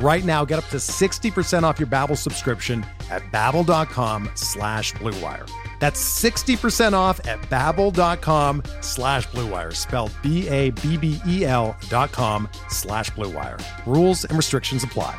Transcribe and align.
Right 0.00 0.24
now, 0.24 0.44
get 0.44 0.58
up 0.58 0.66
to 0.66 0.76
60% 0.76 1.64
off 1.64 1.80
your 1.80 1.88
Babbel 1.88 2.16
subscription 2.16 2.86
at 3.10 3.22
babbel.com 3.32 4.30
slash 4.34 4.92
bluewire. 4.94 5.50
That's 5.80 6.00
60% 6.22 6.92
off 6.92 7.24
at 7.26 7.40
babbel.com 7.42 8.62
slash 8.80 9.28
bluewire, 9.28 9.74
spelled 9.74 10.12
B-A-B-B-E-L 10.22 11.76
dot 11.88 12.12
com 12.12 12.48
slash 12.68 13.10
bluewire. 13.10 13.60
Rules 13.86 14.24
and 14.24 14.36
restrictions 14.36 14.84
apply. 14.84 15.18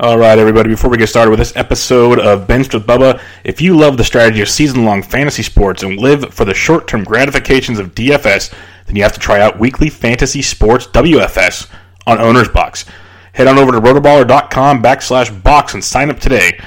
All 0.00 0.18
right, 0.18 0.36
everybody, 0.36 0.70
before 0.70 0.90
we 0.90 0.96
get 0.96 1.08
started 1.08 1.30
with 1.30 1.38
this 1.38 1.54
episode 1.54 2.18
of 2.18 2.48
Benched 2.48 2.74
with 2.74 2.84
Bubba, 2.84 3.22
if 3.44 3.60
you 3.60 3.76
love 3.76 3.96
the 3.96 4.02
strategy 4.02 4.40
of 4.40 4.48
season 4.48 4.84
long 4.84 5.04
fantasy 5.04 5.44
sports 5.44 5.84
and 5.84 6.00
live 6.00 6.34
for 6.34 6.44
the 6.44 6.52
short 6.52 6.88
term 6.88 7.04
gratifications 7.04 7.78
of 7.78 7.94
DFS, 7.94 8.52
then 8.86 8.96
you 8.96 9.04
have 9.04 9.12
to 9.12 9.20
try 9.20 9.40
out 9.40 9.60
Weekly 9.60 9.88
Fantasy 9.88 10.42
Sports 10.42 10.88
WFS 10.88 11.70
on 12.06 12.20
Owner's 12.20 12.48
Box. 12.48 12.84
Head 13.32 13.46
on 13.46 13.58
over 13.58 13.72
to 13.72 13.80
rotoballer.com 13.80 14.82
backslash 14.82 15.42
box 15.42 15.74
and 15.74 15.82
sign 15.82 16.10
up 16.10 16.20
today. 16.20 16.58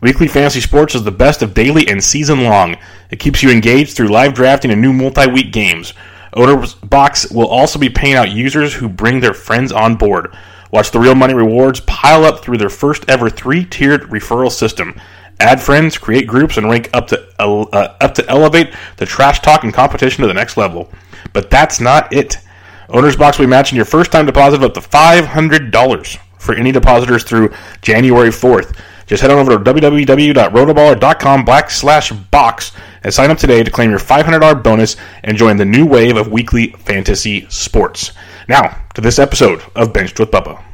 Weekly 0.00 0.28
Fantasy 0.28 0.60
Sports 0.60 0.94
is 0.94 1.04
the 1.04 1.10
best 1.10 1.42
of 1.42 1.54
daily 1.54 1.88
and 1.88 2.02
season 2.02 2.44
long. 2.44 2.76
It 3.10 3.18
keeps 3.18 3.42
you 3.42 3.50
engaged 3.50 3.96
through 3.96 4.08
live 4.08 4.34
drafting 4.34 4.70
and 4.70 4.82
new 4.82 4.92
multi 4.92 5.30
week 5.30 5.52
games. 5.52 5.94
Owner's 6.34 6.74
Box 6.74 7.30
will 7.30 7.46
also 7.46 7.78
be 7.78 7.88
paying 7.88 8.14
out 8.14 8.30
users 8.30 8.74
who 8.74 8.88
bring 8.88 9.20
their 9.20 9.32
friends 9.32 9.72
on 9.72 9.96
board. 9.96 10.36
Watch 10.70 10.90
the 10.90 10.98
real 10.98 11.14
money 11.14 11.32
rewards 11.32 11.80
pile 11.80 12.24
up 12.24 12.42
through 12.42 12.58
their 12.58 12.68
first 12.68 13.08
ever 13.08 13.30
three 13.30 13.64
tiered 13.64 14.02
referral 14.10 14.52
system. 14.52 15.00
Add 15.40 15.62
friends, 15.62 15.96
create 15.96 16.26
groups, 16.26 16.56
and 16.56 16.68
rank 16.68 16.90
up 16.92 17.06
to 17.08 17.26
uh, 17.38 17.96
up 18.00 18.14
to 18.14 18.28
elevate 18.28 18.74
the 18.96 19.06
trash 19.06 19.40
talk 19.40 19.64
and 19.64 19.72
competition 19.72 20.22
to 20.22 20.28
the 20.28 20.34
next 20.34 20.56
level. 20.56 20.90
But 21.32 21.50
that's 21.50 21.80
not 21.80 22.12
it. 22.12 22.38
Owner's 22.88 23.16
Box 23.16 23.38
will 23.38 23.46
be 23.46 23.50
matching 23.50 23.76
your 23.76 23.84
first 23.84 24.12
time 24.12 24.26
deposit 24.26 24.56
of 24.56 24.64
up 24.64 24.74
to 24.74 24.80
$500 24.80 26.18
for 26.38 26.54
any 26.54 26.72
depositors 26.72 27.24
through 27.24 27.52
January 27.82 28.30
4th. 28.30 28.78
Just 29.06 29.22
head 29.22 29.30
on 29.30 29.38
over 29.38 29.52
to 29.52 29.58
www.rotoballer.com 29.58 31.44
backslash 31.44 32.30
box 32.30 32.72
and 33.04 33.14
sign 33.14 33.30
up 33.30 33.38
today 33.38 33.62
to 33.62 33.70
claim 33.70 33.90
your 33.90 34.00
$500 34.00 34.62
bonus 34.62 34.96
and 35.22 35.36
join 35.36 35.56
the 35.56 35.64
new 35.64 35.86
wave 35.86 36.16
of 36.16 36.28
weekly 36.28 36.72
fantasy 36.72 37.46
sports. 37.48 38.12
Now, 38.48 38.84
to 38.94 39.00
this 39.00 39.18
episode 39.18 39.62
of 39.76 39.92
Benched 39.92 40.18
with 40.18 40.30
Bubba. 40.30 40.65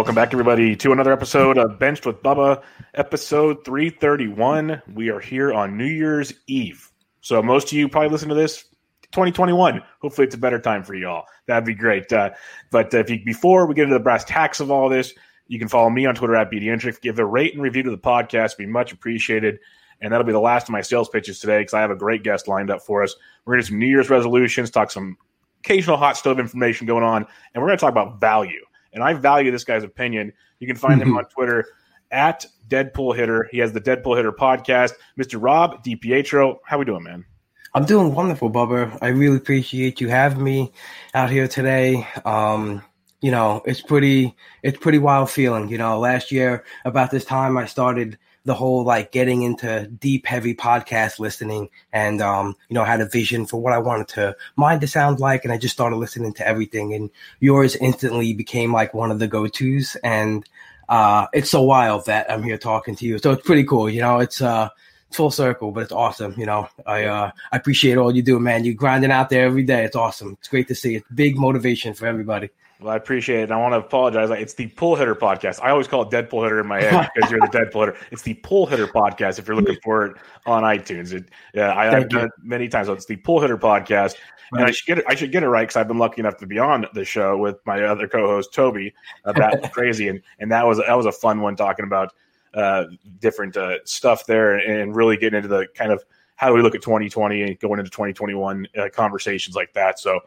Welcome 0.00 0.14
back, 0.14 0.32
everybody, 0.32 0.74
to 0.74 0.92
another 0.92 1.12
episode 1.12 1.58
of 1.58 1.78
Benched 1.78 2.06
with 2.06 2.22
Bubba, 2.22 2.62
episode 2.94 3.66
331. 3.66 4.80
We 4.94 5.10
are 5.10 5.20
here 5.20 5.52
on 5.52 5.76
New 5.76 5.84
Year's 5.84 6.32
Eve. 6.46 6.90
So, 7.20 7.42
most 7.42 7.66
of 7.66 7.74
you 7.74 7.86
probably 7.86 8.08
listen 8.08 8.30
to 8.30 8.34
this 8.34 8.64
2021. 9.12 9.82
Hopefully, 10.00 10.26
it's 10.26 10.34
a 10.34 10.38
better 10.38 10.58
time 10.58 10.84
for 10.84 10.94
y'all. 10.94 11.26
That'd 11.46 11.66
be 11.66 11.74
great. 11.74 12.10
Uh, 12.10 12.30
but 12.70 12.94
if 12.94 13.10
you, 13.10 13.22
before 13.22 13.66
we 13.66 13.74
get 13.74 13.82
into 13.82 13.92
the 13.92 14.02
brass 14.02 14.24
tacks 14.24 14.58
of 14.58 14.70
all 14.70 14.88
this, 14.88 15.12
you 15.48 15.58
can 15.58 15.68
follow 15.68 15.90
me 15.90 16.06
on 16.06 16.14
Twitter 16.14 16.34
at 16.34 16.50
BDentric. 16.50 17.02
Give 17.02 17.18
a 17.18 17.26
rate 17.26 17.52
and 17.52 17.62
review 17.62 17.82
to 17.82 17.90
the 17.90 17.98
podcast, 17.98 18.56
be 18.56 18.64
much 18.64 18.92
appreciated. 18.92 19.58
And 20.00 20.10
that'll 20.14 20.26
be 20.26 20.32
the 20.32 20.40
last 20.40 20.62
of 20.62 20.70
my 20.70 20.80
sales 20.80 21.10
pitches 21.10 21.40
today 21.40 21.58
because 21.58 21.74
I 21.74 21.82
have 21.82 21.90
a 21.90 21.94
great 21.94 22.22
guest 22.22 22.48
lined 22.48 22.70
up 22.70 22.80
for 22.80 23.02
us. 23.02 23.14
We're 23.44 23.56
going 23.56 23.64
to 23.64 23.66
do 23.66 23.72
some 23.72 23.78
New 23.78 23.86
Year's 23.86 24.08
resolutions, 24.08 24.70
talk 24.70 24.90
some 24.90 25.18
occasional 25.62 25.98
hot 25.98 26.16
stove 26.16 26.40
information 26.40 26.86
going 26.86 27.04
on, 27.04 27.26
and 27.52 27.62
we're 27.62 27.68
going 27.68 27.76
to 27.76 27.82
talk 27.82 27.92
about 27.92 28.18
value 28.18 28.64
and 28.92 29.02
I 29.02 29.14
value 29.14 29.50
this 29.50 29.64
guy's 29.64 29.84
opinion. 29.84 30.32
You 30.58 30.66
can 30.66 30.76
find 30.76 31.00
him 31.00 31.16
on 31.16 31.24
Twitter 31.26 31.66
at 32.10 32.46
Deadpool 32.68 33.16
Hitter. 33.16 33.48
He 33.50 33.58
has 33.58 33.72
the 33.72 33.80
Deadpool 33.80 34.16
Hitter 34.16 34.32
podcast. 34.32 34.92
Mr. 35.18 35.38
Rob 35.40 35.84
DiPietro, 35.84 36.58
how 36.64 36.78
we 36.78 36.84
doing, 36.84 37.02
man? 37.02 37.24
I'm 37.72 37.84
doing 37.84 38.14
wonderful, 38.14 38.50
Bubba. 38.50 38.98
I 39.00 39.08
really 39.08 39.36
appreciate 39.36 40.00
you 40.00 40.08
having 40.08 40.42
me 40.42 40.72
out 41.14 41.30
here 41.30 41.46
today. 41.46 42.06
Um, 42.24 42.82
you 43.20 43.30
know, 43.30 43.62
it's 43.64 43.80
pretty, 43.80 44.34
it's 44.62 44.78
pretty 44.78 44.98
wild 44.98 45.30
feeling. 45.30 45.68
You 45.68 45.78
know, 45.78 45.98
last 45.98 46.32
year 46.32 46.64
about 46.84 47.10
this 47.10 47.24
time, 47.24 47.56
I 47.56 47.66
started 47.66 48.18
the 48.44 48.54
whole 48.54 48.84
like 48.84 49.12
getting 49.12 49.42
into 49.42 49.86
deep, 49.86 50.26
heavy 50.26 50.54
podcast 50.54 51.18
listening, 51.18 51.68
and 51.92 52.22
um, 52.22 52.56
you 52.68 52.74
know, 52.74 52.84
had 52.84 53.00
a 53.00 53.06
vision 53.06 53.46
for 53.46 53.60
what 53.60 53.72
I 53.72 53.78
wanted 53.78 54.08
to 54.08 54.36
mind 54.56 54.80
to 54.80 54.86
sound 54.86 55.20
like, 55.20 55.44
and 55.44 55.52
I 55.52 55.58
just 55.58 55.74
started 55.74 55.96
listening 55.96 56.32
to 56.34 56.46
everything. 56.46 56.94
And 56.94 57.10
yours 57.40 57.76
instantly 57.76 58.32
became 58.32 58.72
like 58.72 58.94
one 58.94 59.10
of 59.10 59.18
the 59.18 59.28
go 59.28 59.46
tos, 59.46 59.96
and 60.02 60.48
uh, 60.88 61.26
it's 61.32 61.50
so 61.50 61.62
wild 61.62 62.06
that 62.06 62.30
I'm 62.30 62.42
here 62.42 62.58
talking 62.58 62.96
to 62.96 63.04
you. 63.04 63.18
So 63.18 63.32
it's 63.32 63.46
pretty 63.46 63.64
cool. 63.64 63.90
You 63.90 64.00
know, 64.00 64.18
it's 64.18 64.40
uh, 64.40 64.70
full 65.10 65.30
circle, 65.30 65.70
but 65.70 65.82
it's 65.82 65.92
awesome. 65.92 66.34
You 66.38 66.46
know, 66.46 66.68
I 66.86 67.04
uh, 67.04 67.30
I 67.52 67.56
appreciate 67.56 67.98
all 67.98 68.14
you 68.14 68.22
do, 68.22 68.40
man. 68.40 68.64
You 68.64 68.74
grinding 68.74 69.10
out 69.10 69.30
there 69.30 69.44
every 69.44 69.64
day. 69.64 69.84
It's 69.84 69.96
awesome. 69.96 70.36
It's 70.40 70.48
great 70.48 70.68
to 70.68 70.74
see. 70.74 70.96
It's 70.96 71.06
big 71.14 71.38
motivation 71.38 71.94
for 71.94 72.06
everybody. 72.06 72.50
Well, 72.80 72.94
I 72.94 72.96
appreciate 72.96 73.42
it. 73.42 73.50
I 73.50 73.58
want 73.58 73.74
to 73.74 73.78
apologize. 73.78 74.30
It's 74.30 74.54
the 74.54 74.68
Pull 74.68 74.96
Hitter 74.96 75.14
podcast. 75.14 75.60
I 75.62 75.70
always 75.70 75.86
call 75.86 76.02
it 76.02 76.08
Deadpool 76.08 76.42
Hitter 76.44 76.60
in 76.60 76.66
my 76.66 76.80
head 76.80 77.10
because 77.14 77.30
you're 77.30 77.40
the 77.40 77.46
Deadpool 77.46 77.86
Hitter. 77.86 77.96
It's 78.10 78.22
the 78.22 78.34
Pull 78.34 78.66
Hitter 78.66 78.86
podcast. 78.86 79.38
If 79.38 79.46
you're 79.46 79.56
looking 79.56 79.76
for 79.84 80.06
it 80.06 80.16
on 80.46 80.62
iTunes, 80.62 81.12
it, 81.12 81.28
yeah, 81.52 81.74
I, 81.76 81.86
have 81.86 82.08
done 82.08 82.26
it 82.26 82.32
many 82.42 82.68
times. 82.68 82.86
So 82.86 82.94
it's 82.94 83.04
the 83.04 83.16
Pull 83.16 83.40
Hitter 83.40 83.58
podcast, 83.58 84.14
right. 84.52 84.60
and 84.60 84.64
I 84.64 84.70
should 84.70 84.86
get 84.86 84.98
it. 84.98 85.04
I 85.06 85.14
should 85.14 85.30
get 85.30 85.42
it 85.42 85.48
right 85.48 85.62
because 85.62 85.76
I've 85.76 85.88
been 85.88 85.98
lucky 85.98 86.20
enough 86.20 86.38
to 86.38 86.46
be 86.46 86.58
on 86.58 86.86
the 86.94 87.04
show 87.04 87.36
with 87.36 87.56
my 87.66 87.82
other 87.82 88.08
co-host 88.08 88.54
Toby. 88.54 88.94
Uh, 89.26 89.32
that 89.32 89.72
crazy, 89.74 90.08
and 90.08 90.22
and 90.38 90.50
that 90.50 90.66
was 90.66 90.78
that 90.78 90.96
was 90.96 91.04
a 91.04 91.12
fun 91.12 91.42
one 91.42 91.56
talking 91.56 91.84
about 91.84 92.14
uh, 92.54 92.84
different 93.18 93.58
uh, 93.58 93.76
stuff 93.84 94.24
there 94.24 94.56
and 94.56 94.96
really 94.96 95.18
getting 95.18 95.36
into 95.36 95.48
the 95.48 95.66
kind 95.74 95.92
of 95.92 96.02
how 96.36 96.48
do 96.48 96.54
we 96.54 96.62
look 96.62 96.74
at 96.74 96.80
2020 96.80 97.42
and 97.42 97.60
going 97.60 97.78
into 97.78 97.90
2021 97.90 98.66
uh, 98.78 98.88
conversations 98.90 99.54
like 99.54 99.74
that. 99.74 99.98
So 99.98 100.20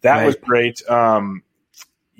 that 0.00 0.16
right. 0.16 0.26
was 0.26 0.34
great. 0.34 0.82
Um, 0.90 1.44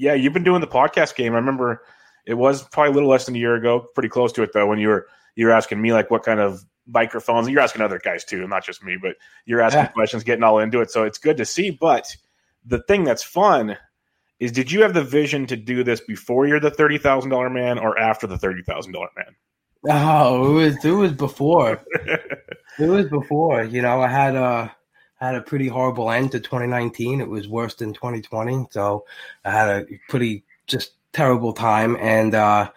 yeah, 0.01 0.15
you've 0.15 0.33
been 0.33 0.45
doing 0.45 0.63
the 0.63 0.67
podcast 0.67 1.15
game. 1.15 1.35
I 1.35 1.37
remember 1.37 1.83
it 2.25 2.33
was 2.35 2.63
probably 2.63 2.93
a 2.93 2.95
little 2.95 3.11
less 3.11 3.27
than 3.27 3.37
a 3.37 3.39
year 3.39 3.55
ago, 3.55 3.87
pretty 3.95 4.09
close 4.09 4.33
to 4.33 4.43
it 4.43 4.51
though, 4.55 4.67
when 4.67 4.79
you 4.79 4.89
were 4.89 5.07
you 5.37 5.47
were 5.47 5.53
asking 5.53 5.81
me 5.81 5.93
like 5.93 6.11
what 6.11 6.23
kind 6.23 6.41
of 6.41 6.65
microphones. 6.87 7.49
You're 7.49 7.61
asking 7.61 7.83
other 7.83 7.99
guys 7.99 8.25
too, 8.25 8.49
not 8.49 8.65
just 8.65 8.83
me, 8.83 8.97
but 9.01 9.17
you're 9.45 9.61
asking 9.61 9.83
yeah. 9.83 9.89
questions, 9.89 10.25
getting 10.25 10.43
all 10.43 10.59
into 10.59 10.81
it. 10.81 10.91
So 10.91 11.05
it's 11.05 11.19
good 11.19 11.37
to 11.37 11.45
see. 11.45 11.71
But 11.71 12.17
the 12.65 12.83
thing 12.83 13.05
that's 13.05 13.23
fun 13.23 13.77
is, 14.39 14.53
did 14.53 14.73
you 14.73 14.83
have 14.83 14.95
the 14.95 15.05
vision 15.05 15.47
to 15.49 15.57
do 15.57 15.85
this 15.85 16.01
before 16.01 16.47
you're 16.47 16.61
the 16.61 16.71
thirty 16.71 16.97
thousand 16.97 17.31
dollar 17.31 17.51
man 17.51 17.79
or 17.79 17.99
after 17.99 18.27
the 18.27 18.39
thirty 18.39 18.63
thousand 18.63 18.93
dollar 18.93 19.11
man? 19.15 19.37
Oh, 19.91 20.51
it 20.51 20.55
was 20.55 20.85
it 20.85 20.93
was 20.93 21.13
before. 21.13 21.85
it 22.79 22.89
was 22.89 23.07
before. 23.09 23.65
You 23.65 23.83
know, 23.83 24.01
I 24.01 24.09
had 24.09 24.35
a 24.35 24.75
had 25.21 25.35
a 25.35 25.43
pretty 25.43 25.69
horrible 25.69 26.11
end 26.11 26.33
to 26.33 26.41
2019. 26.41 27.21
It 27.21 27.29
was 27.29 27.49
worse 27.49 27.75
than 27.75 27.93
2020, 27.93 28.69
so 28.71 29.05
I 29.45 29.51
had 29.51 29.69
a 29.69 29.87
pretty 30.09 30.45
just 30.67 30.93
terrible 31.13 31.53
time, 31.53 31.97
and 32.01 32.35
uh, 32.35 32.71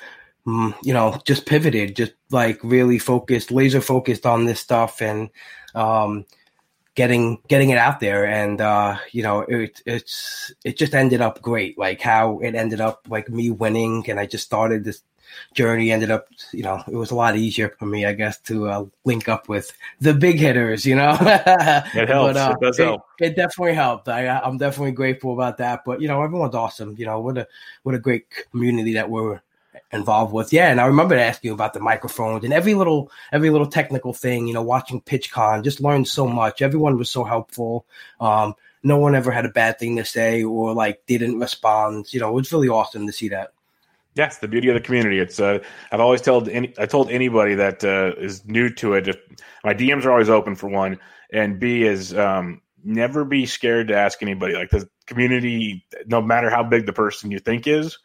mm, 0.45 0.75
you 0.83 0.93
know, 0.93 1.21
just 1.25 1.45
pivoted, 1.45 1.95
just 1.95 2.13
like 2.31 2.59
really 2.63 2.99
focused, 2.99 3.51
laser 3.51 3.81
focused 3.81 4.25
on 4.25 4.45
this 4.45 4.59
stuff, 4.59 5.01
and 5.01 5.29
um, 5.75 6.25
getting 6.95 7.39
getting 7.47 7.71
it 7.71 7.77
out 7.77 7.99
there 7.99 8.25
and 8.27 8.61
uh 8.61 8.95
you 9.11 9.23
know 9.23 9.41
it 9.41 9.81
it's 9.85 10.53
it 10.63 10.77
just 10.77 10.93
ended 10.93 11.21
up 11.21 11.41
great 11.41 11.77
like 11.77 11.99
how 11.99 12.37
it 12.39 12.53
ended 12.53 12.79
up 12.79 13.01
like 13.09 13.29
me 13.29 13.49
winning 13.49 14.07
and 14.07 14.19
i 14.19 14.25
just 14.25 14.45
started 14.45 14.83
this 14.83 15.01
journey 15.53 15.91
ended 15.91 16.11
up 16.11 16.27
you 16.51 16.63
know 16.63 16.81
it 16.87 16.95
was 16.95 17.11
a 17.11 17.15
lot 17.15 17.35
easier 17.35 17.69
for 17.79 17.85
me 17.85 18.05
i 18.05 18.13
guess 18.13 18.39
to 18.39 18.67
uh, 18.67 18.85
link 19.05 19.27
up 19.29 19.49
with 19.49 19.71
the 19.99 20.13
big 20.13 20.39
hitters 20.39 20.85
you 20.85 20.95
know 20.95 21.17
it 21.21 22.09
helps 22.09 22.33
but, 22.33 22.37
uh, 22.37 22.55
it 22.59 22.65
does 22.65 22.79
it, 22.79 22.83
help 22.83 23.01
it 23.19 23.35
definitely 23.35 23.73
helped 23.73 24.07
I, 24.09 24.27
i'm 24.39 24.57
definitely 24.57 24.91
grateful 24.91 25.33
about 25.33 25.57
that 25.57 25.83
but 25.85 26.01
you 26.01 26.07
know 26.07 26.21
everyone's 26.21 26.55
awesome 26.55 26.95
you 26.97 27.05
know 27.05 27.19
what 27.19 27.37
a 27.37 27.47
what 27.83 27.95
a 27.95 27.99
great 27.99 28.25
community 28.51 28.93
that 28.93 29.09
we're 29.09 29.41
involved 29.93 30.33
with. 30.33 30.51
Yeah, 30.51 30.69
and 30.69 30.81
I 30.81 30.85
remember 30.85 31.15
asking 31.15 31.49
you 31.49 31.53
about 31.53 31.73
the 31.73 31.79
microphones 31.79 32.43
and 32.43 32.53
every 32.53 32.73
little 32.73 33.11
every 33.31 33.49
little 33.49 33.67
technical 33.67 34.13
thing. 34.13 34.47
You 34.47 34.53
know, 34.53 34.61
watching 34.61 35.01
PitchCon, 35.01 35.63
just 35.63 35.81
learned 35.81 36.07
so 36.07 36.27
much. 36.27 36.61
Everyone 36.61 36.97
was 36.97 37.09
so 37.09 37.23
helpful. 37.23 37.85
Um, 38.19 38.55
no 38.83 38.97
one 38.97 39.15
ever 39.15 39.31
had 39.31 39.45
a 39.45 39.49
bad 39.49 39.79
thing 39.79 39.95
to 39.95 40.05
say 40.05 40.43
or 40.43 40.73
like 40.73 41.05
didn't 41.07 41.39
respond. 41.39 42.13
You 42.13 42.19
know, 42.19 42.29
it 42.29 42.33
was 42.33 42.51
really 42.51 42.69
awesome 42.69 43.07
to 43.07 43.13
see 43.13 43.29
that. 43.29 43.53
Yes, 44.15 44.37
the 44.37 44.47
beauty 44.47 44.69
of 44.69 44.75
the 44.75 44.81
community. 44.81 45.19
It's 45.19 45.39
uh, 45.39 45.59
I've 45.91 45.99
always 45.99 46.21
told 46.21 46.47
any 46.49 46.73
I 46.77 46.85
told 46.85 47.09
anybody 47.09 47.55
that 47.55 47.83
uh, 47.83 48.13
is 48.17 48.45
new 48.45 48.69
to 48.75 48.93
it. 48.93 49.01
Just, 49.01 49.17
my 49.63 49.73
DMs 49.73 50.05
are 50.05 50.11
always 50.11 50.29
open 50.29 50.55
for 50.55 50.69
one, 50.69 50.99
and 51.31 51.59
B 51.59 51.83
is 51.83 52.15
um, 52.15 52.61
never 52.83 53.25
be 53.25 53.45
scared 53.45 53.87
to 53.87 53.95
ask 53.95 54.21
anybody. 54.21 54.53
Like 54.53 54.69
the 54.69 54.87
community, 55.07 55.85
no 56.05 56.21
matter 56.21 56.49
how 56.49 56.63
big 56.63 56.85
the 56.85 56.93
person 56.93 57.31
you 57.31 57.39
think 57.39 57.65
is, 57.65 57.97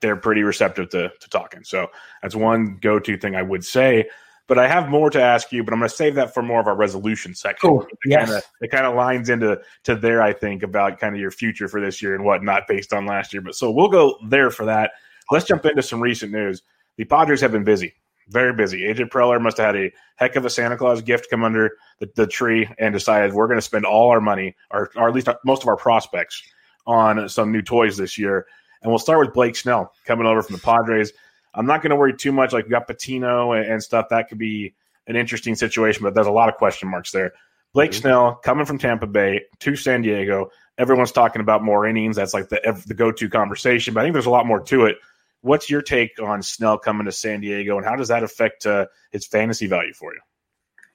they're 0.00 0.16
pretty 0.16 0.42
receptive 0.42 0.88
to, 0.90 1.10
to 1.20 1.30
talking. 1.30 1.64
So 1.64 1.88
that's 2.22 2.34
one 2.34 2.78
go 2.80 2.98
to 2.98 3.16
thing 3.16 3.36
I 3.36 3.42
would 3.42 3.64
say. 3.64 4.08
But 4.48 4.58
I 4.58 4.66
have 4.66 4.88
more 4.88 5.08
to 5.08 5.22
ask 5.22 5.52
you, 5.52 5.62
but 5.62 5.72
I'm 5.72 5.78
going 5.78 5.88
to 5.88 5.94
save 5.94 6.16
that 6.16 6.34
for 6.34 6.42
more 6.42 6.60
of 6.60 6.66
our 6.66 6.74
resolution 6.74 7.34
section. 7.34 7.70
Cool. 7.70 7.82
It 7.84 7.98
yes. 8.04 8.28
Kinda, 8.28 8.42
it 8.60 8.70
kind 8.70 8.86
of 8.86 8.94
lines 8.94 9.30
into 9.30 9.60
to 9.84 9.94
there, 9.94 10.20
I 10.20 10.32
think, 10.32 10.62
about 10.62 10.98
kind 10.98 11.14
of 11.14 11.20
your 11.20 11.30
future 11.30 11.68
for 11.68 11.80
this 11.80 12.02
year 12.02 12.14
and 12.14 12.24
whatnot 12.24 12.64
based 12.68 12.92
on 12.92 13.06
last 13.06 13.32
year. 13.32 13.40
But 13.40 13.54
so 13.54 13.70
we'll 13.70 13.88
go 13.88 14.18
there 14.28 14.50
for 14.50 14.66
that. 14.66 14.90
Let's 15.30 15.46
jump 15.46 15.64
into 15.64 15.82
some 15.82 16.00
recent 16.00 16.32
news. 16.32 16.62
The 16.96 17.04
Padres 17.04 17.40
have 17.40 17.52
been 17.52 17.64
busy, 17.64 17.94
very 18.28 18.52
busy. 18.52 18.82
AJ 18.82 19.08
Preller 19.08 19.40
must 19.40 19.56
have 19.56 19.74
had 19.74 19.76
a 19.76 19.92
heck 20.16 20.36
of 20.36 20.44
a 20.44 20.50
Santa 20.50 20.76
Claus 20.76 21.00
gift 21.00 21.28
come 21.30 21.44
under 21.44 21.70
the, 22.00 22.10
the 22.16 22.26
tree 22.26 22.68
and 22.78 22.92
decided 22.92 23.32
we're 23.32 23.46
going 23.46 23.58
to 23.58 23.62
spend 23.62 23.86
all 23.86 24.10
our 24.10 24.20
money, 24.20 24.54
or, 24.70 24.90
or 24.96 25.08
at 25.08 25.14
least 25.14 25.28
most 25.44 25.62
of 25.62 25.68
our 25.68 25.76
prospects, 25.76 26.42
on 26.86 27.28
some 27.28 27.52
new 27.52 27.62
toys 27.62 27.96
this 27.96 28.18
year. 28.18 28.46
And 28.82 28.90
we'll 28.90 28.98
start 28.98 29.24
with 29.24 29.34
Blake 29.34 29.56
Snell 29.56 29.92
coming 30.04 30.26
over 30.26 30.42
from 30.42 30.56
the 30.56 30.62
Padres. 30.62 31.12
I'm 31.54 31.66
not 31.66 31.82
going 31.82 31.90
to 31.90 31.96
worry 31.96 32.16
too 32.16 32.32
much. 32.32 32.52
Like 32.52 32.64
we 32.64 32.70
got 32.70 32.86
Patino 32.86 33.52
and, 33.52 33.66
and, 33.66 33.82
stuff. 33.82 34.06
That 34.10 34.28
could 34.28 34.38
be 34.38 34.74
an 35.06 35.16
interesting 35.16 35.54
situation, 35.54 36.02
but 36.02 36.14
there's 36.14 36.26
a 36.26 36.32
lot 36.32 36.48
of 36.48 36.56
question 36.56 36.88
marks 36.88 37.12
there. 37.12 37.32
Blake 37.72 37.90
mm-hmm. 37.90 38.00
Snell 38.00 38.34
coming 38.36 38.66
from 38.66 38.78
Tampa 38.78 39.06
Bay 39.06 39.42
to 39.60 39.76
San 39.76 40.02
Diego. 40.02 40.50
Everyone's 40.78 41.12
talking 41.12 41.40
about 41.40 41.62
more 41.62 41.86
innings. 41.86 42.16
That's 42.16 42.34
like 42.34 42.48
the 42.48 42.60
the 42.86 42.94
go 42.94 43.12
to 43.12 43.28
conversation. 43.28 43.94
But 43.94 44.00
I 44.00 44.02
think 44.04 44.14
there's 44.14 44.26
a 44.26 44.30
lot 44.30 44.46
more 44.46 44.60
to 44.60 44.86
it. 44.86 44.96
What's 45.42 45.68
your 45.68 45.82
take 45.82 46.20
on 46.22 46.42
Snell 46.42 46.78
coming 46.78 47.04
to 47.04 47.12
San 47.12 47.40
Diego, 47.40 47.76
and 47.76 47.86
how 47.86 47.96
does 47.96 48.08
that 48.08 48.22
affect 48.22 48.64
uh, 48.64 48.86
his 49.10 49.26
fantasy 49.26 49.66
value 49.66 49.92
for 49.92 50.14
you? 50.14 50.20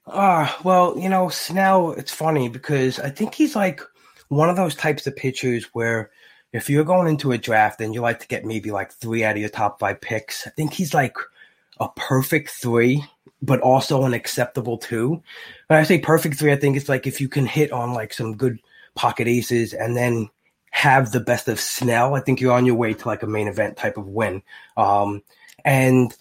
Uh, 0.06 0.52
well, 0.64 0.98
you 0.98 1.10
know, 1.10 1.30
Snell. 1.30 1.92
It's 1.92 2.14
funny 2.14 2.50
because 2.50 3.00
I 3.00 3.10
think 3.10 3.36
he's 3.36 3.56
like 3.56 3.82
one 4.30 4.50
of 4.50 4.56
those 4.56 4.76
types 4.76 5.06
of 5.06 5.16
pitchers 5.16 5.66
where 5.74 6.12
if 6.54 6.70
you're 6.70 6.86
going 6.86 7.08
into 7.08 7.34
a 7.34 7.38
draft 7.38 7.82
and 7.82 7.94
you 7.94 8.02
like 8.02 8.20
to 8.22 8.28
get 8.28 8.46
maybe 8.46 8.72
like 8.72 8.92
three 8.94 9.24
out 9.24 9.36
of 9.36 9.42
your 9.42 9.50
top 9.50 9.80
five 9.80 10.00
picks, 10.00 10.48
I 10.48 10.50
think 10.52 10.74
he's 10.74 10.94
like 10.94 11.18
a 11.80 11.90
perfect 11.90 12.50
three, 12.50 13.04
but 13.42 13.60
also 13.60 14.04
an 14.04 14.14
acceptable 14.14 14.78
two. 14.78 15.22
When 15.68 15.80
I 15.80 15.84
say 15.84 16.00
perfect 16.00 16.36
three, 16.36 16.54
I 16.54 16.56
think 16.56 16.78
it's 16.78 16.90
like 16.90 17.06
if 17.06 17.20
you 17.20 17.28
can 17.28 17.46
hit 17.46 17.72
on 17.72 17.94
like 17.94 18.14
some 18.14 18.38
good 18.38 18.60
pocket 18.96 19.28
aces 19.28 19.74
and 19.74 19.96
then 19.96 20.30
have 20.78 21.12
the 21.12 21.20
best 21.20 21.48
of 21.48 21.60
Snell, 21.60 22.14
I 22.14 22.20
think 22.20 22.40
you're 22.40 22.54
on 22.54 22.68
your 22.68 22.76
way 22.76 22.94
to 22.94 23.08
like 23.08 23.24
a 23.24 23.28
main 23.28 23.48
event 23.48 23.78
type 23.78 23.98
of 23.98 24.06
win. 24.06 24.44
Um, 24.78 25.24
and 25.66 26.16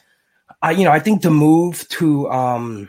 I, 0.62 0.70
you 0.70 0.84
know, 0.84 0.92
I 0.92 0.98
think 0.98 1.20
the 1.20 1.30
move 1.30 1.86
to 1.90 2.30
um, 2.30 2.88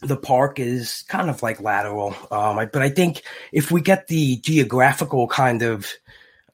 the 0.00 0.16
park 0.16 0.58
is 0.58 1.04
kind 1.08 1.28
of 1.28 1.42
like 1.42 1.60
lateral. 1.60 2.16
Um, 2.30 2.56
but 2.72 2.80
I 2.80 2.88
think 2.88 3.22
if 3.52 3.70
we 3.70 3.82
get 3.82 4.06
the 4.06 4.38
geographical 4.38 5.28
kind 5.28 5.60
of 5.60 5.86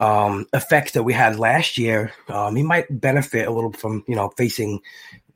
um, 0.01 0.47
effects 0.53 0.91
that 0.93 1.05
we 1.05 1.13
had 1.13 1.39
last 1.39 1.79
year, 1.79 2.13
um, 2.29 2.57
he 2.57 2.65
might 2.65 3.01
benefit 3.01 3.47
a 3.47 3.53
little 3.53 3.73
from 3.73 4.03
you 4.09 4.17
know 4.17 4.31
facing 4.37 4.81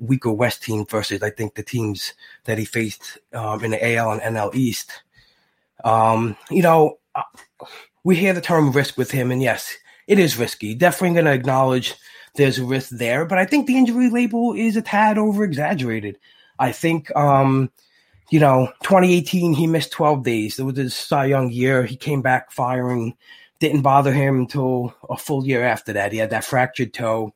weaker 0.01 0.33
West 0.33 0.65
team 0.65 0.85
versus 0.85 1.23
I 1.23 1.31
think 1.31 1.55
the 1.55 1.63
teams 1.63 2.13
that 2.45 2.59
he 2.59 2.65
faced 2.65 3.19
um, 3.33 3.63
in 3.63 3.71
the 3.71 3.95
AL 3.95 4.11
and 4.11 4.37
NL 4.37 4.53
East. 4.53 4.91
Um, 5.85 6.37
you 6.51 6.63
know, 6.63 6.99
uh, 7.15 7.23
we 8.07 8.15
hear 8.15 8.33
the 8.33 8.41
term 8.41 8.71
risk 8.71 8.97
with 8.97 9.11
him, 9.11 9.33
and 9.33 9.43
yes, 9.43 9.75
it 10.07 10.21
is 10.21 10.37
risky. 10.37 10.75
Definitely 10.77 11.15
going 11.15 11.25
to 11.25 11.33
acknowledge 11.33 11.95
there's 12.37 12.59
a 12.59 12.65
risk 12.65 12.91
there, 12.91 13.25
but 13.25 13.39
I 13.39 13.47
think 13.47 13.67
the 13.67 13.77
injury 13.77 14.11
label 14.11 14.53
is 14.53 14.77
a 14.77 14.83
tad 14.83 15.19
over 15.19 15.43
exaggerated. 15.43 16.17
I 16.57 16.71
think, 16.71 17.15
um, 17.17 17.71
you 18.31 18.39
know, 18.39 18.73
2018 18.85 19.55
he 19.55 19.67
missed 19.67 19.91
12 19.91 20.23
days. 20.23 20.59
It 20.59 20.63
was 20.63 20.77
his 20.77 20.95
Cy 20.95 21.27
Young 21.27 21.51
year. 21.51 21.85
He 21.85 21.97
came 21.97 22.23
back 22.23 22.53
firing 22.53 23.17
didn't 23.59 23.83
bother 23.83 24.13
him 24.13 24.41
until 24.41 24.95
a 25.09 25.17
full 25.17 25.47
year 25.47 25.65
after 25.65 25.95
that. 25.95 26.13
He 26.13 26.19
had 26.19 26.31
that 26.31 26.45
fractured 26.45 26.93
toe. 26.93 27.35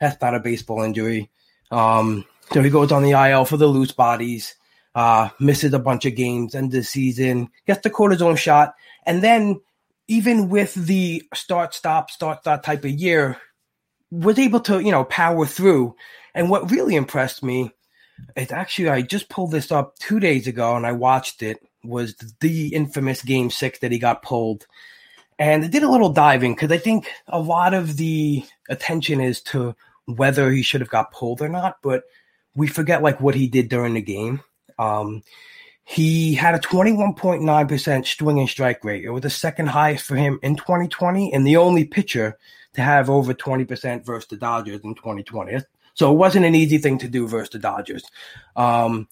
That's 0.00 0.20
not 0.20 0.34
a 0.34 0.40
baseball 0.40 0.82
injury. 0.82 1.30
Um, 1.70 2.24
so 2.52 2.62
he 2.62 2.70
goes 2.70 2.92
on 2.92 3.02
the 3.02 3.10
IL 3.10 3.44
for 3.44 3.56
the 3.56 3.66
loose 3.66 3.92
bodies, 3.92 4.54
uh, 4.94 5.28
misses 5.38 5.74
a 5.74 5.78
bunch 5.78 6.06
of 6.06 6.14
games, 6.16 6.54
end 6.54 6.66
of 6.66 6.72
the 6.72 6.82
season, 6.82 7.50
gets 7.66 7.82
the 7.82 7.90
cortisone 7.90 8.38
shot. 8.38 8.74
And 9.04 9.22
then, 9.22 9.60
even 10.08 10.48
with 10.48 10.74
the 10.74 11.22
start, 11.34 11.74
stop, 11.74 12.10
start, 12.10 12.40
start 12.40 12.64
type 12.64 12.84
of 12.84 12.90
year, 12.90 13.36
was 14.10 14.38
able 14.38 14.60
to, 14.60 14.80
you 14.80 14.90
know, 14.90 15.04
power 15.04 15.46
through. 15.46 15.94
And 16.34 16.50
what 16.50 16.70
really 16.70 16.96
impressed 16.96 17.42
me 17.42 17.70
is 18.36 18.50
actually, 18.50 18.88
I 18.88 19.02
just 19.02 19.28
pulled 19.28 19.52
this 19.52 19.70
up 19.70 19.98
two 19.98 20.18
days 20.18 20.46
ago 20.46 20.76
and 20.76 20.86
I 20.86 20.92
watched 20.92 21.42
it, 21.42 21.60
was 21.84 22.14
the 22.40 22.74
infamous 22.74 23.22
game 23.22 23.50
six 23.50 23.78
that 23.80 23.92
he 23.92 23.98
got 23.98 24.22
pulled 24.22 24.66
and 25.38 25.64
I 25.64 25.68
did 25.68 25.84
a 25.84 25.90
little 25.90 26.12
diving 26.12 26.54
because 26.54 26.72
I 26.72 26.78
think 26.78 27.08
a 27.28 27.38
lot 27.38 27.72
of 27.72 27.96
the 27.96 28.44
attention 28.68 29.20
is 29.20 29.40
to 29.42 29.76
whether 30.06 30.50
he 30.50 30.62
should 30.62 30.80
have 30.80 30.90
got 30.90 31.12
pulled 31.12 31.40
or 31.40 31.48
not, 31.48 31.76
but 31.82 32.04
we 32.54 32.66
forget 32.66 33.02
like 33.02 33.20
what 33.20 33.34
he 33.34 33.46
did 33.46 33.68
during 33.68 33.94
the 33.94 34.02
game. 34.02 34.40
Um, 34.78 35.22
he 35.90 36.34
had 36.34 36.54
a 36.54 36.58
21.9% 36.58 38.06
swing 38.06 38.38
and 38.38 38.48
strike 38.48 38.84
rate. 38.84 39.06
It 39.06 39.10
was 39.10 39.22
the 39.22 39.30
second 39.30 39.68
highest 39.68 40.04
for 40.04 40.16
him 40.16 40.38
in 40.42 40.54
2020 40.54 41.32
and 41.32 41.46
the 41.46 41.56
only 41.56 41.86
pitcher 41.86 42.36
to 42.74 42.82
have 42.82 43.08
over 43.08 43.32
20% 43.32 44.04
versus 44.04 44.28
the 44.28 44.36
Dodgers 44.36 44.82
in 44.84 44.94
2020. 44.94 45.60
So 45.94 46.12
it 46.12 46.16
wasn't 46.16 46.44
an 46.44 46.54
easy 46.54 46.76
thing 46.76 46.98
to 46.98 47.08
do 47.08 47.26
versus 47.26 47.48
the 47.52 47.58
Dodgers. 47.58 48.04
Um, 48.54 49.08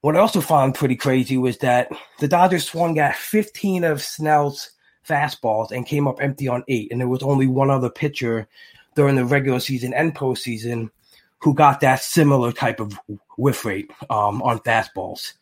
what 0.00 0.16
I 0.16 0.18
also 0.18 0.40
found 0.40 0.74
pretty 0.74 0.96
crazy 0.96 1.38
was 1.38 1.58
that 1.58 1.92
the 2.18 2.26
Dodgers 2.26 2.68
swung 2.68 2.98
at 2.98 3.14
15 3.14 3.84
of 3.84 4.02
Snell's 4.02 4.72
fastballs 5.08 5.70
and 5.70 5.86
came 5.86 6.08
up 6.08 6.20
empty 6.20 6.48
on 6.48 6.64
eight. 6.66 6.90
And 6.90 7.00
there 7.00 7.06
was 7.06 7.22
only 7.22 7.46
one 7.46 7.70
other 7.70 7.88
pitcher 7.88 8.48
during 8.96 9.14
the 9.14 9.24
regular 9.24 9.60
season 9.60 9.94
and 9.94 10.12
postseason 10.12 10.90
who 11.38 11.54
got 11.54 11.78
that 11.82 12.02
similar 12.02 12.50
type 12.50 12.80
of 12.80 12.98
whiff 13.38 13.64
rate 13.64 13.92
um, 14.10 14.42
on 14.42 14.58
fastballs. 14.58 15.34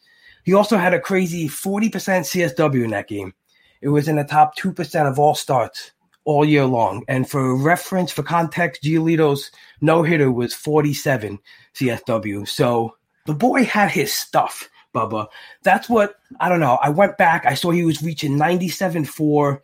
He 0.49 0.55
also 0.55 0.79
had 0.79 0.95
a 0.95 0.99
crazy 0.99 1.47
40% 1.47 1.91
CSW 1.93 2.83
in 2.83 2.89
that 2.93 3.07
game. 3.07 3.35
It 3.83 3.91
was 3.91 4.09
in 4.09 4.17
the 4.17 4.25
top 4.25 4.57
2% 4.57 5.07
of 5.07 5.19
all 5.19 5.35
starts 5.35 5.93
all 6.25 6.43
year 6.43 6.65
long. 6.65 7.05
And 7.07 7.29
for 7.29 7.55
reference, 7.55 8.11
for 8.11 8.23
context, 8.23 8.83
Giolito's 8.83 9.51
no 9.83 10.03
hitter 10.03 10.33
was 10.33 10.55
47 10.55 11.39
CSW. 11.75 12.49
So 12.49 12.97
the 13.27 13.35
boy 13.35 13.65
had 13.65 13.91
his 13.91 14.11
stuff. 14.11 14.71
Bubba. 14.95 15.27
That's 15.65 15.87
what 15.87 16.15
I 16.41 16.49
don't 16.49 16.61
know. 16.61 16.79
I 16.83 16.89
went 16.89 17.19
back. 17.19 17.45
I 17.45 17.53
saw 17.53 17.71
he 17.71 17.85
was 17.85 18.03
reaching 18.03 18.39
97.4. 18.39 19.61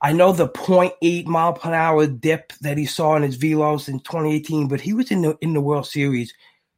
I 0.00 0.12
know 0.14 0.32
the 0.32 0.48
0.8 0.48 1.26
mile 1.26 1.52
per 1.52 1.74
hour 1.74 2.06
dip 2.06 2.54
that 2.62 2.78
he 2.78 2.86
saw 2.86 3.14
in 3.16 3.24
his 3.24 3.36
velos 3.36 3.90
in 3.90 4.00
2018, 4.00 4.68
but 4.68 4.80
he 4.80 4.94
was 4.94 5.10
in 5.10 5.20
the 5.20 5.36
in 5.42 5.52
the 5.52 5.60
World 5.60 5.86
Series 5.86 6.32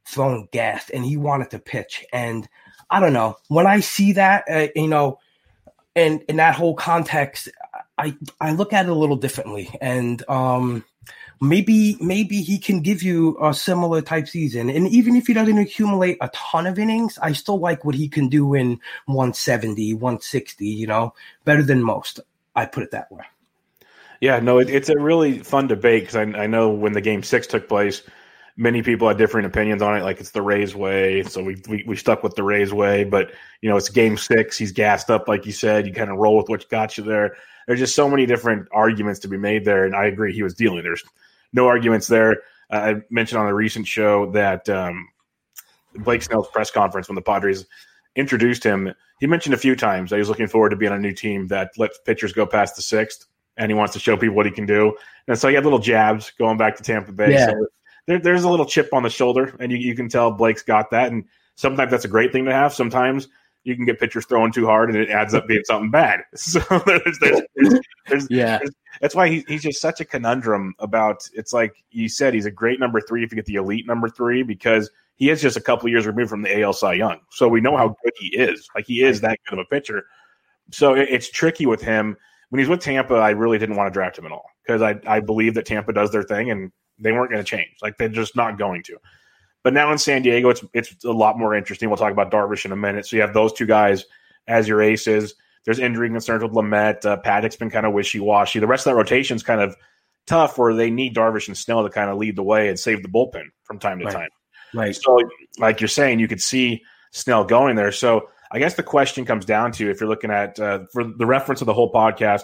throwing 0.05 0.49
gas 0.51 0.89
and 0.89 1.05
he 1.05 1.15
wanted 1.15 1.49
to 1.51 1.59
pitch. 1.59 2.05
And 2.11 2.49
I 2.89 2.99
don't 2.99 3.13
know 3.13 3.37
when 3.47 3.67
I 3.67 3.81
see 3.81 4.13
that, 4.13 4.45
uh, 4.49 4.67
you 4.75 4.87
know, 4.87 5.19
and 5.95 6.21
in 6.29 6.37
that 6.37 6.55
whole 6.55 6.75
context, 6.75 7.49
I 7.97 8.15
I 8.39 8.53
look 8.53 8.73
at 8.73 8.85
it 8.85 8.91
a 8.91 8.95
little 8.95 9.15
differently. 9.15 9.69
And 9.81 10.23
um, 10.29 10.85
maybe 11.41 11.97
maybe 11.99 12.41
he 12.41 12.57
can 12.57 12.81
give 12.81 13.03
you 13.03 13.37
a 13.41 13.53
similar 13.53 14.01
type 14.01 14.27
season. 14.27 14.69
And 14.69 14.87
even 14.87 15.15
if 15.15 15.27
he 15.27 15.33
doesn't 15.33 15.57
accumulate 15.57 16.17
a 16.21 16.29
ton 16.29 16.67
of 16.67 16.79
innings, 16.79 17.17
I 17.21 17.33
still 17.33 17.59
like 17.59 17.83
what 17.83 17.95
he 17.95 18.07
can 18.07 18.29
do 18.29 18.53
in 18.53 18.79
170, 19.05 19.93
160, 19.95 20.67
you 20.67 20.87
know, 20.87 21.13
better 21.45 21.63
than 21.63 21.81
most. 21.81 22.19
I 22.55 22.65
put 22.65 22.83
it 22.83 22.91
that 22.91 23.11
way. 23.11 23.23
Yeah, 24.19 24.39
no, 24.39 24.57
it, 24.57 24.69
it's 24.69 24.89
a 24.89 24.97
really 24.97 25.39
fun 25.39 25.67
debate 25.67 26.03
because 26.03 26.15
I, 26.15 26.43
I 26.43 26.47
know 26.47 26.69
when 26.69 26.93
the 26.93 27.01
game 27.01 27.21
six 27.21 27.45
took 27.45 27.67
place, 27.67 28.01
many 28.57 28.81
people 28.81 29.07
had 29.07 29.17
different 29.17 29.47
opinions 29.47 29.81
on 29.81 29.95
it. 29.95 30.03
Like 30.03 30.19
it's 30.19 30.31
the 30.31 30.41
Rays 30.41 30.75
way, 30.75 31.23
so 31.23 31.43
we, 31.43 31.61
we 31.69 31.83
we 31.87 31.95
stuck 31.95 32.23
with 32.23 32.35
the 32.35 32.43
Rays 32.43 32.73
way. 32.73 33.03
But 33.03 33.31
you 33.61 33.69
know, 33.69 33.77
it's 33.77 33.89
game 33.89 34.17
six. 34.17 34.57
He's 34.57 34.71
gassed 34.71 35.09
up, 35.09 35.27
like 35.27 35.45
you 35.45 35.51
said. 35.51 35.87
You 35.87 35.93
kind 35.93 36.09
of 36.09 36.17
roll 36.17 36.35
with 36.35 36.49
what 36.49 36.67
got 36.69 36.97
you 36.97 37.03
there. 37.03 37.37
There's 37.67 37.79
just 37.79 37.95
so 37.95 38.09
many 38.09 38.25
different 38.25 38.67
arguments 38.71 39.19
to 39.21 39.27
be 39.27 39.37
made 39.37 39.63
there, 39.63 39.85
and 39.85 39.95
I 39.95 40.05
agree 40.05 40.33
he 40.33 40.43
was 40.43 40.55
dealing. 40.55 40.83
There's 40.83 41.03
no 41.53 41.67
arguments 41.67 42.07
there. 42.07 42.41
Uh, 42.71 42.75
I 42.75 42.95
mentioned 43.09 43.39
on 43.39 43.47
a 43.47 43.53
recent 43.53 43.87
show 43.87 44.31
that 44.31 44.67
um, 44.67 45.07
Blake 45.95 46.23
Snell's 46.23 46.49
press 46.49 46.71
conference 46.71 47.07
when 47.07 47.15
the 47.15 47.21
Padres 47.21 47.65
introduced 48.15 48.63
him, 48.63 48.93
he 49.19 49.27
mentioned 49.27 49.53
a 49.53 49.57
few 49.57 49.75
times 49.75 50.09
that 50.09 50.17
he 50.17 50.19
was 50.19 50.29
looking 50.29 50.47
forward 50.47 50.69
to 50.69 50.75
being 50.75 50.91
on 50.91 50.97
a 50.97 51.01
new 51.01 51.13
team 51.13 51.47
that 51.47 51.71
lets 51.77 51.99
pitchers 51.99 52.33
go 52.33 52.45
past 52.45 52.75
the 52.75 52.81
sixth, 52.81 53.25
and 53.57 53.69
he 53.69 53.75
wants 53.75 53.93
to 53.93 53.99
show 53.99 54.17
people 54.17 54.35
what 54.35 54.45
he 54.45 54.51
can 54.51 54.65
do. 54.65 54.95
And 55.27 55.37
so 55.37 55.47
he 55.47 55.55
had 55.55 55.63
little 55.63 55.79
jabs 55.79 56.31
going 56.37 56.57
back 56.57 56.77
to 56.77 56.83
Tampa 56.83 57.11
Bay. 57.11 57.33
Yeah. 57.33 57.47
So 57.47 57.67
there, 58.07 58.19
there's 58.19 58.43
a 58.43 58.49
little 58.49 58.65
chip 58.65 58.93
on 58.93 59.03
the 59.03 59.09
shoulder, 59.09 59.55
and 59.59 59.71
you, 59.71 59.77
you 59.77 59.95
can 59.95 60.09
tell 60.09 60.31
Blake's 60.31 60.63
got 60.63 60.89
that. 60.91 61.11
And 61.11 61.25
sometimes 61.55 61.91
that's 61.91 62.05
a 62.05 62.09
great 62.09 62.31
thing 62.31 62.45
to 62.45 62.53
have. 62.53 62.73
Sometimes 62.73 63.27
you 63.63 63.75
can 63.75 63.85
get 63.85 63.99
pitchers 63.99 64.25
throwing 64.25 64.51
too 64.51 64.65
hard, 64.65 64.89
and 64.89 64.97
it 64.97 65.09
adds 65.09 65.33
up 65.33 65.47
being 65.47 65.63
something 65.65 65.91
bad. 65.91 66.21
So 66.35 66.59
there's, 66.85 67.19
there's, 67.19 67.41
there's, 67.55 67.79
there's 68.07 68.27
yeah. 68.29 68.59
that's 69.01 69.13
why 69.13 69.27
he, 69.27 69.43
he's 69.47 69.61
just 69.61 69.81
such 69.81 69.99
a 69.99 70.05
conundrum 70.05 70.73
about. 70.79 71.27
It's 71.33 71.53
like 71.53 71.75
you 71.91 72.07
said, 72.07 72.33
he's 72.33 72.45
a 72.45 72.51
great 72.51 72.79
number 72.79 73.01
three 73.01 73.23
if 73.23 73.31
you 73.31 73.35
get 73.35 73.45
the 73.45 73.55
elite 73.55 73.85
number 73.85 74.07
three 74.07 74.41
because 74.41 74.89
he 75.17 75.29
is 75.29 75.41
just 75.41 75.57
a 75.57 75.61
couple 75.61 75.89
years 75.89 76.07
removed 76.07 76.29
from 76.29 76.43
the 76.43 76.61
AL 76.61 76.73
Cy 76.73 76.93
Young. 76.93 77.19
So 77.31 77.49
we 77.49 77.59
know 77.59 77.75
how 77.75 77.89
good 78.03 78.13
he 78.17 78.27
is. 78.37 78.69
Like 78.73 78.85
he 78.85 79.03
is 79.03 79.19
that 79.21 79.39
good 79.49 79.59
of 79.59 79.65
a 79.65 79.75
pitcher. 79.75 80.05
So 80.71 80.93
it, 80.93 81.09
it's 81.09 81.29
tricky 81.29 81.65
with 81.65 81.81
him. 81.81 82.15
When 82.49 82.59
he's 82.59 82.69
with 82.69 82.79
Tampa, 82.79 83.15
I 83.15 83.31
really 83.31 83.57
didn't 83.57 83.75
want 83.75 83.87
to 83.87 83.93
draft 83.93 84.17
him 84.17 84.25
at 84.25 84.31
all 84.31 84.45
because 84.65 84.81
I 84.81 84.95
I 85.05 85.19
believe 85.19 85.55
that 85.55 85.65
Tampa 85.65 85.91
does 85.91 86.11
their 86.11 86.23
thing 86.23 86.49
and 86.49 86.71
they 86.99 87.11
weren't 87.11 87.31
going 87.31 87.43
to 87.43 87.49
change. 87.49 87.75
Like 87.81 87.97
they're 87.97 88.09
just 88.09 88.35
not 88.35 88.57
going 88.57 88.83
to. 88.83 88.97
But 89.63 89.73
now 89.73 89.91
in 89.91 89.97
San 89.97 90.21
Diego, 90.21 90.49
it's 90.49 90.63
it's 90.73 91.03
a 91.03 91.11
lot 91.11 91.37
more 91.37 91.55
interesting. 91.55 91.89
We'll 91.89 91.97
talk 91.97 92.11
about 92.11 92.31
Darvish 92.31 92.65
in 92.65 92.71
a 92.71 92.75
minute. 92.75 93.05
So 93.05 93.15
you 93.15 93.21
have 93.21 93.33
those 93.33 93.53
two 93.53 93.65
guys 93.65 94.05
as 94.47 94.67
your 94.67 94.81
aces. 94.81 95.35
There's 95.65 95.79
injury 95.79 96.09
concerns 96.09 96.43
with 96.43 96.53
Lamet. 96.53 97.05
Uh, 97.05 97.17
Paddock's 97.17 97.57
been 97.57 97.69
kind 97.69 97.85
of 97.85 97.91
wishy 97.91 98.19
washy. 98.19 98.59
The 98.59 98.67
rest 98.67 98.87
of 98.87 98.91
that 98.91 98.97
rotation's 98.97 99.43
kind 99.43 99.59
of 99.59 99.75
tough, 100.25 100.57
where 100.57 100.73
they 100.73 100.89
need 100.89 101.15
Darvish 101.15 101.47
and 101.47 101.57
Snell 101.57 101.83
to 101.83 101.89
kind 101.89 102.09
of 102.09 102.17
lead 102.17 102.37
the 102.37 102.43
way 102.43 102.69
and 102.69 102.79
save 102.79 103.03
the 103.03 103.09
bullpen 103.09 103.45
from 103.63 103.79
time 103.79 103.99
to 103.99 104.05
right. 104.05 104.13
time. 104.13 104.29
Right. 104.73 104.95
So, 104.95 105.19
like 105.59 105.81
you're 105.81 105.87
saying, 105.89 106.19
you 106.19 106.27
could 106.27 106.41
see 106.41 106.83
Snell 107.11 107.43
going 107.43 107.75
there. 107.75 107.91
So 107.91 108.29
I 108.51 108.59
guess 108.59 108.75
the 108.75 108.83
question 108.83 109.25
comes 109.25 109.45
down 109.45 109.71
to 109.73 109.89
if 109.89 109.99
you're 109.99 110.09
looking 110.09 110.31
at 110.31 110.59
uh, 110.59 110.85
for 110.93 111.03
the 111.03 111.25
reference 111.25 111.61
of 111.61 111.65
the 111.65 111.73
whole 111.73 111.91
podcast, 111.91 112.43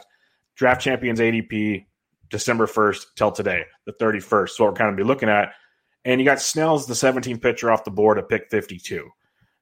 draft 0.55 0.81
champions 0.81 1.19
ADP 1.19 1.85
December 2.33 2.65
1st 2.65 3.05
till 3.15 3.31
today, 3.31 3.63
the 3.85 3.93
31st. 3.93 4.49
So 4.49 4.65
we're 4.65 4.73
kind 4.73 4.89
of 4.89 4.97
be 4.97 5.03
looking 5.03 5.29
at. 5.29 5.53
And 6.03 6.19
you 6.19 6.25
got 6.25 6.41
Snell's 6.41 6.87
the 6.87 6.95
17th 6.95 7.41
pitcher 7.41 7.71
off 7.71 7.85
the 7.85 7.91
board 7.91 8.17
at 8.17 8.27
pick 8.27 8.49
52. 8.49 9.07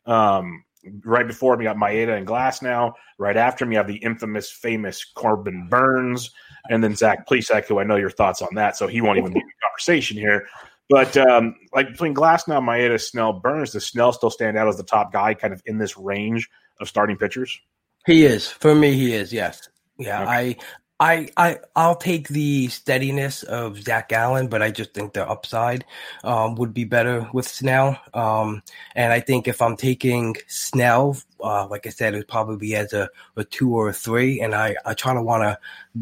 Um, 0.05 0.63
right 1.03 1.27
before 1.27 1.53
him, 1.53 1.61
you 1.61 1.67
got 1.67 1.75
Maeda 1.75 2.17
and 2.17 2.25
Glasnow. 2.25 2.93
Right 3.19 3.35
after 3.35 3.65
him, 3.65 3.73
you 3.73 3.77
have 3.77 3.87
the 3.87 3.97
infamous, 3.97 4.49
famous 4.49 5.03
Corbin 5.03 5.67
Burnes, 5.69 6.31
and 6.69 6.81
then 6.81 6.95
Zach 6.95 7.27
Plesac, 7.27 7.65
who 7.65 7.77
I 7.77 7.83
know 7.83 7.97
your 7.97 8.09
thoughts 8.09 8.41
on 8.41 8.55
that, 8.55 8.77
so 8.77 8.87
he 8.87 9.01
won't 9.01 9.17
even 9.17 9.33
be 9.33 9.39
in 9.39 9.45
the 9.45 9.67
conversation 9.67 10.17
here. 10.17 10.47
But 10.89 11.17
um, 11.17 11.55
like 11.73 11.89
between 11.89 12.15
Glasnow, 12.15 12.63
Maeda, 12.63 12.99
Snell, 13.01 13.33
Burnes, 13.33 13.71
does 13.71 13.85
Snell 13.85 14.13
still 14.13 14.29
stand 14.29 14.57
out 14.57 14.69
as 14.69 14.77
the 14.77 14.83
top 14.83 15.11
guy, 15.11 15.33
kind 15.33 15.53
of 15.53 15.61
in 15.65 15.77
this 15.77 15.97
range 15.97 16.49
of 16.79 16.87
starting 16.87 17.17
pitchers? 17.17 17.59
He 18.05 18.23
is 18.23 18.47
for 18.47 18.73
me. 18.73 18.93
He 18.93 19.13
is 19.13 19.33
yes. 19.33 19.67
Yeah, 19.99 20.23
okay. 20.23 20.31
I 20.31 20.55
I, 21.01 21.29
I 21.35 21.57
I'll 21.75 21.95
take 21.95 22.27
the 22.27 22.67
steadiness 22.67 23.41
of 23.41 23.81
Zac 23.81 24.09
Gallen, 24.09 24.47
but 24.49 24.61
I 24.61 24.69
just 24.69 24.93
think 24.93 25.13
the 25.13 25.27
upside 25.27 25.83
um, 26.23 26.53
would 26.55 26.75
be 26.75 26.83
better 26.83 27.27
with 27.33 27.47
Snell. 27.47 27.99
Um, 28.13 28.61
and 28.95 29.11
I 29.11 29.19
think 29.19 29.47
if 29.47 29.63
I'm 29.63 29.75
taking 29.75 30.35
Snell, 30.45 31.17
uh, 31.39 31.67
like 31.67 31.87
I 31.87 31.89
said, 31.89 32.13
it'd 32.13 32.27
probably 32.27 32.57
be 32.57 32.75
as 32.75 32.93
a, 32.93 33.09
a 33.35 33.43
two 33.43 33.75
or 33.75 33.89
a 33.89 33.93
three. 33.93 34.41
And 34.41 34.53
I, 34.53 34.75
I 34.85 34.93
try 34.93 35.15
to 35.15 35.23
want 35.23 35.41
to, 35.41 35.57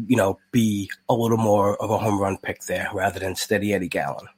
you 0.06 0.18
know, 0.18 0.38
be 0.52 0.90
a 1.08 1.14
little 1.14 1.38
more 1.38 1.82
of 1.82 1.88
a 1.88 1.96
home 1.96 2.20
run 2.20 2.36
pick 2.36 2.64
there 2.64 2.90
rather 2.92 3.18
than 3.18 3.36
steady 3.36 3.72
Eddie 3.72 3.88
Gallen. 3.88 4.28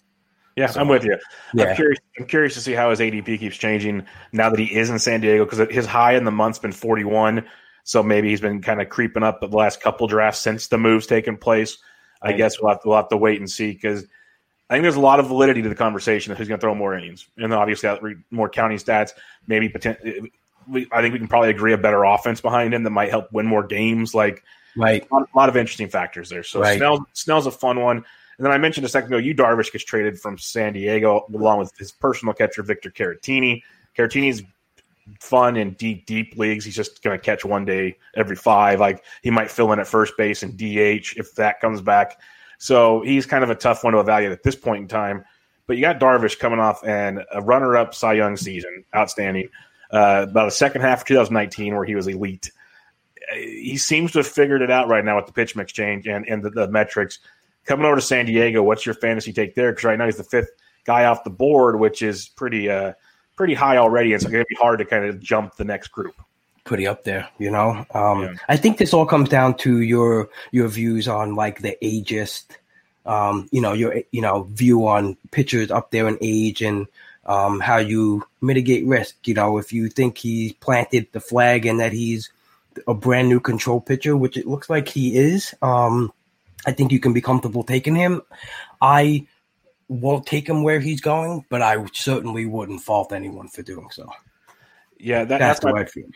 Yeah, 0.54 0.66
so, 0.66 0.80
I'm 0.80 0.86
with 0.86 1.04
you. 1.04 1.18
Yeah. 1.54 1.70
I'm 1.70 1.76
curious. 1.76 1.98
I'm 2.20 2.26
curious 2.26 2.54
to 2.54 2.60
see 2.60 2.72
how 2.72 2.90
his 2.90 3.00
ADP 3.00 3.40
keeps 3.40 3.56
changing 3.56 4.06
now 4.30 4.48
that 4.48 4.60
he 4.60 4.72
is 4.72 4.90
in 4.90 5.00
San 5.00 5.22
Diego 5.22 5.44
because 5.44 5.66
his 5.74 5.86
high 5.86 6.14
in 6.14 6.22
the 6.22 6.30
month's 6.30 6.60
been 6.60 6.70
41. 6.70 7.44
So 7.84 8.02
maybe 8.02 8.28
he's 8.28 8.40
been 8.40 8.62
kind 8.62 8.80
of 8.80 8.88
creeping 8.88 9.22
up 9.22 9.40
the 9.40 9.48
last 9.48 9.80
couple 9.80 10.06
drafts 10.06 10.40
since 10.40 10.68
the 10.68 10.78
move's 10.78 11.06
taken 11.06 11.36
place. 11.36 11.78
I 12.24 12.32
guess 12.32 12.60
we'll 12.60 12.70
have, 12.70 12.82
to, 12.82 12.88
we'll 12.88 12.98
have 12.98 13.08
to 13.08 13.16
wait 13.16 13.40
and 13.40 13.50
see 13.50 13.72
because 13.72 14.04
I 14.70 14.74
think 14.74 14.82
there's 14.82 14.94
a 14.94 15.00
lot 15.00 15.18
of 15.18 15.26
validity 15.26 15.60
to 15.62 15.68
the 15.68 15.74
conversation 15.74 16.30
of 16.30 16.38
who's 16.38 16.46
going 16.46 16.60
to 16.60 16.64
throw 16.64 16.74
more 16.74 16.96
innings, 16.96 17.26
and 17.36 17.52
obviously 17.52 17.90
more 18.30 18.48
counting 18.48 18.78
stats. 18.78 19.10
Maybe 19.48 19.68
potentially, 19.68 20.30
I 20.92 21.02
think 21.02 21.12
we 21.12 21.18
can 21.18 21.26
probably 21.26 21.50
agree 21.50 21.72
a 21.72 21.78
better 21.78 22.04
offense 22.04 22.40
behind 22.40 22.72
him 22.72 22.84
that 22.84 22.90
might 22.90 23.10
help 23.10 23.32
win 23.32 23.46
more 23.46 23.64
games. 23.66 24.14
Like, 24.14 24.44
right, 24.76 25.04
a 25.10 25.14
lot, 25.14 25.28
a 25.34 25.36
lot 25.36 25.48
of 25.48 25.56
interesting 25.56 25.88
factors 25.88 26.28
there. 26.28 26.44
So 26.44 26.60
right. 26.60 26.78
Snell, 26.78 27.06
Snell's 27.12 27.46
a 27.46 27.50
fun 27.50 27.80
one. 27.80 27.96
And 28.38 28.46
then 28.46 28.52
I 28.52 28.58
mentioned 28.58 28.86
a 28.86 28.88
second 28.88 29.08
ago, 29.08 29.18
you 29.18 29.34
Darvish 29.34 29.72
gets 29.72 29.84
traded 29.84 30.20
from 30.20 30.38
San 30.38 30.72
Diego 30.72 31.26
along 31.34 31.58
with 31.58 31.76
his 31.76 31.92
personal 31.92 32.32
catcher 32.32 32.62
Victor 32.62 32.90
Caratini. 32.90 33.62
Caratini's 33.98 34.42
fun 35.20 35.56
in 35.56 35.72
deep, 35.72 36.06
deep 36.06 36.36
leagues. 36.36 36.64
He's 36.64 36.76
just 36.76 37.02
going 37.02 37.18
to 37.18 37.24
catch 37.24 37.44
one 37.44 37.64
day 37.64 37.96
every 38.14 38.36
five. 38.36 38.80
Like 38.80 39.04
he 39.22 39.30
might 39.30 39.50
fill 39.50 39.72
in 39.72 39.80
at 39.80 39.86
first 39.86 40.16
base 40.16 40.42
and 40.42 40.56
DH 40.56 41.16
if 41.16 41.34
that 41.36 41.60
comes 41.60 41.80
back. 41.80 42.20
So 42.58 43.02
he's 43.02 43.26
kind 43.26 43.42
of 43.42 43.50
a 43.50 43.54
tough 43.54 43.82
one 43.82 43.94
to 43.94 44.00
evaluate 44.00 44.32
at 44.32 44.42
this 44.42 44.56
point 44.56 44.82
in 44.82 44.88
time. 44.88 45.24
But 45.66 45.76
you 45.76 45.82
got 45.82 46.00
Darvish 46.00 46.38
coming 46.38 46.60
off 46.60 46.84
and 46.84 47.24
a 47.32 47.40
runner-up 47.40 47.94
Cy 47.94 48.14
Young 48.14 48.36
season, 48.36 48.84
outstanding. 48.94 49.48
Uh, 49.92 50.26
about 50.28 50.46
the 50.46 50.50
second 50.50 50.80
half 50.80 51.02
of 51.02 51.06
2019 51.06 51.74
where 51.74 51.84
he 51.84 51.94
was 51.94 52.06
elite. 52.06 52.50
He 53.34 53.76
seems 53.76 54.12
to 54.12 54.18
have 54.18 54.26
figured 54.26 54.62
it 54.62 54.70
out 54.70 54.88
right 54.88 55.04
now 55.04 55.16
with 55.16 55.26
the 55.26 55.32
pitch 55.32 55.54
mix 55.54 55.72
change 55.72 56.06
and, 56.06 56.26
and 56.26 56.42
the, 56.42 56.50
the 56.50 56.68
metrics. 56.68 57.18
Coming 57.64 57.86
over 57.86 57.96
to 57.96 58.02
San 58.02 58.26
Diego, 58.26 58.62
what's 58.62 58.86
your 58.86 58.94
fantasy 58.94 59.32
take 59.32 59.54
there? 59.54 59.70
Because 59.70 59.84
right 59.84 59.98
now 59.98 60.06
he's 60.06 60.16
the 60.16 60.24
fifth 60.24 60.50
guy 60.84 61.04
off 61.04 61.24
the 61.24 61.30
board, 61.30 61.78
which 61.78 62.02
is 62.02 62.28
pretty 62.28 62.70
uh,– 62.70 62.92
pretty 63.36 63.54
high 63.54 63.76
already. 63.76 64.12
It's 64.12 64.24
going 64.24 64.42
to 64.42 64.46
be 64.48 64.54
hard 64.54 64.78
to 64.78 64.84
kind 64.84 65.04
of 65.04 65.20
jump 65.20 65.56
the 65.56 65.64
next 65.64 65.88
group. 65.88 66.14
Pretty 66.64 66.86
up 66.86 67.04
there, 67.04 67.28
you 67.38 67.50
know. 67.50 67.84
Um, 67.92 68.22
yeah. 68.22 68.34
I 68.48 68.56
think 68.56 68.78
this 68.78 68.94
all 68.94 69.06
comes 69.06 69.28
down 69.28 69.56
to 69.58 69.80
your 69.80 70.28
your 70.52 70.68
views 70.68 71.08
on 71.08 71.34
like 71.34 71.60
the 71.60 71.76
ageist, 71.82 72.56
um, 73.04 73.48
you 73.50 73.60
know, 73.60 73.72
your 73.72 74.02
you 74.12 74.22
know 74.22 74.44
view 74.44 74.86
on 74.86 75.16
pitchers 75.32 75.72
up 75.72 75.90
there 75.90 76.06
in 76.06 76.18
age 76.20 76.62
and 76.62 76.86
um, 77.26 77.58
how 77.58 77.78
you 77.78 78.24
mitigate 78.40 78.86
risk. 78.86 79.26
You 79.26 79.34
know, 79.34 79.58
if 79.58 79.72
you 79.72 79.88
think 79.88 80.18
he's 80.18 80.52
planted 80.52 81.08
the 81.10 81.20
flag 81.20 81.66
and 81.66 81.80
that 81.80 81.92
he's 81.92 82.30
a 82.86 82.94
brand 82.94 83.28
new 83.28 83.40
control 83.40 83.80
pitcher, 83.80 84.16
which 84.16 84.36
it 84.36 84.46
looks 84.46 84.70
like 84.70 84.88
he 84.88 85.16
is, 85.16 85.54
um, 85.62 86.12
I 86.64 86.72
think 86.72 86.92
you 86.92 87.00
can 87.00 87.12
be 87.12 87.20
comfortable 87.20 87.64
taking 87.64 87.96
him. 87.96 88.22
I 88.80 89.26
won't 89.92 90.26
take 90.26 90.48
him 90.48 90.62
where 90.62 90.80
he's 90.80 91.00
going, 91.00 91.44
but 91.48 91.62
I 91.62 91.84
certainly 91.92 92.46
wouldn't 92.46 92.80
fault 92.80 93.12
anyone 93.12 93.48
for 93.48 93.62
doing 93.62 93.88
so. 93.90 94.10
Yeah, 94.98 95.24
that, 95.24 95.38
that's, 95.38 95.60
that's 95.60 95.74
my, 95.74 95.80
I 95.82 95.84
feel. 95.84 96.06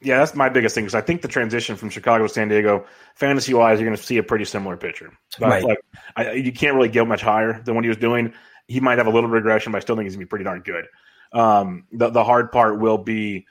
Yeah, 0.00 0.18
that's 0.18 0.34
my 0.34 0.48
biggest 0.48 0.74
thing 0.74 0.84
because 0.84 0.94
I 0.94 1.00
think 1.00 1.22
the 1.22 1.28
transition 1.28 1.76
from 1.76 1.88
Chicago 1.88 2.26
to 2.26 2.32
San 2.32 2.48
Diego, 2.48 2.84
fantasy 3.14 3.54
wise, 3.54 3.78
you're 3.78 3.88
going 3.88 3.96
to 3.96 4.02
see 4.02 4.18
a 4.18 4.22
pretty 4.22 4.44
similar 4.44 4.76
pitcher. 4.76 5.12
But 5.38 5.48
right. 5.48 5.64
Like, 5.64 5.78
I, 6.16 6.32
you 6.32 6.52
can't 6.52 6.74
really 6.74 6.88
get 6.88 7.06
much 7.06 7.22
higher 7.22 7.62
than 7.62 7.74
what 7.74 7.84
he 7.84 7.88
was 7.88 7.96
doing. 7.96 8.34
He 8.68 8.80
might 8.80 8.98
have 8.98 9.06
a 9.06 9.10
little 9.10 9.30
regression, 9.30 9.72
but 9.72 9.78
I 9.78 9.80
still 9.80 9.96
think 9.96 10.06
he's 10.06 10.14
going 10.14 10.22
to 10.22 10.26
be 10.26 10.28
pretty 10.28 10.44
darn 10.44 10.60
good. 10.60 10.86
Um, 11.32 11.86
the 11.92 12.10
the 12.10 12.24
hard 12.24 12.52
part 12.52 12.78
will 12.80 12.98
be, 12.98 13.46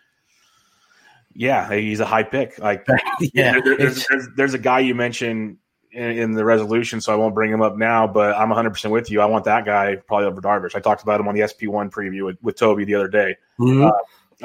yeah, 1.33 1.73
he's 1.73 2.01
a 2.01 2.05
high 2.05 2.23
pick. 2.23 2.59
Like, 2.59 2.85
yeah, 3.33 3.59
there, 3.63 3.77
there's, 3.77 4.05
there's, 4.07 4.27
there's 4.35 4.53
a 4.53 4.59
guy 4.59 4.81
you 4.81 4.93
mentioned 4.93 5.57
in, 5.91 6.17
in, 6.17 6.31
the 6.31 6.45
resolution, 6.45 7.01
so 7.01 7.13
I 7.13 7.15
won't 7.15 7.36
bring 7.36 7.51
him 7.51 7.62
up 7.62 7.77
now. 7.77 8.07
But 8.07 8.36
I'm 8.36 8.50
100 8.50 8.71
percent 8.71 8.91
with 8.91 9.12
you. 9.12 9.21
I 9.21 9.25
want 9.25 9.45
that 9.45 9.65
guy 9.65 9.95
probably 9.95 10.27
over 10.27 10.41
Darvish. 10.41 10.75
I 10.75 10.79
talked 10.79 11.03
about 11.03 11.19
him 11.19 11.27
on 11.27 11.36
the 11.36 11.41
SP1 11.41 11.91
preview 11.91 12.25
with, 12.25 12.38
with 12.41 12.55
Toby 12.55 12.86
the 12.86 12.95
other 12.95 13.07
day. 13.07 13.38
Mm-hmm. 13.60 13.86
Uh, 13.86 13.91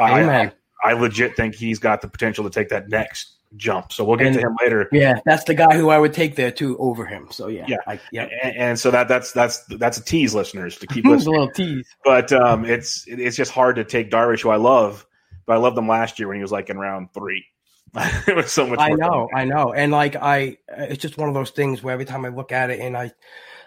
I, 0.03 0.53
I, 0.85 0.93
legit 0.93 1.37
think 1.37 1.55
he's 1.55 1.79
got 1.79 2.03
the 2.03 2.09
potential 2.09 2.45
to 2.45 2.50
take 2.50 2.69
that 2.69 2.88
next 2.88 3.37
jump. 3.57 3.93
So 3.93 4.05
we'll 4.05 4.17
get 4.17 4.29
and, 4.29 4.37
to 4.37 4.41
him 4.43 4.57
later. 4.61 4.88
Yeah, 4.93 5.21
that's 5.25 5.45
the 5.45 5.55
guy 5.55 5.76
who 5.76 5.88
I 5.88 5.99
would 5.99 6.12
take 6.12 6.37
there 6.37 6.50
too 6.50 6.76
over 6.79 7.07
him. 7.07 7.29
So 7.31 7.49
yeah, 7.49 7.65
yeah, 7.69 7.76
I, 7.87 8.00
yeah. 8.12 8.29
And, 8.43 8.57
and, 8.57 8.79
so 8.79 8.91
that 8.91 9.09
that's 9.09 9.33
that's 9.33 9.65
that's 9.67 9.99
a 9.99 10.05
tease, 10.05 10.35
listeners, 10.35 10.76
to 10.79 10.87
keep 10.87 11.05
listening. 11.07 11.35
a 11.35 11.38
little 11.38 11.53
tease. 11.53 11.87
But 12.05 12.33
um, 12.33 12.65
it's 12.65 13.05
it's 13.07 13.37
just 13.37 13.50
hard 13.50 13.76
to 13.76 13.85
take 13.85 14.11
Darvish, 14.11 14.43
who 14.43 14.50
I 14.50 14.57
love, 14.57 15.07
but 15.47 15.55
I 15.55 15.57
loved 15.57 15.79
him 15.79 15.88
last 15.88 16.19
year 16.19 16.29
when 16.29 16.37
he 16.37 16.43
was 16.43 16.53
like 16.53 16.71
in 16.71 16.79
round 16.79 17.12
three. 17.15 17.45
it 18.26 18.37
was 18.37 18.52
so 18.52 18.66
much. 18.66 18.78
I 18.78 18.90
know. 18.90 19.28
I 19.35 19.45
know, 19.45 19.73
and 19.73 19.93
like 19.93 20.16
I, 20.16 20.59
it's 20.69 21.02
just 21.02 21.16
one 21.16 21.28
of 21.28 21.35
those 21.35 21.50
things 21.50 21.83
where 21.83 21.95
every 21.95 22.05
time 22.05 22.25
I 22.25 22.28
look 22.28 22.52
at 22.52 22.71
it 22.71 22.81
and 22.81 22.97
I, 22.97 23.12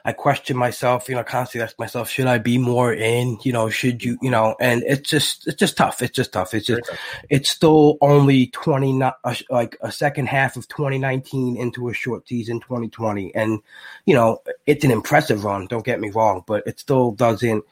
I 0.05 0.13
question 0.13 0.55
myself, 0.57 1.09
you 1.09 1.15
know, 1.15 1.23
constantly 1.23 1.63
ask 1.63 1.77
myself, 1.77 2.09
should 2.09 2.27
I 2.27 2.37
be 2.37 2.57
more 2.57 2.93
in? 2.93 3.37
You 3.43 3.51
know, 3.51 3.69
should 3.69 4.03
you, 4.03 4.17
you 4.21 4.29
know, 4.29 4.55
and 4.59 4.83
it's 4.83 5.09
just, 5.09 5.47
it's 5.47 5.57
just 5.57 5.77
tough. 5.77 6.01
It's 6.01 6.15
just 6.15 6.33
tough. 6.33 6.53
It's 6.53 6.65
just, 6.65 6.85
tough. 6.87 6.99
it's 7.29 7.49
still 7.49 7.97
only 8.01 8.47
20, 8.47 8.93
not 8.93 9.17
like 9.49 9.77
a 9.81 9.91
second 9.91 10.27
half 10.27 10.55
of 10.55 10.67
2019 10.67 11.57
into 11.57 11.89
a 11.89 11.93
short 11.93 12.27
season 12.27 12.59
2020. 12.59 13.33
And, 13.35 13.59
you 14.05 14.15
know, 14.15 14.41
it's 14.65 14.85
an 14.85 14.91
impressive 14.91 15.43
run. 15.43 15.67
Don't 15.67 15.85
get 15.85 15.99
me 15.99 16.09
wrong, 16.09 16.43
but 16.47 16.65
it 16.65 16.79
still 16.79 17.11
doesn't, 17.11 17.63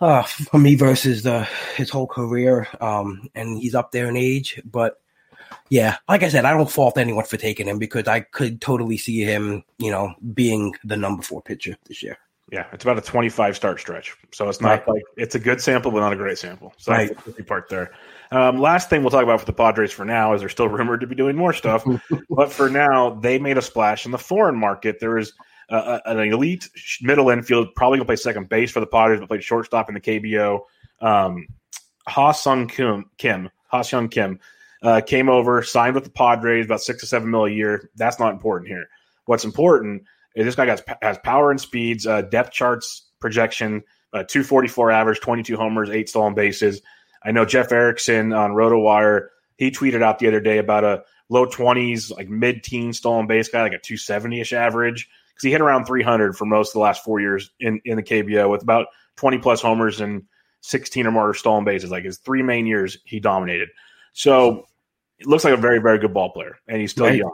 uh, 0.00 0.24
for 0.24 0.58
me 0.58 0.74
versus 0.74 1.22
the, 1.22 1.44
his 1.76 1.90
whole 1.90 2.06
career. 2.06 2.66
Um, 2.80 3.30
and 3.34 3.58
he's 3.58 3.74
up 3.74 3.92
there 3.92 4.08
in 4.08 4.16
age, 4.16 4.60
but, 4.64 5.00
yeah, 5.68 5.96
like 6.08 6.22
I 6.22 6.28
said, 6.28 6.44
I 6.44 6.52
don't 6.52 6.70
fault 6.70 6.98
anyone 6.98 7.24
for 7.24 7.36
taking 7.36 7.66
him 7.66 7.78
because 7.78 8.06
I 8.06 8.20
could 8.20 8.60
totally 8.60 8.96
see 8.96 9.22
him, 9.22 9.64
you 9.78 9.90
know, 9.90 10.14
being 10.34 10.74
the 10.84 10.96
number 10.96 11.22
four 11.22 11.42
pitcher 11.42 11.76
this 11.86 12.02
year. 12.02 12.18
Yeah, 12.52 12.66
it's 12.72 12.84
about 12.84 12.98
a 12.98 13.00
25 13.00 13.56
start 13.56 13.80
stretch. 13.80 14.16
So 14.32 14.48
it's 14.48 14.60
not 14.60 14.86
right. 14.86 14.88
like 14.88 15.02
it's 15.16 15.34
a 15.34 15.40
good 15.40 15.60
sample, 15.60 15.90
but 15.90 15.98
not 15.98 16.12
a 16.12 16.16
great 16.16 16.38
sample. 16.38 16.72
So 16.76 16.92
right. 16.92 17.08
that's 17.08 17.36
the 17.36 17.42
part 17.42 17.68
there. 17.68 17.92
Um, 18.30 18.60
last 18.60 18.88
thing 18.88 19.02
we'll 19.02 19.10
talk 19.10 19.24
about 19.24 19.40
for 19.40 19.46
the 19.46 19.52
Padres 19.52 19.92
for 19.92 20.04
now 20.04 20.32
is 20.32 20.40
they're 20.40 20.48
still 20.48 20.68
rumored 20.68 21.00
to 21.00 21.08
be 21.08 21.16
doing 21.16 21.36
more 21.36 21.52
stuff. 21.52 21.84
but 22.30 22.52
for 22.52 22.70
now, 22.70 23.10
they 23.10 23.38
made 23.38 23.58
a 23.58 23.62
splash 23.62 24.06
in 24.06 24.12
the 24.12 24.18
foreign 24.18 24.56
market. 24.56 25.00
There 25.00 25.18
is 25.18 25.32
uh, 25.70 25.98
an 26.04 26.20
elite 26.20 26.68
middle 27.02 27.30
infield, 27.30 27.74
probably 27.74 27.98
going 27.98 28.06
to 28.06 28.10
play 28.10 28.16
second 28.16 28.48
base 28.48 28.70
for 28.70 28.78
the 28.78 28.86
Padres, 28.86 29.18
but 29.18 29.28
played 29.28 29.42
shortstop 29.42 29.88
in 29.88 29.94
the 29.94 30.00
KBO. 30.00 30.60
Um, 31.00 31.48
Ha 32.06 32.30
Sung 32.30 32.68
Kim, 32.68 33.10
Kim, 33.18 33.50
Ha 33.68 33.82
Sung 33.82 34.08
Kim 34.08 34.38
uh, 34.86 35.00
came 35.00 35.28
over, 35.28 35.64
signed 35.64 35.96
with 35.96 36.04
the 36.04 36.10
Padres, 36.10 36.66
about 36.66 36.80
six 36.80 37.00
to 37.00 37.06
seven 37.06 37.28
mil 37.28 37.44
a 37.44 37.50
year. 37.50 37.90
That's 37.96 38.20
not 38.20 38.32
important 38.32 38.68
here. 38.68 38.88
What's 39.24 39.44
important 39.44 40.04
is 40.36 40.44
this 40.44 40.54
guy 40.54 40.66
has, 40.66 40.80
has 41.02 41.18
power 41.18 41.50
and 41.50 41.60
speeds, 41.60 42.06
uh, 42.06 42.22
depth 42.22 42.52
charts 42.52 43.02
projection, 43.18 43.82
uh, 44.12 44.22
244 44.22 44.92
average, 44.92 45.18
22 45.18 45.56
homers, 45.56 45.90
eight 45.90 46.08
stolen 46.08 46.34
bases. 46.34 46.82
I 47.24 47.32
know 47.32 47.44
Jeff 47.44 47.72
Erickson 47.72 48.32
on 48.32 48.52
RotoWire, 48.52 49.26
he 49.56 49.72
tweeted 49.72 50.02
out 50.02 50.20
the 50.20 50.28
other 50.28 50.38
day 50.38 50.58
about 50.58 50.84
a 50.84 51.02
low 51.28 51.46
20s, 51.46 52.16
like 52.16 52.28
mid 52.28 52.62
teen 52.62 52.92
stolen 52.92 53.26
base 53.26 53.48
guy, 53.48 53.62
like 53.62 53.72
a 53.72 53.80
270 53.80 54.40
ish 54.40 54.52
average, 54.52 55.08
because 55.30 55.42
he 55.42 55.50
hit 55.50 55.62
around 55.62 55.86
300 55.86 56.36
for 56.36 56.44
most 56.44 56.68
of 56.68 56.74
the 56.74 56.78
last 56.80 57.02
four 57.02 57.18
years 57.18 57.50
in, 57.58 57.80
in 57.84 57.96
the 57.96 58.04
KBO 58.04 58.48
with 58.48 58.62
about 58.62 58.86
20 59.16 59.38
plus 59.38 59.60
homers 59.60 60.00
and 60.00 60.22
16 60.60 61.08
or 61.08 61.10
more 61.10 61.34
stolen 61.34 61.64
bases. 61.64 61.90
Like 61.90 62.04
his 62.04 62.18
three 62.18 62.44
main 62.44 62.68
years, 62.68 62.98
he 63.04 63.18
dominated. 63.18 63.70
So 64.12 64.66
looks 65.24 65.44
like 65.44 65.54
a 65.54 65.56
very, 65.56 65.78
very 65.78 65.98
good 65.98 66.12
ball 66.12 66.30
player, 66.30 66.58
and 66.68 66.80
he's 66.80 66.90
still 66.90 67.06
right. 67.06 67.18
young. 67.18 67.32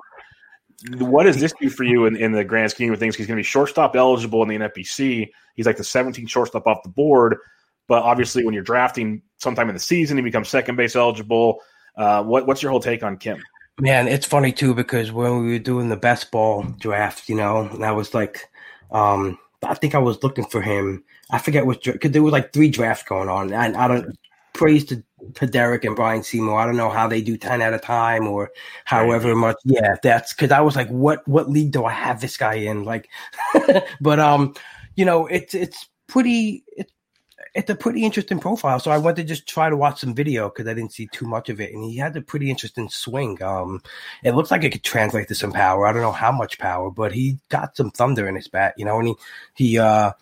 What 0.98 1.24
does 1.24 1.38
this 1.38 1.52
do 1.60 1.70
for 1.70 1.84
you 1.84 2.06
in, 2.06 2.16
in 2.16 2.32
the 2.32 2.44
grand 2.44 2.70
scheme 2.70 2.92
of 2.92 2.98
things? 2.98 3.14
He's 3.14 3.26
going 3.26 3.36
to 3.36 3.40
be 3.40 3.44
shortstop 3.44 3.94
eligible 3.94 4.42
in 4.42 4.48
the 4.48 4.56
NFBC. 4.56 5.30
He's 5.54 5.66
like 5.66 5.76
the 5.76 5.84
17th 5.84 6.28
shortstop 6.28 6.66
off 6.66 6.82
the 6.82 6.88
board. 6.88 7.36
But 7.86 8.02
obviously, 8.02 8.44
when 8.44 8.54
you're 8.54 8.62
drafting 8.62 9.22
sometime 9.38 9.68
in 9.68 9.74
the 9.74 9.80
season, 9.80 10.16
he 10.16 10.22
becomes 10.22 10.48
second 10.48 10.76
base 10.76 10.96
eligible. 10.96 11.60
Uh, 11.96 12.22
what, 12.24 12.46
what's 12.46 12.62
your 12.62 12.70
whole 12.70 12.80
take 12.80 13.02
on 13.02 13.16
Kim? 13.16 13.40
Man, 13.80 14.08
it's 14.08 14.26
funny 14.26 14.52
too 14.52 14.74
because 14.74 15.12
when 15.12 15.44
we 15.44 15.52
were 15.52 15.58
doing 15.58 15.88
the 15.88 15.96
best 15.96 16.30
ball 16.30 16.62
draft, 16.78 17.28
you 17.28 17.34
know, 17.34 17.68
and 17.72 17.84
I 17.84 17.92
was 17.92 18.14
like, 18.14 18.48
um, 18.90 19.38
I 19.62 19.74
think 19.74 19.94
I 19.94 19.98
was 19.98 20.22
looking 20.22 20.44
for 20.44 20.60
him. 20.60 21.04
I 21.30 21.38
forget 21.38 21.66
which 21.66 21.84
because 21.84 22.10
there 22.10 22.22
were 22.22 22.30
like 22.30 22.52
three 22.52 22.70
drafts 22.70 23.04
going 23.04 23.28
on, 23.28 23.52
and 23.52 23.76
I 23.76 23.88
don't 23.88 24.18
praise 24.52 24.84
to, 24.86 25.02
to 25.34 25.46
Derek 25.46 25.84
and 25.84 25.96
Brian 25.96 26.22
Seymour. 26.22 26.58
I 26.58 26.66
don't 26.66 26.76
know 26.76 26.90
how 26.90 27.08
they 27.08 27.22
do 27.22 27.36
10 27.36 27.60
at 27.60 27.74
a 27.74 27.78
time 27.78 28.26
or 28.26 28.50
however 28.84 29.34
much. 29.34 29.56
Yeah, 29.64 29.96
that's 30.02 30.32
because 30.32 30.50
I 30.50 30.60
was 30.60 30.76
like, 30.76 30.88
what, 30.88 31.26
what 31.26 31.50
league 31.50 31.72
do 31.72 31.84
I 31.84 31.92
have 31.92 32.20
this 32.20 32.36
guy 32.36 32.54
in? 32.54 32.84
Like, 32.84 33.08
but, 34.00 34.20
um, 34.20 34.54
you 34.96 35.04
know, 35.04 35.26
it's, 35.26 35.54
it's 35.54 35.88
pretty, 36.06 36.64
it's, 36.76 36.92
it's 37.54 37.70
a 37.70 37.74
pretty 37.74 38.04
interesting 38.04 38.38
profile. 38.38 38.80
So 38.80 38.90
I 38.90 38.98
went 38.98 39.16
to 39.18 39.24
just 39.24 39.46
try 39.46 39.68
to 39.68 39.76
watch 39.76 40.00
some 40.00 40.14
video 40.14 40.48
because 40.48 40.66
I 40.66 40.74
didn't 40.74 40.92
see 40.92 41.06
too 41.12 41.26
much 41.26 41.48
of 41.50 41.60
it. 41.60 41.72
And 41.72 41.84
he 41.84 41.96
had 41.96 42.16
a 42.16 42.22
pretty 42.22 42.48
interesting 42.48 42.88
swing. 42.88 43.42
Um, 43.42 43.82
it 44.22 44.32
looks 44.32 44.50
like 44.50 44.64
it 44.64 44.70
could 44.70 44.84
translate 44.84 45.28
to 45.28 45.34
some 45.34 45.52
power. 45.52 45.86
I 45.86 45.92
don't 45.92 46.02
know 46.02 46.12
how 46.12 46.32
much 46.32 46.58
power, 46.58 46.90
but 46.90 47.12
he 47.12 47.38
got 47.50 47.76
some 47.76 47.90
thunder 47.90 48.26
in 48.26 48.36
his 48.36 48.48
bat, 48.48 48.74
you 48.78 48.84
know, 48.84 48.98
and 48.98 49.08
he, 49.08 49.14
he, 49.54 49.78
uh, 49.78 50.12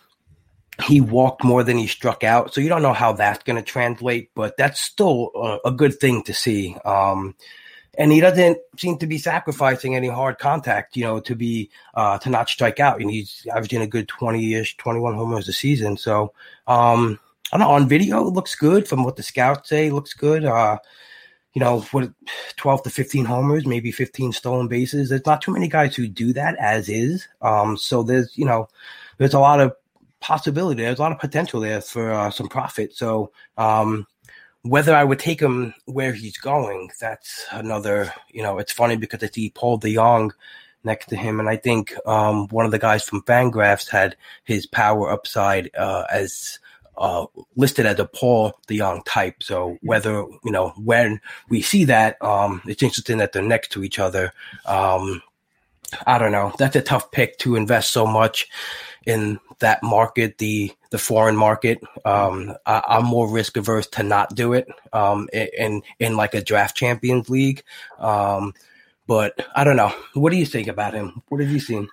he 0.83 1.01
walked 1.01 1.45
more 1.45 1.63
than 1.63 1.79
he 1.79 1.87
struck 1.87 2.25
out. 2.25 2.53
So 2.53 2.61
you 2.61 2.69
don't 2.69 2.83
know 2.83 2.93
how 2.93 3.13
that's 3.13 3.45
going 3.45 3.57
to 3.57 3.63
translate, 3.63 4.31
but 4.35 4.57
that's 4.57 4.81
still 4.81 5.31
a, 5.35 5.69
a 5.69 5.71
good 5.71 5.95
thing 5.95 6.23
to 6.25 6.35
see. 6.35 6.77
Um, 6.85 7.35
and 7.99 8.13
he 8.13 8.21
doesn't 8.21 8.59
seem 8.79 8.99
to 8.99 9.07
be 9.07 9.19
sacrificing 9.19 9.95
any 9.95 10.09
hard 10.09 10.39
contact, 10.39 10.97
you 10.97 11.05
know, 11.05 11.21
to 11.21 11.35
be 11.35 11.71
uh, 11.95 12.19
to 12.19 12.31
not 12.31 12.49
strike 12.49 12.81
out. 12.81 13.01
And 13.01 13.11
he's 13.11 13.47
averaging 13.53 13.83
a 13.83 13.87
good 13.87 14.09
twenty 14.09 14.55
ish, 14.55 14.77
twenty 14.77 15.01
one 15.01 15.15
homers 15.15 15.49
a 15.49 15.53
season. 15.53 15.97
So 15.97 16.33
um, 16.67 17.19
I 17.53 17.59
don't 17.59 17.67
know. 17.67 17.75
On 17.75 17.89
video, 17.89 18.27
it 18.27 18.33
looks 18.33 18.55
good. 18.55 18.87
From 18.87 19.05
what 19.05 19.17
the 19.17 19.23
scouts 19.23 19.69
say, 19.69 19.91
looks 19.91 20.15
good. 20.15 20.45
Uh, 20.45 20.79
you 21.53 21.61
know, 21.61 21.81
what 21.91 22.11
twelve 22.57 22.85
to 22.85 22.91
fifteen 22.91 23.25
homers, 23.25 23.67
maybe 23.67 23.91
fifteen 23.91 24.33
stolen 24.33 24.69
bases. 24.69 25.09
There's 25.09 25.27
not 25.27 25.43
too 25.43 25.53
many 25.53 25.67
guys 25.67 25.97
who 25.97 26.07
do 26.07 26.33
that 26.33 26.57
as 26.61 26.89
is. 26.89 27.27
Um, 27.43 27.77
so 27.77 28.05
there's 28.05 28.39
you 28.39 28.45
know, 28.45 28.69
there's 29.19 29.35
a 29.35 29.41
lot 29.41 29.61
of 29.61 29.75
possibility. 30.21 30.83
There's 30.83 30.99
a 30.99 31.03
lot 31.03 31.13
of 31.13 31.19
potential 31.19 31.61
there 31.61 31.81
for 31.81 32.13
uh, 32.13 32.31
some 32.31 32.49
profit. 32.49 32.95
So 32.95 33.33
um, 33.57 34.07
whether 34.63 34.95
I 34.95 35.05
would 35.05 35.19
take 35.19 35.41
him 35.41 35.75
where 35.87 36.13
he's 36.13 36.39
going, 36.39 36.91
that's 37.01 37.47
another. 37.51 38.13
You 38.31 38.43
know, 38.43 38.59
it's 38.59 38.73
funny 38.73 38.97
because 38.97 39.23
I 39.23 39.29
see 39.29 39.51
Paul 39.51 39.81
DeJong 39.81 40.31
next 40.85 41.07
to 41.07 41.17
him, 41.17 41.41
and 41.41 41.49
I 41.49 41.57
think 41.57 41.95
um, 42.07 42.49
one 42.49 42.65
of 42.65 42.71
the 42.71 42.79
guys 42.79 43.05
from 43.05 43.23
Fangraphs 43.23 43.89
had 43.89 44.17
his 44.45 44.67
power 44.67 45.11
upside 45.11 45.71
uh, 45.77 46.05
as. 46.11 46.59
Uh, 46.99 47.25
listed 47.57 47.87
as 47.87 47.99
a 47.99 48.05
Paul 48.05 48.53
DeJong 48.69 49.03
type. 49.07 49.43
So 49.43 49.79
whether 49.81 50.23
you 50.45 50.53
know 50.53 50.75
when 50.77 51.19
we 51.49 51.63
see 51.63 51.85
that, 51.85 52.21
um, 52.21 52.61
it's 52.67 52.83
interesting 52.83 53.17
that 53.19 53.33
they're 53.33 53.41
next 53.41 53.73
to 53.73 53.83
each 53.83 53.99
other. 53.99 54.35
Um, 54.67 55.23
I 56.07 56.19
don't 56.19 56.33
know. 56.33 56.53
That's 56.59 56.77
a 56.77 56.83
tough 56.83 57.11
pick 57.11 57.39
to 57.39 57.57
invest 57.57 57.93
so 57.93 58.07
much 58.07 58.49
in 59.07 59.41
that 59.61 59.83
market, 59.83 60.39
the 60.39 60.73
the 60.91 60.99
foreign 60.99 61.37
market. 61.37 61.81
Um, 62.05 62.55
I, 62.67 62.83
am 62.89 63.05
more 63.05 63.31
risk 63.31 63.57
averse 63.57 63.87
to 63.89 64.03
not 64.03 64.35
do 64.35 64.53
it 64.53 64.69
um, 64.93 65.29
in 65.33 65.83
in 65.99 66.17
like 66.17 66.35
a 66.35 66.43
draft 66.43 66.77
champions 66.77 67.31
league. 67.31 67.63
Um, 67.99 68.55
but 69.07 69.41
I 69.55 69.65
don't 69.65 69.77
know. 69.77 69.93
What 70.15 70.31
do 70.31 70.37
you 70.37 70.47
think 70.47 70.69
about 70.69 70.95
him? 70.95 71.23
What 71.29 71.41
have 71.41 71.51
you 71.51 71.61
seen? 71.61 71.89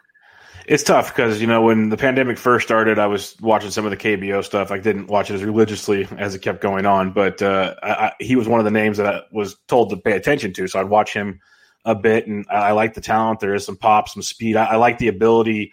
It's 0.68 0.84
tough 0.84 1.16
because 1.16 1.40
you 1.40 1.48
know 1.48 1.62
when 1.62 1.90
the 1.90 1.98
pandemic 1.98 2.38
first 2.38 2.68
started, 2.68 3.00
I 3.00 3.08
was 3.08 3.40
watching 3.40 3.72
some 3.72 3.86
of 3.86 3.92
the 3.92 3.98
KBO 3.98 4.44
stuff. 4.44 4.70
I 4.70 4.78
didn't 4.78 5.08
watch 5.08 5.32
it 5.32 5.36
as 5.36 5.44
religiously 5.44 6.08
as 6.18 6.36
it 6.36 6.40
kept 6.40 6.62
going 6.62 6.86
on, 6.86 7.14
but 7.14 7.42
uh, 7.42 7.74
I, 7.82 7.90
I, 7.90 8.14
he 8.20 8.36
was 8.36 8.50
one 8.50 8.60
of 8.60 8.66
the 8.66 8.72
names 8.72 8.98
that 8.98 9.08
I 9.08 9.22
was 9.32 9.56
told 9.68 9.92
to 9.92 9.98
pay 9.98 10.12
attention 10.12 10.52
to. 10.54 10.68
So 10.68 10.80
I'd 10.80 10.90
watch 10.90 11.14
him 11.14 11.40
a 11.86 11.96
bit, 11.96 12.28
and 12.28 12.46
I, 12.50 12.56
I 12.56 12.72
like 12.74 12.96
the 12.96 13.02
talent. 13.02 13.40
There 13.40 13.56
is 13.56 13.66
some 13.66 13.78
pop, 13.78 14.10
some 14.10 14.22
speed. 14.22 14.58
I, 14.58 14.76
like 14.76 14.98
the 14.98 15.08
ability 15.08 15.72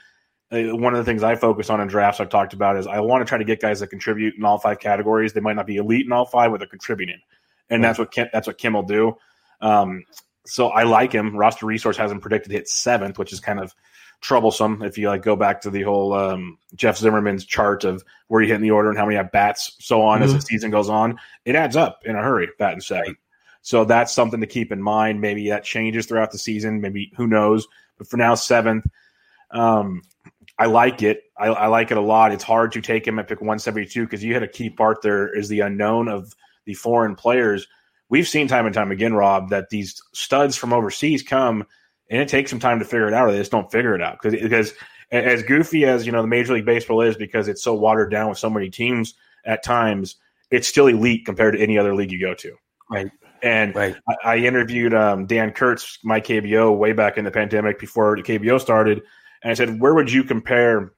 one 0.62 0.94
of 0.94 0.98
the 0.98 1.04
things 1.04 1.22
I 1.22 1.34
focus 1.34 1.70
on 1.70 1.80
in 1.80 1.88
drafts 1.88 2.20
I've 2.20 2.28
talked 2.28 2.52
about 2.52 2.76
is 2.76 2.86
I 2.86 3.00
want 3.00 3.22
to 3.22 3.28
try 3.28 3.38
to 3.38 3.44
get 3.44 3.60
guys 3.60 3.80
that 3.80 3.88
contribute 3.88 4.34
in 4.36 4.44
all 4.44 4.58
five 4.58 4.78
categories. 4.78 5.32
They 5.32 5.40
might 5.40 5.56
not 5.56 5.66
be 5.66 5.76
elite 5.76 6.06
in 6.06 6.12
all 6.12 6.26
five, 6.26 6.50
but 6.50 6.58
they're 6.58 6.68
contributing, 6.68 7.20
and 7.70 7.82
that's 7.82 7.98
what 7.98 8.10
Kim, 8.10 8.28
that's 8.32 8.46
what 8.46 8.58
Kim 8.58 8.74
will 8.74 8.82
do. 8.82 9.16
Um, 9.60 10.04
so 10.46 10.68
I 10.68 10.82
like 10.82 11.12
him. 11.12 11.36
Roster 11.36 11.66
Resource 11.66 11.96
has 11.96 12.10
him 12.10 12.20
predicted 12.20 12.52
hit 12.52 12.68
seventh, 12.68 13.18
which 13.18 13.32
is 13.32 13.40
kind 13.40 13.58
of 13.58 13.74
troublesome 14.20 14.82
if 14.82 14.96
you 14.96 15.08
like 15.08 15.22
go 15.22 15.36
back 15.36 15.60
to 15.60 15.70
the 15.70 15.82
whole 15.82 16.14
um, 16.14 16.58
Jeff 16.74 16.96
Zimmerman's 16.96 17.44
chart 17.44 17.84
of 17.84 18.02
where 18.28 18.40
you 18.40 18.48
hit 18.48 18.56
in 18.56 18.62
the 18.62 18.70
order 18.70 18.88
and 18.88 18.98
how 18.98 19.04
many 19.04 19.18
at 19.18 19.32
bats, 19.32 19.76
so 19.80 20.02
on 20.02 20.20
mm-hmm. 20.20 20.24
as 20.24 20.34
the 20.34 20.40
season 20.40 20.70
goes 20.70 20.88
on. 20.88 21.18
It 21.44 21.56
adds 21.56 21.76
up 21.76 22.00
in 22.04 22.16
a 22.16 22.22
hurry, 22.22 22.48
batting 22.58 22.80
seven. 22.80 23.16
So 23.62 23.84
that's 23.84 24.12
something 24.12 24.40
to 24.40 24.46
keep 24.46 24.72
in 24.72 24.82
mind. 24.82 25.20
Maybe 25.20 25.48
that 25.48 25.64
changes 25.64 26.06
throughout 26.06 26.32
the 26.32 26.38
season. 26.38 26.80
Maybe 26.80 27.12
who 27.16 27.26
knows? 27.26 27.66
But 27.96 28.08
for 28.08 28.16
now, 28.18 28.34
seventh. 28.34 28.86
Um, 29.50 30.02
I 30.58 30.66
like 30.66 31.02
it. 31.02 31.22
I, 31.38 31.46
I, 31.46 31.66
like 31.66 31.90
it 31.90 31.96
a 31.96 32.02
lot. 32.02 32.32
It's 32.32 32.44
hard 32.44 32.72
to 32.72 32.80
take 32.80 33.06
him 33.06 33.18
at 33.18 33.28
pick 33.28 33.40
172 33.40 34.04
because 34.04 34.22
you 34.22 34.34
had 34.34 34.42
a 34.42 34.48
key 34.48 34.70
part 34.70 35.02
there 35.02 35.32
is 35.34 35.48
the 35.48 35.60
unknown 35.60 36.08
of 36.08 36.32
the 36.64 36.74
foreign 36.74 37.14
players. 37.14 37.66
We've 38.08 38.28
seen 38.28 38.48
time 38.48 38.66
and 38.66 38.74
time 38.74 38.90
again, 38.90 39.14
Rob, 39.14 39.50
that 39.50 39.70
these 39.70 40.00
studs 40.12 40.56
from 40.56 40.72
overseas 40.72 41.22
come 41.22 41.66
and 42.10 42.20
it 42.20 42.28
takes 42.28 42.50
some 42.50 42.60
time 42.60 42.78
to 42.78 42.84
figure 42.84 43.08
it 43.08 43.14
out 43.14 43.28
or 43.28 43.32
they 43.32 43.38
just 43.38 43.50
don't 43.50 43.70
figure 43.70 43.94
it 43.94 44.02
out 44.02 44.18
because 44.22 44.40
because 44.40 44.72
as 45.10 45.42
goofy 45.42 45.84
as 45.84 46.06
you 46.06 46.12
know 46.12 46.22
the 46.22 46.28
Major 46.28 46.54
League 46.54 46.64
Baseball 46.64 47.00
is 47.00 47.16
because 47.16 47.48
it's 47.48 47.62
so 47.62 47.74
watered 47.74 48.10
down 48.10 48.28
with 48.28 48.38
so 48.38 48.50
many 48.50 48.70
teams 48.70 49.14
at 49.44 49.62
times, 49.62 50.16
it's 50.50 50.68
still 50.68 50.86
elite 50.86 51.24
compared 51.26 51.54
to 51.54 51.60
any 51.60 51.78
other 51.78 51.94
league 51.94 52.12
you 52.12 52.20
go 52.20 52.34
to. 52.34 52.56
Right. 52.90 53.10
And 53.42 53.74
right. 53.74 53.96
I, 54.08 54.14
I, 54.24 54.36
interviewed 54.38 54.94
um, 54.94 55.26
Dan 55.26 55.52
Kurtz, 55.52 55.98
my 56.02 56.18
KBO, 56.18 56.76
way 56.76 56.92
back 56.92 57.18
in 57.18 57.24
the 57.24 57.30
pandemic 57.30 57.78
before 57.78 58.16
the 58.16 58.22
KBO 58.22 58.58
started 58.58 59.02
and 59.44 59.50
I 59.50 59.54
said, 59.54 59.78
where 59.80 59.94
would 59.94 60.10
you 60.10 60.24
compare, 60.24 60.92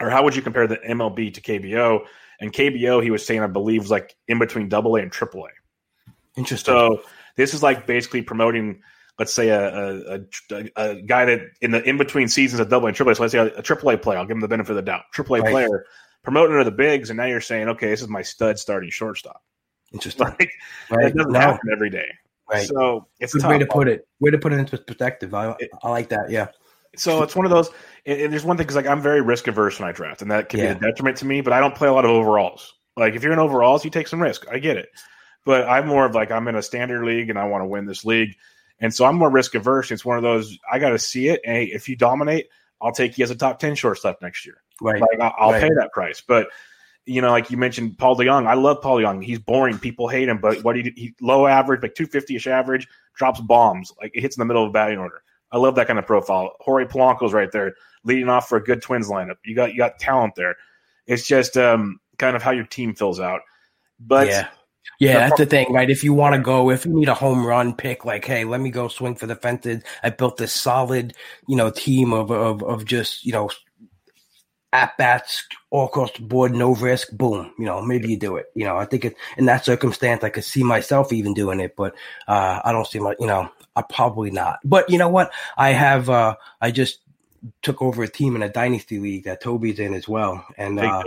or 0.00 0.10
how 0.10 0.24
would 0.24 0.34
you 0.34 0.42
compare 0.42 0.66
the 0.66 0.78
MLB 0.78 1.34
to 1.34 1.40
KBO? 1.40 2.00
And 2.40 2.52
KBO, 2.52 3.02
he 3.02 3.10
was 3.10 3.24
saying, 3.24 3.42
I 3.42 3.46
believe, 3.46 3.82
was 3.82 3.90
like 3.90 4.16
in 4.26 4.38
between 4.38 4.68
Double 4.68 4.96
A 4.96 5.02
and 5.02 5.12
Triple 5.12 5.46
A. 5.46 5.50
Interesting. 6.38 6.72
So 6.74 7.02
this 7.36 7.54
is 7.54 7.62
like 7.62 7.86
basically 7.86 8.22
promoting 8.22 8.82
let's 9.18 9.32
say 9.32 9.48
a, 9.48 9.70
a, 9.70 10.20
a, 10.50 10.70
a 10.76 11.02
guy 11.02 11.24
that 11.24 11.40
in 11.62 11.70
the 11.70 11.82
in 11.88 11.96
between 11.96 12.28
seasons 12.28 12.60
of 12.60 12.68
double 12.68 12.86
A 12.86 12.88
and 12.88 12.96
triple 12.96 13.12
A, 13.12 13.14
so 13.14 13.22
let's 13.22 13.32
say 13.32 13.38
a, 13.38 13.46
a 13.58 13.62
triple 13.62 13.90
A 13.90 13.96
player, 13.96 14.18
I'll 14.18 14.26
give 14.26 14.36
him 14.36 14.40
the 14.40 14.48
benefit 14.48 14.70
of 14.72 14.76
the 14.76 14.82
doubt. 14.82 15.04
Triple 15.12 15.36
A 15.36 15.40
Right. 15.40 15.50
player 15.50 15.86
promoting 16.22 16.58
to 16.58 16.64
the 16.64 16.70
bigs, 16.70 17.10
and 17.10 17.16
now 17.16 17.24
you're 17.26 17.40
saying, 17.40 17.68
okay, 17.68 17.88
this 17.88 18.02
is 18.02 18.08
my 18.08 18.22
stud 18.22 18.58
starting 18.58 18.90
shortstop. 18.90 19.42
Interesting. 19.92 20.26
Like 20.38 20.50
Right. 20.90 21.04
that 21.04 21.16
doesn't 21.16 21.32
No, 21.32 21.40
happen 21.40 21.70
every 21.72 21.90
day. 21.90 22.08
right. 22.50 22.66
So 22.66 23.08
it's 23.20 23.34
a 23.42 23.48
way 23.48 23.58
to 23.58 23.66
put 23.66 23.88
it. 23.88 24.06
Way 24.20 24.30
to 24.30 24.38
put 24.38 24.52
it 24.52 24.58
into 24.58 24.76
perspective. 24.78 25.34
I, 25.34 25.56
I 25.82 25.90
like 25.90 26.08
that. 26.10 26.30
Yeah. 26.30 26.48
So 26.96 27.22
it's 27.22 27.36
one 27.36 27.46
of 27.46 27.50
those. 27.50 27.70
And, 28.04 28.32
there's 28.32 28.44
one 28.44 28.56
thing 28.56 28.64
because 28.64 28.76
like 28.76 28.86
I'm 28.86 29.00
very 29.00 29.20
risk 29.20 29.48
averse 29.48 29.78
when 29.78 29.88
I 29.88 29.92
draft, 29.92 30.22
and 30.22 30.30
that 30.30 30.48
can 30.48 30.60
Yeah. 30.60 30.74
be 30.74 30.86
a 30.86 30.90
detriment 30.90 31.16
to 31.18 31.26
me. 31.26 31.40
But 31.40 31.52
I 31.52 31.60
don't 31.60 31.74
play 31.74 31.88
a 31.88 31.92
lot 31.92 32.04
of 32.04 32.10
overalls. 32.10 32.74
Like 32.96 33.14
if 33.14 33.22
you're 33.22 33.32
in 33.32 33.38
overalls, 33.38 33.84
you 33.84 33.90
take 33.90 34.08
some 34.08 34.22
risk. 34.22 34.46
I 34.50 34.58
get 34.58 34.76
it. 34.76 34.88
But 35.44 35.68
I'm 35.68 35.86
more 35.86 36.06
of 36.06 36.14
like 36.14 36.30
I'm 36.30 36.48
in 36.48 36.56
a 36.56 36.62
standard 36.62 37.04
league 37.04 37.30
and 37.30 37.38
I 37.38 37.44
want 37.44 37.62
to 37.62 37.66
win 37.66 37.86
this 37.86 38.04
league, 38.04 38.36
and 38.80 38.92
so 38.92 39.04
I'm 39.04 39.16
more 39.16 39.30
risk 39.30 39.54
averse. 39.54 39.90
It's 39.90 40.04
one 40.04 40.16
of 40.16 40.22
those 40.22 40.58
I 40.70 40.78
got 40.78 40.90
to 40.90 40.98
see 40.98 41.28
it. 41.28 41.40
And 41.44 41.56
hey, 41.56 41.64
if 41.66 41.88
you 41.88 41.96
dominate, 41.96 42.48
I'll 42.80 42.92
take 42.92 43.16
you 43.18 43.24
as 43.24 43.30
a 43.30 43.36
top 43.36 43.58
ten 43.58 43.74
shortstop 43.74 44.20
next 44.22 44.44
year. 44.46 44.62
Right. 44.80 45.00
Like 45.00 45.20
I'll, 45.20 45.34
I'll 45.38 45.52
Right. 45.52 45.62
pay 45.62 45.68
that 45.68 45.92
price. 45.92 46.22
But 46.26 46.48
you 47.04 47.20
know, 47.22 47.30
like 47.30 47.50
you 47.52 47.56
mentioned, 47.56 47.98
Paul 47.98 48.16
DeJong. 48.16 48.48
I 48.48 48.54
love 48.54 48.82
Paul 48.82 48.96
DeJong. 48.96 49.22
He's 49.22 49.38
boring. 49.38 49.78
People 49.78 50.08
hate 50.08 50.28
him, 50.28 50.38
but 50.38 50.64
what 50.64 50.74
he, 50.74 50.92
he 50.96 51.14
low 51.20 51.46
average, 51.46 51.80
like 51.82 51.94
250 51.94 52.34
ish 52.34 52.46
average, 52.48 52.88
drops 53.14 53.40
bombs, 53.40 53.92
like 54.02 54.10
it 54.14 54.20
hits 54.22 54.36
in 54.36 54.40
the 54.40 54.44
middle 54.44 54.64
of 54.64 54.70
a 54.70 54.72
batting 54.72 54.98
order. 54.98 55.22
I 55.52 55.58
love 55.58 55.74
that 55.76 55.86
kind 55.86 55.98
of 55.98 56.06
profile. 56.06 56.52
Jorge 56.60 56.86
Polanco's 56.86 57.32
right 57.32 57.50
there, 57.52 57.74
leading 58.04 58.28
off 58.28 58.48
for 58.48 58.58
a 58.58 58.64
good 58.64 58.82
Twins 58.82 59.08
lineup. 59.08 59.36
You 59.44 59.54
got 59.54 59.72
you 59.72 59.78
got 59.78 59.98
talent 59.98 60.34
there. 60.34 60.56
It's 61.06 61.26
just 61.26 61.56
um, 61.56 62.00
kind 62.18 62.36
of 62.36 62.42
how 62.42 62.50
your 62.50 62.66
team 62.66 62.94
fills 62.94 63.20
out. 63.20 63.40
But 64.00 64.28
yeah. 64.28 64.48
Yeah, 64.98 65.18
that's 65.18 65.36
the 65.36 65.46
thing, 65.46 65.72
right? 65.72 65.90
If 65.90 66.04
you 66.04 66.14
want 66.14 66.36
to 66.36 66.40
go, 66.40 66.70
if 66.70 66.86
you 66.86 66.92
need 66.92 67.08
a 67.08 67.14
home 67.14 67.44
run 67.44 67.74
pick, 67.74 68.04
like, 68.04 68.24
hey, 68.24 68.44
let 68.44 68.60
me 68.60 68.70
go 68.70 68.88
swing 68.88 69.14
for 69.14 69.26
the 69.26 69.34
fences. 69.34 69.82
I 70.02 70.10
built 70.10 70.38
this 70.38 70.52
solid, 70.52 71.12
you 71.46 71.56
know, 71.56 71.70
team 71.70 72.14
of 72.14 72.30
of 72.30 72.62
of 72.62 72.84
just, 72.86 73.26
you 73.26 73.32
know, 73.32 73.50
at 74.72 74.96
bats 74.96 75.44
all 75.70 75.86
across 75.86 76.12
the 76.12 76.22
board, 76.22 76.54
no 76.54 76.74
risk. 76.74 77.10
Boom, 77.12 77.52
you 77.58 77.66
know, 77.66 77.82
maybe 77.82 78.08
you 78.08 78.18
do 78.18 78.36
it. 78.36 78.46
You 78.54 78.64
know, 78.64 78.76
I 78.78 78.86
think 78.86 79.04
it, 79.04 79.16
in 79.36 79.44
that 79.46 79.64
circumstance, 79.66 80.24
I 80.24 80.30
could 80.30 80.44
see 80.44 80.62
myself 80.62 81.12
even 81.12 81.34
doing 81.34 81.60
it, 81.60 81.74
but 81.76 81.94
uh, 82.26 82.60
I 82.64 82.72
don't 82.72 82.86
see 82.86 83.00
my, 83.00 83.14
you 83.18 83.26
know, 83.26 83.50
I 83.76 83.82
probably 83.82 84.30
not. 84.30 84.58
But 84.64 84.90
you 84.90 84.98
know 84.98 85.08
what? 85.08 85.32
I 85.56 85.70
have, 85.70 86.10
uh, 86.10 86.36
I 86.60 86.70
just 86.70 86.98
took 87.62 87.82
over 87.82 88.02
a 88.02 88.08
team 88.08 88.34
in 88.34 88.42
a 88.42 88.48
dynasty 88.48 88.98
league 88.98 89.24
that 89.24 89.42
Toby's 89.42 89.78
in 89.78 89.94
as 89.94 90.08
well, 90.08 90.44
and 90.56 90.80
uh, 90.80 91.02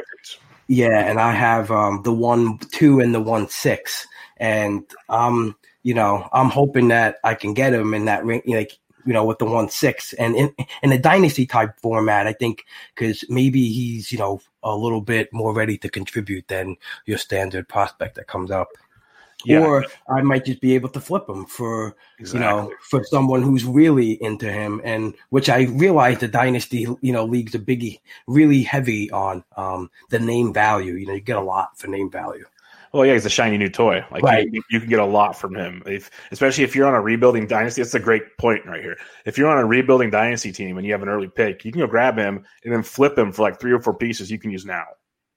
yeah, 0.68 1.00
and 1.10 1.20
I 1.20 1.32
have 1.32 1.72
um, 1.72 2.04
the 2.04 2.14
one 2.14 2.60
two 2.60 3.00
and 3.00 3.14
the 3.14 3.20
one 3.20 3.50
six, 3.50 4.08
and 4.38 4.86
um, 5.10 5.56
you 5.84 5.94
know, 5.94 6.30
I'm 6.32 6.50
hoping 6.50 6.90
that 6.90 7.18
I 7.24 7.34
can 7.34 7.54
get 7.54 7.74
him 7.74 7.94
in 7.94 8.06
that 8.06 8.24
ring, 8.24 8.44
like 8.46 8.78
you 9.06 9.14
know, 9.14 9.26
with 9.26 9.40
the 9.40 9.46
one 9.46 9.70
six, 9.70 10.14
and 10.14 10.36
in 10.36 10.54
in 10.84 10.92
a 10.92 11.00
dynasty 11.00 11.46
type 11.46 11.80
format, 11.82 12.28
I 12.28 12.34
think 12.34 12.66
because 12.96 13.24
maybe 13.30 13.68
he's 13.70 14.12
you 14.12 14.18
know 14.18 14.42
a 14.64 14.76
little 14.76 15.02
bit 15.02 15.34
more 15.34 15.54
ready 15.54 15.78
to 15.80 15.90
contribute 15.90 16.48
than 16.48 16.78
your 17.06 17.18
standard 17.18 17.68
prospect 17.68 18.16
that 18.16 18.28
comes 18.28 18.52
up. 18.52 18.70
Yeah, 19.46 19.62
Or 19.62 19.86
I 20.10 20.22
might 20.22 20.46
just 20.46 20.60
be 20.60 20.76
able 20.76 20.90
to 20.90 21.00
flip 21.00 21.28
him 21.30 21.46
for 21.46 21.96
exactly. 22.20 22.40
you 22.42 22.46
know, 22.46 22.74
for 22.90 23.04
someone 23.06 23.42
who's 23.42 23.64
really 23.64 24.22
into 24.22 24.52
him, 24.52 24.82
and 24.84 25.16
which 25.30 25.50
I 25.50 25.62
realize 25.64 26.20
the 26.20 26.28
dynasty, 26.28 26.88
you 27.02 27.14
know, 27.14 27.24
leagues 27.24 27.56
are 27.56 27.60
biggie, 27.60 28.00
really 28.28 28.64
heavy 28.64 29.10
on 29.12 29.44
um, 29.56 29.90
the 30.10 30.20
name 30.20 30.54
value. 30.54 30.94
You 30.96 31.08
know, 31.08 31.14
you 31.14 31.22
get 31.22 31.38
a 31.38 31.42
lot 31.42 31.78
for 31.80 31.88
name 31.88 32.12
value. 32.12 32.46
Well, 32.92 33.06
yeah, 33.06 33.14
he's 33.14 33.26
a 33.26 33.30
shiny 33.30 33.58
new 33.58 33.70
toy. 33.70 34.04
Like 34.12 34.24
Right. 34.24 34.50
you, 34.52 34.64
you 34.72 34.80
can 34.80 34.90
get 34.90 35.00
a 35.00 35.06
lot 35.06 35.38
from 35.38 35.56
him. 35.56 35.84
If, 35.86 36.10
especially 36.32 36.64
if 36.64 36.76
you're 36.76 36.88
on 36.88 36.96
a 36.96 37.02
rebuilding 37.02 37.46
dynasty, 37.46 37.82
that's 37.84 37.94
a 37.94 38.00
great 38.00 38.36
point 38.38 38.66
right 38.66 38.82
here. 38.82 38.98
If 39.26 39.38
you're 39.38 39.48
on 39.48 39.60
a 39.60 39.66
rebuilding 39.66 40.10
dynasty 40.10 40.52
team 40.52 40.78
and 40.78 40.86
you 40.88 40.92
have 40.94 41.04
an 41.04 41.10
early 41.10 41.28
pick, 41.28 41.64
you 41.64 41.72
can 41.72 41.82
go 41.82 41.88
grab 41.88 42.18
him 42.18 42.44
and 42.64 42.74
then 42.74 42.82
flip 42.82 43.16
him 43.18 43.32
for 43.32 43.44
like 43.44 43.60
three 43.60 43.72
or 43.72 43.80
four 43.80 43.94
pieces 43.94 44.32
you 44.32 44.40
can 44.40 44.50
use 44.50 44.66
now. 44.66 44.86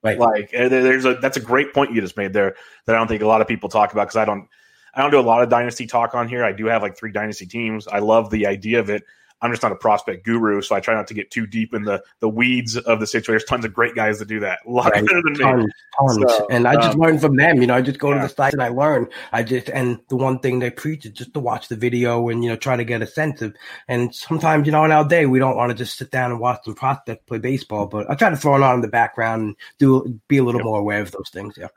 Right. 0.03 0.19
Like 0.19 0.51
eh, 0.53 0.69
there's 0.69 1.05
a 1.05 1.15
that's 1.15 1.37
a 1.37 1.41
great 1.41 1.73
point 1.73 1.93
you 1.93 2.01
just 2.01 2.17
made 2.17 2.33
there 2.33 2.57
that 2.87 2.97
I 2.97 2.99
don't 2.99 3.07
think 3.07 3.23
a 3.23 3.27
lot 3.27 3.41
of 3.41 3.47
people 3.47 3.69
talk 3.69 3.93
about 3.93 4.05
because 4.05 4.17
I 4.17 4.25
don't 4.25 4.49
I 4.95 5.03
don't 5.03 5.11
do 5.11 5.21
a 5.21 5.23
lot 5.23 5.43
of 5.43 5.49
dynasty 5.49 5.87
talk 5.87 6.15
on 6.15 6.29
here. 6.29 6.45
I 6.45 6.53
do 6.53 6.67
have 6.67 6.83
like 6.83 6.97
three 6.97 7.13
dynasty 7.13 7.47
teams. 7.47 7.87
I 7.87 8.01
love 8.01 8.31
the 8.31 8.47
idea 8.47 8.81
of 8.81 8.91
it. 8.91 9.05
I'm 9.43 9.51
just 9.51 9.63
not 9.63 9.73
a 9.73 9.77
prospect 9.77 10.25
guru, 10.25 10.63
so 10.63 10.75
I 10.77 10.81
try 10.81 10.95
not 10.95 11.07
to 11.09 11.15
get 11.15 11.31
too 11.31 11.47
deep 11.47 11.75
in 11.75 11.83
the 11.83 12.03
the 12.21 12.29
weeds 12.29 12.77
of 12.77 13.01
the 13.01 13.07
situation. 13.07 13.33
There's 13.33 13.45
tons 13.45 13.65
of 13.65 13.75
great 13.75 13.95
guys 13.95 14.19
that 14.21 14.29
do 14.29 14.41
that. 14.41 14.61
A 14.67 14.71
lot 14.71 14.93
Right. 14.93 15.05
better 15.05 15.21
than 15.23 15.33
me. 15.33 15.39
Tons, 15.41 15.73
tons. 15.99 16.17
So, 16.37 16.47
and 16.51 16.67
I 16.67 16.77
just 16.77 16.95
um, 16.95 17.01
learn 17.01 17.19
from 17.19 17.37
them. 17.37 17.61
You 17.61 17.67
know, 17.67 17.75
I 17.75 17.83
just 17.83 17.99
go 17.99 18.11
yeah. 18.11 18.23
to 18.23 18.29
the 18.29 18.29
site 18.35 18.53
and 18.53 18.63
I 18.63 18.69
learn. 18.69 19.09
I 19.33 19.43
just 19.43 19.69
and 19.69 19.99
the 20.09 20.17
one 20.17 20.39
thing 20.39 20.59
they 20.61 20.71
preach 20.71 21.05
is 21.05 21.13
just 21.13 21.35
to 21.35 21.41
watch 21.41 21.69
the 21.69 21.77
video 21.77 22.29
and 22.29 22.43
you 22.45 22.51
know 22.51 22.57
try 22.57 22.77
to 22.77 22.85
get 22.85 23.03
a 23.03 23.07
sense 23.07 23.43
of. 23.43 23.55
And 23.89 24.15
sometimes 24.15 24.67
you 24.67 24.73
know 24.73 24.85
in 24.85 24.93
our 24.93 25.07
day 25.07 25.27
we 25.27 25.39
don't 25.39 25.57
want 25.57 25.71
to 25.71 25.75
just 25.77 25.99
sit 25.99 26.11
down 26.11 26.31
and 26.31 26.41
watch 26.41 26.61
some 26.65 26.75
prospect 26.75 27.27
play 27.27 27.39
baseball, 27.39 27.87
but 27.87 28.09
I 28.11 28.15
try 28.15 28.31
to 28.31 28.37
throw 28.37 28.57
it 28.57 28.63
on 28.63 28.77
in 28.77 28.81
the 28.81 28.89
background 28.89 29.43
and 29.43 29.57
do 29.79 30.21
be 30.29 30.39
a 30.39 30.45
little 30.45 30.61
Yep. 30.61 30.65
more 30.67 30.79
aware 30.79 31.01
of 31.01 31.11
those 31.11 31.31
things. 31.33 31.55
Yeah. 31.59 31.69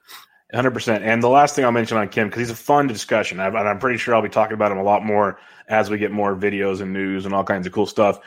Hundred 0.56 0.72
percent. 0.72 1.04
And 1.04 1.22
the 1.22 1.28
last 1.30 1.54
thing 1.56 1.65
I'll 1.65 1.72
mention 1.74 1.98
on 1.98 2.08
Kim 2.08 2.28
because 2.30 2.39
he's 2.39 2.50
a 2.50 2.56
fun 2.56 2.88
discussion, 2.88 3.39
I've- 3.39 3.58
and 3.58 3.68
I'm 3.68 3.80
pretty 3.80 3.98
sure 3.98 4.15
I'll 4.15 4.22
be 4.22 4.30
talking 4.30 4.54
about 4.54 4.72
him 4.72 4.78
a 4.78 4.84
lot 4.84 5.04
more 5.04 5.38
as 5.68 5.89
we 5.89 5.98
get 5.98 6.12
more 6.12 6.34
videos 6.36 6.80
and 6.82 6.94
news 6.94 7.26
and 7.26 7.34
all 7.36 7.44
kinds 7.44 7.68
of 7.68 7.74
cool 7.74 7.86
stuff. 7.86 8.20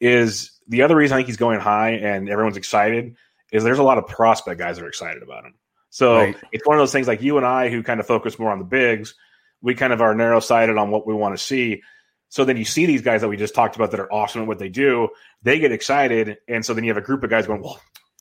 Is 0.00 0.52
the 0.68 0.82
other 0.82 0.94
reason 0.96 1.14
I 1.14 1.18
think 1.18 1.26
he's 1.28 1.36
going 1.36 1.60
high 1.60 1.90
and 1.90 2.28
everyone's 2.28 2.56
excited 2.56 3.16
is 3.52 3.64
there's 3.64 3.78
a 3.78 3.82
lot 3.82 3.98
of 3.98 4.06
prospect 4.06 4.58
guys 4.58 4.76
that 4.76 4.84
are 4.84 4.88
excited 4.88 5.22
about 5.22 5.44
him. 5.44 5.54
So 5.90 6.16
Right. 6.16 6.36
it's 6.52 6.66
one 6.66 6.76
of 6.76 6.80
those 6.80 6.92
things 6.92 7.06
like 7.08 7.20
you 7.20 7.36
and 7.36 7.44
I 7.46 7.68
who 7.68 7.82
kind 7.82 8.00
of 8.00 8.06
focus 8.06 8.38
more 8.38 8.50
on 8.50 8.58
the 8.58 8.64
bigs. 8.64 9.14
We 9.60 9.74
kind 9.74 9.92
of 9.92 10.00
are 10.00 10.14
narrow 10.14 10.40
sighted 10.40 10.78
on 10.78 10.90
what 10.90 11.06
we 11.06 11.14
want 11.14 11.36
to 11.36 11.42
see. 11.42 11.82
So 12.30 12.44
then 12.44 12.56
you 12.56 12.64
see 12.64 12.86
these 12.86 13.02
guys 13.02 13.20
that 13.20 13.28
we 13.28 13.36
just 13.36 13.54
talked 13.54 13.76
about 13.76 13.90
that 13.90 14.00
are 14.00 14.10
awesome 14.12 14.40
at 14.42 14.48
what 14.48 14.58
they 14.58 14.70
do. 14.70 15.08
They 15.42 15.58
get 15.58 15.70
excited, 15.72 16.38
and 16.48 16.64
so 16.64 16.72
then 16.74 16.84
you 16.84 16.90
have 16.90 17.02
a 17.02 17.04
group 17.06 17.22
of 17.24 17.30
guys 17.30 17.46
going, 17.46 17.60
"Well, 17.60 17.78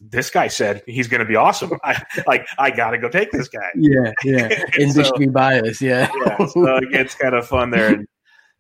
this 0.10 0.30
guy 0.30 0.48
said 0.48 0.82
he's 0.88 1.08
going 1.08 1.20
to 1.20 1.26
be 1.26 1.36
awesome. 1.36 1.72
I 1.84 2.02
like 2.28 2.46
I 2.58 2.72
got 2.72 2.92
to 2.92 2.98
go 2.98 3.10
take 3.10 3.32
this 3.32 3.48
guy." 3.48 3.70
Yeah, 3.76 4.12
yeah. 4.24 4.66
Industry 4.80 5.28
bias, 5.28 5.82
yeah. 5.82 6.10
yeah, 6.26 6.46
so 6.48 6.78
it 6.78 6.92
gets 6.92 7.16
kind 7.16 7.36
of 7.36 7.48
fun 7.48 7.70
there. 7.70 7.94
And 7.94 8.08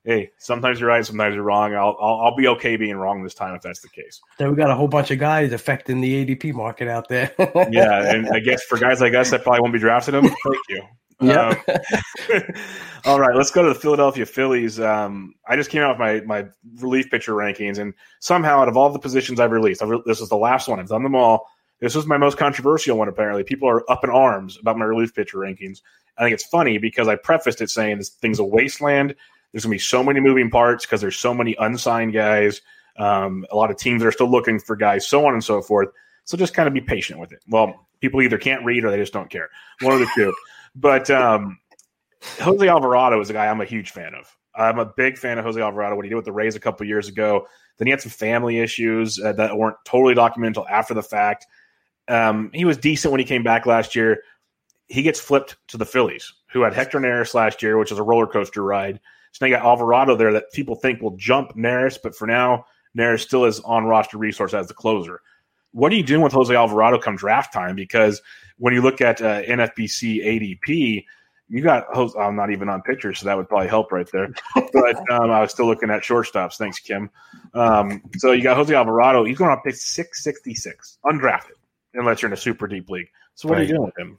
hey, 0.03 0.31
sometimes 0.37 0.79
you're 0.79 0.89
right, 0.89 1.05
sometimes 1.05 1.35
you're 1.35 1.43
wrong. 1.43 1.73
I'll, 1.73 1.97
I'll 1.99 2.21
I'll 2.21 2.35
be 2.35 2.47
okay 2.49 2.77
being 2.77 2.95
wrong 2.95 3.23
this 3.23 3.33
time 3.33 3.55
if 3.55 3.61
that's 3.61 3.81
the 3.81 3.89
case. 3.89 4.21
Then 4.37 4.49
we 4.49 4.55
got 4.55 4.69
a 4.69 4.75
whole 4.75 4.87
bunch 4.87 5.11
of 5.11 5.19
guys 5.19 5.51
affecting 5.51 6.01
the 6.01 6.25
ADP 6.25 6.53
market 6.53 6.87
out 6.87 7.07
there. 7.07 7.31
Yeah, 7.71 8.13
and 8.13 8.27
I 8.29 8.39
guess 8.39 8.63
for 8.63 8.77
guys 8.77 9.01
like 9.01 9.13
us 9.13 9.31
that 9.31 9.43
probably 9.43 9.61
won't 9.61 9.73
be 9.73 9.79
drafting 9.79 10.13
them. 10.13 10.23
thank 10.23 10.57
you. 10.69 10.83
Yeah. 11.21 11.55
Um, 11.67 12.43
all 13.05 13.19
right, 13.19 13.35
let's 13.35 13.51
go 13.51 13.61
to 13.63 13.69
the 13.69 13.79
Philadelphia 13.79 14.25
Phillies. 14.25 14.79
Um, 14.79 15.35
I 15.47 15.55
just 15.55 15.69
came 15.69 15.81
out 15.81 15.97
with 15.97 15.99
my 15.99 16.21
my 16.21 16.49
relief 16.79 17.09
pitcher 17.09 17.33
rankings, 17.33 17.77
and 17.77 17.93
somehow 18.19 18.59
out 18.61 18.67
of 18.67 18.77
all 18.77 18.89
the 18.89 18.99
positions 18.99 19.39
I've 19.39 19.51
released, 19.51 19.81
I've 19.81 19.89
re- 19.89 20.03
this 20.05 20.21
is 20.21 20.29
the 20.29 20.37
last 20.37 20.67
one. 20.67 20.79
I've 20.79 20.89
done 20.89 21.03
them 21.03 21.15
all. 21.15 21.47
This 21.79 21.95
was 21.95 22.05
my 22.05 22.17
most 22.17 22.37
controversial 22.37 22.97
one. 22.97 23.07
Apparently, 23.07 23.43
people 23.43 23.67
are 23.69 23.89
up 23.91 24.03
in 24.03 24.09
arms 24.09 24.57
about 24.59 24.77
my 24.77 24.85
relief 24.85 25.13
pitcher 25.13 25.37
rankings. 25.37 25.81
I 26.17 26.23
think 26.23 26.33
it's 26.33 26.45
funny 26.45 26.77
because 26.77 27.07
I 27.07 27.15
prefaced 27.15 27.61
it 27.61 27.69
saying 27.69 27.97
this 27.97 28.09
thing's 28.09 28.39
a 28.39 28.43
wasteland. 28.43 29.15
There's 29.51 29.63
to 29.63 29.69
be 29.69 29.79
so 29.79 30.03
many 30.03 30.19
moving 30.19 30.49
parts 30.49 30.85
because 30.85 31.01
there's 31.01 31.17
so 31.17 31.33
many 31.33 31.55
unsigned 31.59 32.13
guys. 32.13 32.61
Um, 32.97 33.45
a 33.51 33.55
lot 33.55 33.71
of 33.71 33.77
teams 33.77 34.03
are 34.03 34.11
still 34.11 34.29
looking 34.29 34.59
for 34.59 34.75
guys, 34.75 35.07
so 35.07 35.25
on 35.25 35.33
and 35.33 35.43
so 35.43 35.61
forth. 35.61 35.89
So 36.23 36.37
just 36.37 36.53
kind 36.53 36.67
of 36.67 36.73
be 36.73 36.81
patient 36.81 37.19
with 37.19 37.31
it. 37.31 37.39
Well, 37.49 37.87
people 37.99 38.21
either 38.21 38.37
can't 38.37 38.63
read 38.63 38.85
or 38.85 38.91
they 38.91 38.97
just 38.97 39.13
don't 39.13 39.29
care. 39.29 39.49
One 39.81 39.93
of 39.93 39.99
the 39.99 40.09
two. 40.15 40.33
But 40.75 41.09
um, 41.09 41.59
Jose 42.39 42.67
Alvarado 42.67 43.19
is 43.19 43.29
a 43.29 43.33
guy 43.33 43.47
I'm 43.47 43.61
a 43.61 43.65
huge 43.65 43.91
fan 43.91 44.13
of. 44.15 44.35
I'm 44.55 44.79
a 44.79 44.85
big 44.85 45.17
fan 45.17 45.37
of 45.37 45.45
Jose 45.45 45.61
Alvarado. 45.61 45.95
What 45.95 46.05
he 46.05 46.09
did 46.09 46.15
with 46.15 46.25
the 46.25 46.31
Rays 46.31 46.55
a 46.55 46.59
couple 46.59 46.85
years 46.85 47.07
ago. 47.07 47.47
Then 47.77 47.87
he 47.87 47.91
had 47.91 48.01
some 48.01 48.11
family 48.11 48.59
issues 48.59 49.19
uh, 49.19 49.33
that 49.33 49.57
weren't 49.57 49.77
totally 49.85 50.13
documented 50.13 50.57
until 50.57 50.67
after 50.69 50.93
the 50.93 51.03
fact. 51.03 51.47
Um, 52.07 52.51
he 52.53 52.65
was 52.65 52.77
decent 52.77 53.11
when 53.11 53.19
he 53.19 53.25
came 53.25 53.43
back 53.43 53.65
last 53.65 53.95
year. 53.95 54.23
He 54.87 55.03
gets 55.03 55.19
flipped 55.19 55.55
to 55.69 55.77
the 55.77 55.85
Phillies, 55.85 56.33
who 56.51 56.61
had 56.61 56.73
Hector 56.73 56.99
Neris 56.99 57.33
last 57.33 57.63
year, 57.63 57.77
which 57.77 57.91
is 57.91 57.97
a 57.97 58.03
roller 58.03 58.27
coaster 58.27 58.61
ride. 58.61 58.99
So 59.31 59.45
now 59.45 59.49
you 59.49 59.55
got 59.55 59.65
Alvarado 59.65 60.17
there 60.17 60.33
that 60.33 60.51
people 60.51 60.75
think 60.75 61.01
will 61.01 61.15
jump 61.15 61.55
Neris, 61.55 61.97
but 62.01 62.15
for 62.15 62.27
now, 62.27 62.65
Neris 62.97 63.21
still 63.21 63.45
is 63.45 63.61
on 63.61 63.85
roster 63.85 64.17
resource 64.17 64.53
as 64.53 64.67
the 64.67 64.73
closer. 64.73 65.21
What 65.71 65.91
are 65.91 65.95
you 65.95 66.03
doing 66.03 66.21
with 66.21 66.33
Jose 66.33 66.53
Alvarado 66.53 66.99
come 66.99 67.15
draft 67.15 67.53
time? 67.53 67.75
Because 67.75 68.21
when 68.57 68.73
you 68.73 68.81
look 68.81 69.01
at 69.01 69.21
uh, 69.21 69.41
NFBC 69.43 70.25
ADP, 70.25 71.05
you 71.51 71.61
got 71.61 71.85
Jose. 71.93 72.17
I'm 72.17 72.35
not 72.35 72.49
even 72.51 72.69
on 72.69 72.81
pitchers, 72.81 73.19
so 73.19 73.25
that 73.25 73.35
would 73.35 73.49
probably 73.49 73.67
help 73.67 73.91
right 73.91 74.09
there. 74.11 74.29
But 74.73 75.11
um, 75.11 75.31
I 75.31 75.41
was 75.41 75.51
still 75.51 75.65
looking 75.65 75.89
at 75.89 76.01
shortstops. 76.01 76.55
Thanks, 76.55 76.79
Kim. 76.79 77.09
Um, 77.53 78.01
so 78.17 78.31
you 78.31 78.41
got 78.41 78.55
Jose 78.55 78.73
Alvarado. 78.73 79.25
He's 79.25 79.37
going 79.37 79.55
to 79.55 79.61
pick 79.61 79.75
666, 79.75 80.97
undrafted, 81.03 81.57
unless 81.93 82.21
you're 82.21 82.29
in 82.29 82.33
a 82.33 82.37
super 82.37 82.67
deep 82.67 82.89
league. 82.89 83.09
So 83.35 83.49
what 83.49 83.57
are 83.57 83.63
you 83.63 83.69
doing 83.69 83.83
with 83.83 83.97
him? 83.97 84.17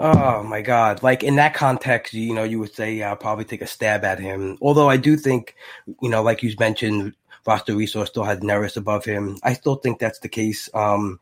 Oh 0.00 0.42
my 0.42 0.62
God! 0.62 1.02
Like 1.02 1.22
in 1.22 1.36
that 1.36 1.54
context, 1.54 2.14
you 2.14 2.32
know, 2.32 2.44
you 2.44 2.60
would 2.60 2.74
say 2.74 2.94
yeah, 2.94 3.10
I'll 3.10 3.16
probably 3.16 3.44
take 3.44 3.62
a 3.62 3.66
stab 3.66 4.04
at 4.04 4.20
him. 4.20 4.56
Although 4.62 4.88
I 4.88 4.96
do 4.96 5.16
think, 5.16 5.56
you 6.00 6.08
know, 6.08 6.22
like 6.22 6.42
you 6.42 6.54
mentioned, 6.58 7.14
roster 7.46 7.74
resource 7.74 8.10
still 8.10 8.24
has 8.24 8.40
Neris 8.40 8.76
above 8.76 9.04
him. 9.04 9.38
I 9.42 9.52
still 9.54 9.76
think 9.76 9.98
that's 9.98 10.18
the 10.20 10.28
case. 10.28 10.68
Um, 10.74 11.20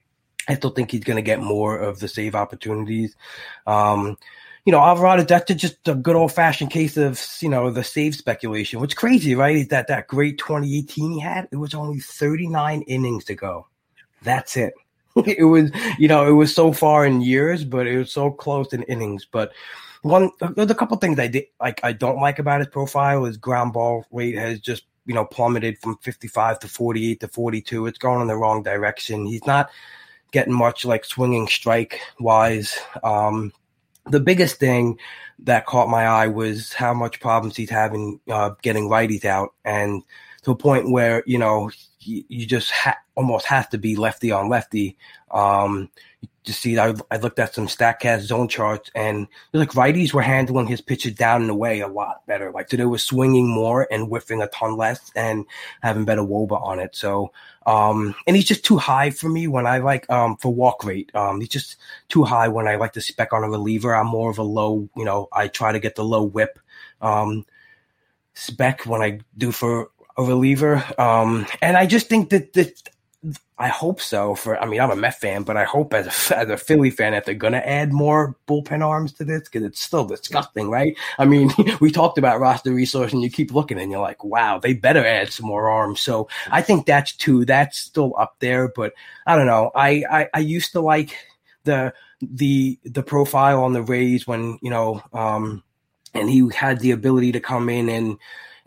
I 0.49 0.55
still 0.55 0.71
think 0.71 0.91
he's 0.91 1.05
going 1.05 1.17
to 1.17 1.23
get 1.23 1.41
more 1.41 1.77
of 1.77 1.99
the 2.01 2.09
save 2.09 2.35
opportunities. 2.35 3.17
Um, 3.67 4.17
you 4.65 4.73
know, 4.73 4.81
Alvarado, 4.81 5.23
that's 5.23 5.53
just 5.55 5.87
a 5.87 5.95
good 5.95 6.17
old 6.17 6.33
fashioned 6.33 6.73
case 6.73 6.97
of, 6.97 7.25
you 7.41 7.49
know, 7.49 7.71
the 7.71 7.85
save 7.85 8.17
speculation. 8.17 8.81
What's 8.81 8.95
crazy, 8.95 9.35
right? 9.37 9.57
Is 9.57 9.69
that 9.69 9.87
that 9.89 10.09
great 10.09 10.39
2018 10.39 11.13
he 11.13 11.21
had, 11.21 11.49
it 11.53 11.57
was 11.57 11.73
only 11.73 12.01
39 12.01 12.83
innings 12.83 13.25
to 13.27 13.37
go. 13.37 13.69
That's 14.23 14.57
it. 14.57 14.75
it 15.17 15.45
was, 15.45 15.71
you 15.99 16.09
know, 16.09 16.27
it 16.27 16.33
was 16.33 16.53
so 16.53 16.73
far 16.73 17.07
in 17.07 17.21
years, 17.21 17.65
but 17.65 17.87
it 17.87 17.97
was 17.97 18.13
so 18.13 18.31
close 18.31 18.73
in 18.73 18.83
innings. 18.85 19.25
But 19.25 19.53
one, 20.03 20.31
there's 20.57 20.71
a 20.71 20.75
couple 20.75 20.97
things 20.97 21.19
I 21.21 21.29
did, 21.29 21.45
like, 21.61 21.81
I 21.85 21.93
don't 21.93 22.21
like 22.21 22.41
about 22.41 22.61
his 22.61 22.69
profile 22.69 23.25
is 23.25 23.37
ground 23.37 23.73
ball 23.73 24.05
rate 24.11 24.37
has 24.37 24.59
just, 24.59 24.85
you 25.07 25.15
know, 25.15 25.25
plummeted 25.25 25.79
from 25.79 25.97
55 25.99 26.59
to 26.61 26.69
48 26.69 27.21
to 27.21 27.29
42. 27.29 27.87
It's 27.87 27.99
going 27.99 28.21
in 28.21 28.29
the 28.29 28.37
wrong 28.37 28.63
direction. 28.63 29.27
He's 29.27 29.47
not 29.47 29.71
getting 30.33 30.55
much 30.55 30.85
like 30.85 31.05
swinging 31.05 31.49
strike 31.49 32.01
wise. 32.19 32.79
Um, 33.03 33.53
the 34.07 34.21
biggest 34.21 34.57
thing 34.57 34.99
that 35.41 35.67
caught 35.67 35.89
my 35.89 36.07
eye 36.07 36.29
was 36.29 36.73
how 36.73 36.95
much 36.95 37.21
problems 37.21 37.57
he's 37.57 37.71
having 37.71 38.21
uh, 38.31 38.51
getting 38.63 38.89
righties 38.89 39.25
out, 39.25 39.55
and 39.65 40.03
to 40.43 40.51
a 40.53 40.57
point 40.57 40.91
where 40.91 41.23
you 41.27 41.39
know 41.39 41.71
you, 42.01 42.47
just 42.47 42.71
ha- 42.71 42.99
almost 43.17 43.47
have 43.47 43.69
to 43.71 43.79
be 43.79 43.97
lefty 43.97 44.31
on 44.31 44.49
lefty. 44.49 44.97
Um, 45.31 45.91
to 46.47 46.53
see, 46.53 46.79
I, 46.79 46.95
I 47.11 47.19
looked 47.19 47.39
at 47.39 47.55
some 47.55 47.67
Statcast 47.67 48.21
zone 48.21 48.49
charts, 48.49 48.91
and 48.95 49.29
like 49.53 49.71
righties 49.71 50.13
were 50.13 50.23
handling 50.23 50.67
his 50.67 50.81
pitches 50.81 51.15
down 51.15 51.43
and 51.43 51.51
away 51.51 51.81
a 51.81 51.89
lot 51.89 52.27
better. 52.27 52.51
Like 52.51 52.71
so, 52.71 52.77
they 52.77 52.87
were 52.87 52.99
swinging 52.99 53.49
more 53.49 53.87
and 53.91 54.09
whiffing 54.09 54.43
a 54.43 54.49
ton 54.49 54.77
less, 54.77 55.13
and 55.15 55.45
having 55.83 56.05
better 56.05 56.23
woba 56.23 56.61
on 56.63 56.79
it. 56.79 56.97
So, 56.97 57.33
um, 57.67 58.15
and 58.27 58.37
he's 58.37 58.47
just 58.47 58.65
too 58.65 58.79
high 58.79 59.11
for 59.11 59.29
me 59.29 59.47
when 59.49 59.67
I 59.67 59.79
like 59.79 60.09
um 60.11 60.37
for 60.37 60.53
walk 60.53 60.85
rate. 60.85 61.15
Um, 61.15 61.41
he's 61.41 61.51
just 61.51 61.77
too 62.09 62.25
high 62.25 62.49
when 62.49 62.67
I 62.67 62.77
like 62.77 62.95
to 62.95 63.01
spec 63.01 63.33
on 63.33 63.45
a 63.45 63.51
reliever. 63.51 63.95
I'm 63.95 64.07
more 64.07 64.31
of 64.31 64.39
a 64.39 64.43
low, 64.43 64.89
you 64.97 65.05
know, 65.05 65.29
I 65.33 65.49
try 65.49 65.73
to 65.73 65.79
get 65.81 65.97
the 65.97 66.05
low 66.05 66.23
whip 66.23 66.59
um 67.01 67.45
spec 68.35 68.87
when 68.87 69.03
I 69.03 69.21
do 69.37 69.53
for 69.53 69.91
a 70.17 70.23
reliever. 70.23 70.85
Um, 70.99 71.47
and 71.61 71.77
I 71.77 71.87
just 71.87 72.09
think 72.09 72.31
that 72.31 72.53
that 72.55 72.89
I 73.59 73.69
hope 73.69 74.03
so. 74.03 74.35
For 74.35 74.61
I 74.61 74.67
mean, 74.67 74.81
I'm 74.81 74.91
a 74.91 74.97
Met 74.97 75.19
fan, 75.19 75.43
but 75.43 75.57
I 75.57 75.65
hope 75.65 75.95
as 75.95 76.07
a, 76.07 76.37
as 76.39 76.49
a 76.51 76.57
Philly 76.57 76.91
fan 76.91 77.13
that 77.13 77.25
they're 77.25 77.35
gonna 77.35 77.59
add 77.59 77.93
more 77.93 78.37
bullpen 78.47 78.85
arms 78.85 79.13
to 79.15 79.25
this 79.25 79.43
because 79.43 79.63
it's 79.65 79.81
still 79.81 80.05
disgusting, 80.05 80.69
right? 80.69 80.97
I 81.19 81.25
mean, 81.25 81.51
we 81.81 81.91
talked 81.91 82.19
about 82.19 82.41
roster 82.41 82.73
resource, 82.73 83.13
and 83.13 83.23
you 83.23 83.31
keep 83.31 83.53
looking, 83.53 83.81
and 83.81 83.91
you're 83.91 84.01
like, 84.01 84.23
wow, 84.25 84.59
they 84.59 84.75
better 84.75 85.05
add 85.05 85.33
some 85.33 85.47
more 85.47 85.71
arms. 85.71 86.01
So 86.01 86.29
I 86.51 86.61
think 86.61 86.87
that's 86.87 87.13
two. 87.13 87.45
That's 87.45 87.79
still 87.79 88.15
up 88.19 88.37
there, 88.41 88.69
but 88.69 88.93
I 89.27 89.37
don't 89.37 89.47
know. 89.47 89.71
I 89.75 90.05
I, 90.11 90.29
I 90.35 90.41
used 90.41 90.73
to 90.73 90.81
like 90.81 91.17
the 91.65 91.95
the 92.21 92.79
the 92.85 93.03
profile 93.03 93.63
on 93.63 93.73
the 93.73 93.83
Rays 93.83 94.27
when 94.27 94.59
you 94.61 94.71
know, 94.71 95.03
um, 95.15 95.63
and 96.13 96.29
he 96.29 96.47
had 96.55 96.81
the 96.81 96.91
ability 96.91 97.33
to 97.33 97.41
come 97.41 97.71
in 97.71 97.89
and 97.89 98.19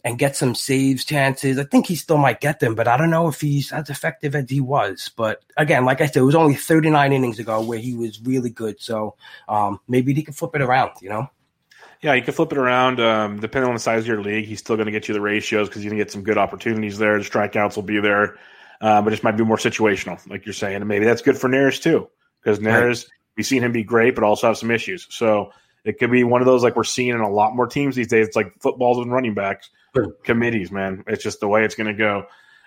and 0.04 0.20
get 0.20 0.36
some 0.36 0.56
saves 0.56 1.04
chances. 1.04 1.58
I 1.60 1.64
think 1.64 1.86
he 1.86 1.96
still 1.96 2.18
might 2.18 2.40
get 2.40 2.60
them, 2.60 2.76
but 2.76 2.88
I 2.88 2.98
don't 2.98 3.10
know 3.10 3.28
if 3.28 3.42
he's 3.42 3.72
as 3.72 3.90
effective 3.90 4.36
as 4.36 4.50
he 4.50 4.62
was. 4.62 5.12
But 5.16 5.44
again, 5.58 5.86
like 5.86 6.02
I 6.02 6.06
said, 6.06 6.18
it 6.18 6.24
was 6.24 6.36
only 6.36 6.56
39 6.56 7.12
innings 7.12 7.40
ago 7.40 7.62
where 7.62 7.80
he 7.80 7.96
was 7.96 8.22
really 8.22 8.50
good. 8.50 8.82
So 8.82 9.16
um, 9.48 9.80
maybe 9.88 10.14
he 10.14 10.24
can 10.24 10.34
flip 10.34 10.56
it 10.56 10.62
around, 10.62 10.92
you 11.02 11.10
know? 11.10 11.28
Yeah, 12.02 12.14
you 12.14 12.22
can 12.22 12.34
flip 12.34 12.52
it 12.52 12.58
around. 12.58 13.00
Um, 13.00 13.40
depending 13.40 13.68
on 13.68 13.76
the 13.76 13.80
size 13.80 14.04
of 14.04 14.08
your 14.08 14.22
league, 14.22 14.46
he's 14.46 14.60
still 14.60 14.78
going 14.78 14.86
to 14.86 14.92
get 14.92 15.08
you 15.08 15.14
the 15.14 15.22
ratios 15.22 15.68
because 15.68 15.84
you're 15.84 15.92
going 15.92 16.00
to 16.00 16.06
get 16.06 16.12
some 16.12 16.24
good 16.24 16.38
opportunities 16.38 16.98
there. 16.98 17.18
The 17.18 17.30
strikeouts 17.30 17.76
will 17.76 17.84
be 17.84 18.00
there, 18.00 18.38
uh, 18.80 19.02
but 19.02 19.12
it 19.12 19.24
might 19.24 19.36
be 19.36 19.44
more 19.44 19.58
situational, 19.58 20.26
like 20.30 20.46
you're 20.46 20.54
saying. 20.54 20.78
And 20.78 20.88
maybe 20.88 21.06
that's 21.06 21.22
good 21.22 21.38
for 21.38 21.50
Neris 21.50 21.82
too, 21.82 22.10
because 22.42 22.60
Neris, 22.60 23.04
right. 23.04 23.06
we've 23.36 23.46
seen 23.46 23.64
him 23.64 23.74
be 23.74 23.84
great, 23.84 24.16
but 24.16 24.24
also 24.24 24.48
have 24.48 24.58
some 24.58 24.72
issues. 24.72 25.08
So 25.10 25.52
it 25.84 26.00
could 26.00 26.12
be 26.12 26.24
one 26.24 26.42
of 26.42 26.46
those 26.46 26.64
like 26.64 26.78
we're 26.78 26.86
seeing 26.86 27.10
in 27.10 27.20
a 27.20 27.30
lot 27.30 27.54
more 27.56 27.68
teams 27.68 27.96
these 27.96 28.08
days. 28.08 28.28
It's 28.28 28.36
like 28.36 28.54
footballs 28.62 29.00
and 29.00 29.12
running 29.12 29.34
backs. 29.34 29.70
Committees, 30.24 30.72
man. 30.72 31.04
It's 31.08 31.24
just 31.24 31.40
the 31.40 31.48
way 31.48 31.64
it's 31.64 31.76
going 31.76 31.88
to 31.88 31.94
go. 31.94 32.26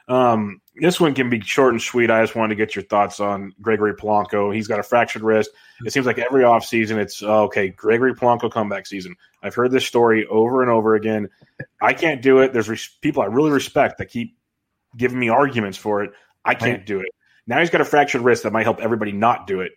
Um, 0.08 0.60
this 0.74 1.00
one 1.00 1.14
can 1.14 1.30
be 1.30 1.40
short 1.40 1.72
and 1.72 1.80
sweet. 1.80 2.10
I 2.10 2.22
just 2.22 2.34
wanted 2.34 2.50
to 2.50 2.56
get 2.56 2.74
your 2.74 2.84
thoughts 2.84 3.20
on 3.20 3.52
Gregory 3.60 3.94
Polanco. 3.94 4.54
He's 4.54 4.66
got 4.66 4.80
a 4.80 4.82
fractured 4.82 5.22
wrist. 5.22 5.50
It 5.84 5.92
seems 5.92 6.06
like 6.06 6.18
every 6.18 6.42
offseason 6.42 6.96
it's 6.96 7.22
okay, 7.22 7.68
Gregory 7.68 8.14
Polanco 8.14 8.50
comeback 8.50 8.86
season. 8.86 9.14
I've 9.42 9.54
heard 9.54 9.70
this 9.70 9.86
story 9.86 10.26
over 10.26 10.62
and 10.62 10.70
over 10.70 10.94
again. 10.94 11.28
I 11.80 11.92
can't 11.92 12.20
do 12.20 12.38
it. 12.38 12.52
There's 12.52 12.68
res- 12.68 12.96
people 13.00 13.22
I 13.22 13.26
really 13.26 13.50
respect 13.50 13.98
that 13.98 14.06
keep 14.06 14.36
giving 14.96 15.18
me 15.18 15.28
arguments 15.28 15.78
for 15.78 16.02
it. 16.02 16.10
I 16.44 16.54
can't 16.54 16.84
do 16.84 17.00
it. 17.00 17.06
Now 17.46 17.60
he's 17.60 17.70
got 17.70 17.80
a 17.80 17.84
fractured 17.84 18.22
wrist 18.22 18.42
that 18.42 18.52
might 18.52 18.64
help 18.64 18.80
everybody 18.80 19.12
not 19.12 19.46
do 19.46 19.60
it. 19.60 19.72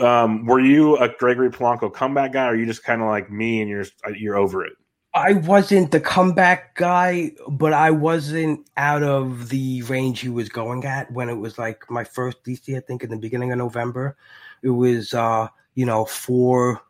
Um, 0.00 0.46
were 0.46 0.60
you 0.60 0.96
a 0.98 1.08
Gregory 1.08 1.50
Polanco 1.50 1.92
comeback 1.92 2.32
guy, 2.32 2.46
or 2.46 2.48
are 2.48 2.56
you 2.56 2.66
just 2.66 2.84
kind 2.84 3.00
of 3.00 3.08
like 3.08 3.30
me 3.30 3.60
and 3.60 3.70
you're 3.70 3.86
you're 4.16 4.36
over 4.36 4.64
it? 4.64 4.74
I 5.14 5.32
wasn't 5.32 5.90
the 5.90 6.00
comeback 6.00 6.74
guy, 6.76 7.32
but 7.48 7.72
I 7.72 7.90
wasn't 7.90 8.68
out 8.76 9.02
of 9.02 9.48
the 9.48 9.82
range 9.82 10.20
he 10.20 10.28
was 10.28 10.48
going 10.48 10.84
at 10.84 11.10
when 11.10 11.28
it 11.28 11.34
was 11.34 11.58
like 11.58 11.90
my 11.90 12.04
first 12.04 12.44
DC, 12.44 12.76
I 12.76 12.80
think 12.80 13.02
in 13.02 13.10
the 13.10 13.16
beginning 13.16 13.50
of 13.50 13.58
November. 13.58 14.16
It 14.62 14.70
was 14.70 15.14
uh, 15.14 15.48
you 15.74 15.86
know, 15.86 16.04
four 16.04 16.82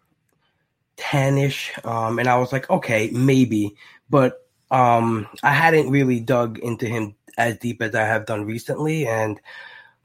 ten 0.97 1.39
ish. 1.39 1.73
Um, 1.85 2.19
and 2.19 2.29
I 2.29 2.37
was 2.39 2.53
like, 2.53 2.69
okay, 2.71 3.11
maybe. 3.13 3.77
But 4.11 4.45
um 4.71 5.27
I 5.43 5.53
hadn't 5.53 5.91
really 5.91 6.21
dug 6.21 6.59
into 6.59 6.87
him 6.87 7.15
as 7.39 7.57
deep 7.57 7.81
as 7.81 7.95
I 7.95 8.03
have 8.03 8.27
done 8.27 8.45
recently. 8.45 9.07
And 9.07 9.41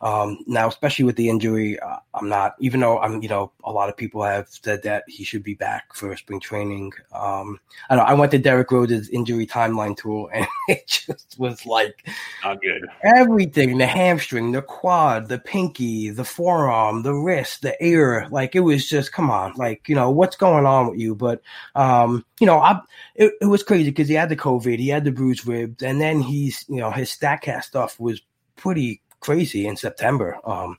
um, 0.03 0.39
now, 0.47 0.67
especially 0.67 1.05
with 1.05 1.15
the 1.15 1.29
injury, 1.29 1.79
uh, 1.79 1.95
I'm 2.13 2.27
not, 2.27 2.55
even 2.59 2.81
though 2.81 2.99
I'm, 2.99 3.23
you 3.23 3.29
know, 3.29 3.53
a 3.63 3.71
lot 3.71 3.87
of 3.87 3.95
people 3.95 4.21
have 4.21 4.49
said 4.49 4.83
that 4.83 5.05
he 5.07 5.23
should 5.23 5.43
be 5.43 5.53
back 5.53 5.95
for 5.95 6.13
spring 6.17 6.41
training. 6.41 6.91
Um, 7.13 7.57
I 7.89 7.95
know 7.95 8.01
I 8.01 8.13
went 8.13 8.31
to 8.33 8.37
Derek 8.37 8.69
Rhodes' 8.69 9.07
injury 9.07 9.47
timeline 9.47 9.95
tool 9.95 10.29
and 10.33 10.45
it 10.67 10.85
just 10.87 11.39
was 11.39 11.65
like 11.65 12.05
not 12.43 12.61
good. 12.61 12.85
Everything 13.15 13.77
the 13.77 13.85
hamstring, 13.85 14.51
the 14.51 14.61
quad, 14.61 15.29
the 15.29 15.39
pinky, 15.39 16.09
the 16.09 16.25
forearm, 16.25 17.03
the 17.03 17.13
wrist, 17.13 17.61
the 17.61 17.81
ear. 17.81 18.27
Like 18.29 18.55
it 18.55 18.59
was 18.59 18.89
just, 18.89 19.13
come 19.13 19.31
on, 19.31 19.53
like, 19.55 19.87
you 19.87 19.95
know, 19.95 20.11
what's 20.11 20.35
going 20.35 20.65
on 20.65 20.89
with 20.89 20.99
you? 20.99 21.15
But, 21.15 21.41
um, 21.75 22.25
you 22.41 22.45
know, 22.45 22.59
I, 22.59 22.81
it, 23.15 23.31
it 23.39 23.45
was 23.45 23.63
crazy 23.63 23.89
because 23.89 24.09
he 24.09 24.15
had 24.15 24.27
the 24.27 24.35
COVID, 24.35 24.79
he 24.79 24.89
had 24.89 25.05
the 25.05 25.13
bruised 25.13 25.47
ribs, 25.47 25.81
and 25.81 26.01
then 26.01 26.19
he's, 26.19 26.65
you 26.67 26.81
know, 26.81 26.91
his 26.91 27.09
StatCast 27.09 27.63
stuff 27.63 27.97
was 28.01 28.21
pretty 28.55 29.01
crazy 29.23 29.65
in 29.65 29.77
September. 29.77 30.37
Um, 30.43 30.77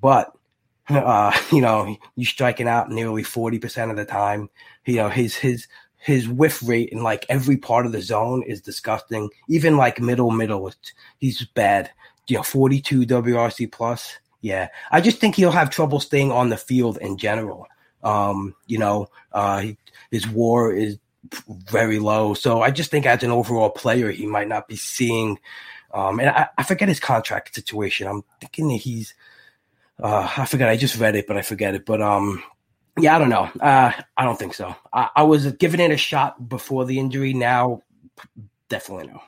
but 0.00 0.32
uh, 0.88 1.36
you 1.52 1.60
know, 1.60 1.96
you 2.16 2.24
striking 2.24 2.68
out 2.68 2.90
nearly 2.90 3.22
forty 3.22 3.58
percent 3.58 3.90
of 3.90 3.96
the 3.96 4.04
time. 4.04 4.50
You 4.84 4.96
know, 4.96 5.08
his 5.08 5.34
his 5.34 5.66
his 5.96 6.28
whiff 6.28 6.62
rate 6.66 6.90
in 6.90 7.02
like 7.02 7.26
every 7.28 7.56
part 7.56 7.86
of 7.86 7.92
the 7.92 8.02
zone 8.02 8.42
is 8.42 8.60
disgusting. 8.60 9.30
Even 9.48 9.76
like 9.76 10.00
middle 10.00 10.30
middle, 10.30 10.72
he's 11.18 11.44
bad. 11.54 11.90
You 12.28 12.36
know, 12.36 12.42
forty 12.42 12.80
two 12.80 13.00
WRC 13.00 13.70
plus. 13.72 14.18
Yeah, 14.40 14.68
I 14.92 15.00
just 15.00 15.18
think 15.18 15.34
he'll 15.34 15.50
have 15.50 15.70
trouble 15.70 15.98
staying 15.98 16.30
on 16.30 16.48
the 16.48 16.56
field 16.56 16.98
in 16.98 17.16
general. 17.16 17.66
Um, 18.04 18.54
you 18.68 18.78
know, 18.78 19.08
uh, 19.32 19.64
his 20.12 20.28
WAR 20.28 20.72
is 20.72 20.98
very 21.48 21.98
low, 21.98 22.34
so 22.34 22.62
I 22.62 22.70
just 22.70 22.92
think 22.92 23.04
as 23.04 23.24
an 23.24 23.32
overall 23.32 23.70
player, 23.70 24.12
he 24.12 24.26
might 24.26 24.46
not 24.46 24.68
be 24.68 24.76
seeing 24.76 25.40
um, 25.92 26.20
and 26.20 26.28
I, 26.28 26.48
I, 26.56 26.62
forget 26.64 26.88
his 26.88 27.00
contract 27.00 27.54
situation. 27.54 28.06
I'm 28.06 28.22
thinking 28.40 28.68
that 28.68 28.76
he's, 28.76 29.14
uh, 30.02 30.30
I 30.36 30.44
forget. 30.44 30.68
I 30.68 30.76
just 30.76 30.98
read 30.98 31.16
it, 31.16 31.26
but 31.26 31.36
I 31.36 31.42
forget 31.42 31.74
it. 31.74 31.86
But 31.86 32.02
um, 32.02 32.42
yeah, 32.98 33.16
I 33.16 33.18
don't 33.18 33.30
know. 33.30 33.50
Uh, 33.60 33.92
I 34.16 34.24
don't 34.24 34.38
think 34.38 34.54
so. 34.54 34.74
I, 34.92 35.08
I 35.16 35.22
was 35.22 35.50
giving 35.52 35.80
it 35.80 35.90
a 35.90 35.96
shot 35.96 36.48
before 36.48 36.84
the 36.84 36.98
injury. 36.98 37.32
Now, 37.32 37.82
definitely 38.68 39.08
no. 39.08 39.22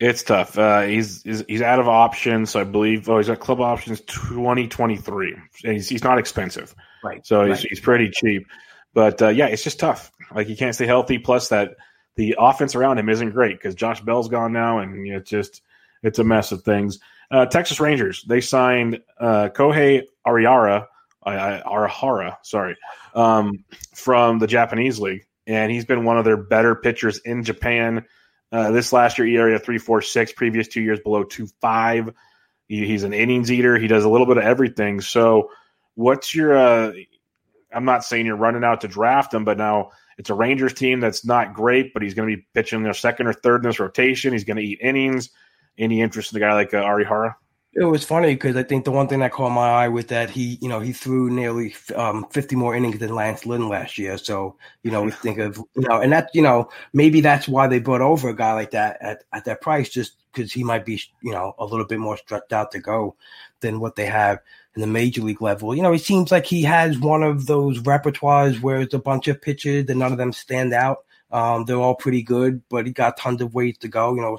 It's 0.00 0.22
tough. 0.22 0.58
Uh, 0.58 0.82
he's, 0.82 1.22
he's, 1.22 1.44
he's 1.48 1.62
out 1.62 1.78
of 1.78 1.88
options. 1.88 2.50
So 2.50 2.60
I 2.60 2.64
believe. 2.64 3.08
Oh, 3.08 3.18
he's 3.18 3.28
got 3.28 3.40
club 3.40 3.60
options 3.60 4.02
twenty 4.06 4.68
twenty 4.68 4.96
three. 4.96 5.34
He's 5.56 5.88
he's 5.88 6.04
not 6.04 6.18
expensive, 6.18 6.74
right? 7.02 7.24
So 7.26 7.46
he's 7.46 7.58
right. 7.58 7.66
he's 7.70 7.80
pretty 7.80 8.10
cheap. 8.10 8.46
But 8.92 9.22
uh, 9.22 9.28
yeah, 9.28 9.46
it's 9.46 9.64
just 9.64 9.80
tough. 9.80 10.12
Like 10.34 10.46
he 10.46 10.56
can't 10.56 10.74
stay 10.74 10.86
healthy. 10.86 11.18
Plus 11.18 11.48
that 11.48 11.76
the 12.16 12.36
offense 12.38 12.74
around 12.74 12.98
him 12.98 13.08
isn't 13.08 13.30
great 13.30 13.56
because 13.56 13.74
Josh 13.74 14.00
Bell's 14.00 14.28
gone 14.28 14.52
now, 14.52 14.78
and 14.78 15.06
you 15.06 15.12
know, 15.12 15.18
it's 15.18 15.30
just 15.30 15.62
it's 16.04 16.18
a 16.18 16.24
mess 16.24 16.52
of 16.52 16.62
things. 16.62 17.00
Uh, 17.30 17.46
Texas 17.46 17.80
Rangers 17.80 18.22
they 18.28 18.40
signed 18.40 19.00
uh, 19.18 19.48
Kohei 19.48 20.02
Ariara, 20.26 20.86
Arihara, 21.26 22.36
sorry, 22.42 22.76
um, 23.14 23.64
from 23.94 24.38
the 24.38 24.46
Japanese 24.46 25.00
league, 25.00 25.26
and 25.46 25.72
he's 25.72 25.86
been 25.86 26.04
one 26.04 26.18
of 26.18 26.24
their 26.24 26.36
better 26.36 26.74
pitchers 26.74 27.18
in 27.18 27.42
Japan. 27.42 28.04
Uh, 28.52 28.70
this 28.70 28.92
last 28.92 29.18
year, 29.18 29.26
ERA 29.26 29.58
three 29.58 29.78
four 29.78 30.02
six. 30.02 30.32
Previous 30.32 30.68
two 30.68 30.82
years 30.82 31.00
below 31.00 31.24
two 31.24 31.48
five. 31.60 32.10
He, 32.68 32.86
he's 32.86 33.02
an 33.02 33.12
innings 33.12 33.50
eater. 33.50 33.76
He 33.76 33.88
does 33.88 34.04
a 34.04 34.08
little 34.08 34.26
bit 34.26 34.36
of 34.36 34.44
everything. 34.44 35.00
So, 35.00 35.50
what's 35.94 36.34
your? 36.34 36.56
Uh, 36.56 36.92
I'm 37.72 37.84
not 37.86 38.04
saying 38.04 38.26
you're 38.26 38.36
running 38.36 38.62
out 38.62 38.82
to 38.82 38.88
draft 38.88 39.34
him, 39.34 39.44
but 39.44 39.58
now 39.58 39.90
it's 40.18 40.30
a 40.30 40.34
Rangers 40.34 40.74
team 40.74 41.00
that's 41.00 41.24
not 41.24 41.54
great, 41.54 41.92
but 41.92 42.02
he's 42.02 42.14
going 42.14 42.30
to 42.30 42.36
be 42.36 42.46
pitching 42.54 42.82
their 42.82 42.94
second 42.94 43.26
or 43.26 43.32
third 43.32 43.64
in 43.64 43.68
this 43.68 43.80
rotation. 43.80 44.32
He's 44.32 44.44
going 44.44 44.58
to 44.58 44.62
eat 44.62 44.78
innings. 44.80 45.30
Any 45.78 46.00
interest 46.00 46.32
in 46.32 46.36
a 46.36 46.40
guy 46.40 46.54
like 46.54 46.72
uh, 46.72 46.82
Arihara? 46.82 47.34
It 47.76 47.84
was 47.84 48.04
funny 48.04 48.34
because 48.34 48.54
I 48.54 48.62
think 48.62 48.84
the 48.84 48.92
one 48.92 49.08
thing 49.08 49.18
that 49.18 49.32
caught 49.32 49.50
my 49.50 49.68
eye 49.68 49.88
was 49.88 50.06
that 50.06 50.30
he, 50.30 50.58
you 50.60 50.68
know, 50.68 50.78
he 50.78 50.92
threw 50.92 51.28
nearly 51.28 51.74
um, 51.96 52.24
50 52.30 52.54
more 52.54 52.76
innings 52.76 53.00
than 53.00 53.16
Lance 53.16 53.44
Lynn 53.44 53.68
last 53.68 53.98
year. 53.98 54.16
So, 54.16 54.56
you 54.84 54.92
know, 54.92 55.02
we 55.02 55.10
think 55.10 55.38
of, 55.38 55.56
you 55.74 55.88
know, 55.88 56.00
and 56.00 56.12
that, 56.12 56.30
you 56.34 56.42
know, 56.42 56.68
maybe 56.92 57.20
that's 57.20 57.48
why 57.48 57.66
they 57.66 57.80
brought 57.80 58.00
over 58.00 58.28
a 58.28 58.36
guy 58.36 58.52
like 58.52 58.70
that 58.70 58.98
at, 59.00 59.24
at 59.32 59.44
that 59.46 59.60
price, 59.60 59.88
just 59.88 60.12
because 60.32 60.52
he 60.52 60.62
might 60.62 60.84
be, 60.84 61.02
you 61.20 61.32
know, 61.32 61.54
a 61.58 61.64
little 61.64 61.86
bit 61.86 61.98
more 61.98 62.16
stretched 62.16 62.52
out 62.52 62.70
to 62.72 62.78
go 62.78 63.16
than 63.58 63.80
what 63.80 63.96
they 63.96 64.06
have 64.06 64.38
in 64.76 64.80
the 64.80 64.86
major 64.86 65.22
league 65.22 65.42
level. 65.42 65.74
You 65.74 65.82
know, 65.82 65.92
it 65.92 66.00
seems 66.00 66.30
like 66.30 66.46
he 66.46 66.62
has 66.62 66.98
one 66.98 67.24
of 67.24 67.46
those 67.46 67.80
repertoires 67.80 68.60
where 68.60 68.80
it's 68.80 68.94
a 68.94 68.98
bunch 69.00 69.26
of 69.26 69.42
pitches 69.42 69.88
and 69.88 69.98
none 69.98 70.12
of 70.12 70.18
them 70.18 70.32
stand 70.32 70.72
out. 70.72 70.98
Um, 71.30 71.64
they're 71.64 71.76
all 71.76 71.96
pretty 71.96 72.22
good, 72.22 72.62
but 72.68 72.86
he 72.86 72.92
got 72.92 73.16
tons 73.16 73.40
of 73.40 73.54
ways 73.54 73.76
to 73.78 73.88
go. 73.88 74.14
You 74.14 74.20
know, 74.20 74.38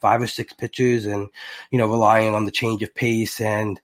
five 0.00 0.20
or 0.20 0.26
six 0.26 0.52
pitches, 0.52 1.06
and 1.06 1.28
you 1.70 1.78
know, 1.78 1.88
relying 1.88 2.34
on 2.34 2.44
the 2.44 2.50
change 2.50 2.82
of 2.82 2.94
pace 2.94 3.40
and 3.40 3.80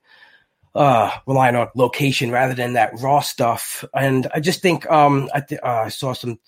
uh, 0.75 1.11
relying 1.25 1.55
on 1.55 1.69
location 1.75 2.31
rather 2.31 2.53
than 2.53 2.73
that 2.73 2.99
raw 2.99 3.21
stuff. 3.21 3.83
And 3.93 4.27
I 4.33 4.39
just 4.39 4.61
think 4.61 4.89
um, 4.91 5.29
I, 5.33 5.39
th- 5.39 5.61
uh, 5.63 5.83
I 5.85 5.89
saw 5.89 6.13
some 6.13 6.39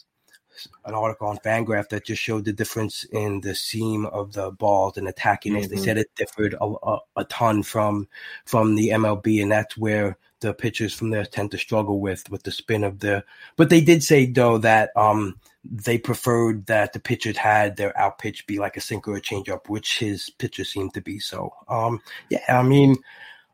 an 0.85 0.93
article 0.93 1.27
on 1.27 1.37
Fangraph 1.37 1.89
that 1.89 2.05
just 2.05 2.21
showed 2.21 2.45
the 2.45 2.53
difference 2.53 3.03
in 3.05 3.41
the 3.41 3.53
seam 3.53 4.05
of 4.07 4.33
the 4.33 4.51
balls 4.51 4.97
and 4.97 5.07
attackiness. 5.07 5.65
Mm-hmm. 5.65 5.75
They 5.75 5.81
said 5.81 5.97
it 5.97 6.09
differed 6.15 6.55
a, 6.59 6.65
a, 6.65 6.99
a, 7.17 7.23
ton 7.25 7.63
from 7.63 8.07
from 8.45 8.75
the 8.75 8.89
MLB, 8.89 9.41
and 9.41 9.51
that's 9.51 9.77
where 9.77 10.17
the 10.39 10.53
pitchers 10.53 10.93
from 10.93 11.09
there 11.09 11.25
tend 11.25 11.51
to 11.51 11.57
struggle 11.57 11.99
with 11.99 12.29
with 12.29 12.43
the 12.43 12.51
spin 12.51 12.83
of 12.83 12.99
the. 12.99 13.23
But 13.55 13.69
they 13.69 13.81
did 13.81 14.03
say 14.03 14.25
though 14.25 14.57
that 14.59 14.91
um, 14.95 15.39
they 15.71 15.97
preferred 15.97 16.65
that 16.67 16.93
the 16.93 16.99
pitchers 16.99 17.37
had 17.37 17.75
their 17.75 17.97
out 17.97 18.19
pitch 18.19 18.47
be 18.47 18.59
like 18.59 18.77
a 18.77 18.81
sinker 18.81 19.15
or 19.15 19.19
changeup, 19.19 19.69
which 19.69 19.99
his 19.99 20.29
pitcher 20.29 20.63
seemed 20.63 20.93
to 20.93 21.01
be. 21.01 21.19
So, 21.19 21.53
um, 21.67 22.01
yeah, 22.29 22.43
I 22.47 22.63
mean, 22.63 22.95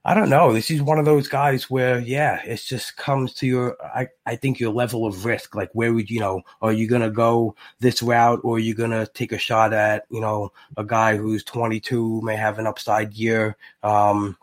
I 0.05 0.13
don't 0.13 0.29
know. 0.29 0.51
This 0.51 0.69
is 0.69 0.81
one 0.81 0.99
of 0.99 1.05
those 1.05 1.27
guys 1.27 1.69
where, 1.69 1.99
yeah, 1.99 2.41
it 2.43 2.57
just 2.57 2.97
comes 2.97 3.33
to 3.35 3.47
your, 3.47 3.77
I, 3.83 4.07
I 4.25 4.35
think 4.35 4.59
your 4.59 4.73
level 4.73 5.05
of 5.05 5.25
risk. 5.25 5.55
Like, 5.55 5.69
where 5.73 5.93
would 5.93 6.09
you 6.09 6.19
know? 6.19 6.41
Are 6.61 6.73
you 6.73 6.87
gonna 6.87 7.09
go 7.09 7.55
this 7.79 8.03
route, 8.03 8.41
or 8.43 8.57
are 8.57 8.59
you 8.59 8.75
gonna 8.75 9.07
take 9.07 9.31
a 9.31 9.37
shot 9.37 9.73
at, 9.73 10.05
you 10.09 10.19
know, 10.19 10.51
a 10.77 10.83
guy 10.83 11.15
who's 11.15 11.43
22 11.43 12.21
may 12.21 12.35
have 12.35 12.59
an 12.59 12.67
upside 12.67 13.13
year? 13.13 13.55
Um, 13.81 14.37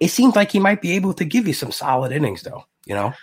it 0.00 0.08
seems 0.08 0.36
like 0.36 0.52
he 0.52 0.60
might 0.60 0.80
be 0.80 0.92
able 0.92 1.14
to 1.14 1.24
give 1.24 1.46
you 1.46 1.54
some 1.54 1.72
solid 1.72 2.12
innings, 2.12 2.42
though. 2.42 2.64
You 2.86 2.94
know 2.94 3.14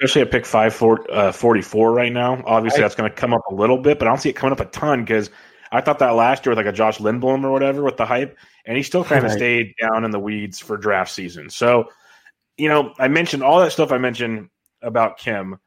especially 0.00 0.22
at 0.22 0.30
pick 0.30 0.46
five 0.46 0.74
for, 0.74 1.10
uh, 1.10 1.32
44 1.32 1.92
right 1.92 2.12
now. 2.12 2.42
Obviously, 2.46 2.80
that's 2.80 2.94
going 2.94 3.10
to 3.10 3.16
come 3.16 3.34
up 3.34 3.42
a 3.50 3.54
little 3.54 3.78
bit, 3.78 3.98
but 3.98 4.06
I 4.06 4.10
don't 4.10 4.20
see 4.20 4.28
it 4.28 4.34
coming 4.34 4.52
up 4.52 4.60
a 4.60 4.66
ton 4.66 5.00
because 5.00 5.30
I 5.72 5.80
thought 5.80 5.98
that 5.98 6.10
last 6.10 6.46
year 6.46 6.52
with 6.52 6.58
like 6.58 6.72
a 6.72 6.76
Josh 6.76 6.98
Lindblom 6.98 7.44
or 7.44 7.50
whatever 7.50 7.82
with 7.82 7.96
the 7.96 8.06
hype, 8.06 8.38
and 8.64 8.76
he 8.76 8.82
still 8.82 9.04
kind 9.04 9.24
of 9.24 9.24
right. 9.30 9.36
stayed 9.36 9.74
down 9.80 10.04
in 10.04 10.10
the 10.10 10.20
weeds 10.20 10.60
for 10.60 10.76
draft 10.76 11.10
season. 11.10 11.50
So, 11.50 11.88
you 12.56 12.68
know, 12.68 12.94
I 12.98 13.08
mentioned 13.08 13.42
all 13.42 13.60
that 13.60 13.72
stuff 13.72 13.92
I 13.92 13.98
mentioned 13.98 14.48
about 14.82 15.18
Kim. 15.18 15.58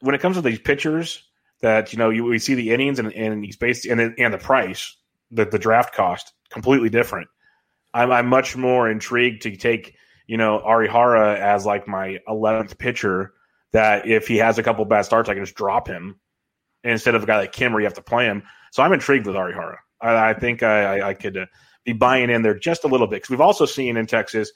When 0.00 0.14
it 0.14 0.20
comes 0.20 0.36
to 0.36 0.42
these 0.42 0.58
pitchers, 0.58 1.22
that 1.60 1.92
you 1.92 1.98
know, 1.98 2.10
you, 2.10 2.24
we 2.24 2.38
see 2.38 2.54
the 2.54 2.72
innings 2.72 2.98
and, 2.98 3.12
and 3.12 3.44
he's 3.44 3.56
based 3.56 3.86
and 3.86 4.00
and 4.00 4.34
the 4.34 4.38
price, 4.38 4.96
the 5.30 5.46
the 5.46 5.58
draft 5.58 5.94
cost, 5.94 6.32
completely 6.50 6.90
different. 6.90 7.28
I'm, 7.94 8.12
I'm 8.12 8.26
much 8.26 8.56
more 8.56 8.90
intrigued 8.90 9.42
to 9.42 9.56
take 9.56 9.96
you 10.26 10.36
know 10.36 10.62
Arihara 10.64 11.38
as 11.38 11.64
like 11.64 11.88
my 11.88 12.18
11th 12.28 12.78
pitcher 12.78 13.32
that 13.76 14.08
if 14.08 14.26
he 14.26 14.38
has 14.38 14.56
a 14.56 14.62
couple 14.62 14.84
bad 14.86 15.02
starts, 15.02 15.28
I 15.28 15.34
can 15.34 15.44
just 15.44 15.54
drop 15.54 15.86
him 15.86 16.18
instead 16.82 17.14
of 17.14 17.22
a 17.22 17.26
guy 17.26 17.36
like 17.36 17.52
Kim 17.52 17.72
where 17.72 17.80
you 17.80 17.86
have 17.86 17.94
to 17.94 18.02
play 18.02 18.24
him. 18.24 18.42
So 18.72 18.82
I'm 18.82 18.92
intrigued 18.94 19.26
with 19.26 19.36
Arihara. 19.36 19.76
I, 20.00 20.30
I 20.30 20.34
think 20.34 20.62
I, 20.62 21.10
I 21.10 21.14
could 21.14 21.36
uh, 21.36 21.46
be 21.84 21.92
buying 21.92 22.30
in 22.30 22.40
there 22.40 22.58
just 22.58 22.84
a 22.84 22.88
little 22.88 23.06
bit 23.06 23.16
because 23.16 23.28
we've 23.28 23.40
also 23.42 23.66
seen 23.66 23.98
in 23.98 24.06
Texas, 24.06 24.50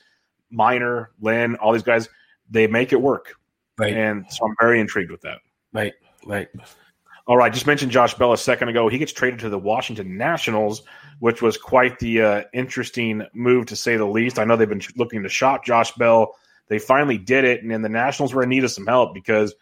Minor, 0.50 1.11
Lynn, 1.20 1.56
all 1.56 1.74
these 1.74 1.83
guys, 1.83 2.09
they 2.48 2.66
make 2.66 2.94
it 2.94 3.00
work. 3.02 3.35
Right. 3.78 3.92
And 3.92 4.24
so 4.30 4.46
I'm 4.46 4.56
very 4.59 4.80
intrigued 4.80 5.11
with 5.11 5.20
that. 5.20 5.38
Right, 5.74 5.92
right. 6.24 6.48
All 7.26 7.37
right, 7.37 7.52
just 7.52 7.66
mentioned 7.66 7.92
Josh 7.92 8.14
Bell 8.14 8.33
a 8.33 8.38
second 8.38 8.70
ago. 8.70 8.88
He 8.88 8.96
gets 8.96 9.12
traded 9.12 9.40
to 9.40 9.50
the 9.50 9.59
Washington 9.59 10.16
Nationals, 10.16 10.83
which 11.18 11.42
was 11.42 11.59
quite 11.59 11.98
the 11.98 12.22
uh, 12.22 12.42
interesting 12.54 13.26
move 13.35 13.66
to 13.66 13.76
say 13.76 13.96
the 13.96 14.06
least. 14.06 14.38
I 14.38 14.44
know 14.44 14.56
they've 14.56 14.66
been 14.66 14.83
looking 14.96 15.22
to 15.22 15.28
shop 15.28 15.64
Josh 15.64 15.92
Bell 15.92 16.35
they 16.70 16.78
finally 16.78 17.18
did 17.18 17.44
it, 17.44 17.62
and 17.62 17.70
then 17.70 17.83
the 17.83 17.88
Nationals 17.88 18.33
were 18.33 18.44
in 18.44 18.48
need 18.48 18.62
of 18.62 18.70
some 18.70 18.87
help 18.87 19.12
because 19.12 19.54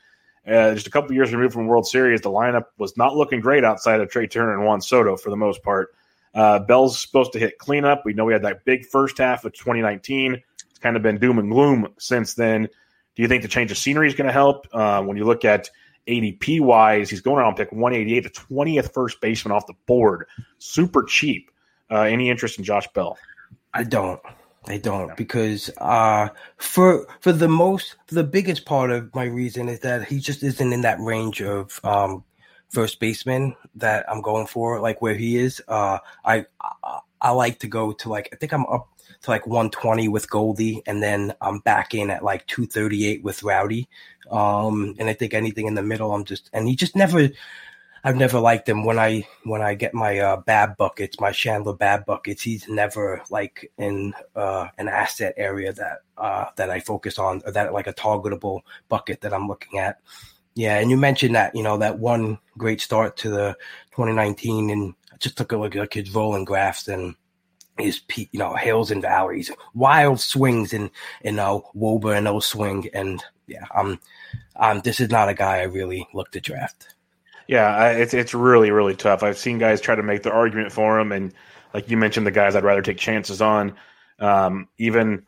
uh, 0.46 0.74
just 0.74 0.86
a 0.86 0.90
couple 0.90 1.14
years 1.14 1.32
removed 1.32 1.54
from 1.54 1.66
World 1.66 1.88
Series, 1.88 2.20
the 2.20 2.30
lineup 2.30 2.66
was 2.76 2.96
not 2.98 3.16
looking 3.16 3.40
great 3.40 3.64
outside 3.64 4.00
of 4.02 4.10
Trea 4.10 4.28
Turner 4.28 4.54
and 4.54 4.64
Juan 4.64 4.82
Soto 4.82 5.16
for 5.16 5.30
the 5.30 5.36
most 5.36 5.62
part. 5.62 5.94
Uh, 6.34 6.58
Bell's 6.58 7.00
supposed 7.00 7.32
to 7.32 7.38
hit 7.38 7.58
cleanup. 7.58 8.02
We 8.04 8.12
know 8.12 8.26
we 8.26 8.34
had 8.34 8.42
that 8.42 8.66
big 8.66 8.84
first 8.84 9.16
half 9.16 9.46
of 9.46 9.54
2019. 9.54 10.42
It's 10.68 10.78
kind 10.78 10.96
of 10.96 11.02
been 11.02 11.16
doom 11.16 11.38
and 11.38 11.50
gloom 11.50 11.88
since 11.98 12.34
then. 12.34 12.68
Do 13.16 13.22
you 13.22 13.26
think 13.26 13.42
the 13.42 13.48
change 13.48 13.70
of 13.70 13.78
scenery 13.78 14.06
is 14.06 14.14
going 14.14 14.26
to 14.26 14.32
help? 14.32 14.68
Uh, 14.70 15.02
when 15.02 15.16
you 15.16 15.24
look 15.24 15.46
at 15.46 15.70
ADP 16.06 16.60
wise, 16.60 17.08
he's 17.08 17.22
going 17.22 17.38
around 17.38 17.56
pick 17.56 17.72
188, 17.72 18.20
the 18.20 18.30
20th 18.30 18.92
first 18.92 19.20
baseman 19.22 19.52
off 19.52 19.66
the 19.66 19.74
board. 19.86 20.26
Super 20.58 21.04
cheap. 21.04 21.50
Uh, 21.90 22.02
any 22.02 22.28
interest 22.28 22.58
in 22.58 22.64
Josh 22.64 22.86
Bell? 22.92 23.16
I 23.72 23.84
don't. 23.84 24.20
I 24.68 24.76
don't 24.76 25.16
because 25.16 25.70
uh, 25.78 26.28
for 26.58 27.06
for 27.20 27.32
the 27.32 27.48
most 27.48 27.96
the 28.08 28.24
biggest 28.24 28.66
part 28.66 28.90
of 28.90 29.14
my 29.14 29.24
reason 29.24 29.68
is 29.68 29.80
that 29.80 30.06
he 30.06 30.20
just 30.20 30.42
isn't 30.42 30.72
in 30.72 30.82
that 30.82 31.00
range 31.00 31.40
of 31.40 31.80
um, 31.84 32.22
first 32.68 33.00
baseman 33.00 33.56
that 33.76 34.04
I'm 34.10 34.20
going 34.20 34.46
for, 34.46 34.80
like 34.80 35.00
where 35.00 35.14
he 35.14 35.38
is. 35.38 35.62
Uh, 35.68 35.98
I, 36.24 36.44
I, 36.60 36.98
I 37.22 37.30
like 37.30 37.58
to 37.60 37.66
go 37.66 37.92
to 37.92 38.08
like 38.08 38.28
I 38.32 38.36
think 38.36 38.52
I'm 38.52 38.66
up 38.66 38.88
to 39.22 39.30
like 39.30 39.46
120 39.46 40.06
with 40.08 40.30
Goldie, 40.30 40.82
and 40.86 41.02
then 41.02 41.34
I'm 41.40 41.60
back 41.60 41.94
in 41.94 42.10
at 42.10 42.22
like 42.22 42.46
238 42.46 43.24
with 43.24 43.42
Rowdy. 43.42 43.88
Um, 44.30 44.94
and 44.98 45.08
I 45.08 45.14
think 45.14 45.32
anything 45.32 45.66
in 45.66 45.74
the 45.74 45.82
middle, 45.82 46.12
I'm 46.12 46.24
just 46.24 46.50
and 46.52 46.68
he 46.68 46.76
just 46.76 46.94
never 46.94 47.30
I've 48.08 48.16
never 48.16 48.40
liked 48.40 48.66
him 48.66 48.84
when 48.84 48.98
I 48.98 49.28
when 49.44 49.60
I 49.60 49.74
get 49.74 49.92
my 49.92 50.18
uh, 50.18 50.38
BAB 50.38 50.78
buckets, 50.78 51.20
my 51.20 51.30
Shandler 51.30 51.74
BAB 51.74 52.06
buckets. 52.06 52.42
He's 52.42 52.66
never 52.66 53.20
like 53.28 53.70
in 53.76 54.14
uh, 54.34 54.68
an 54.78 54.88
asset 54.88 55.34
area 55.36 55.74
that 55.74 55.98
uh, 56.16 56.46
that 56.56 56.70
I 56.70 56.80
focus 56.80 57.18
on, 57.18 57.42
or 57.44 57.52
that 57.52 57.74
like 57.74 57.86
a 57.86 57.92
targetable 57.92 58.62
bucket 58.88 59.20
that 59.20 59.34
I'm 59.34 59.46
looking 59.46 59.78
at. 59.78 60.00
Yeah, 60.54 60.78
and 60.78 60.90
you 60.90 60.96
mentioned 60.96 61.34
that 61.34 61.54
you 61.54 61.62
know 61.62 61.76
that 61.76 61.98
one 61.98 62.38
great 62.56 62.80
start 62.80 63.18
to 63.18 63.28
the 63.28 63.56
2019, 63.90 64.70
and 64.70 64.94
I 65.12 65.18
just 65.18 65.36
took 65.36 65.52
a 65.52 65.58
look 65.58 65.76
at 65.76 65.92
his 65.92 66.14
rolling 66.14 66.46
graphs 66.46 66.88
and 66.88 67.14
his 67.76 68.00
you 68.16 68.38
know 68.38 68.54
hills 68.54 68.90
and 68.90 69.02
valleys, 69.02 69.50
wild 69.74 70.18
swings 70.18 70.72
and 70.72 70.88
you 71.22 71.32
know, 71.32 71.70
Woba 71.76 72.16
and 72.16 72.26
O 72.26 72.40
swing, 72.40 72.88
and 72.94 73.22
yeah, 73.46 73.66
um, 73.76 74.00
um, 74.56 74.80
this 74.80 74.98
is 74.98 75.10
not 75.10 75.28
a 75.28 75.34
guy 75.34 75.58
I 75.58 75.64
really 75.64 76.08
look 76.14 76.30
to 76.30 76.40
draft. 76.40 76.94
Yeah, 77.48 77.90
it's 77.92 78.14
it's 78.14 78.34
really 78.34 78.70
really 78.70 78.94
tough. 78.94 79.22
I've 79.22 79.38
seen 79.38 79.58
guys 79.58 79.80
try 79.80 79.94
to 79.94 80.02
make 80.02 80.22
the 80.22 80.30
argument 80.30 80.70
for 80.70 81.00
him, 81.00 81.12
and 81.12 81.32
like 81.74 81.90
you 81.90 81.96
mentioned, 81.96 82.26
the 82.26 82.30
guys 82.30 82.54
I'd 82.54 82.62
rather 82.62 82.82
take 82.82 82.98
chances 82.98 83.40
on. 83.42 83.74
Um, 84.20 84.68
even 84.78 85.24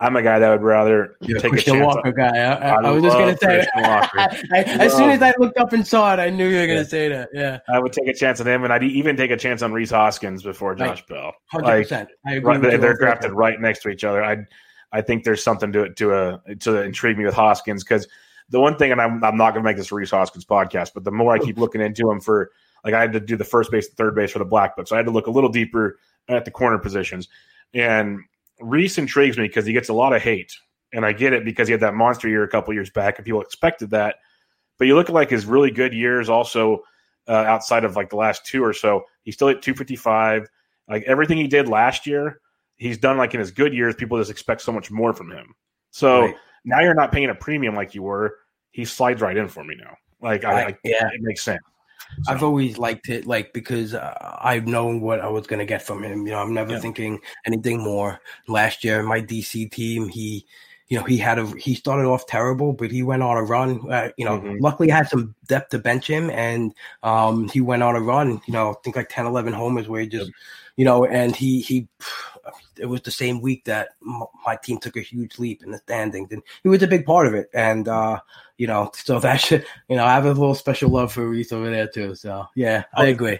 I'm 0.00 0.16
a 0.16 0.22
guy 0.22 0.38
that 0.38 0.50
would 0.50 0.62
rather 0.62 1.16
You're 1.20 1.40
take 1.40 1.52
Christian 1.52 1.76
a 1.76 1.78
chance. 1.78 1.94
Walker 1.94 2.08
on, 2.08 2.14
guy. 2.14 2.38
I, 2.38 2.52
I, 2.52 2.82
I 2.82 2.90
was 2.90 3.02
just 3.02 3.16
gonna 3.16 3.36
say. 3.38 3.66
I, 3.74 4.62
as 4.78 4.92
soon 4.96 5.10
as 5.10 5.22
I 5.22 5.32
looked 5.38 5.56
up 5.56 5.72
and 5.72 5.86
saw 5.86 6.12
it, 6.12 6.20
I 6.20 6.30
knew 6.30 6.48
you 6.48 6.60
were 6.60 6.66
gonna 6.66 6.80
yeah. 6.80 6.84
say 6.84 7.08
that. 7.08 7.28
Yeah, 7.32 7.58
I 7.68 7.78
would 7.78 7.92
take 7.92 8.08
a 8.08 8.14
chance 8.14 8.40
on 8.40 8.46
him, 8.46 8.64
and 8.64 8.72
I'd 8.72 8.82
even 8.82 9.16
take 9.16 9.30
a 9.30 9.36
chance 9.36 9.62
on 9.62 9.72
Rhys 9.72 9.90
Hoskins 9.90 10.42
before 10.42 10.74
Josh 10.74 10.98
right. 11.00 11.08
Bell. 11.08 11.32
Hundred 11.46 11.64
like, 11.64 11.82
percent. 11.84 12.08
I 12.26 12.34
agree. 12.34 12.56
Right, 12.56 12.80
they're 12.80 12.96
drafted 12.96 13.32
right 13.32 13.60
next 13.60 13.82
to 13.82 13.88
each 13.88 14.04
other. 14.04 14.22
I 14.22 14.44
I 14.92 15.00
think 15.00 15.24
there's 15.24 15.42
something 15.42 15.72
to 15.72 15.84
it 15.84 15.96
to 15.96 16.12
a 16.12 16.34
uh, 16.34 16.38
to 16.60 16.82
intrigue 16.82 17.16
me 17.16 17.24
with 17.24 17.34
Hoskins 17.34 17.82
because 17.82 18.06
the 18.54 18.60
one 18.60 18.76
thing, 18.76 18.92
and 18.92 19.00
I'm, 19.00 19.22
I'm 19.24 19.36
not 19.36 19.50
going 19.50 19.64
to 19.64 19.68
make 19.68 19.76
this 19.76 19.90
Rhys 19.90 20.12
Hoskins 20.12 20.44
podcast, 20.44 20.92
but 20.94 21.02
the 21.02 21.10
more 21.10 21.34
I 21.34 21.40
keep 21.40 21.58
looking 21.58 21.80
into 21.80 22.08
him 22.08 22.20
for, 22.20 22.52
like, 22.84 22.94
I 22.94 23.00
had 23.00 23.12
to 23.14 23.18
do 23.18 23.36
the 23.36 23.44
first 23.44 23.72
base, 23.72 23.88
third 23.88 24.14
base 24.14 24.30
for 24.30 24.38
the 24.38 24.44
Black 24.44 24.76
Book, 24.76 24.86
so 24.86 24.94
I 24.94 24.98
had 25.00 25.06
to 25.06 25.12
look 25.12 25.26
a 25.26 25.32
little 25.32 25.50
deeper 25.50 25.98
at 26.28 26.44
the 26.44 26.52
corner 26.52 26.78
positions. 26.78 27.28
And 27.74 28.20
Rhys 28.60 28.96
intrigues 28.96 29.36
me 29.36 29.48
because 29.48 29.66
he 29.66 29.72
gets 29.72 29.88
a 29.88 29.92
lot 29.92 30.12
of 30.14 30.22
hate, 30.22 30.56
and 30.92 31.04
I 31.04 31.12
get 31.12 31.32
it 31.32 31.44
because 31.44 31.66
he 31.66 31.72
had 31.72 31.80
that 31.80 31.94
monster 31.94 32.28
year 32.28 32.44
a 32.44 32.48
couple 32.48 32.72
years 32.74 32.90
back, 32.90 33.18
and 33.18 33.24
people 33.24 33.42
expected 33.42 33.90
that. 33.90 34.18
But 34.78 34.86
you 34.86 34.94
look 34.94 35.08
at 35.08 35.14
like 35.14 35.30
his 35.30 35.46
really 35.46 35.72
good 35.72 35.92
years, 35.92 36.28
also 36.28 36.84
uh, 37.26 37.32
outside 37.32 37.82
of 37.84 37.96
like 37.96 38.10
the 38.10 38.16
last 38.16 38.46
two 38.46 38.62
or 38.64 38.72
so, 38.72 39.02
he's 39.24 39.34
still 39.34 39.48
at 39.48 39.62
255. 39.62 40.48
Like 40.88 41.02
everything 41.08 41.38
he 41.38 41.48
did 41.48 41.68
last 41.68 42.06
year, 42.06 42.40
he's 42.76 42.98
done 42.98 43.18
like 43.18 43.34
in 43.34 43.40
his 43.40 43.50
good 43.50 43.74
years. 43.74 43.96
People 43.96 44.16
just 44.18 44.30
expect 44.30 44.60
so 44.60 44.70
much 44.70 44.92
more 44.92 45.12
from 45.12 45.32
him. 45.32 45.56
So. 45.90 46.20
Right 46.20 46.34
now 46.64 46.80
you're 46.80 46.94
not 46.94 47.12
paying 47.12 47.30
a 47.30 47.34
premium 47.34 47.74
like 47.74 47.94
you 47.94 48.02
were. 48.02 48.38
He 48.74 48.84
slides 48.84 49.22
right 49.22 49.36
in 49.36 49.46
for 49.46 49.62
me 49.62 49.76
now. 49.76 49.96
Like 50.20 50.44
I, 50.44 50.62
I 50.64 50.78
yeah, 50.82 51.06
it 51.06 51.22
makes 51.22 51.42
sense. 51.42 51.62
So. 52.24 52.32
I've 52.32 52.42
always 52.42 52.76
liked 52.76 53.08
it, 53.08 53.24
like 53.24 53.52
because 53.52 53.94
uh, 53.94 54.36
I've 54.40 54.66
known 54.66 55.00
what 55.00 55.20
I 55.20 55.28
was 55.28 55.46
going 55.46 55.60
to 55.60 55.64
get 55.64 55.80
from 55.80 56.02
him. 56.02 56.26
You 56.26 56.32
know, 56.32 56.40
I'm 56.40 56.52
never 56.52 56.72
yeah. 56.72 56.80
thinking 56.80 57.20
anything 57.46 57.80
more. 57.80 58.20
Last 58.48 58.82
year, 58.82 59.04
my 59.04 59.20
DC 59.20 59.70
team, 59.70 60.08
he 60.08 60.44
you 60.94 61.00
know, 61.00 61.06
he 61.06 61.16
had 61.18 61.40
a 61.40 61.46
he 61.58 61.74
started 61.74 62.06
off 62.06 62.24
terrible, 62.28 62.72
but 62.72 62.92
he 62.92 63.02
went 63.02 63.20
on 63.24 63.36
a 63.36 63.42
run. 63.42 63.80
Uh, 63.90 64.10
you 64.16 64.24
know, 64.24 64.38
Mhm. 64.38 64.58
luckily 64.60 64.88
had 64.88 65.08
some 65.08 65.34
depth 65.48 65.70
to 65.70 65.78
bench 65.80 66.06
him, 66.06 66.30
and 66.30 66.72
um, 67.02 67.48
he 67.48 67.60
went 67.60 67.82
on 67.82 67.96
a 67.96 68.00
run. 68.00 68.40
You 68.46 68.52
know, 68.52 68.70
I 68.70 68.74
think 68.84 68.94
like 68.94 69.08
10, 69.08 69.26
11 69.26 69.52
homers 69.54 69.88
where 69.88 70.02
he 70.02 70.06
just, 70.06 70.30
you 70.76 70.84
know, 70.84 71.04
and 71.04 71.34
he 71.34 71.60
he. 71.62 71.88
It 72.76 72.86
was 72.86 73.02
the 73.02 73.10
same 73.12 73.40
week 73.40 73.64
that 73.66 73.90
my 74.00 74.56
team 74.62 74.78
took 74.78 74.96
a 74.96 75.00
huge 75.00 75.38
leap 75.38 75.62
in 75.62 75.70
the 75.70 75.78
standings, 75.78 76.30
and 76.32 76.42
he 76.64 76.68
was 76.68 76.82
a 76.82 76.88
big 76.88 77.06
part 77.06 77.26
of 77.28 77.34
it. 77.34 77.48
And 77.54 77.86
uh, 77.88 78.20
you 78.58 78.66
know, 78.66 78.90
so 78.94 79.18
that 79.20 79.40
should, 79.40 79.64
you 79.88 79.96
know, 79.96 80.04
I 80.04 80.12
have 80.14 80.26
a 80.26 80.28
little 80.32 80.54
special 80.56 80.90
love 80.90 81.12
for 81.12 81.26
Rhys 81.28 81.52
over 81.52 81.70
there 81.70 81.86
too. 81.88 82.14
So 82.16 82.46
yeah, 82.54 82.84
I 82.94 83.06
agree. 83.06 83.38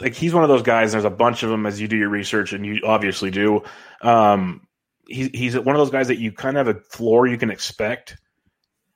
like 0.00 0.14
he's 0.14 0.34
one 0.34 0.42
of 0.42 0.48
those 0.48 0.62
guys. 0.62 0.92
There's 0.92 1.04
a 1.04 1.10
bunch 1.10 1.42
of 1.42 1.50
them 1.50 1.64
as 1.66 1.80
you 1.80 1.86
do 1.88 1.96
your 1.96 2.08
research, 2.10 2.52
and 2.52 2.66
you 2.66 2.80
obviously 2.84 3.30
do. 3.30 3.62
Um, 4.02 4.65
he's 5.06 5.28
he's 5.32 5.58
one 5.58 5.74
of 5.74 5.80
those 5.80 5.90
guys 5.90 6.08
that 6.08 6.18
you 6.18 6.32
kind 6.32 6.56
of 6.56 6.66
have 6.66 6.76
a 6.76 6.80
floor 6.80 7.26
you 7.26 7.38
can 7.38 7.50
expect, 7.50 8.16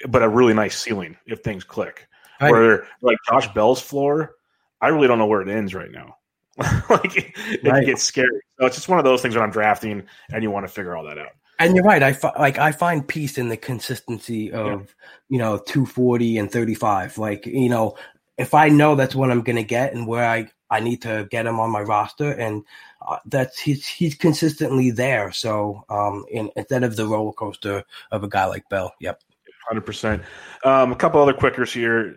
but 0.09 0.23
a 0.23 0.29
really 0.29 0.55
nice 0.55 0.79
ceiling 0.79 1.17
if 1.27 1.41
things 1.41 1.65
click. 1.65 2.07
Right. 2.41 2.51
Where 2.51 2.87
like 3.03 3.19
Josh 3.29 3.53
Bell's 3.53 3.81
floor, 3.81 4.35
I 4.81 4.89
really 4.89 5.09
don't 5.09 5.19
know 5.19 5.27
where 5.27 5.43
it 5.43 5.49
ends 5.49 5.75
right 5.75 5.91
now. 5.91 6.17
like 6.91 7.17
it, 7.17 7.35
it 7.37 7.87
gets 7.87 8.03
scary. 8.03 8.41
So 8.59 8.67
it's 8.67 8.77
just 8.77 8.89
one 8.89 8.99
of 8.99 9.05
those 9.05 9.23
things 9.23 9.35
when 9.35 9.45
I'm 9.45 9.51
drafting, 9.51 10.07
and 10.33 10.43
you 10.43 10.51
want 10.51 10.67
to 10.67 10.73
figure 10.73 10.97
all 10.97 11.05
that 11.05 11.19
out. 11.19 11.33
And 11.59 11.77
you're 11.77 11.85
right. 11.85 12.03
I 12.03 12.15
fi- 12.15 12.39
like 12.39 12.59
I 12.59 12.73
find 12.73 13.07
peace 13.07 13.37
in 13.37 13.49
the 13.49 13.57
consistency 13.57 14.51
of 14.53 14.95
you 15.29 15.39
know 15.39 15.59
240 15.59 16.39
and 16.39 16.51
35. 16.51 17.19
Like 17.19 17.47
you 17.47 17.69
know, 17.69 17.97
if 18.39 18.55
I 18.55 18.69
know 18.69 18.95
that's 18.95 19.15
what 19.15 19.31
I'm 19.31 19.43
gonna 19.43 19.63
get 19.63 19.93
and 19.93 20.07
where 20.07 20.27
I 20.27 20.51
I 20.71 20.81
need 20.81 21.03
to 21.03 21.27
get 21.31 21.47
him 21.47 21.59
on 21.59 21.71
my 21.71 21.81
roster, 21.81 22.31
and 22.31 22.64
uh, 23.07 23.18
that's 23.27 23.59
he's 23.59 23.87
he's 23.87 24.14
consistently 24.14 24.91
there. 24.91 25.33
So 25.33 25.85
um, 25.89 26.25
in, 26.31 26.51
instead 26.57 26.85
of 26.85 26.97
the 26.97 27.07
roller 27.07 27.33
coaster 27.33 27.85
of 28.11 28.23
a 28.23 28.29
guy 28.29 28.45
like 28.47 28.68
Bell, 28.68 28.95
yep. 29.01 29.23
Hundred 29.68 29.83
percent. 29.83 30.23
Um, 30.64 30.91
a 30.91 30.97
couple 30.97 31.21
other 31.21 31.33
quickers 31.33 31.73
here. 31.73 32.16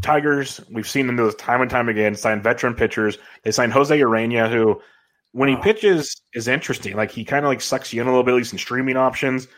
Tigers, 0.00 0.60
we've 0.70 0.88
seen 0.88 1.06
them 1.06 1.16
do 1.16 1.24
this 1.24 1.34
time 1.36 1.60
and 1.60 1.70
time 1.70 1.88
again. 1.88 2.14
Sign 2.14 2.42
veteran 2.42 2.74
pitchers. 2.74 3.18
They 3.42 3.50
signed 3.50 3.72
Jose 3.72 3.98
Urena, 3.98 4.50
who, 4.50 4.80
when 5.32 5.48
he 5.48 5.56
pitches, 5.56 6.20
is 6.34 6.46
interesting. 6.46 6.94
Like 6.94 7.10
he 7.10 7.24
kind 7.24 7.44
of 7.44 7.48
like 7.48 7.60
sucks 7.60 7.92
you 7.92 8.00
in 8.00 8.06
a 8.06 8.10
little 8.10 8.22
bit, 8.22 8.32
at 8.32 8.36
least 8.36 8.52
in 8.52 8.58
streaming 8.58 8.96
options. 8.96 9.48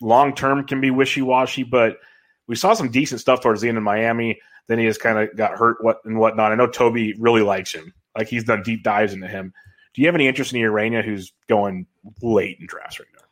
Long 0.00 0.34
term 0.34 0.66
can 0.66 0.80
be 0.80 0.90
wishy 0.90 1.20
washy, 1.20 1.62
but 1.62 1.98
we 2.46 2.54
saw 2.54 2.74
some 2.74 2.90
decent 2.90 3.20
stuff 3.20 3.40
towards 3.40 3.60
the 3.60 3.68
end 3.68 3.76
in 3.76 3.84
Miami. 3.84 4.40
Then 4.68 4.78
he 4.78 4.86
just 4.86 5.00
kind 5.00 5.18
of 5.18 5.36
got 5.36 5.58
hurt, 5.58 5.82
what 5.82 5.98
and 6.04 6.18
whatnot. 6.18 6.52
I 6.52 6.54
know 6.54 6.66
Toby 6.66 7.14
really 7.18 7.42
likes 7.42 7.74
him. 7.74 7.92
Like 8.16 8.28
he's 8.28 8.44
done 8.44 8.62
deep 8.62 8.82
dives 8.82 9.12
into 9.12 9.26
him. 9.28 9.52
Do 9.94 10.02
you 10.02 10.08
have 10.08 10.14
any 10.14 10.28
interest 10.28 10.52
in 10.52 10.60
Urena, 10.60 11.04
who's 11.04 11.32
going 11.48 11.86
late 12.22 12.58
in 12.60 12.66
drafts 12.66 13.00
right 13.00 13.08
now? 13.16 13.24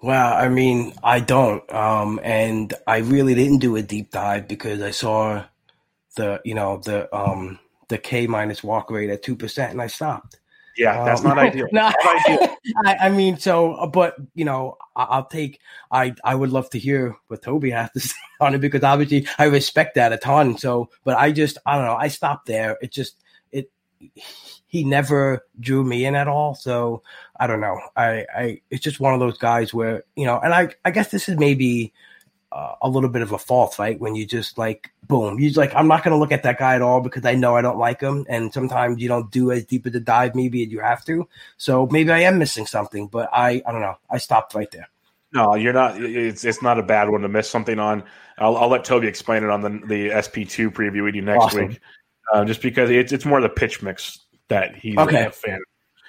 Well, 0.00 0.34
I 0.34 0.48
mean, 0.48 0.94
I 1.02 1.20
don't. 1.20 1.70
Um, 1.72 2.18
and 2.24 2.74
I 2.86 2.98
really 2.98 3.34
didn't 3.34 3.58
do 3.58 3.76
a 3.76 3.82
deep 3.82 4.10
dive 4.10 4.48
because 4.48 4.82
I 4.82 4.90
saw 4.90 5.44
the, 6.16 6.40
you 6.44 6.54
know, 6.54 6.78
the 6.78 7.14
um 7.14 7.60
the 7.88 7.98
K 7.98 8.26
minus 8.26 8.64
walk 8.64 8.90
rate 8.90 9.10
at 9.10 9.22
two 9.22 9.36
percent, 9.36 9.72
and 9.72 9.80
I 9.80 9.86
stopped. 9.86 10.40
Yeah, 10.76 11.04
that's 11.04 11.20
Um, 11.22 11.28
not 11.28 11.38
ideal. 11.38 11.68
No, 11.72 11.82
Not 11.82 12.26
ideal. 12.26 12.56
I, 12.84 12.96
I 13.02 13.08
mean, 13.10 13.36
so, 13.38 13.74
uh, 13.74 13.86
but 13.86 14.16
you 14.34 14.44
know, 14.44 14.76
I, 14.96 15.04
I'll 15.04 15.26
take. 15.26 15.60
I 15.90 16.14
I 16.24 16.34
would 16.34 16.50
love 16.50 16.70
to 16.70 16.78
hear 16.78 17.16
what 17.28 17.42
Toby 17.42 17.70
has 17.70 17.90
to 17.92 18.00
say 18.00 18.14
on 18.40 18.54
it 18.54 18.58
because 18.58 18.82
obviously 18.82 19.26
I 19.38 19.44
respect 19.44 19.94
that 19.96 20.12
a 20.12 20.16
ton. 20.18 20.56
So, 20.58 20.90
but 21.04 21.16
I 21.18 21.32
just 21.32 21.58
I 21.66 21.76
don't 21.76 21.86
know. 21.86 21.96
I 21.96 22.08
stopped 22.08 22.46
there. 22.46 22.78
It 22.80 22.92
just 22.92 23.16
it 23.52 23.70
he 24.66 24.84
never 24.84 25.44
drew 25.60 25.84
me 25.84 26.04
in 26.06 26.14
at 26.14 26.28
all. 26.28 26.54
So 26.54 27.02
I 27.38 27.46
don't 27.46 27.60
know. 27.60 27.78
I 27.96 28.26
I 28.34 28.60
it's 28.70 28.82
just 28.82 29.00
one 29.00 29.14
of 29.14 29.20
those 29.20 29.38
guys 29.38 29.74
where 29.74 30.04
you 30.16 30.26
know, 30.26 30.38
and 30.38 30.54
I 30.54 30.68
I 30.84 30.90
guess 30.90 31.10
this 31.10 31.28
is 31.28 31.38
maybe. 31.38 31.92
Uh, 32.52 32.74
a 32.82 32.88
little 32.88 33.08
bit 33.08 33.22
of 33.22 33.32
a 33.32 33.38
fault, 33.38 33.72
fight 33.72 33.98
When 33.98 34.14
you 34.14 34.26
just 34.26 34.58
like, 34.58 34.92
boom, 35.08 35.38
you 35.38 35.50
like, 35.52 35.74
I'm 35.74 35.88
not 35.88 36.04
going 36.04 36.12
to 36.12 36.18
look 36.18 36.32
at 36.32 36.42
that 36.42 36.58
guy 36.58 36.74
at 36.74 36.82
all 36.82 37.00
because 37.00 37.24
I 37.24 37.34
know 37.34 37.56
I 37.56 37.62
don't 37.62 37.78
like 37.78 37.98
him. 38.02 38.26
And 38.28 38.52
sometimes 38.52 39.00
you 39.00 39.08
don't 39.08 39.30
do 39.30 39.50
as 39.52 39.64
deep 39.64 39.86
of 39.86 39.94
the 39.94 40.00
dive, 40.00 40.34
maybe 40.34 40.58
you 40.58 40.80
have 40.80 41.02
to. 41.06 41.26
So 41.56 41.86
maybe 41.86 42.10
I 42.10 42.18
am 42.18 42.38
missing 42.38 42.66
something, 42.66 43.06
but 43.06 43.30
I, 43.32 43.62
I 43.64 43.72
don't 43.72 43.80
know. 43.80 43.96
I 44.10 44.18
stopped 44.18 44.54
right 44.54 44.70
there. 44.70 44.90
No, 45.32 45.54
you're 45.54 45.72
not. 45.72 45.98
It's 45.98 46.44
it's 46.44 46.60
not 46.60 46.78
a 46.78 46.82
bad 46.82 47.08
one 47.08 47.22
to 47.22 47.28
miss 47.28 47.48
something 47.48 47.78
on. 47.78 48.02
I'll, 48.36 48.56
I'll 48.58 48.68
let 48.68 48.84
Toby 48.84 49.06
explain 49.06 49.44
it 49.44 49.50
on 49.50 49.62
the 49.62 49.70
the 49.86 50.10
SP2 50.10 50.70
preview 50.72 51.04
we 51.04 51.12
do 51.12 51.22
next 51.22 51.44
Awesome. 51.44 51.68
week, 51.68 51.80
uh, 52.34 52.44
just 52.44 52.60
because 52.60 52.90
it's 52.90 53.12
it's 53.12 53.24
more 53.24 53.40
the 53.40 53.48
pitch 53.48 53.82
mix 53.82 54.18
that 54.48 54.76
he's 54.76 54.98
Okay. 54.98 55.24
a 55.24 55.30
fan. 55.30 55.54
of. 55.54 55.60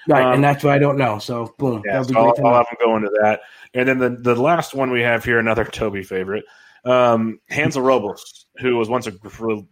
Right. 0.06 0.26
Um, 0.26 0.34
and 0.34 0.44
that's 0.44 0.62
what 0.62 0.74
I 0.74 0.78
don't 0.78 0.98
know. 0.98 1.18
So 1.18 1.54
boom. 1.56 1.82
Yeah, 1.86 2.02
that'll 2.02 2.08
be 2.08 2.12
so 2.12 2.20
I'll, 2.20 2.46
I'll 2.46 2.56
have 2.56 2.66
him 2.68 2.76
go 2.84 2.96
into 2.96 3.10
that, 3.22 3.40
and 3.74 3.88
then 3.88 3.98
the 3.98 4.10
the 4.10 4.36
last 4.36 4.74
one 4.74 4.90
we 4.90 5.02
have 5.02 5.24
here, 5.24 5.38
another 5.38 5.64
Toby 5.64 6.02
favorite, 6.02 6.44
um, 6.84 7.40
Hansel 7.48 7.82
Robles, 7.82 8.46
who 8.58 8.76
was 8.76 8.88
once 8.88 9.06
a 9.06 9.12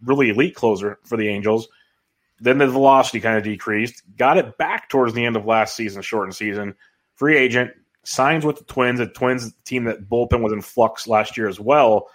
really 0.03 0.29
elite 0.29 0.55
closer 0.55 0.99
for 1.05 1.17
the 1.17 1.29
Angels. 1.29 1.67
Then 2.39 2.57
the 2.57 2.67
velocity 2.67 3.21
kind 3.21 3.37
of 3.37 3.43
decreased. 3.43 4.03
Got 4.17 4.37
it 4.37 4.57
back 4.57 4.89
towards 4.89 5.13
the 5.13 5.25
end 5.25 5.37
of 5.37 5.45
last 5.45 5.75
season, 5.75 6.01
shortened 6.01 6.35
season. 6.35 6.75
Free 7.15 7.37
agent 7.37 7.71
signs 8.03 8.43
with 8.43 8.57
the 8.57 8.65
Twins. 8.65 8.99
The 8.99 9.07
Twins 9.07 9.53
team 9.63 9.85
that 9.85 10.09
bullpen 10.09 10.41
was 10.41 10.51
in 10.51 10.61
flux 10.61 11.07
last 11.07 11.37
year 11.37 11.47
as 11.47 11.59
well. 11.59 12.09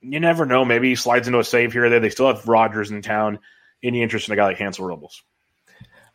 You 0.00 0.20
never 0.20 0.46
know. 0.46 0.64
Maybe 0.64 0.88
he 0.88 0.94
slides 0.94 1.26
into 1.26 1.38
a 1.38 1.44
save 1.44 1.72
here 1.72 1.84
or 1.84 1.90
there. 1.90 2.00
They 2.00 2.08
still 2.08 2.28
have 2.28 2.48
Rogers 2.48 2.90
in 2.90 3.02
town. 3.02 3.40
Any 3.82 4.02
interest 4.02 4.28
in 4.28 4.32
a 4.32 4.36
guy 4.36 4.44
like 4.44 4.58
Hansel 4.58 4.86
Robles? 4.86 5.22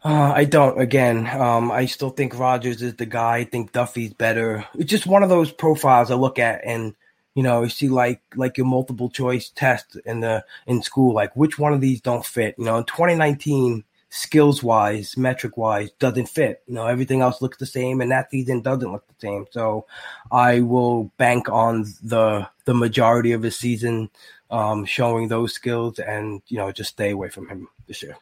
Uh, 0.03 0.31
I 0.35 0.45
don't. 0.45 0.79
Again, 0.79 1.27
um, 1.27 1.71
I 1.71 1.85
still 1.87 2.11
think 2.11 2.37
Rogers 2.37 2.81
is 2.81 2.95
the 2.95 3.05
guy. 3.05 3.37
I 3.37 3.43
think 3.45 3.71
Duffey's 3.71 4.13
better. 4.13 4.65
It's 4.75 4.89
just 4.89 5.07
one 5.07 5.23
of 5.23 5.29
those 5.29 5.51
profiles 5.51 6.11
I 6.11 6.15
look 6.15 6.39
at, 6.39 6.61
and 6.65 6.95
you 7.33 7.43
know, 7.43 7.63
you 7.63 7.69
see 7.69 7.89
like 7.89 8.21
like 8.35 8.57
your 8.57 8.67
multiple 8.67 9.09
choice 9.09 9.49
test 9.49 9.97
in 10.05 10.19
the 10.21 10.45
in 10.67 10.81
school, 10.83 11.13
like 11.13 11.35
which 11.35 11.57
one 11.57 11.73
of 11.73 11.81
these 11.81 11.99
don't 12.01 12.25
fit. 12.25 12.55
You 12.57 12.65
know, 12.65 12.77
in 12.77 12.83
2019, 12.85 13.83
skills 14.09 14.61
wise, 14.63 15.17
metric 15.17 15.57
wise, 15.57 15.91
doesn't 15.99 16.29
fit. 16.29 16.61
You 16.67 16.75
know, 16.75 16.85
everything 16.85 17.21
else 17.21 17.41
looks 17.41 17.57
the 17.57 17.65
same, 17.65 17.99
and 17.99 18.11
that 18.11 18.29
season 18.31 18.61
doesn't 18.61 18.91
look 18.91 19.07
the 19.07 19.15
same. 19.19 19.47
So, 19.51 19.87
I 20.31 20.61
will 20.61 21.05
bank 21.17 21.49
on 21.49 21.85
the 22.03 22.47
the 22.65 22.75
majority 22.75 23.31
of 23.31 23.41
his 23.41 23.57
season 23.57 24.11
um, 24.51 24.85
showing 24.85 25.27
those 25.27 25.53
skills, 25.53 25.97
and 25.97 26.43
you 26.47 26.57
know, 26.57 26.71
just 26.71 26.91
stay 26.91 27.09
away 27.11 27.29
from 27.29 27.49
him 27.49 27.67
this 27.87 28.03
year. 28.03 28.15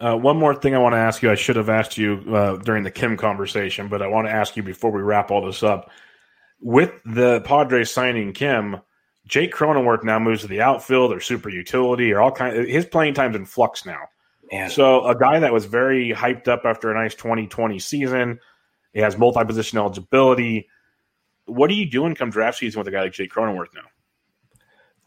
Uh, 0.00 0.16
one 0.16 0.36
more 0.36 0.54
thing 0.54 0.74
I 0.74 0.78
want 0.78 0.94
to 0.94 0.98
ask 0.98 1.22
you. 1.22 1.30
I 1.30 1.36
should 1.36 1.56
have 1.56 1.68
asked 1.68 1.96
you 1.96 2.22
uh, 2.34 2.56
during 2.56 2.82
the 2.82 2.90
Kim 2.90 3.16
conversation, 3.16 3.88
but 3.88 4.02
I 4.02 4.08
want 4.08 4.26
to 4.26 4.32
ask 4.32 4.56
you 4.56 4.62
before 4.62 4.90
we 4.90 5.02
wrap 5.02 5.30
all 5.30 5.44
this 5.44 5.62
up. 5.62 5.90
With 6.60 6.92
the 7.04 7.40
Padres 7.42 7.90
signing 7.90 8.32
Kim, 8.32 8.80
Jake 9.26 9.54
Cronenworth 9.54 10.04
now 10.04 10.18
moves 10.18 10.42
to 10.42 10.46
the 10.48 10.60
outfield 10.60 11.12
or 11.12 11.20
super 11.20 11.48
utility 11.48 12.12
or 12.12 12.20
all 12.20 12.32
kind. 12.32 12.68
His 12.68 12.86
playing 12.86 13.14
time's 13.14 13.36
in 13.36 13.44
flux 13.44 13.86
now. 13.86 14.00
Man. 14.52 14.70
So 14.70 15.06
a 15.06 15.16
guy 15.16 15.40
that 15.40 15.52
was 15.52 15.64
very 15.64 16.12
hyped 16.12 16.48
up 16.48 16.62
after 16.64 16.90
a 16.90 16.94
nice 16.94 17.14
2020 17.14 17.78
season, 17.78 18.38
he 18.92 19.00
has 19.00 19.16
multi-position 19.16 19.78
eligibility. 19.78 20.68
What 21.46 21.70
are 21.70 21.74
you 21.74 21.88
doing 21.90 22.14
come 22.14 22.30
draft 22.30 22.58
season 22.58 22.78
with 22.80 22.88
a 22.88 22.90
guy 22.90 23.02
like 23.02 23.12
Jake 23.12 23.32
Cronenworth 23.32 23.74
now? 23.74 23.82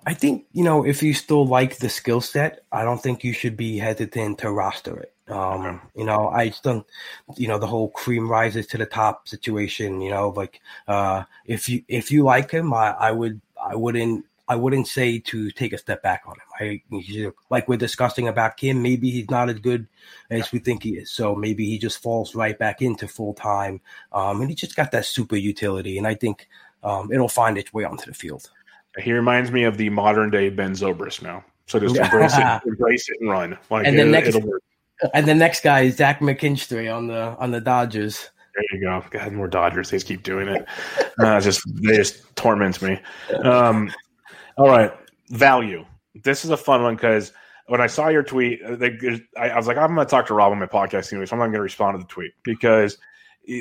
I 0.07 0.13
think 0.13 0.45
you 0.53 0.63
know 0.63 0.85
if 0.85 1.03
you 1.03 1.13
still 1.13 1.45
like 1.45 1.77
the 1.77 1.89
skill 1.89 2.21
set, 2.21 2.61
I 2.71 2.83
don't 2.83 3.01
think 3.03 3.23
you 3.23 3.33
should 3.33 3.57
be 3.57 3.77
hesitant 3.77 4.39
to 4.39 4.51
roster 4.51 4.97
it. 4.99 5.13
Um, 5.29 5.81
You 5.95 6.05
know, 6.05 6.29
I 6.29 6.51
still, 6.51 6.87
you 7.35 7.47
know, 7.49 7.59
the 7.59 7.67
whole 7.67 7.89
cream 7.89 8.29
rises 8.31 8.67
to 8.67 8.77
the 8.77 8.85
top 8.85 9.27
situation. 9.27 10.01
You 10.01 10.11
know, 10.11 10.29
like 10.29 10.61
uh, 10.87 11.23
if 11.45 11.67
you 11.69 11.83
if 11.89 12.11
you 12.11 12.23
like 12.23 12.51
him, 12.51 12.73
I, 12.73 12.91
I 13.07 13.11
would 13.11 13.41
I 13.61 13.75
wouldn't 13.75 14.25
I 14.47 14.55
wouldn't 14.55 14.87
say 14.87 15.19
to 15.19 15.51
take 15.51 15.73
a 15.73 15.77
step 15.77 16.01
back 16.03 16.23
on 16.25 16.35
him. 16.41 16.49
I 16.59 17.31
like 17.49 17.67
we're 17.67 17.75
discussing 17.87 18.29
about 18.29 18.55
Kim. 18.57 18.81
Maybe 18.81 19.09
he's 19.11 19.29
not 19.29 19.49
as 19.49 19.59
good 19.59 19.87
as 20.31 20.51
we 20.53 20.59
think 20.59 20.83
he 20.83 20.91
is. 20.97 21.11
So 21.11 21.35
maybe 21.35 21.65
he 21.65 21.77
just 21.77 22.01
falls 22.01 22.33
right 22.35 22.57
back 22.57 22.81
into 22.81 23.09
full 23.09 23.33
time. 23.33 23.81
Um, 24.13 24.39
and 24.41 24.49
he 24.49 24.55
just 24.55 24.77
got 24.77 24.91
that 24.91 25.05
super 25.05 25.35
utility, 25.35 25.97
and 25.97 26.07
I 26.07 26.15
think 26.15 26.47
um, 26.83 27.11
it'll 27.11 27.27
find 27.27 27.57
its 27.57 27.73
way 27.73 27.83
onto 27.83 28.05
the 28.05 28.13
field. 28.15 28.49
He 28.97 29.13
reminds 29.13 29.51
me 29.51 29.63
of 29.63 29.77
the 29.77 29.89
modern 29.89 30.29
day 30.29 30.49
Ben 30.49 30.71
Zobrist 30.71 31.21
now. 31.21 31.43
So 31.67 31.79
just 31.79 31.95
embrace 31.95 32.33
it, 32.37 32.61
embrace 32.65 33.09
it, 33.09 33.17
and 33.19 33.29
run. 33.29 33.57
Like 33.69 33.85
And 33.85 33.97
the 33.97 34.03
it, 34.03 34.07
next-. 34.07 34.37
And 35.13 35.27
the 35.27 35.35
next 35.35 35.61
guy 35.63 35.81
is 35.81 35.97
Zach 35.97 36.21
McKinstry 36.21 36.93
on 36.93 37.07
the 37.07 37.35
on 37.37 37.51
the 37.51 37.61
Dodgers. 37.61 38.29
There 38.55 38.79
you 38.79 38.85
go. 38.85 39.03
God, 39.11 39.31
more 39.33 39.47
Dodgers. 39.47 39.91
They 39.91 39.97
just 39.97 40.07
keep 40.07 40.23
doing 40.23 40.47
it. 40.47 40.65
Uh, 41.19 41.41
just 41.41 41.63
they 41.81 41.95
just 41.95 42.35
torments 42.35 42.79
me. 42.79 42.99
Um, 43.43 43.91
all 44.55 44.67
right, 44.67 44.93
value. 45.29 45.83
This 46.23 46.45
is 46.45 46.51
a 46.51 46.57
fun 46.57 46.83
one 46.83 46.93
because 46.93 47.33
when 47.65 47.81
I 47.81 47.87
saw 47.87 48.09
your 48.09 48.21
tweet, 48.21 48.61
uh, 48.61 48.75
they, 48.75 49.19
I, 49.35 49.49
I 49.49 49.57
was 49.57 49.65
like, 49.65 49.77
I'm 49.77 49.95
going 49.95 50.05
to 50.05 50.11
talk 50.11 50.27
to 50.27 50.35
Rob 50.35 50.51
on 50.51 50.59
my 50.59 50.67
podcast 50.67 51.11
anyway, 51.11 51.25
so 51.25 51.33
I'm 51.33 51.39
not 51.39 51.45
going 51.45 51.53
to 51.55 51.61
respond 51.61 51.95
to 51.95 51.99
the 51.99 52.07
tweet 52.07 52.33
because 52.43 52.99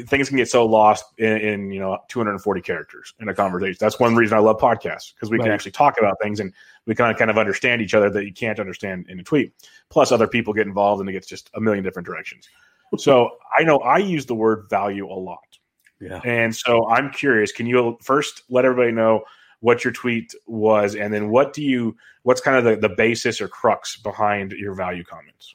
things 0.06 0.28
can 0.28 0.36
get 0.36 0.48
so 0.48 0.66
lost 0.66 1.04
in, 1.18 1.36
in 1.38 1.70
you 1.70 1.80
know 1.80 1.98
240 2.08 2.60
characters 2.60 3.14
in 3.20 3.28
a 3.28 3.34
conversation. 3.34 3.76
That's 3.80 4.00
one 4.00 4.16
reason 4.16 4.36
I 4.36 4.40
love 4.40 4.58
podcasts 4.58 5.14
because 5.14 5.30
we 5.30 5.38
can 5.38 5.50
actually 5.50 5.72
talk 5.72 5.98
about 5.98 6.16
things 6.20 6.40
and 6.40 6.52
we 6.86 6.94
kind 6.94 7.10
of 7.10 7.18
kind 7.18 7.30
of 7.30 7.38
understand 7.38 7.82
each 7.82 7.94
other 7.94 8.10
that 8.10 8.24
you 8.24 8.32
can't 8.32 8.58
understand 8.58 9.06
in 9.08 9.20
a 9.20 9.22
tweet. 9.22 9.52
Plus, 9.88 10.10
other 10.10 10.26
people 10.26 10.52
get 10.52 10.66
involved 10.66 11.00
and 11.00 11.08
it 11.08 11.12
gets 11.12 11.26
just 11.26 11.50
a 11.54 11.60
million 11.60 11.84
different 11.84 12.06
directions. 12.06 12.48
So 12.98 13.32
I 13.58 13.64
know 13.64 13.78
I 13.78 13.98
use 13.98 14.26
the 14.26 14.36
word 14.36 14.68
value 14.70 15.08
a 15.08 15.12
lot. 15.12 15.58
Yeah. 16.00 16.20
And 16.24 16.54
so 16.54 16.88
I'm 16.88 17.10
curious. 17.10 17.50
Can 17.50 17.66
you 17.66 17.98
first 18.00 18.42
let 18.48 18.64
everybody 18.64 18.92
know 18.92 19.24
what 19.58 19.82
your 19.82 19.92
tweet 19.92 20.32
was, 20.46 20.94
and 20.94 21.12
then 21.12 21.28
what 21.28 21.52
do 21.52 21.62
you? 21.62 21.96
What's 22.22 22.40
kind 22.40 22.56
of 22.56 22.64
the, 22.64 22.88
the 22.88 22.94
basis 22.94 23.40
or 23.40 23.48
crux 23.48 23.96
behind 23.96 24.52
your 24.52 24.74
value 24.74 25.02
comments? 25.02 25.52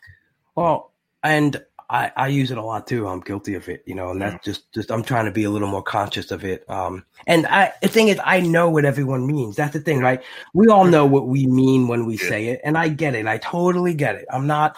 Well, 0.55 0.91
and 1.23 1.63
I, 1.91 2.11
I 2.17 2.27
use 2.29 2.51
it 2.51 2.57
a 2.57 2.63
lot 2.63 2.87
too. 2.87 3.07
I'm 3.07 3.19
guilty 3.21 3.55
of 3.55 3.69
it, 3.69 3.83
you 3.85 3.95
know, 3.95 4.11
and 4.11 4.21
that's 4.21 4.35
Yeah. 4.35 4.39
just, 4.43 4.73
just 4.73 4.91
I'm 4.91 5.03
trying 5.03 5.25
to 5.25 5.31
be 5.31 5.43
a 5.43 5.51
little 5.51 5.67
more 5.69 5.83
conscious 5.83 6.31
of 6.31 6.45
it. 6.45 6.63
Um, 6.69 7.05
and 7.27 7.45
I, 7.47 7.73
the 7.83 7.89
thing 7.89 8.07
is, 8.07 8.19
I 8.25 8.39
know 8.41 8.69
what 8.71 8.85
everyone 8.85 9.27
means. 9.27 9.57
That's 9.57 9.73
the 9.73 9.81
thing, 9.81 9.99
right? 9.99 10.23
We 10.55 10.69
all 10.69 10.85
know 10.85 11.05
what 11.05 11.27
we 11.27 11.47
mean 11.47 11.89
when 11.89 12.07
we 12.07 12.17
Yeah. 12.17 12.29
say 12.29 12.47
it, 12.47 12.61
and 12.63 12.77
I 12.77 12.89
get 12.89 13.15
it. 13.15 13.27
I 13.27 13.39
totally 13.39 13.93
get 13.93 14.15
it. 14.15 14.25
I'm 14.31 14.47
not, 14.47 14.77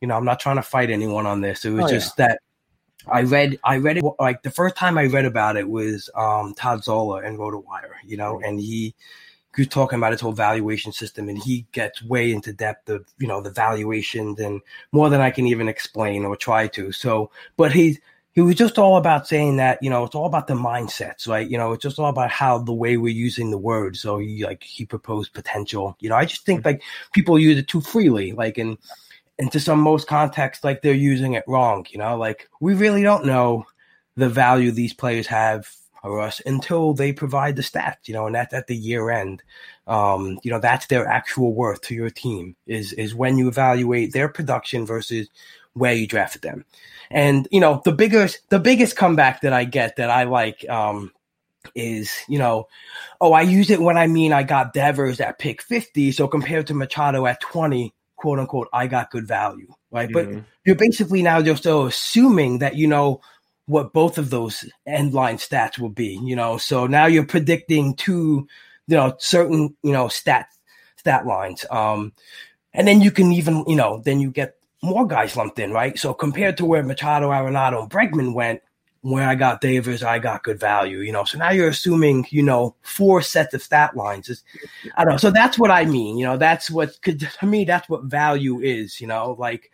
you 0.00 0.08
know, 0.08 0.16
I'm 0.16 0.24
not 0.24 0.40
trying 0.40 0.56
to 0.56 0.62
fight 0.62 0.90
anyone 0.90 1.26
on 1.26 1.42
this. 1.42 1.66
It 1.66 1.70
was 1.72 1.84
Oh, 1.84 1.88
yeah. 1.90 1.98
just 1.98 2.16
that 2.18 2.40
I 3.12 3.22
read, 3.22 3.58
I 3.64 3.78
read 3.78 3.98
it 3.98 4.04
like 4.20 4.42
the 4.42 4.50
first 4.52 4.76
time 4.76 4.98
I 4.98 5.06
read 5.06 5.26
about 5.26 5.56
it 5.58 5.68
was 5.68 6.10
um, 6.16 6.54
Todd 6.54 6.84
Zola 6.84 7.22
in 7.24 7.38
RotoWire, 7.38 7.94
you 8.06 8.16
know, 8.16 8.40
and 8.44 8.60
he. 8.60 8.94
Was 9.56 9.68
talking 9.68 9.98
about 9.98 10.12
his 10.12 10.20
whole 10.20 10.32
valuation 10.32 10.92
system, 10.92 11.28
and 11.28 11.38
he 11.38 11.66
gets 11.72 12.02
way 12.02 12.32
into 12.32 12.52
depth 12.52 12.88
of 12.88 13.06
you 13.18 13.26
know 13.26 13.40
the 13.40 13.50
valuations 13.50 14.40
and 14.40 14.60
more 14.92 15.08
than 15.10 15.20
I 15.20 15.30
can 15.30 15.46
even 15.46 15.68
explain 15.68 16.24
or 16.24 16.36
try 16.36 16.66
to. 16.68 16.92
So, 16.92 17.30
but 17.56 17.72
he 17.72 17.98
he 18.34 18.40
was 18.40 18.56
just 18.56 18.78
all 18.78 18.96
about 18.96 19.28
saying 19.28 19.56
that 19.56 19.80
you 19.82 19.88
know 19.88 20.04
it's 20.04 20.14
all 20.14 20.26
about 20.26 20.48
the 20.48 20.54
mindsets, 20.54 21.28
right? 21.28 21.48
You 21.48 21.56
know, 21.56 21.72
it's 21.72 21.82
just 21.82 21.98
all 21.98 22.08
about 22.08 22.30
how 22.30 22.58
the 22.58 22.72
way 22.72 22.96
we're 22.96 23.14
using 23.14 23.50
the 23.50 23.58
word. 23.58 23.96
So 23.96 24.18
he 24.18 24.44
like 24.44 24.62
he 24.62 24.84
proposed 24.84 25.32
potential. 25.34 25.96
You 26.00 26.08
know, 26.08 26.16
I 26.16 26.24
just 26.24 26.44
think 26.44 26.64
like 26.64 26.82
people 27.12 27.38
use 27.38 27.58
it 27.58 27.68
too 27.68 27.80
freely, 27.80 28.32
like 28.32 28.58
in 28.58 28.76
into 29.38 29.60
some 29.60 29.80
most 29.80 30.06
contexts, 30.08 30.64
like 30.64 30.82
they're 30.82 30.94
using 30.94 31.34
it 31.34 31.44
wrong. 31.46 31.86
You 31.90 31.98
know, 31.98 32.16
like 32.16 32.48
we 32.60 32.74
really 32.74 33.02
don't 33.02 33.24
know 33.24 33.66
the 34.16 34.28
value 34.28 34.70
these 34.70 34.92
players 34.92 35.26
have 35.26 35.68
for 36.04 36.20
us 36.20 36.40
until 36.46 36.94
they 36.94 37.12
provide 37.12 37.56
the 37.56 37.62
stats. 37.62 38.06
You 38.06 38.14
know, 38.14 38.26
and 38.26 38.34
that's 38.34 38.54
at 38.54 38.66
the 38.66 38.76
year 38.76 39.10
end 39.10 39.42
um, 39.86 40.38
you 40.42 40.50
know 40.50 40.60
that's 40.60 40.86
their 40.86 41.06
actual 41.06 41.54
worth 41.54 41.82
to 41.82 41.94
your 41.94 42.10
team 42.10 42.56
is 42.66 42.92
is 42.94 43.14
when 43.14 43.36
you 43.36 43.48
evaluate 43.48 44.12
their 44.12 44.28
production 44.28 44.86
versus 44.86 45.28
where 45.74 45.92
you 45.92 46.06
drafted 46.06 46.42
them 46.42 46.64
and 47.10 47.48
you 47.50 47.60
know 47.60 47.82
the 47.84 47.92
biggest 47.92 48.38
the 48.50 48.60
biggest 48.60 48.96
comeback 48.96 49.40
that 49.40 49.52
i 49.52 49.64
get 49.64 49.96
that 49.96 50.08
i 50.08 50.22
like 50.22 50.68
um 50.70 51.12
is 51.74 52.12
you 52.28 52.38
know 52.38 52.66
oh 53.20 53.32
i 53.32 53.42
use 53.42 53.70
it 53.70 53.80
when 53.80 53.98
i 53.98 54.06
mean 54.06 54.32
i 54.32 54.42
got 54.42 54.72
devers 54.72 55.20
at 55.20 55.38
pick 55.38 55.62
50 55.62 56.12
so 56.12 56.28
compared 56.28 56.66
to 56.66 56.74
machado 56.74 57.26
at 57.26 57.40
20 57.40 57.92
quote 58.16 58.38
unquote 58.38 58.68
i 58.72 58.86
got 58.86 59.10
good 59.10 59.26
value 59.26 59.66
right 59.90 60.12
but 60.12 60.30
Mhm. 60.30 60.44
you're 60.64 60.76
basically 60.76 61.22
now 61.22 61.42
just 61.42 61.62
still 61.62 61.86
assuming 61.86 62.60
that 62.60 62.76
you 62.76 62.86
know 62.86 63.20
what 63.66 63.92
both 63.92 64.18
of 64.18 64.30
those 64.30 64.64
end 64.86 65.14
line 65.14 65.36
stats 65.36 65.78
will 65.78 65.88
be 65.88 66.18
you 66.22 66.36
know? 66.36 66.58
So 66.58 66.86
now 66.86 67.06
you're 67.06 67.26
predicting 67.26 67.94
two 67.94 68.46
you 68.86 68.96
know 68.96 69.14
certain 69.18 69.74
you 69.82 69.92
know 69.92 70.08
stat 70.08 70.48
stat 70.96 71.26
lines. 71.26 71.64
Um 71.70 72.12
and 72.72 72.86
then 72.86 73.00
you 73.00 73.10
can 73.10 73.32
even 73.32 73.64
you 73.66 73.76
know 73.76 74.00
then 74.04 74.20
you 74.20 74.30
get 74.30 74.56
more 74.82 75.06
guys 75.06 75.36
lumped 75.36 75.58
in 75.58 75.72
right? 75.72 75.98
So 75.98 76.12
compared 76.12 76.56
to 76.58 76.64
where 76.66 76.82
machado 76.82 77.30
arenado 77.30 77.80
and 77.82 77.90
bregman 77.90 78.34
went 78.34 78.60
where 79.00 79.28
i 79.28 79.34
got 79.34 79.60
davis 79.60 80.02
i 80.02 80.18
got 80.18 80.42
good 80.44 80.58
value 80.58 81.00
you 81.00 81.12
know? 81.12 81.24
So 81.24 81.38
now 81.38 81.50
you're 81.50 81.68
assuming 81.68 82.26
you 82.30 82.42
know 82.42 82.74
four 82.82 83.22
sets 83.22 83.54
of 83.54 83.62
stat 83.62 83.96
lines. 83.96 84.28
It's- 84.30 84.60
i 84.96 85.04
don't 85.04 85.12
know. 85.12 85.18
So 85.18 85.30
that's 85.30 85.58
what 85.58 85.70
i 85.70 85.84
mean 85.86 86.18
you 86.18 86.26
know? 86.26 86.36
That's 86.36 86.70
what 86.70 87.00
could 87.00 87.20
to 87.20 87.46
me 87.46 87.64
that's 87.64 87.88
what 87.88 88.04
value 88.04 88.60
is 88.60 89.00
you 89.00 89.06
know? 89.06 89.36
Like 89.38 89.70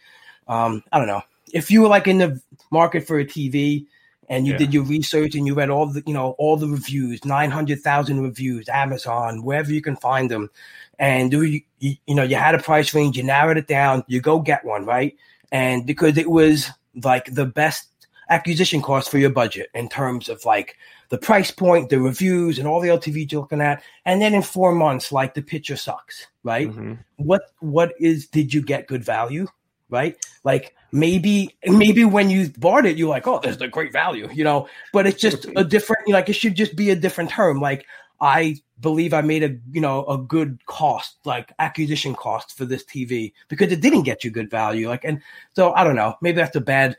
um 0.47 0.83
i 0.93 0.99
don't 0.99 1.09
know 1.09 1.23
if 1.53 1.71
you 1.71 1.83
were 1.83 1.89
like 1.89 2.07
in 2.09 2.19
the 2.19 2.41
market 2.71 3.07
for 3.07 3.19
a 3.19 3.25
tv 3.25 3.87
and 4.29 4.47
you 4.47 4.53
Yeah. 4.53 4.59
did 4.59 4.73
your 4.75 4.85
research 4.85 5.35
and 5.35 5.47
you 5.47 5.55
read 5.55 5.71
all 5.71 5.87
the 5.87 6.03
you 6.07 6.15
know 6.15 6.33
all 6.39 6.57
the 6.57 6.69
reviews 6.69 7.25
900000 7.25 8.21
reviews 8.23 8.69
amazon 8.69 9.43
wherever 9.43 9.73
you 9.73 9.83
can 9.83 9.97
find 9.97 10.31
them 10.31 10.51
and 10.99 11.31
do 11.31 11.43
you, 11.43 11.61
you 11.79 11.95
you 12.07 12.15
know 12.15 12.23
you 12.23 12.37
had 12.37 12.55
a 12.55 12.59
price 12.63 12.95
range 12.95 13.17
you 13.17 13.23
narrowed 13.23 13.57
it 13.59 13.67
down 13.67 14.05
you 14.07 14.21
go 14.21 14.39
get 14.41 14.65
one 14.65 14.85
right 14.85 15.17
and 15.53 15.87
because 15.87 16.17
it 16.17 16.31
was 16.31 16.71
like 17.03 17.27
the 17.35 17.47
best 17.47 17.89
acquisition 18.29 18.81
cost 18.81 19.11
for 19.11 19.19
your 19.19 19.31
budget 19.31 19.69
in 19.75 19.89
terms 19.89 20.29
of 20.29 20.45
like 20.45 20.77
the 21.09 21.19
price 21.19 21.51
point 21.51 21.89
the 21.91 22.01
reviews 22.01 22.59
and 22.59 22.69
all 22.69 22.81
the 22.81 22.89
ltvs 22.89 23.33
you're 23.33 23.41
looking 23.41 23.61
at 23.61 23.83
and 24.05 24.23
then 24.23 24.35
in 24.35 24.43
four 24.43 24.73
months 24.73 25.11
like 25.11 25.35
the 25.35 25.43
picture 25.43 25.75
sucks 25.77 26.27
right 26.45 26.71
Mhm. 26.71 26.99
what 27.17 27.43
what 27.59 27.93
is 27.99 28.29
did 28.29 28.55
you 28.55 28.63
get 28.63 28.87
good 28.87 29.03
value 29.05 29.49
right? 29.91 30.17
Like 30.45 30.75
maybe 30.93 31.57
maybe 31.65 32.05
when 32.05 32.31
you 32.31 32.49
bought 32.59 32.85
it 32.85 32.97
you're 32.97 33.09
like 33.09 33.25
oh 33.27 33.39
there's 33.41 33.61
a 33.61 33.69
great 33.69 33.93
value 33.93 34.29
you 34.33 34.45
know? 34.45 34.69
But 34.93 35.07
it's 35.07 35.21
just 35.21 35.47
a 35.57 35.65
different 35.65 36.09
like 36.09 36.29
it 36.29 36.33
should 36.35 36.55
just 36.55 36.75
be 36.77 36.91
a 36.91 36.97
different 36.97 37.31
term. 37.31 37.61
Like 37.61 37.87
i 38.23 38.55
believe 38.81 39.15
i 39.15 39.23
made 39.23 39.43
a 39.43 39.57
you 39.73 39.81
know 39.81 40.05
a 40.05 40.19
good 40.19 40.59
cost 40.67 41.17
like 41.25 41.53
acquisition 41.59 42.15
cost 42.15 42.55
for 42.55 42.67
this 42.67 42.85
tv 42.85 43.33
because 43.49 43.73
it 43.73 43.81
didn't 43.81 44.03
get 44.03 44.23
you 44.23 44.31
good 44.31 44.51
value 44.51 44.91
like 44.91 45.07
and 45.07 45.23
so 45.55 45.73
i 45.73 45.83
don't 45.83 45.97
know 45.97 46.15
maybe 46.21 46.37
that's 46.37 46.55
a 46.55 46.61
bad 46.61 46.95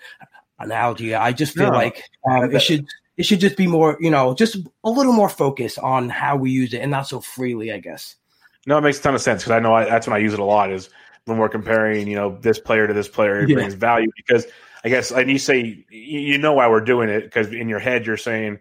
analogy. 0.62 1.14
I 1.14 1.32
just 1.32 1.54
feel 1.56 1.72
No. 1.72 1.78
like 1.78 2.04
um, 2.30 2.54
it 2.54 2.62
should 2.62 2.88
it 3.18 3.26
should 3.26 3.40
just 3.40 3.58
be 3.58 3.68
more 3.68 3.98
you 4.00 4.10
know 4.10 4.34
just 4.34 4.58
a 4.84 4.90
little 4.90 5.14
more 5.14 5.30
focus 5.30 5.78
on 5.78 6.10
how 6.10 6.36
we 6.36 6.52
use 6.52 6.74
it 6.74 6.80
and 6.80 6.92
not 6.92 7.08
so 7.08 7.20
freely 7.20 7.72
i 7.72 7.80
guess. 7.80 8.16
No, 8.68 8.78
it 8.78 8.82
makes 8.82 9.00
a 9.00 9.02
ton 9.02 9.16
of 9.16 9.22
sense 9.22 9.42
because 9.42 9.54
I 9.54 9.60
know 9.60 9.74
I, 9.74 9.86
that's 9.86 10.06
when 10.06 10.16
I 10.16 10.20
use 10.20 10.34
it 10.34 10.40
a 10.40 10.44
lot. 10.44 10.72
Is 10.72 10.90
when 11.32 11.40
we're 11.40 11.50
comparing, 11.50 12.08
you 12.08 12.16
know, 12.16 12.38
this 12.42 12.60
player 12.60 12.88
to 12.88 12.94
this 12.94 13.08
player, 13.08 13.42
it 13.44 13.50
Yeah. 13.50 13.56
brings 13.56 13.74
value 13.74 14.10
because 14.16 14.46
I 14.84 14.90
guess, 14.90 15.12
and 15.12 15.30
you 15.30 15.38
say 15.40 15.86
you 15.90 16.38
know 16.38 16.54
why 16.54 16.68
we're 16.68 16.82
doing 16.82 17.10
it 17.10 17.22
because 17.24 17.52
in 17.54 17.70
your 17.70 17.80
head 17.80 18.06
you're 18.06 18.18
saying, 18.18 18.60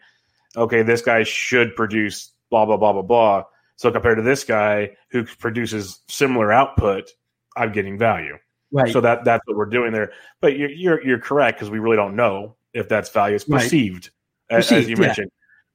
okay, 0.57 0.83
this 0.83 1.03
guy 1.03 1.23
should 1.25 1.75
produce 1.77 2.31
blah 2.51 2.65
blah 2.67 2.77
blah 2.77 2.93
blah 2.93 3.03
blah. 3.03 3.45
So 3.77 3.91
compared 3.91 4.19
to 4.19 4.23
this 4.23 4.45
guy 4.45 4.97
who 5.11 5.25
produces 5.25 6.01
similar 6.09 6.53
output, 6.53 7.11
I'm 7.57 7.73
getting 7.73 7.99
value. 7.99 8.37
right 8.71 8.93
So 8.93 9.01
that 9.01 9.25
that's 9.25 9.43
what 9.47 9.57
we're 9.57 9.67
doing 9.67 9.93
there. 9.93 10.13
But 10.41 10.57
you're 10.59 10.71
you're, 10.71 11.07
you're 11.07 11.19
correct 11.19 11.59
because 11.59 11.71
we 11.71 11.79
really 11.79 11.97
don't 11.97 12.15
know 12.17 12.57
if 12.75 12.89
that's 12.89 13.09
value. 13.11 13.35
It's 13.37 13.45
perceived, 13.45 14.11
a- 14.51 14.55
as, 14.55 14.67
Perceived, 14.69 14.91
you 14.91 14.97
yeah. 14.97 15.07
mentioned. 15.07 15.31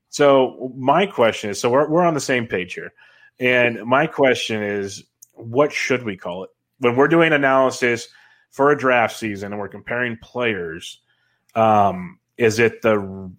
So 0.10 0.72
my 0.78 1.08
question 1.08 1.50
is: 1.50 1.60
so 1.60 1.70
we're 1.70 1.90
we're 1.90 2.04
on 2.06 2.14
the 2.14 2.22
same 2.22 2.46
page 2.48 2.74
here, 2.76 2.94
and 3.40 3.84
my 3.86 4.06
question 4.08 4.62
is, 4.64 5.04
what 5.34 5.72
should 5.74 6.04
we 6.04 6.16
call 6.18 6.44
it 6.44 6.50
when 6.80 6.96
we're 6.96 7.08
doing 7.08 7.34
analysis 7.34 8.08
for 8.52 8.72
a 8.72 8.78
draft 8.78 9.18
season 9.18 9.52
and 9.52 9.60
we're 9.60 9.68
comparing 9.68 10.18
players? 10.22 11.00
Um, 11.56 12.20
is 12.38 12.60
it 12.60 12.82
the 12.82 13.32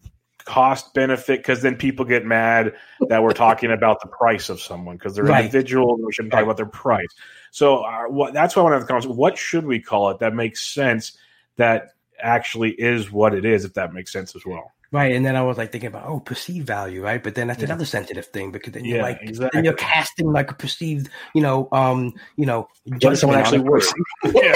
cost 0.45 0.95
benefit? 0.95 1.41
Because 1.41 1.61
then 1.62 1.76
people 1.76 2.05
get 2.05 2.24
mad 2.24 2.74
that 3.09 3.22
we're 3.22 3.32
talking 3.32 3.72
about 3.72 4.01
the 4.01 4.09
price 4.09 4.49
of 4.49 4.61
someone 4.61 4.97
because 4.97 5.14
they're 5.14 5.24
Right. 5.24 5.45
individual. 5.45 5.95
and 5.95 6.07
We 6.07 6.12
shouldn't 6.12 6.32
talk 6.32 6.43
about 6.43 6.57
their 6.57 6.66
price. 6.66 7.09
So 7.51 7.78
uh, 7.78 8.05
what, 8.05 8.32
that's 8.32 8.57
why 8.57 8.61
I 8.61 8.64
want 8.64 8.72
to 8.72 8.76
have 8.78 8.82
the 8.87 8.89
conversation. 8.89 9.16
What 9.16 9.37
should 9.37 9.66
we 9.66 9.80
call 9.80 10.11
it 10.11 10.18
that 10.20 10.34
makes 10.34 10.64
sense? 10.64 11.16
That 11.57 11.91
actually 12.18 12.70
is 12.72 13.11
what 13.11 13.34
it 13.34 13.45
is. 13.45 13.64
If 13.64 13.74
that 13.74 13.93
makes 13.93 14.12
sense 14.12 14.34
as 14.37 14.47
well. 14.47 14.72
Right, 14.93 15.14
and 15.16 15.26
then 15.26 15.34
I 15.34 15.43
was 15.43 15.59
like 15.59 15.72
thinking 15.72 15.89
about 15.89 16.07
oh 16.07 16.20
perceived 16.20 16.66
value, 16.66 17.03
right? 17.03 17.22
But 17.22 17.34
then 17.34 17.49
that's 17.49 17.59
Yeah. 17.61 17.66
another 17.66 17.84
sensitive 17.84 18.26
thing 18.26 18.53
because 18.53 18.72
then 18.72 18.84
Yeah, 18.84 18.95
you're 18.95 19.03
like 19.03 19.18
exactly. 19.20 19.51
then 19.59 19.64
you're 19.64 19.74
casting 19.74 20.30
like 20.32 20.51
a 20.51 20.55
perceived, 20.55 21.09
you 21.34 21.43
know, 21.43 21.68
um, 21.72 22.14
you 22.37 22.47
know, 22.47 22.68
What 23.03 23.18
someone 23.18 23.39
actually 23.39 23.64
person. 23.64 23.99
yeah. 24.24 24.53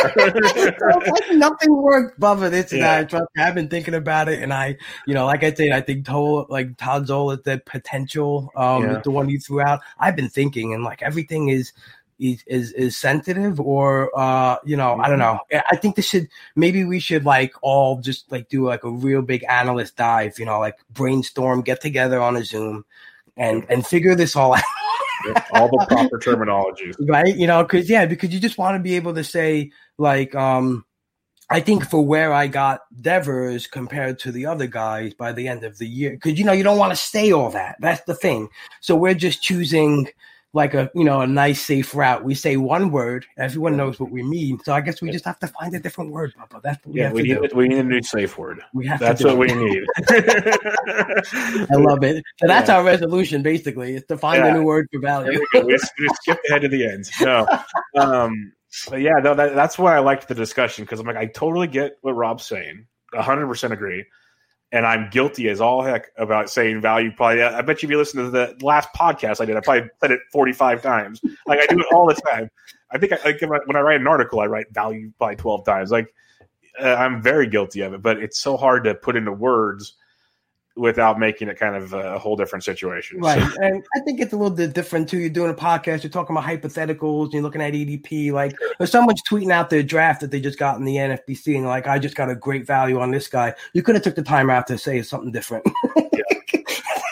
like 1.08 1.32
nothing 1.32 1.76
worked, 1.76 2.20
Bubba. 2.20 2.48
This 2.50 2.70
and 2.72 2.80
Yeah. 2.80 3.02
Trust 3.04 3.26
me, 3.36 3.42
I've 3.42 3.54
been 3.56 3.68
thinking 3.68 3.94
about 3.94 4.28
it, 4.28 4.40
and 4.42 4.52
I, 4.52 4.76
you 5.06 5.14
know, 5.14 5.26
like 5.26 5.42
I 5.42 5.52
said, 5.52 5.72
I 5.72 5.80
think 5.80 6.06
Toll, 6.06 6.46
like 6.48 6.76
Todd 6.76 7.08
Zola, 7.08 7.36
the 7.42 7.60
potential, 7.66 8.52
um, 8.56 8.82
Yeah. 8.84 9.00
the 9.02 9.10
one 9.10 9.28
you 9.28 9.38
threw 9.40 9.60
out. 9.60 9.80
I've 9.98 10.14
been 10.16 10.28
thinking, 10.28 10.74
and 10.74 10.84
like 10.84 11.02
everything 11.02 11.48
is. 11.48 11.72
Is, 12.20 12.44
is 12.46 12.72
is 12.72 12.98
sensitive 12.98 13.58
or 13.58 14.10
uh 14.14 14.58
you 14.62 14.76
know 14.76 15.00
I 15.00 15.08
don't 15.08 15.18
know. 15.18 15.38
I 15.70 15.76
think 15.76 15.96
this 15.96 16.06
should 16.06 16.28
maybe 16.54 16.84
we 16.84 17.00
should 17.00 17.24
like 17.24 17.54
all 17.62 17.98
just 17.98 18.30
like 18.30 18.50
do 18.50 18.66
like 18.66 18.84
a 18.84 18.90
real 18.90 19.22
big 19.22 19.42
analyst 19.48 19.96
dive 19.96 20.38
you 20.38 20.44
know 20.44 20.60
like 20.60 20.76
brainstorm 20.90 21.62
get 21.62 21.80
together 21.80 22.20
on 22.20 22.36
a 22.36 22.44
Zoom 22.44 22.84
and 23.38 23.64
and 23.70 23.86
figure 23.86 24.14
this 24.14 24.36
all 24.36 24.54
out. 24.54 24.62
All 25.52 25.68
the 25.68 25.86
proper 25.88 26.18
terminology. 26.22 26.92
right? 27.08 27.34
You 27.34 27.46
know 27.46 27.62
because 27.62 27.88
yeah 27.88 28.04
because 28.04 28.34
you 28.34 28.38
just 28.40 28.58
want 28.58 28.74
to 28.74 28.82
be 28.82 28.96
able 28.96 29.14
to 29.14 29.24
say 29.24 29.70
like 29.96 30.34
um 30.34 30.84
i 31.50 31.60
think 31.60 31.88
for 31.88 32.04
where 32.04 32.32
i 32.32 32.46
got 32.46 32.80
devers 33.02 33.66
compared 33.66 34.18
to 34.18 34.32
the 34.32 34.46
other 34.46 34.66
guys 34.66 35.12
by 35.14 35.32
the 35.32 35.48
end 35.48 35.64
of 35.64 35.76
the 35.78 35.86
year 35.86 36.12
because 36.12 36.38
you 36.38 36.44
know 36.44 36.52
you 36.52 36.62
don't 36.62 36.78
want 36.78 36.92
to 36.92 36.96
say 36.96 37.32
all 37.32 37.50
that. 37.50 37.76
That's 37.80 38.02
the 38.02 38.14
thing. 38.14 38.48
So 38.80 38.94
we're 38.94 39.14
just 39.14 39.42
choosing 39.42 40.08
like 40.52 40.74
a 40.74 40.90
you 40.94 41.04
know 41.04 41.20
a 41.20 41.26
nice 41.26 41.64
safe 41.64 41.94
route 41.94 42.24
we 42.24 42.34
say 42.34 42.56
one 42.56 42.90
word 42.90 43.24
everyone 43.38 43.76
knows 43.76 44.00
what 44.00 44.10
we 44.10 44.20
mean 44.22 44.58
so 44.64 44.72
i 44.72 44.80
guess 44.80 45.00
we 45.00 45.08
just 45.10 45.24
have 45.24 45.38
to 45.38 45.46
find 45.46 45.74
a 45.74 45.78
different 45.78 46.10
word 46.10 46.32
Bubba. 46.36 46.60
that's 46.62 46.84
what 46.84 46.92
we 46.94 47.00
Yeah, 47.00 47.06
have 47.06 47.12
we 47.14 47.22
to 47.22 47.28
need 47.40 47.50
do 47.50 47.56
we 47.56 47.68
need 47.68 47.78
a 47.78 47.84
new 47.84 48.02
safe 48.02 48.36
word. 48.36 48.60
we 48.74 48.86
have 48.86 48.98
That's 48.98 49.22
what 49.22 49.34
it. 49.34 49.38
we 49.38 49.54
need. 49.54 49.84
i 51.70 51.76
love 51.76 52.02
it 52.02 52.24
so 52.38 52.46
that's 52.48 52.68
Yeah. 52.68 52.78
our 52.78 52.84
resolution 52.84 53.42
basically 53.42 53.94
is 53.96 54.04
to 54.06 54.16
find 54.18 54.44
Yeah. 54.44 54.50
a 54.50 54.52
new 54.54 54.64
word 54.64 54.88
for 54.92 55.00
value 55.00 55.40
we. 55.54 55.60
We, 55.62 55.78
we 55.98 56.08
skipped 56.14 56.48
ahead 56.48 56.62
to 56.62 56.68
the 56.68 56.84
end. 56.86 57.08
No, 57.20 57.46
um, 58.00 58.52
but 58.88 59.00
yeah, 59.00 59.14
no, 59.22 59.34
that, 59.34 59.54
that's 59.54 59.78
why 59.78 59.96
I 59.96 59.98
liked 60.00 60.28
the 60.28 60.34
discussion 60.34 60.84
because 60.84 61.00
I'm 61.00 61.06
like, 61.06 61.16
I 61.16 61.26
totally 61.26 61.66
get 61.66 61.96
what 62.02 62.12
Rob's 62.16 62.44
saying, 62.46 62.86
100 63.12 63.46
percent 63.46 63.72
agree. 63.72 64.04
And 64.72 64.86
I'm 64.86 65.10
guilty 65.10 65.48
as 65.48 65.60
all 65.60 65.82
heck 65.82 66.12
about 66.16 66.50
saying 66.50 66.80
value. 66.80 67.10
Probably, 67.12 67.42
I 67.42 67.60
bet 67.62 67.82
you 67.82 67.88
if 67.88 67.90
you 67.90 67.98
listen 67.98 68.24
to 68.24 68.30
the 68.30 68.56
last 68.62 68.88
podcast 68.94 69.40
I 69.40 69.44
did, 69.44 69.56
I 69.56 69.60
probably 69.60 69.90
said 70.00 70.10
it 70.12 70.20
45 70.32 70.82
times. 70.82 71.20
Like 71.46 71.60
I 71.60 71.66
do 71.66 71.80
it 71.80 71.86
all 71.92 72.06
the 72.06 72.14
time. 72.14 72.50
I 72.90 72.98
think 72.98 73.12
I, 73.12 73.18
like 73.24 73.40
when 73.40 73.76
I 73.76 73.80
write 73.80 74.00
an 74.00 74.06
article, 74.06 74.40
I 74.40 74.46
write 74.46 74.66
value 74.72 75.12
probably 75.18 75.36
12 75.36 75.64
times. 75.64 75.90
Like 75.90 76.12
uh, 76.80 76.94
I'm 76.94 77.22
very 77.22 77.46
guilty 77.46 77.80
of 77.82 77.92
it, 77.94 78.02
but 78.02 78.18
it's 78.18 78.38
so 78.38 78.56
hard 78.56 78.84
to 78.84 78.94
put 78.94 79.16
into 79.16 79.32
words 79.32 79.94
without 80.76 81.18
making 81.18 81.48
it 81.48 81.58
kind 81.58 81.74
of 81.74 81.92
a 81.92 82.18
whole 82.18 82.36
different 82.36 82.64
situation. 82.64 83.20
Right. 83.20 83.42
So. 83.42 83.62
And 83.62 83.84
I 83.96 84.00
think 84.00 84.20
it's 84.20 84.32
a 84.32 84.36
little 84.36 84.54
bit 84.54 84.72
different 84.72 85.08
too. 85.08 85.18
You're 85.18 85.28
doing 85.28 85.50
a 85.50 85.54
podcast, 85.54 86.02
you're 86.02 86.10
talking 86.10 86.36
about 86.36 86.48
hypotheticals, 86.48 87.32
you're 87.32 87.42
looking 87.42 87.60
at 87.60 87.72
ADP. 87.72 88.32
Like 88.32 88.54
if 88.78 88.88
someone's 88.88 89.22
tweeting 89.28 89.50
out 89.50 89.70
their 89.70 89.82
draft 89.82 90.20
that 90.20 90.30
they 90.30 90.40
just 90.40 90.58
got 90.58 90.78
in 90.78 90.84
the 90.84 90.96
NFBC 90.96 91.56
and 91.56 91.66
like, 91.66 91.86
I 91.86 91.98
just 91.98 92.14
got 92.14 92.30
a 92.30 92.34
great 92.34 92.66
value 92.66 93.00
on 93.00 93.10
this 93.10 93.28
guy. 93.28 93.54
You 93.72 93.82
could 93.82 93.94
have 93.96 94.04
took 94.04 94.14
the 94.14 94.22
time 94.22 94.50
out 94.50 94.66
to 94.68 94.78
say 94.78 95.02
something 95.02 95.32
different. 95.32 95.66
yeah. 95.96 96.39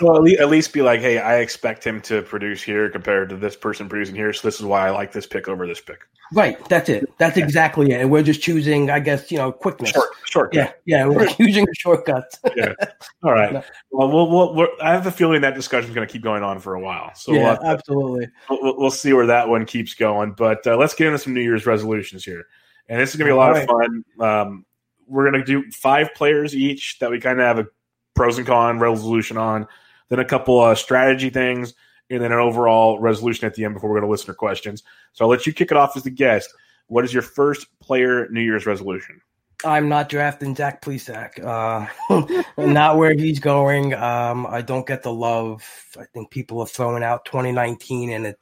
Well, 0.01 0.27
at 0.27 0.49
least 0.49 0.73
be 0.73 0.83
like, 0.83 1.01
hey, 1.01 1.19
I 1.19 1.39
expect 1.39 1.85
him 1.85 2.01
to 2.03 2.23
produce 2.23 2.63
here 2.63 2.89
compared 2.91 3.29
to 3.31 3.37
this 3.37 3.57
person 3.57 3.89
producing 3.89 4.15
here. 4.15 4.33
So 4.33 4.47
this 4.47 4.61
is 4.61 4.67
why 4.67 4.87
I 4.87 4.91
like 4.91 5.13
this 5.13 5.27
pick 5.27 5.49
over 5.49 5.67
this 5.67 5.81
pick. 5.81 6.01
Right. 6.33 6.63
That's 6.69 6.89
it. 6.89 7.11
That's 7.19 7.37
exactly 7.37 7.91
it. 7.91 8.01
And 8.01 8.11
we're 8.11 8.23
just 8.23 8.43
choosing, 8.43 8.91
I 8.91 9.01
guess, 9.01 9.33
you 9.33 9.39
know, 9.39 9.51
quickness. 9.51 9.91
Short, 9.91 10.09
shortcut. 10.27 10.81
Yeah. 10.85 11.07
Yeah. 11.07 11.09
We're 11.09 11.29
using 11.39 11.65
a 11.65 11.75
shortcut. 11.75 12.39
yeah. 12.55 12.75
All 13.23 13.33
right. 13.33 13.65
Well, 13.91 14.11
we'll, 14.11 14.55
we'll 14.55 14.69
I 14.83 14.93
have 14.93 15.07
a 15.07 15.11
feeling 15.11 15.41
that 15.41 15.55
discussion 15.55 15.89
is 15.89 15.95
going 15.95 16.07
to 16.07 16.13
keep 16.13 16.23
going 16.23 16.43
on 16.43 16.61
for 16.61 16.75
a 16.75 16.81
while. 16.81 17.15
So 17.15 17.33
yeah, 17.33 17.59
we'll 17.61 17.71
absolutely. 17.71 18.29
We'll, 18.51 18.79
we'll, 18.79 18.91
see 18.91 19.13
where 19.13 19.27
that 19.27 19.49
one 19.49 19.65
keeps 19.65 19.95
going. 19.95 20.33
But 20.33 20.67
uh, 20.67 20.77
let's 20.77 20.95
get 20.95 21.07
into 21.07 21.19
some 21.19 21.35
New 21.35 21.41
Year's 21.41 21.67
resolutions 21.67 22.25
here. 22.25 22.45
And 22.89 23.01
this 23.01 23.11
is 23.11 23.17
going 23.17 23.29
to 23.29 23.33
be 23.33 23.37
a 23.37 23.37
lot 23.37 23.53
right. 23.53 23.63
of 23.63 23.69
fun. 23.69 24.05
Um, 24.21 24.67
we're 25.07 25.31
going 25.31 25.45
to 25.45 25.47
do 25.63 25.71
five 25.71 26.15
players 26.15 26.55
each 26.55 26.99
that 26.99 27.11
we 27.11 27.21
kind 27.21 27.41
of 27.41 27.47
have 27.47 27.59
a 27.59 27.69
pros 28.15 28.37
and 28.37 28.47
con 28.47 28.79
resolution 28.79 29.37
on, 29.37 29.67
then 30.09 30.19
a 30.19 30.25
couple 30.25 30.63
of 30.63 30.79
strategy 30.79 31.31
things, 31.31 31.75
and 32.11 32.23
then 32.23 32.33
an 32.33 32.39
overall 32.39 32.99
resolution 32.99 33.47
at 33.47 33.55
the 33.55 33.65
end 33.65 33.75
before 33.75 33.91
we're 33.91 33.97
going 33.97 34.09
to 34.09 34.11
listener 34.11 34.35
questions. 34.35 34.83
So 35.13 35.25
I'll 35.25 35.31
let 35.31 35.47
you 35.47 35.53
kick 35.53 35.71
it 35.71 35.77
off 35.77 35.97
as 35.97 36.03
the 36.03 36.11
guest. 36.11 36.53
What 36.87 37.05
is 37.05 37.13
your 37.13 37.23
first 37.23 37.67
player 37.81 38.29
New 38.31 38.41
Year's 38.41 38.67
resolution? 38.67 39.21
I'm 39.65 39.89
not 39.89 40.09
drafting 40.09 40.55
Zach 40.55 40.81
Plesac. 40.83 41.45
Uh, 41.45 42.43
not 42.59 42.97
where 42.97 43.15
he's 43.15 43.41
going. 43.41 43.93
Um, 43.93 44.47
I 44.47 44.63
don't 44.63 44.87
get 44.87 45.03
the 45.03 45.13
love. 45.13 45.65
I 45.99 46.05
think 46.15 46.31
people 46.31 46.61
are 46.61 46.67
throwing 46.67 47.03
out 47.03 47.25
2019, 47.25 48.11
and 48.11 48.27
it. 48.27 48.39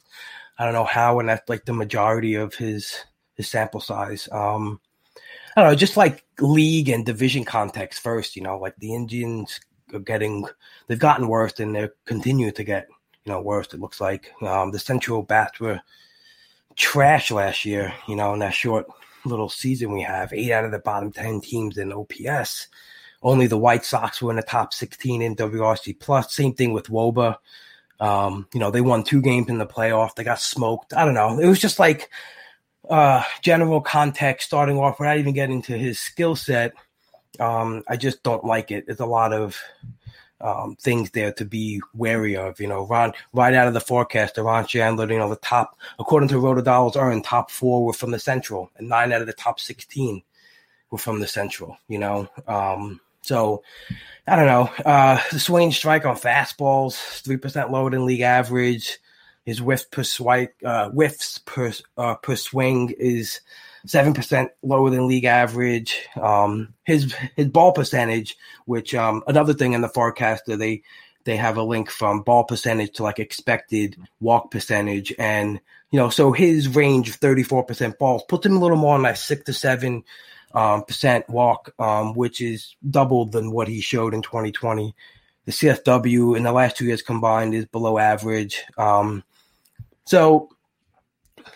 I 0.59 0.65
don't 0.65 0.75
know 0.75 0.85
how, 0.85 1.21
and 1.21 1.29
that's 1.29 1.49
like 1.49 1.65
the 1.65 1.73
majority 1.73 2.35
of 2.35 2.55
his 2.55 2.97
his 3.35 3.49
sample 3.49 3.81
size. 3.81 4.29
Um, 4.31 4.81
I 5.57 5.63
don't 5.63 5.71
know, 5.71 5.77
just 5.77 5.97
like 5.97 6.25
league 6.39 6.89
and 6.89 7.05
division 7.05 7.45
context 7.45 8.01
first. 8.01 8.37
You 8.37 8.43
know, 8.43 8.59
like 8.59 8.77
the 8.77 8.95
Indians 8.95 9.59
are 9.93 10.01
getting, 10.01 10.45
they've 10.87 10.99
gotten 10.99 11.29
worse, 11.29 11.59
and 11.61 11.75
they're 11.75 11.95
continuing 12.05 12.53
to 12.53 12.65
get 12.65 12.89
you 13.25 13.33
know 13.33 13.41
worse. 13.41 13.73
It 13.73 13.81
looks 13.81 14.01
like 14.01 14.33
um, 14.43 14.71
the 14.71 14.79
Central 14.79 15.23
Bats 15.23 15.61
were 15.61 15.81
trash 16.77 17.31
last 17.31 17.65
year, 17.65 17.93
you 18.07 18.17
know, 18.17 18.33
in 18.35 18.41
that 18.41 18.55
short 18.55 18.87
little 19.25 19.49
season 19.49 19.93
we 19.93 20.03
have. 20.03 20.33
Eight 20.33 20.53
out 20.53 20.65
of 20.65 20.71
the 20.71 20.79
bottom 20.79 21.11
10 21.11 21.41
teams 21.41 21.79
in 21.79 21.93
OPS. 21.93 22.69
Only 23.23 23.47
the 23.47 23.59
White 23.59 23.85
Sox 23.85 24.23
were 24.23 24.31
in 24.31 24.37
the 24.37 24.43
top 24.43 24.73
16 24.73 25.23
in 25.23 25.35
WRC 25.35 25.99
plus. 25.99 26.35
Same 26.35 26.55
thing 26.55 26.73
with 26.73 26.89
Woba. 26.89 27.37
Um, 27.99 28.47
you 28.53 28.61
know, 28.61 28.71
they 28.71 28.83
won 28.83 29.03
two 29.03 29.23
games 29.23 29.49
in 29.49 29.59
the 29.59 29.67
playoff. 29.67 30.15
They 30.15 30.23
got 30.23 30.41
smoked. 30.41 30.93
I 30.93 31.05
don't 31.05 31.15
know. 31.15 31.39
It 31.39 31.49
was 31.49 31.59
just 31.59 31.79
like 31.79 32.11
uh 32.89 33.21
general 33.43 33.81
context 33.81 34.47
starting 34.47 34.79
off 34.79 35.01
without 35.01 35.19
even 35.19 35.35
getting 35.35 35.61
to 35.61 35.77
his 35.77 35.99
skill 35.99 36.37
set. 36.37 36.73
Um, 37.41 37.83
I 37.89 37.97
just 37.97 38.23
don't 38.23 38.45
like 38.45 38.71
it. 38.71 38.87
There's 38.87 39.01
a 39.01 39.07
lot 39.07 39.33
of 39.33 39.61
um, 40.41 40.77
things 40.77 41.11
there 41.11 41.33
to 41.33 41.45
be 41.45 41.81
wary 41.95 42.37
of. 42.37 42.61
You 42.61 42.67
know, 42.67 42.87
Ron 42.87 43.13
right 43.33 43.55
out 43.55 43.69
of 43.69 43.75
the 43.75 43.81
forecast, 43.81 44.39
Ron 44.39 44.65
Shandler, 44.65 45.11
you 45.11 45.19
know, 45.19 45.29
the 45.29 45.37
top 45.37 45.79
according 45.99 46.29
to 46.31 46.37
Rotodollars 46.37 46.97
earned 46.97 47.25
top 47.25 47.51
four 47.51 47.85
were 47.85 47.93
from 47.93 48.11
the 48.11 48.19
Central, 48.19 48.71
and 48.77 48.89
nine 48.89 49.13
out 49.13 49.21
of 49.21 49.27
the 49.27 49.33
top 49.33 49.61
sixteen 49.61 50.23
were 50.91 50.99
from 50.99 51.21
the 51.21 51.27
Central. 51.27 51.79
You 51.89 51.99
know, 51.99 52.29
um, 52.47 53.01
so 53.23 53.63
I 54.27 54.37
don't 54.37 54.47
know. 54.47 54.71
Uh, 54.85 55.21
the 55.33 55.41
swing 55.41 55.73
strike 55.73 56.05
on 56.05 56.17
fastballs 56.17 56.97
three 57.23 57.37
percent 57.37 57.71
lower 57.71 57.91
than 57.91 58.07
league 58.07 58.21
average. 58.21 58.99
His 59.45 59.63
whiff 59.63 59.89
per 59.93 60.03
swipe, 60.03 60.57
uh, 60.65 60.91
whiffs 60.91 61.39
per 61.39 61.73
uh, 61.97 62.17
per 62.17 62.35
swing 62.35 62.93
is 62.99 63.41
seven 63.87 64.13
percent 64.13 64.51
lower 64.63 64.91
than 64.91 65.07
league 65.07 65.25
average. 65.25 66.07
Um, 66.21 66.75
his 66.85 67.15
his 67.37 67.49
ball 67.49 67.73
percentage, 67.73 68.37
which 68.67 68.95
um, 68.95 69.23
another 69.27 69.55
thing 69.55 69.73
in 69.73 69.81
the 69.81 69.89
forecaster 69.89 70.57
they 70.57 70.83
they 71.25 71.37
have 71.37 71.57
a 71.57 71.63
link 71.63 71.91
from 71.91 72.23
ball 72.23 72.45
percentage 72.45 72.93
to 72.93 73.03
like 73.03 73.19
expected 73.19 73.97
walk 74.21 74.51
percentage, 74.51 75.13
and 75.19 75.61
you 75.91 75.99
know 75.99 76.09
so 76.09 76.33
his 76.33 76.69
range 76.69 77.09
of 77.09 77.17
thirty 77.17 77.43
four 77.43 77.65
percent 77.65 77.99
balls 77.99 78.23
puts 78.29 78.47
him 78.47 78.57
a 78.57 78.61
little 78.61 78.77
more 78.77 78.95
on 78.95 79.03
that 79.03 79.19
six 79.19 79.45
to 79.45 79.53
seven 79.53 80.05
um, 80.55 80.85
percent 80.85 81.29
walk, 81.29 81.73
um, 81.79 82.15
which 82.15 82.41
is 82.41 82.77
double 82.89 83.27
than 83.27 83.51
what 83.51 83.69
he 83.69 83.81
showed 83.81 84.15
in 84.15 84.23
twenty 84.23 84.53
twenty. 84.53 84.95
The 85.47 85.53
CSW 85.53 86.37
in 86.37 86.43
the 86.43 86.51
last 86.51 86.77
two 86.77 86.87
years 86.87 87.03
combined 87.03 87.55
is 87.55 87.67
below 87.67 87.99
average. 87.99 88.65
Um, 88.77 89.23
so 90.05 90.49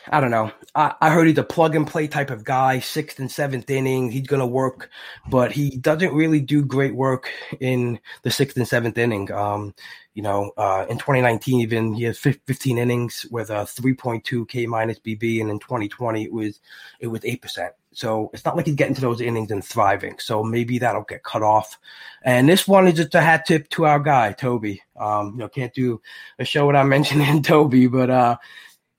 I 0.09 0.21
don't 0.21 0.31
know. 0.31 0.51
I, 0.75 0.95
I, 1.01 1.11
heard 1.11 1.27
he's 1.27 1.39
a 1.39 1.45
plug 1.45 1.77
and 1.77 1.87
play 1.87 2.07
type 2.09 2.31
of 2.31 2.45
guy, 2.45 2.81
sixth 2.81 3.19
and 3.19 3.31
seventh 3.31 3.71
inning. 3.71 4.11
He's 4.11 4.27
going 4.27 4.41
to 4.41 4.47
work, 4.47 4.91
but 5.29 5.53
he 5.53 5.77
doesn't 5.79 6.15
really 6.15 6.41
do 6.41 6.65
great 6.65 6.95
work 6.95 7.31
in 7.61 8.01
the 8.23 8.31
sixth 8.31 8.57
and 8.57 8.67
seventh 8.67 8.99
inning. 8.99 9.31
Um, 9.33 9.75
you 10.15 10.23
know, 10.23 10.53
uh, 10.57 10.87
in 10.89 10.99
2019, 10.99 11.61
even 11.61 11.95
he 11.95 12.05
has 12.05 12.19
15 12.19 12.79
innings 12.79 13.27
with 13.31 13.51
a 13.51 13.65
3.2 13.65 14.49
K 14.49 14.67
minus 14.67 14.99
BB, 14.99 15.41
and 15.41 15.51
in 15.51 15.59
2020 15.59 16.25
it 16.25 16.33
was 16.33 16.61
it 16.99 17.07
was 17.07 17.25
eight 17.25 17.43
percent. 17.43 17.73
So 17.93 18.31
it's 18.33 18.45
not 18.45 18.57
like 18.57 18.67
he's 18.67 18.77
getting 18.77 18.95
to 18.95 19.01
those 19.01 19.21
innings 19.21 19.51
and 19.51 19.65
thriving. 19.65 20.19
So 20.19 20.45
maybe 20.45 20.79
that'll 20.79 21.03
get 21.03 21.25
cut 21.25 21.43
off. 21.43 21.79
And 22.23 22.49
this 22.49 22.69
one 22.69 22.87
is 22.87 22.95
just 22.95 23.15
a 23.15 23.21
hat 23.21 23.47
tip 23.47 23.69
to 23.71 23.87
our 23.87 23.99
guy 23.99 24.33
Toby. 24.33 24.83
Um, 24.99 25.33
you 25.33 25.39
know, 25.39 25.49
can't 25.49 25.75
do 25.75 26.01
a 26.39 26.45
show 26.45 26.67
without 26.67 26.87
mentioning 26.97 27.43
Toby, 27.43 27.87
but 27.87 28.11
uh, 28.11 28.37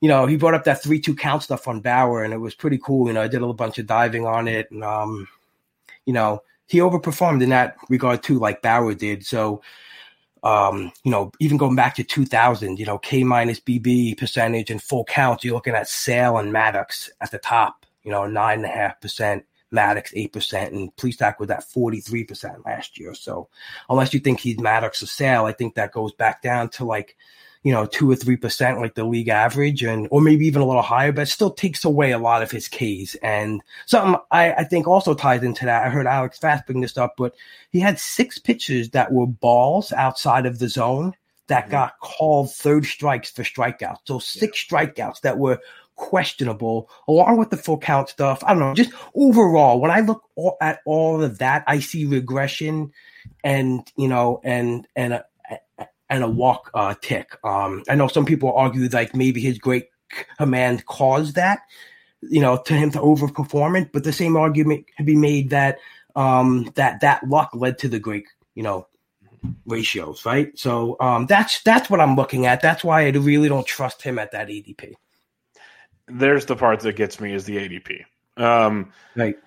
you 0.02 0.08
know, 0.08 0.26
he 0.26 0.36
brought 0.36 0.56
up 0.56 0.64
that 0.66 0.84
three 0.84 1.00
two 1.00 1.16
count 1.16 1.44
stuff 1.44 1.68
on 1.68 1.80
Bauer, 1.80 2.24
and 2.24 2.34
it 2.34 2.40
was 2.40 2.56
pretty 2.56 2.80
cool. 2.84 3.08
You 3.08 3.14
know, 3.14 3.22
I 3.22 3.28
did 3.28 3.38
a 3.38 3.42
little 3.42 3.54
bunch 3.54 3.78
of 3.78 3.86
diving 3.86 4.26
on 4.26 4.48
it, 4.48 4.70
and 4.72 4.84
um, 4.84 5.28
you 6.06 6.14
know, 6.14 6.42
he 6.66 6.80
overperformed 6.80 7.44
in 7.44 7.50
that 7.50 7.78
regard 7.88 8.24
too, 8.24 8.40
like 8.40 8.64
Bauer 8.64 8.96
did. 8.96 9.26
So, 9.26 9.62
um, 10.44 10.92
you 11.04 11.12
know, 11.12 11.32
even 11.40 11.58
going 11.58 11.76
back 11.76 11.96
to 11.96 12.04
2000, 12.04 12.80
you 12.80 12.86
know, 12.86 12.98
K 12.98 13.24
minus 13.24 13.60
BB 13.60 14.18
percentage 14.18 14.72
and 14.72 14.82
full 14.82 15.06
counts, 15.06 15.44
you're 15.44 15.54
looking 15.54 15.76
at 15.76 15.88
Sale 15.88 16.38
and 16.38 16.52
Maddux 16.52 17.10
at 17.22 17.30
the 17.32 17.38
top. 17.38 17.86
You 18.04 18.12
know, 18.12 18.26
nine 18.26 18.58
and 18.58 18.66
a 18.66 18.70
half 18.70 19.00
percent. 19.00 19.46
Maddux 19.72 20.12
eight 20.16 20.34
percent, 20.34 20.74
and 20.74 20.94
Plesac 20.98 21.40
was 21.40 21.50
at 21.50 21.64
forty 21.64 22.02
three 22.02 22.24
percent 22.24 22.66
last 22.66 23.00
year. 23.00 23.14
So, 23.14 23.48
unless 23.90 24.14
you 24.14 24.20
think 24.20 24.40
he's 24.40 24.58
Maddux 24.58 25.04
or 25.04 25.06
Sale, 25.06 25.46
I 25.46 25.54
think 25.54 25.76
that 25.76 25.94
goes 25.94 26.12
back 26.12 26.42
down 26.42 26.70
to 26.72 26.86
like 26.86 27.16
you 27.64 27.72
know, 27.72 27.86
two 27.86 28.10
or 28.10 28.16
three 28.16 28.38
percent 28.38 28.80
like 28.80 28.96
the 28.96 29.04
league 29.04 29.28
average, 29.28 29.84
and 29.84 30.08
or 30.12 30.22
maybe 30.22 30.48
even 30.48 30.62
a 30.62 30.66
little 30.66 30.82
higher, 30.82 31.12
but 31.12 31.28
still 31.28 31.52
takes 31.52 31.86
away 31.86 32.12
a 32.12 32.18
lot 32.18 32.42
of 32.42 32.52
his 32.52 32.68
Ks. 32.68 33.16
And 33.22 33.62
something 33.86 34.20
I, 34.32 34.54
I 34.54 34.64
think 34.64 34.88
also 34.88 35.14
ties 35.14 35.44
into 35.44 35.66
that. 35.66 35.86
I 35.86 35.90
heard 35.90 36.08
Alex 36.08 36.40
Fast 36.40 36.66
bring 36.66 36.82
this 36.82 36.98
up, 36.98 37.16
but 37.18 37.36
he 37.72 37.80
had 37.80 38.00
six 38.00 38.40
pitches 38.40 38.90
that 38.92 39.12
were 39.12 39.28
balls 39.28 39.92
outside 39.92 40.46
of 40.46 40.60
the 40.60 40.70
zone 40.70 41.14
that 41.48 41.64
mm-hmm. 41.64 41.72
got 41.72 42.00
called 42.00 42.52
third 42.52 42.86
strikes 42.86 43.30
for 43.30 43.44
strikeouts. 43.44 44.00
So 44.06 44.20
six 44.20 44.66
yeah. 44.72 44.86
strikeouts 44.86 45.22
that 45.22 45.38
were 45.38 45.60
questionable, 45.96 46.90
along 47.08 47.38
with 47.38 47.52
the 47.52 47.58
full 47.58 47.78
count 47.78 48.10
stuff. 48.10 48.44
I 48.44 48.54
don't 48.54 48.60
know. 48.60 48.74
Just 48.74 48.92
overall, 49.14 49.80
when 49.80 49.92
I 49.92 50.00
look 50.00 50.24
all, 50.36 50.58
at 50.60 50.80
all 50.86 51.22
of 51.22 51.38
that, 51.38 51.64
I 51.68 51.80
see 51.80 52.06
regression, 52.06 52.92
and 53.44 53.88
you 53.96 54.08
know, 54.08 54.42
and 54.44 54.88
and 54.96 55.14
a, 55.14 55.26
and 56.12 56.24
a 56.24 56.30
walk 56.30 56.70
uh, 56.76 56.94
tick. 57.02 57.38
Um, 57.44 57.84
I 57.90 57.96
know 57.96 58.10
some 58.10 58.26
people 58.26 58.54
argue 58.54 58.88
like 58.90 59.16
maybe 59.16 59.40
his 59.42 59.58
great 59.58 59.88
command 60.38 60.86
caused 60.86 61.36
that, 61.36 61.62
you 62.22 62.42
know, 62.42 62.58
to 62.66 62.74
him 62.74 62.92
to 62.92 63.00
overperform 63.00 63.82
it. 63.82 63.92
But 63.94 64.04
the 64.04 64.12
same 64.14 64.36
argument 64.36 64.86
can 64.96 65.06
be 65.06 65.16
made 65.16 65.50
that 65.52 65.80
um, 66.16 66.70
that 66.76 67.00
that 67.00 67.28
luck 67.28 67.52
led 67.54 67.80
to 67.80 67.88
the 67.88 67.98
great, 67.98 68.26
you 68.54 68.62
know, 68.62 68.88
ratios, 69.66 70.26
right? 70.26 70.56
So 70.60 70.98
um, 71.00 71.28
that's 71.28 71.64
that's 71.64 71.90
what 71.90 72.02
I'm 72.02 72.18
looking 72.18 72.46
at. 72.46 72.62
That's 72.62 72.84
why 72.84 73.06
I 73.06 73.10
really 73.12 73.48
don't 73.48 73.66
trust 73.66 74.04
him 74.04 74.20
at 74.20 74.32
that 74.34 74.50
ADP. 74.50 74.94
There's 76.08 76.46
the 76.46 76.58
part 76.58 76.82
that 76.82 76.98
gets 76.98 77.22
me 77.22 77.34
is 77.34 77.46
the 77.46 77.56
ADP. 77.56 78.04
Um, 78.36 78.92
right. 79.16 79.38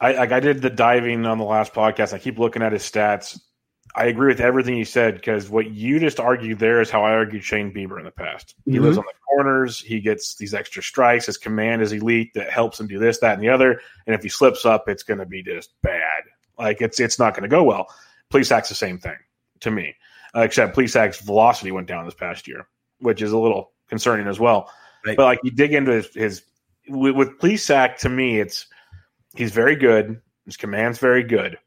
I 0.00 0.12
like 0.12 0.32
I 0.32 0.40
did 0.40 0.62
the 0.62 0.70
diving 0.70 1.26
on 1.26 1.36
the 1.36 1.44
last 1.44 1.74
podcast. 1.74 2.14
I 2.14 2.18
keep 2.18 2.38
looking 2.38 2.62
at 2.62 2.72
his 2.72 2.82
stats. 2.82 3.38
I 3.98 4.04
agree 4.06 4.28
with 4.28 4.40
everything 4.40 4.76
you 4.76 4.84
said 4.84 5.14
because 5.16 5.50
what 5.50 5.72
you 5.72 5.98
just 5.98 6.20
argued 6.20 6.60
there 6.60 6.80
is 6.80 6.88
how 6.88 7.02
I 7.02 7.10
argued 7.10 7.42
Shane 7.42 7.74
Bieber 7.74 7.98
in 7.98 8.04
the 8.04 8.12
past. 8.12 8.54
He 8.64 8.72
mm-hmm. 8.72 8.84
lives 8.84 8.96
on 8.96 9.04
the 9.04 9.12
corners. 9.28 9.80
He 9.80 10.00
gets 10.00 10.36
these 10.36 10.54
extra 10.54 10.84
strikes. 10.84 11.26
His 11.26 11.36
command 11.36 11.82
is 11.82 11.90
elite 11.90 12.30
that 12.34 12.48
helps 12.48 12.78
him 12.78 12.86
do 12.86 13.00
this, 13.00 13.18
that, 13.18 13.34
and 13.34 13.42
the 13.42 13.48
other. 13.48 13.80
And 14.06 14.14
if 14.14 14.22
he 14.22 14.28
slips 14.28 14.64
up, 14.64 14.88
it's 14.88 15.02
going 15.02 15.18
to 15.18 15.26
be 15.26 15.42
just 15.42 15.74
bad. 15.82 16.22
Like 16.56 16.80
it's 16.80 17.00
it's 17.00 17.18
not 17.18 17.34
going 17.34 17.42
to 17.42 17.48
go 17.48 17.64
well. 17.64 17.88
Plesac's 18.30 18.68
the 18.68 18.76
same 18.76 18.98
thing 18.98 19.16
to 19.60 19.72
me, 19.72 19.96
uh, 20.32 20.42
except 20.42 20.76
Plesac's 20.76 21.20
velocity 21.20 21.72
went 21.72 21.88
down 21.88 22.04
this 22.04 22.14
past 22.14 22.46
year, 22.46 22.68
which 23.00 23.20
is 23.20 23.32
a 23.32 23.38
little 23.38 23.72
concerning 23.88 24.28
as 24.28 24.38
well. 24.38 24.70
Right. 25.04 25.16
But 25.16 25.24
like 25.24 25.40
you 25.42 25.50
dig 25.50 25.74
into 25.74 25.90
his, 25.90 26.14
his 26.14 26.42
with, 26.88 27.16
with 27.16 27.38
Plesac, 27.38 27.96
to 27.98 28.08
me, 28.08 28.38
it's 28.38 28.68
he's 29.34 29.50
very 29.50 29.74
good. 29.74 30.20
His 30.44 30.56
command's 30.56 31.00
very 31.00 31.24
good. 31.24 31.58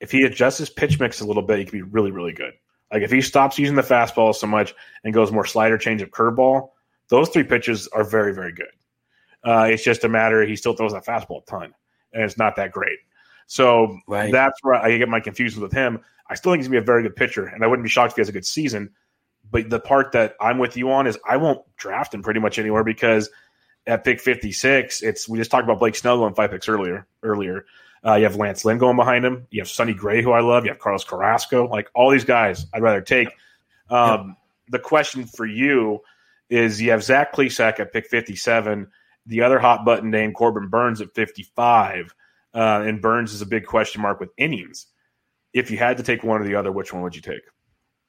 If 0.00 0.10
he 0.10 0.22
adjusts 0.22 0.58
his 0.58 0.70
pitch 0.70 1.00
mix 1.00 1.20
a 1.20 1.26
little 1.26 1.42
bit, 1.42 1.58
he 1.58 1.64
can 1.64 1.78
be 1.78 1.82
really, 1.82 2.10
really 2.10 2.32
good. 2.32 2.54
Like 2.92 3.02
if 3.02 3.10
he 3.10 3.20
stops 3.20 3.58
using 3.58 3.76
the 3.76 3.82
fastball 3.82 4.34
so 4.34 4.46
much 4.46 4.74
and 5.04 5.12
goes 5.12 5.32
more 5.32 5.44
slider, 5.44 5.76
change 5.76 6.02
of 6.02 6.10
curveball, 6.10 6.70
those 7.08 7.28
three 7.28 7.44
pitches 7.44 7.88
are 7.88 8.04
very, 8.04 8.34
very 8.34 8.52
good. 8.52 8.68
Uh, 9.44 9.68
it's 9.70 9.84
just 9.84 10.04
a 10.04 10.08
matter 10.08 10.44
he 10.44 10.56
still 10.56 10.74
throws 10.74 10.92
that 10.92 11.04
fastball 11.04 11.42
a 11.42 11.46
ton, 11.46 11.74
and 12.12 12.24
it's 12.24 12.38
not 12.38 12.56
that 12.56 12.72
great. 12.72 12.98
So 13.46 13.98
right. 14.06 14.32
that's 14.32 14.58
where 14.62 14.74
I 14.74 14.96
get 14.98 15.08
my 15.08 15.20
confusion 15.20 15.62
with 15.62 15.72
him. 15.72 16.00
I 16.28 16.34
still 16.34 16.52
think 16.52 16.60
he's 16.60 16.68
gonna 16.68 16.80
be 16.80 16.84
a 16.84 16.86
very 16.86 17.02
good 17.02 17.16
pitcher, 17.16 17.46
and 17.46 17.64
I 17.64 17.66
wouldn't 17.66 17.84
be 17.84 17.88
shocked 17.88 18.12
if 18.12 18.16
he 18.16 18.20
has 18.20 18.28
a 18.28 18.32
good 18.32 18.46
season. 18.46 18.90
But 19.50 19.70
the 19.70 19.80
part 19.80 20.12
that 20.12 20.34
I'm 20.40 20.58
with 20.58 20.76
you 20.76 20.90
on 20.90 21.06
is 21.06 21.18
I 21.26 21.38
won't 21.38 21.64
draft 21.76 22.12
him 22.12 22.22
pretty 22.22 22.40
much 22.40 22.58
anywhere 22.58 22.84
because 22.84 23.30
at 23.86 24.04
pick 24.04 24.20
56, 24.20 25.02
it's 25.02 25.28
we 25.28 25.38
just 25.38 25.50
talked 25.50 25.64
about 25.64 25.78
Blake 25.78 25.94
Snell 25.94 26.18
going 26.18 26.34
five 26.34 26.50
picks 26.50 26.68
earlier. 26.68 27.06
Earlier, 27.22 27.64
uh, 28.06 28.14
you 28.14 28.24
have 28.24 28.36
Lance 28.36 28.64
Lynn 28.64 28.78
going 28.78 28.96
behind 28.96 29.24
him. 29.24 29.46
You 29.50 29.60
have 29.60 29.68
Sonny 29.68 29.94
Gray, 29.94 30.22
who 30.22 30.32
I 30.32 30.40
love. 30.40 30.64
You 30.64 30.70
have 30.70 30.78
Carlos 30.78 31.04
Carrasco. 31.04 31.66
Like 31.68 31.88
all 31.94 32.10
these 32.10 32.24
guys, 32.24 32.66
I'd 32.72 32.82
rather 32.82 33.00
take. 33.00 33.28
Um, 33.90 34.36
The 34.70 34.78
question 34.78 35.24
for 35.24 35.46
you 35.46 36.00
is: 36.50 36.80
you 36.80 36.90
have 36.90 37.02
Zach 37.02 37.32
Plesac 37.34 37.80
at 37.80 37.92
pick 37.92 38.06
57. 38.06 38.86
The 39.26 39.42
other 39.42 39.58
hot 39.58 39.84
button 39.84 40.10
name 40.10 40.32
Corbin 40.32 40.68
Burnes, 40.68 41.00
at 41.02 41.14
55, 41.14 42.14
uh, 42.54 42.58
and 42.86 43.02
Burnes 43.02 43.34
is 43.34 43.42
a 43.42 43.46
big 43.46 43.66
question 43.66 44.00
mark 44.00 44.20
with 44.20 44.30
innings. 44.38 44.86
If 45.52 45.70
you 45.70 45.76
had 45.76 45.96
to 45.98 46.02
take 46.02 46.22
one 46.22 46.40
or 46.40 46.44
the 46.44 46.54
other, 46.54 46.72
which 46.72 46.92
one 46.92 47.02
would 47.02 47.14
you 47.16 47.20
take? 47.22 47.42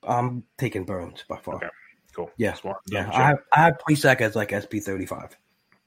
I'm 0.04 0.44
taking 0.58 0.86
Burnes 0.86 1.24
by 1.28 1.38
far. 1.38 1.56
Okay, 1.56 1.68
cool. 2.16 2.32
Yeah, 2.38 2.54
Smart. 2.54 2.78
yeah. 2.90 3.10
I 3.12 3.24
have 3.24 3.40
I 3.54 3.60
have 3.62 3.78
Plesac 3.86 4.22
as 4.22 4.36
like 4.36 4.52
SP 4.56 4.80
35. 4.82 5.36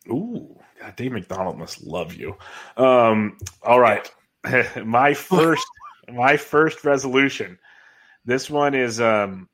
Ooh, 0.09 0.59
God, 0.81 0.97
Dave 0.97 1.13
McDonald 1.13 1.59
must 1.59 1.83
love 1.83 2.15
you. 2.15 2.37
Um, 2.77 3.39
all 3.63 3.81
right, 3.81 4.11
my 4.85 5.15
first, 5.15 5.67
my 6.13 6.37
first 6.37 6.85
resolution. 6.85 7.59
This 8.25 8.49
one 8.49 8.75
is 8.75 9.01
um, 9.01 9.49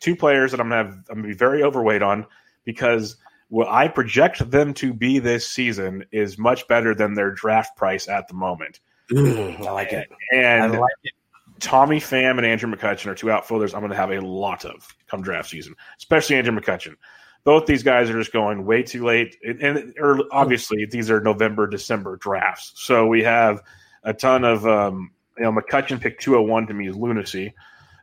two 0.00 0.16
players 0.16 0.52
that 0.52 0.60
I'm 0.60 0.68
gonna 0.68 0.84
have. 0.84 0.94
I'm 1.10 1.16
gonna 1.16 1.28
be 1.28 1.34
very 1.34 1.62
overweight 1.62 2.02
on 2.02 2.26
because 2.64 3.16
what 3.48 3.68
I 3.68 3.88
project 3.88 4.50
them 4.50 4.74
to 4.74 4.92
be 4.92 5.18
this 5.18 5.48
season 5.48 6.04
is 6.12 6.38
much 6.38 6.68
better 6.68 6.94
than 6.94 7.14
their 7.14 7.32
draft 7.32 7.76
price 7.76 8.08
at 8.08 8.28
the 8.28 8.34
moment. 8.34 8.80
Mm, 9.10 9.66
I 9.66 9.70
like 9.70 9.92
it. 9.92 10.08
And 10.32 10.72
like 10.78 10.92
it. 11.02 11.12
Tommy 11.60 11.98
Pham 11.98 12.36
and 12.36 12.46
Andrew 12.46 12.70
McCutchen 12.70 13.06
are 13.06 13.14
two 13.14 13.30
outfielders 13.30 13.74
I'm 13.74 13.80
going 13.80 13.90
to 13.90 13.96
have 13.96 14.10
a 14.10 14.20
lot 14.20 14.64
of 14.64 14.86
come 15.08 15.22
draft 15.22 15.48
season, 15.48 15.74
especially 15.96 16.36
Andrew 16.36 16.54
McCutchen 16.58 16.96
both 17.44 17.66
these 17.66 17.82
guys 17.82 18.10
are 18.10 18.18
just 18.18 18.32
going 18.32 18.64
way 18.64 18.82
too 18.82 19.04
late. 19.04 19.36
And, 19.42 19.94
or 19.98 20.20
obviously, 20.32 20.86
these 20.86 21.10
are 21.10 21.20
November, 21.20 21.66
December 21.66 22.16
drafts. 22.16 22.72
So 22.76 23.06
we 23.06 23.22
have 23.22 23.62
a 24.02 24.12
ton 24.12 24.44
of, 24.44 24.66
um, 24.66 25.12
you 25.36 25.44
know, 25.44 25.52
McCutchen 25.52 26.00
picked 26.00 26.22
201 26.22 26.66
to 26.66 26.74
me 26.74 26.88
is 26.88 26.96
lunacy. 26.96 27.54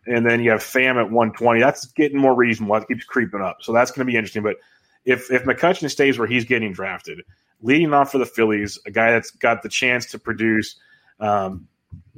And 0.08 0.26
then 0.26 0.44
you 0.44 0.52
have 0.52 0.62
Pham 0.62 0.98
at 0.98 1.12
120. 1.12 1.60
That's 1.60 1.86
getting 1.88 2.18
more 2.18 2.36
reasonable. 2.36 2.76
It 2.76 2.88
keeps 2.88 3.06
creeping 3.06 3.42
up. 3.42 3.58
So 3.62 3.74
that's 3.74 3.92
going 3.92 4.06
to 4.06 4.12
be 4.12 4.16
interesting. 4.16 4.44
But 4.44 4.58
if, 5.04 5.32
if 5.32 5.44
McCutchen 5.44 5.90
stays 5.90 6.18
where 6.18 6.28
he's 6.28 6.46
getting 6.46 6.74
drafted, 6.74 7.22
leading 7.62 7.94
off 7.94 8.12
for 8.12 8.18
the 8.18 8.26
Phillies, 8.26 8.80
a 8.86 8.92
guy 8.92 9.12
that's 9.12 9.32
got 9.32 9.64
the 9.64 9.70
chance 9.70 10.08
to 10.12 10.20
produce 10.20 10.76
um, 11.20 11.68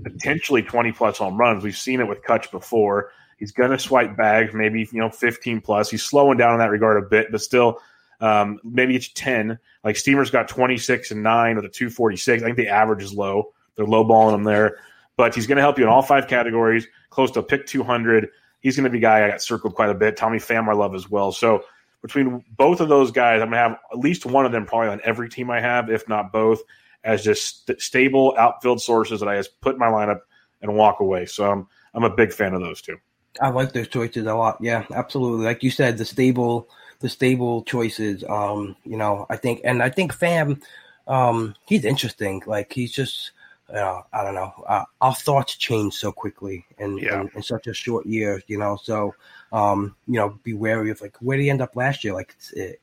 potentially 0.03 0.61
20 0.61 0.91
plus 0.91 1.17
home 1.17 1.37
runs. 1.37 1.63
We've 1.63 1.77
seen 1.77 1.99
it 1.99 2.07
with 2.07 2.23
Kutch 2.23 2.51
before. 2.51 3.11
He's 3.37 3.51
going 3.51 3.71
to 3.71 3.79
swipe 3.79 4.17
bags, 4.17 4.53
maybe 4.53 4.87
you 4.91 4.99
know 4.99 5.09
15 5.09 5.61
plus. 5.61 5.89
He's 5.89 6.03
slowing 6.03 6.37
down 6.37 6.53
in 6.53 6.59
that 6.59 6.71
regard 6.71 7.01
a 7.01 7.07
bit, 7.07 7.31
but 7.31 7.41
still, 7.41 7.79
um, 8.19 8.59
maybe 8.63 8.95
it's 8.95 9.09
10. 9.09 9.57
Like 9.83 9.95
Steamer's 9.95 10.31
got 10.31 10.47
26 10.47 11.11
and 11.11 11.23
nine 11.23 11.55
with 11.55 11.65
a 11.65 11.69
246. 11.69 12.41
I 12.41 12.45
think 12.45 12.57
the 12.57 12.67
average 12.67 13.03
is 13.03 13.13
low. 13.13 13.53
They're 13.75 13.85
lowballing 13.85 14.33
him 14.33 14.43
there, 14.43 14.77
but 15.17 15.35
he's 15.35 15.45
going 15.45 15.57
to 15.57 15.61
help 15.61 15.77
you 15.77 15.83
in 15.83 15.89
all 15.89 16.01
five 16.01 16.27
categories. 16.27 16.87
Close 17.11 17.31
to 17.31 17.43
pick 17.43 17.67
200. 17.67 18.29
He's 18.59 18.75
going 18.75 18.85
to 18.85 18.89
be 18.89 18.97
a 18.97 19.01
guy 19.01 19.23
I 19.23 19.29
got 19.29 19.41
circled 19.41 19.75
quite 19.75 19.89
a 19.89 19.93
bit. 19.93 20.17
Tommy 20.17 20.39
Pham 20.39 20.67
I 20.67 20.73
love 20.73 20.95
as 20.95 21.09
well. 21.09 21.31
So 21.31 21.63
between 22.01 22.43
both 22.57 22.81
of 22.81 22.89
those 22.89 23.11
guys, 23.11 23.41
I'm 23.41 23.49
going 23.49 23.51
to 23.51 23.57
have 23.57 23.79
at 23.91 23.99
least 23.99 24.25
one 24.25 24.47
of 24.47 24.51
them 24.51 24.65
probably 24.65 24.89
on 24.89 25.01
every 25.03 25.29
team 25.29 25.51
I 25.51 25.61
have, 25.61 25.91
if 25.91 26.07
not 26.09 26.31
both, 26.31 26.61
as 27.03 27.23
just 27.23 27.67
st- 27.67 27.81
stable 27.81 28.35
outfield 28.37 28.81
sources 28.81 29.19
that 29.19 29.29
I 29.29 29.37
just 29.37 29.61
put 29.61 29.73
in 29.73 29.79
my 29.79 29.87
lineup 29.87 30.21
and 30.61 30.75
walk 30.75 30.99
away. 31.01 31.27
So 31.27 31.51
I'm 31.51 31.67
I'm 31.93 32.03
a 32.03 32.15
big 32.15 32.33
fan 32.33 32.53
of 32.53 32.61
those 32.61 32.81
two. 32.81 32.97
I 33.41 33.49
like 33.49 33.73
those 33.73 33.87
choices 33.87 34.25
a 34.25 34.35
lot. 34.35 34.57
Yeah, 34.61 34.85
absolutely. 34.93 35.45
Like 35.45 35.63
you 35.63 35.71
said, 35.71 35.97
the 35.97 36.05
stable, 36.05 36.69
the 36.99 37.09
stable 37.09 37.63
choices. 37.63 38.23
Um, 38.27 38.75
you 38.83 38.97
know, 38.97 39.25
I 39.29 39.37
think, 39.37 39.61
and 39.63 39.81
I 39.81 39.89
think 39.89 40.13
Pham, 40.13 40.61
um, 41.07 41.55
he's 41.65 41.85
interesting. 41.85 42.41
Like 42.45 42.73
he's 42.73 42.91
just, 42.91 43.31
uh, 43.73 44.01
I 44.13 44.23
don't 44.23 44.35
know. 44.35 44.53
Uh, 44.67 44.85
our 45.01 45.13
thoughts 45.13 45.55
change 45.55 45.93
so 45.93 46.11
quickly 46.11 46.65
in, 46.77 46.97
yeah. 46.97 47.21
in, 47.21 47.31
in 47.35 47.43
such 47.43 47.67
a 47.67 47.73
short 47.73 48.05
year. 48.05 48.41
You 48.47 48.57
know, 48.57 48.77
so 48.81 49.13
um, 49.51 49.95
you 50.07 50.15
know, 50.15 50.39
be 50.43 50.53
wary 50.53 50.89
of 50.89 51.01
like 51.01 51.17
where 51.19 51.37
did 51.37 51.43
he 51.43 51.49
end 51.49 51.61
up 51.61 51.75
last 51.75 52.03
year? 52.03 52.13
Like 52.13 52.35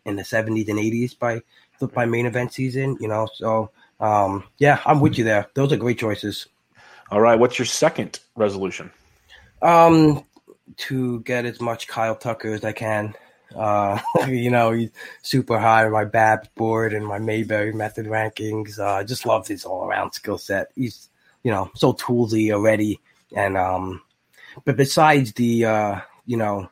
in 0.05 0.17
the 0.17 0.25
seventies 0.25 0.69
and 0.69 0.79
eighties 0.79 1.15
by 1.15 1.43
by 1.93 2.07
main 2.07 2.27
event 2.27 2.53
season. 2.53 2.97
You 3.01 3.09
know, 3.09 3.29
so 3.35 3.71
um, 4.01 4.45
yeah, 4.59 4.81
I'm 4.85 5.01
with 5.01 5.19
you 5.19 5.25
there. 5.25 5.47
Those 5.55 5.73
are 5.73 5.77
great 5.77 5.99
choices. 5.99 6.47
All 7.11 7.21
right, 7.21 7.39
what's 7.39 7.59
your 7.59 7.67
second 7.67 8.21
resolution? 8.37 8.91
Um, 9.63 10.25
to 10.77 11.21
get 11.21 11.45
as 11.45 11.61
much 11.61 11.89
Kyle 11.89 12.17
Tucker 12.17 12.53
as 12.53 12.65
I 12.65 12.73
can. 12.73 13.15
Uh, 13.55 13.99
you 14.29 14.51
know, 14.51 14.73
he's 14.73 14.91
super 15.23 15.59
high 15.59 15.85
on 15.85 15.93
my 15.93 16.05
BABS 16.05 16.49
board 16.55 16.93
and 16.93 17.07
my 17.07 17.19
Mayberry 17.19 17.73
method 17.73 18.07
rankings. 18.07 18.79
Uh, 18.79 18.95
I 18.95 19.05
just 19.05 19.27
love 19.27 19.47
his 19.47 19.65
all 19.65 19.85
around 19.85 20.13
skill 20.13 20.39
set. 20.39 20.71
He's, 20.75 21.09
you 21.43 21.51
know, 21.51 21.71
so 21.75 21.93
toolsy 21.93 22.53
already. 22.53 23.01
And, 23.35 23.57
um, 23.57 24.03
but 24.65 24.77
besides 24.77 25.33
the, 25.33 25.65
uh, 25.65 26.01
you 26.27 26.37
know, 26.37 26.69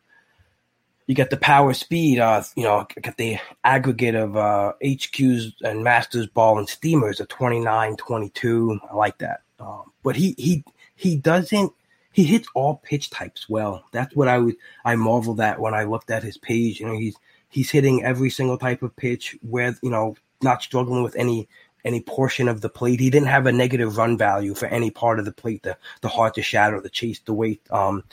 you 1.07 1.15
get 1.15 1.31
the 1.31 1.37
power 1.37 1.75
speed, 1.75 2.21
uh, 2.21 2.43
you 2.55 2.63
know, 2.63 2.87
get 3.03 3.17
the 3.17 3.39
aggregate 3.65 4.15
of 4.15 4.37
uh, 4.37 4.73
HQs 4.83 5.53
and 5.63 5.85
Mastersball 5.85 6.59
and 6.59 6.69
steamers 6.69 7.21
of 7.21 7.29
29, 7.29 7.97
22. 7.97 8.81
I 8.91 8.95
like 8.95 9.19
that. 9.19 9.43
Um, 9.59 9.93
but 10.03 10.17
he, 10.17 10.35
he, 10.39 10.65
he 10.95 11.17
doesn't 11.17 11.73
he 12.13 12.25
hits 12.25 12.49
all 12.55 12.77
pitch 12.77 13.11
types 13.11 13.49
well. 13.49 13.85
That's 13.93 14.15
what 14.15 14.29
I 14.29 14.39
would 14.39 14.57
I 14.85 14.97
marveled 14.97 15.41
at 15.41 15.61
when 15.61 15.75
I 15.75 15.85
looked 15.85 16.11
at 16.11 16.23
his 16.23 16.39
page. 16.39 16.81
You 16.81 16.87
know, 16.87 16.99
he's 16.99 17.17
he's 17.49 17.71
hitting 17.71 18.05
every 18.05 18.31
single 18.31 18.59
type 18.59 18.83
of 18.83 18.95
pitch 18.97 19.37
where 19.43 19.77
you 19.83 19.91
know 19.91 20.17
not 20.43 20.63
struggling 20.63 21.03
with 21.03 21.17
any 21.17 21.49
any 21.85 22.01
portion 22.01 22.49
of 22.49 22.61
the 22.61 22.69
plate. 22.69 23.01
He 23.01 23.11
didn't 23.11 23.29
have 23.29 23.47
a 23.47 23.53
negative 23.53 23.97
run 23.97 24.17
value 24.17 24.55
for 24.55 24.67
any 24.67 24.91
part 24.91 25.19
of 25.19 25.25
the 25.25 25.33
plate. 25.33 25.63
The 25.63 25.77
the 26.03 26.09
hard 26.09 26.35
to 26.35 26.43
shadow, 26.43 26.81
the 26.81 26.91
chase, 26.91 27.21
the 27.21 27.35
weight. 27.35 27.63
Um, 27.71 28.05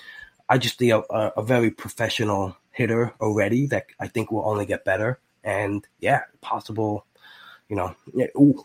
I 0.48 0.58
just 0.58 0.80
see 0.80 0.90
a, 0.90 1.00
a, 1.00 1.34
a 1.38 1.44
very 1.44 1.70
professional 1.70 2.58
hitter 2.72 3.14
already 3.22 3.68
that 3.68 3.88
I 4.00 4.08
think 4.08 4.32
will 4.32 4.48
only 4.48 4.66
get 4.66 4.86
better. 4.86 5.20
And 5.44 5.86
yeah, 6.00 6.22
possible. 6.42 7.06
You 7.68 7.76
know, 7.76 7.96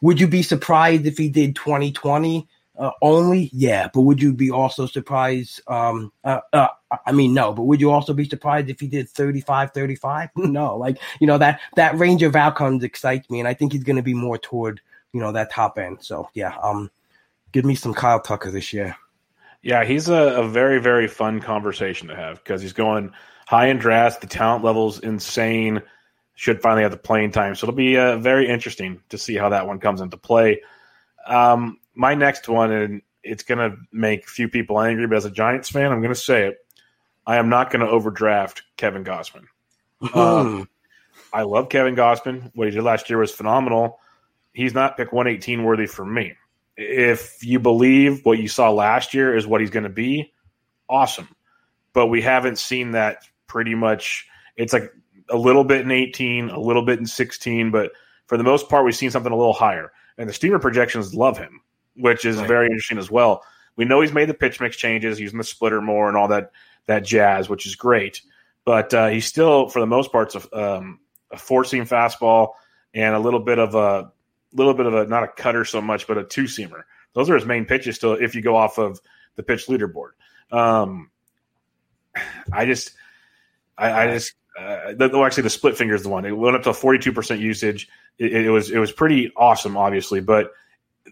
would 0.01 0.19
you 0.19 0.27
be 0.27 0.43
surprised 0.43 1.05
if 1.05 1.19
he 1.19 1.29
did 1.29 1.57
2020 1.57 2.49
uh, 2.77 2.91
only, 3.03 3.51
yeah. 3.53 3.89
But 3.93 4.03
would 4.03 4.21
you 4.21 4.33
be 4.33 4.51
also 4.51 4.87
surprised? 4.87 5.61
Um, 5.69 6.13
uh, 6.25 6.41
uh, 6.53 6.69
I 7.07 7.13
mean, 7.13 7.33
no. 7.33 7.53
But 7.53 7.65
would 7.65 7.81
you 7.81 7.91
also 7.91 8.13
be 8.13 8.29
surprised 8.29 8.69
if 8.69 8.81
he 8.81 8.89
did 8.89 9.09
35, 9.09 9.73
35? 9.73 10.31
no. 10.37 10.77
Like 10.77 10.99
you 11.21 11.27
know 11.27 11.39
that 11.39 11.61
that 11.77 11.97
range 11.99 12.23
of 12.23 12.35
outcomes 12.35 12.83
excites 12.83 13.31
me, 13.31 13.39
and 13.39 13.49
I 13.49 13.55
think 13.55 13.73
he's 13.73 13.85
going 13.85 13.97
to 13.97 14.03
be 14.03 14.15
more 14.15 14.39
toward 14.39 14.81
you 15.13 15.21
know 15.21 15.33
that 15.33 15.53
top 15.53 15.79
end. 15.79 15.99
So 16.01 16.29
yeah, 16.35 16.57
um, 16.63 16.91
give 17.53 17.65
me 17.65 17.75
some 17.75 17.95
Kyle 17.95 18.21
Tucker 18.21 18.51
this 18.51 18.73
year. 18.73 18.97
Yeah, 19.63 19.85
he's 19.85 20.09
a, 20.09 20.41
a 20.43 20.49
very 20.49 20.81
very 20.81 21.07
fun 21.07 21.41
conversation 21.41 22.09
to 22.09 22.17
have 22.17 22.43
because 22.43 22.61
he's 22.61 22.73
going 22.73 23.13
high 23.47 23.69
in 23.69 23.79
drafts. 23.79 24.19
The 24.19 24.27
talent 24.27 24.65
level's 24.65 24.99
insane. 24.99 25.83
Should 26.37 26.61
finally 26.61 26.83
have 26.83 26.91
the 26.91 26.99
playing 26.99 27.31
time, 27.31 27.55
so 27.55 27.65
it'll 27.65 27.77
be 27.77 27.97
uh, 27.97 28.19
very 28.19 28.49
interesting 28.49 29.01
to 29.11 29.17
see 29.17 29.37
how 29.37 29.51
that 29.51 29.69
one 29.69 29.79
comes 29.79 30.01
into 30.01 30.17
play. 30.17 30.63
Um, 31.29 31.79
my 31.95 32.15
next 32.15 32.49
one, 32.49 32.73
and 32.73 33.03
it's 33.23 33.43
going 33.43 33.59
to 33.59 33.77
make 33.93 34.25
a 34.25 34.29
few 34.29 34.49
people 34.49 34.81
angry, 34.81 35.07
but 35.07 35.17
as 35.17 35.25
a 35.25 35.31
Giants 35.31 35.71
fan, 35.71 35.91
I'm 35.91 36.01
going 36.01 36.15
to 36.15 36.21
say 36.21 36.49
it. 36.49 36.59
I 37.27 37.37
am 37.37 37.49
not 37.49 37.71
going 37.71 37.85
to 37.85 37.91
overdraft 37.91 38.63
Kevin 38.77 39.05
Gausman. 39.05 39.45
Um, 40.15 40.69
I 41.33 41.43
love 41.45 41.71
Kevin 41.71 41.97
Gausman. 41.97 42.51
What 42.55 42.69
he 42.69 42.75
did 42.75 42.83
last 42.83 43.09
year 43.09 43.19
was 43.19 43.31
phenomenal. 43.31 44.01
He's 44.53 44.75
not 44.75 44.99
pick 44.99 45.13
118 45.13 45.65
worthy 45.65 45.87
for 45.87 46.05
me. 46.05 46.35
If 46.77 47.43
you 47.43 47.59
believe 47.59 48.21
what 48.25 48.39
you 48.39 48.47
saw 48.47 48.71
last 48.71 49.15
year 49.15 49.35
is 49.35 49.47
what 49.47 49.63
he's 49.63 49.71
going 49.71 49.85
to 49.85 49.89
be, 49.89 50.31
awesome. 50.91 51.29
But 51.95 52.09
we 52.09 52.21
haven't 52.21 52.59
seen 52.59 52.91
that 52.91 53.25
pretty 53.47 53.75
much. 53.75 54.27
It's 54.57 54.75
like 54.75 54.93
a 55.31 55.39
little 55.39 55.65
bit 55.65 55.81
in 55.81 55.91
18, 55.91 56.51
a 56.51 56.61
little 56.61 56.85
bit 56.85 56.99
in 56.99 57.07
16, 57.07 57.71
but 57.71 57.93
for 58.27 58.37
the 58.37 58.45
most 58.45 58.69
part, 58.69 58.85
we've 58.85 58.95
seen 58.95 59.11
something 59.11 59.33
a 59.33 59.37
little 59.37 59.55
higher. 59.55 59.91
And 60.19 60.29
the 60.29 60.35
Steamer 60.35 60.59
projections 60.59 61.15
love 61.15 61.39
him 61.39 61.63
which 61.97 62.25
is 62.25 62.37
right. 62.37 62.49
very 62.49 62.67
interesting 62.67 62.99
as 62.99 63.11
well. 63.11 63.43
We 63.77 63.85
know 63.85 64.01
he's 64.01 64.13
made 64.13 64.29
the 64.29 64.35
pitch 64.35 64.61
mix 64.61 64.77
changes, 64.77 65.19
using 65.21 65.39
the 65.39 65.45
splitter 65.45 65.81
more 65.81 66.09
and 66.09 66.17
all 66.17 66.29
that 66.29 66.53
that 66.87 67.05
jazz, 67.05 67.49
which 67.49 67.67
is 67.67 67.75
great. 67.75 68.23
But 68.65 68.95
uh, 68.95 69.09
he's 69.09 69.27
still, 69.27 69.69
for 69.69 69.81
the 69.81 69.87
most 69.87 70.13
part, 70.13 70.35
a, 70.35 70.77
um, 70.77 71.01
a 71.31 71.37
four 71.37 71.65
seam 71.65 71.85
fastball 71.85 72.53
and 72.95 73.15
a 73.15 73.19
little 73.19 73.41
bit 73.41 73.59
of 73.59 73.75
a 73.75 74.13
little 74.53 74.75
bit 74.75 74.87
of 74.87 74.95
a 74.95 75.07
not 75.07 75.25
a 75.25 75.29
cutter 75.29 75.65
so 75.65 75.81
much, 75.81 76.07
but 76.07 76.19
a 76.19 76.25
two 76.25 76.45
seamer. 76.45 76.85
Those 77.15 77.31
are 77.31 77.35
his 77.35 77.45
main 77.45 77.65
pitches 77.65 77.97
still. 77.97 78.15
If 78.15 78.35
you 78.35 78.43
go 78.43 78.57
off 78.57 78.79
of 78.79 79.01
the 79.37 79.43
pitch 79.43 79.67
leaderboard, 79.67 80.11
um, 80.51 81.11
I 82.53 82.65
just, 82.65 82.93
I, 83.77 83.93
I 83.93 84.13
just, 84.13 84.35
uh, 84.59 84.95
the, 84.97 85.11
well, 85.13 85.25
actually, 85.25 85.43
the 85.43 85.51
split 85.51 85.77
finger 85.77 85.95
is 85.95 86.03
the 86.03 86.09
one. 86.09 86.25
It 86.25 86.33
went 86.33 86.57
up 86.57 86.63
to 86.63 86.73
forty 86.73 86.99
two 86.99 87.13
percent 87.13 87.41
usage. 87.41 87.89
It, 88.19 88.47
it, 88.47 88.51
was 88.51 88.71
it 88.71 88.79
was 88.79 88.93
pretty 88.93 89.33
awesome, 89.37 89.77
obviously, 89.77 90.21
but 90.21 90.53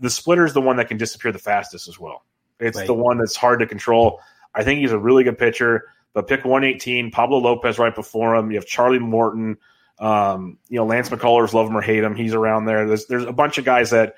the 0.01 0.11
splitter 0.11 0.45
is 0.45 0.55
the 0.55 0.61
one 0.61 0.77
that 0.77 0.89
can 0.89 0.97
disappear 0.97 1.33
the 1.33 1.39
fastest 1.39 1.89
as 1.89 1.99
well. 1.99 2.25
It's 2.59 2.79
right. 2.79 2.87
the 2.87 2.95
one 2.95 3.19
that's 3.19 3.37
hard 3.37 3.61
to 3.61 3.67
control. 3.67 4.21
I 4.55 4.65
think 4.65 4.81
he's 4.81 4.93
a 4.93 4.99
really 4.99 5.25
good 5.25 5.39
pitcher. 5.39 5.89
But 6.15 6.29
pick 6.29 6.45
118, 6.45 7.11
Pablo 7.11 7.39
Lopez 7.39 7.79
right 7.79 7.95
before 7.95 8.35
him. 8.37 8.51
You 8.51 8.59
have 8.59 8.67
Charlie 8.67 8.99
Morton. 8.99 9.57
Um, 9.99 10.59
you 10.69 10.77
know, 10.77 10.85
Lance 10.85 11.09
McCullers, 11.09 11.53
love 11.53 11.69
him 11.69 11.77
or 11.77 11.81
hate 11.81 12.03
him. 12.03 12.15
He's 12.15 12.35
around 12.35 12.67
there. 12.67 12.87
There's, 12.87 13.07
there's 13.07 13.25
a 13.25 13.33
bunch 13.33 13.59
of 13.59 13.65
guys 13.65 13.91
that 13.91 14.15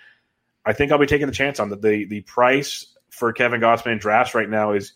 I 0.65 0.73
think 0.73 0.91
I'll 0.91 0.99
be 0.99 1.07
taking 1.07 1.27
the 1.27 1.33
chance 1.33 1.61
on. 1.61 1.69
The, 1.69 1.77
the, 1.77 2.05
the 2.07 2.21
price 2.23 2.87
for 3.11 3.33
Kevin 3.33 3.61
Gausman 3.61 3.93
in 3.93 3.99
drafts 3.99 4.35
right 4.35 4.49
now 4.49 4.73
is 4.73 4.93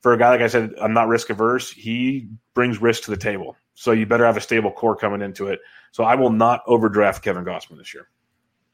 for 0.00 0.12
a 0.12 0.18
guy 0.18 0.30
like 0.30 0.40
I 0.40 0.46
said, 0.46 0.74
I'm 0.80 0.92
not 0.92 1.08
risk 1.08 1.30
averse. 1.30 1.70
He 1.72 2.28
brings 2.54 2.80
risk 2.80 3.04
to 3.04 3.10
the 3.10 3.16
table. 3.16 3.56
So 3.74 3.92
you 3.92 4.06
better 4.06 4.26
have 4.26 4.36
a 4.36 4.40
stable 4.40 4.70
core 4.70 4.96
coming 4.96 5.22
into 5.22 5.48
it. 5.48 5.60
So 5.92 6.04
I 6.04 6.14
will 6.14 6.30
not 6.30 6.62
overdraft 6.66 7.22
Kevin 7.22 7.44
Gausman 7.44 7.78
this 7.78 7.94
year. 7.94 8.08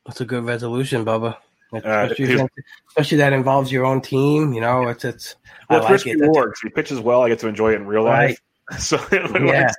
That's 0.07 0.21
a 0.21 0.25
good 0.25 0.45
resolution, 0.45 1.05
Bubba. 1.05 1.37
Uh, 1.73 1.79
especially, 2.11 2.41
uh, 2.41 2.47
especially, 2.89 3.19
that 3.19 3.33
involves 3.33 3.73
your 3.73 3.85
own 3.85 4.01
team. 4.01 4.53
You 4.53 4.61
know, 4.61 4.89
it's 4.89 5.05
it's. 5.05 5.37
Well, 5.69 5.79
it's 5.81 5.85
like 5.85 5.93
risk 5.93 6.07
it. 6.07 6.21
reward. 6.21 6.53
If 6.55 6.61
he 6.63 6.69
pitches 6.69 7.01
well, 7.01 7.23
I 7.23 7.29
get 7.29 7.41
to 7.41 7.49
enjoy 7.49 7.73
it 7.73 7.77
in 7.77 7.87
real 7.87 8.05
right. 8.05 8.29
life. 8.29 8.41
So 8.79 8.99
yeah, 9.13 9.71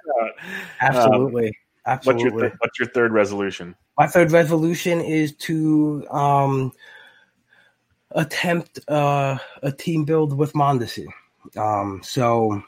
absolutely. 0.79 1.47
Um, 1.47 1.53
Absolutely. 1.87 2.23
What's 2.23 2.33
your, 2.33 2.49
th- 2.49 2.59
what's 2.59 2.79
your 2.79 2.89
third 2.89 3.11
resolution? 3.13 3.75
My 3.97 4.07
third 4.07 4.31
resolution 4.31 5.01
is 5.01 5.35
to 5.35 6.05
um, 6.09 6.71
attempt 8.11 8.79
uh, 8.89 9.37
a 9.61 9.71
team 9.71 10.03
build 10.03 10.35
with 10.35 10.53
Mondesi. 10.53 11.05
Um, 11.55 12.01
so, 12.03 12.63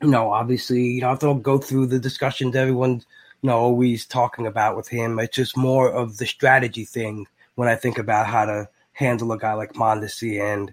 you 0.00 0.08
know, 0.08 0.32
obviously, 0.32 0.82
you 0.82 1.00
know 1.02 1.10
I 1.10 1.16
don't 1.16 1.30
have 1.30 1.36
to 1.38 1.42
go 1.42 1.58
through 1.58 1.86
the 1.88 1.98
discussions 1.98 2.56
everyone's, 2.56 3.06
you 3.42 3.48
know, 3.48 3.58
always 3.58 4.06
talking 4.06 4.46
about 4.46 4.76
with 4.76 4.88
him. 4.88 5.18
It's 5.18 5.36
just 5.36 5.56
more 5.56 5.90
of 5.90 6.16
the 6.16 6.26
strategy 6.26 6.84
thing 6.84 7.26
when 7.54 7.68
I 7.68 7.76
think 7.76 7.98
about 7.98 8.26
how 8.26 8.44
to 8.44 8.68
handle 8.92 9.32
a 9.32 9.38
guy 9.38 9.54
like 9.54 9.74
Mondesi. 9.74 10.40
And 10.40 10.72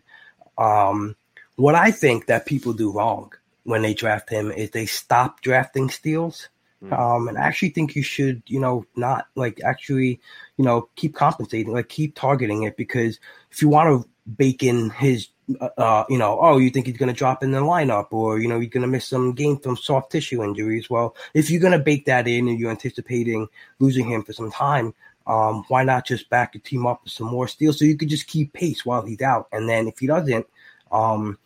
um, 0.57 1.15
what 1.55 1.75
I 1.75 1.91
think 1.91 2.25
that 2.25 2.45
people 2.45 2.73
do 2.73 2.91
wrong 2.91 3.33
when 3.63 3.81
they 3.81 3.93
draft 3.93 4.29
him 4.29 4.51
is 4.51 4.71
they 4.71 4.85
stop 4.85 5.41
drafting 5.41 5.89
steals. 5.89 6.49
Hmm. 6.81 6.93
Um, 6.93 7.27
and 7.27 7.37
I 7.37 7.41
actually 7.41 7.69
think 7.69 7.95
you 7.95 8.03
should, 8.03 8.43
you 8.47 8.59
know, 8.59 8.85
not 8.95 9.27
like 9.35 9.61
actually, 9.63 10.19
you 10.57 10.65
know, 10.65 10.89
keep 10.95 11.15
compensating, 11.15 11.73
like 11.73 11.89
keep 11.89 12.15
targeting 12.15 12.63
it 12.63 12.77
because 12.77 13.19
if 13.51 13.61
you 13.61 13.69
want 13.69 14.03
to 14.03 14.09
bake 14.29 14.63
in 14.63 14.89
his, 14.89 15.29
uh, 15.61 15.69
uh 15.77 16.05
you 16.09 16.17
know, 16.17 16.39
oh, 16.41 16.57
you 16.57 16.69
think 16.69 16.87
he's 16.87 16.97
going 16.97 17.13
to 17.13 17.17
drop 17.17 17.43
in 17.43 17.51
the 17.51 17.59
lineup 17.59 18.07
or, 18.11 18.39
you 18.39 18.47
know, 18.47 18.59
you're 18.59 18.69
going 18.69 18.81
to 18.81 18.87
miss 18.87 19.07
some 19.07 19.33
game 19.33 19.57
from 19.57 19.77
soft 19.77 20.11
tissue 20.11 20.43
injuries. 20.43 20.89
Well, 20.89 21.15
if 21.33 21.49
you're 21.49 21.61
going 21.61 21.77
to 21.77 21.79
bake 21.79 22.05
that 22.05 22.27
in 22.27 22.47
and 22.47 22.59
you're 22.59 22.71
anticipating 22.71 23.47
losing 23.79 24.09
him 24.09 24.23
for 24.23 24.33
some 24.33 24.51
time, 24.51 24.93
um, 25.27 25.63
why 25.67 25.83
not 25.83 26.05
just 26.05 26.29
back 26.29 26.53
your 26.53 26.61
team 26.61 26.85
up 26.85 27.03
with 27.03 27.13
some 27.13 27.27
more 27.27 27.47
steals 27.47 27.79
so 27.79 27.85
you 27.85 27.97
could 27.97 28.09
just 28.09 28.27
keep 28.27 28.53
pace 28.53 28.85
while 28.85 29.03
he's 29.03 29.21
out? 29.21 29.47
And 29.51 29.67
then 29.67 29.87
if 29.87 29.99
he 29.99 30.07
doesn't, 30.07 30.45
um, 30.91 31.37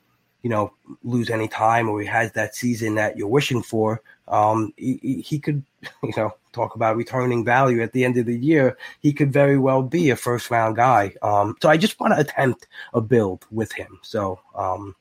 you 0.42 0.50
know, 0.50 0.72
lose 1.04 1.30
any 1.30 1.48
time 1.48 1.90
or 1.90 2.00
he 2.02 2.08
has 2.08 2.32
that 2.34 2.56
season 2.56 2.96
that 2.96 3.18
you're 3.18 3.28
wishing 3.28 3.62
for, 3.62 4.02
um, 4.28 4.74
he, 4.78 5.24
he, 5.26 5.40
could, 5.40 5.64
you 6.04 6.14
know, 6.16 6.32
talk 6.54 6.76
about 6.76 6.96
returning 6.96 7.44
value 7.44 7.82
at 7.82 7.94
the 7.94 8.06
end 8.06 8.18
of 8.18 8.26
the 8.26 8.38
year. 8.38 8.78
He 9.02 9.14
could 9.14 9.32
very 9.32 9.58
well 9.58 9.82
be 9.82 10.10
a 10.10 10.16
first 10.16 10.50
round 10.50 10.76
guy. 10.76 11.14
Um, 11.22 11.58
so 11.62 11.70
I 11.70 11.78
just 11.78 12.00
want 12.00 12.14
to 12.14 12.20
attempt 12.20 12.68
a 12.94 13.02
build 13.02 13.46
with 13.52 13.72
him. 13.72 14.00
So, 14.02 14.40
um, 14.56 14.96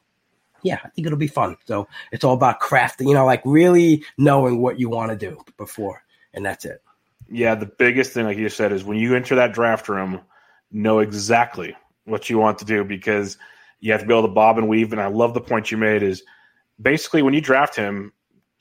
yeah, 0.62 0.78
I 0.84 0.88
think 0.88 1.06
it'll 1.06 1.18
be 1.18 1.28
fun. 1.28 1.56
So 1.66 1.86
it's 2.12 2.24
all 2.24 2.34
about 2.34 2.60
crafting, 2.60 3.08
you 3.08 3.14
know, 3.14 3.26
like 3.26 3.42
really 3.44 4.04
knowing 4.16 4.60
what 4.60 4.80
you 4.80 4.88
want 4.88 5.10
to 5.10 5.16
do 5.16 5.40
before, 5.56 6.02
and 6.34 6.44
that's 6.44 6.64
it. 6.64 6.82
Yeah, 7.30 7.54
the 7.54 7.66
biggest 7.66 8.12
thing, 8.12 8.24
like 8.24 8.38
you 8.38 8.48
said, 8.48 8.72
is 8.72 8.84
when 8.84 8.98
you 8.98 9.14
enter 9.14 9.34
that 9.34 9.52
draft 9.52 9.88
room, 9.88 10.20
know 10.72 10.98
exactly 10.98 11.76
what 12.04 12.30
you 12.30 12.38
want 12.38 12.58
to 12.58 12.64
do 12.64 12.84
because 12.84 13.36
you 13.80 13.92
have 13.92 14.00
to 14.00 14.06
be 14.06 14.12
able 14.12 14.28
to 14.28 14.34
bob 14.34 14.58
and 14.58 14.68
weave. 14.68 14.92
And 14.92 15.00
I 15.00 15.06
love 15.06 15.34
the 15.34 15.40
point 15.40 15.70
you 15.70 15.76
made 15.76 16.02
is 16.02 16.22
basically 16.80 17.22
when 17.22 17.34
you 17.34 17.40
draft 17.40 17.76
him, 17.76 18.12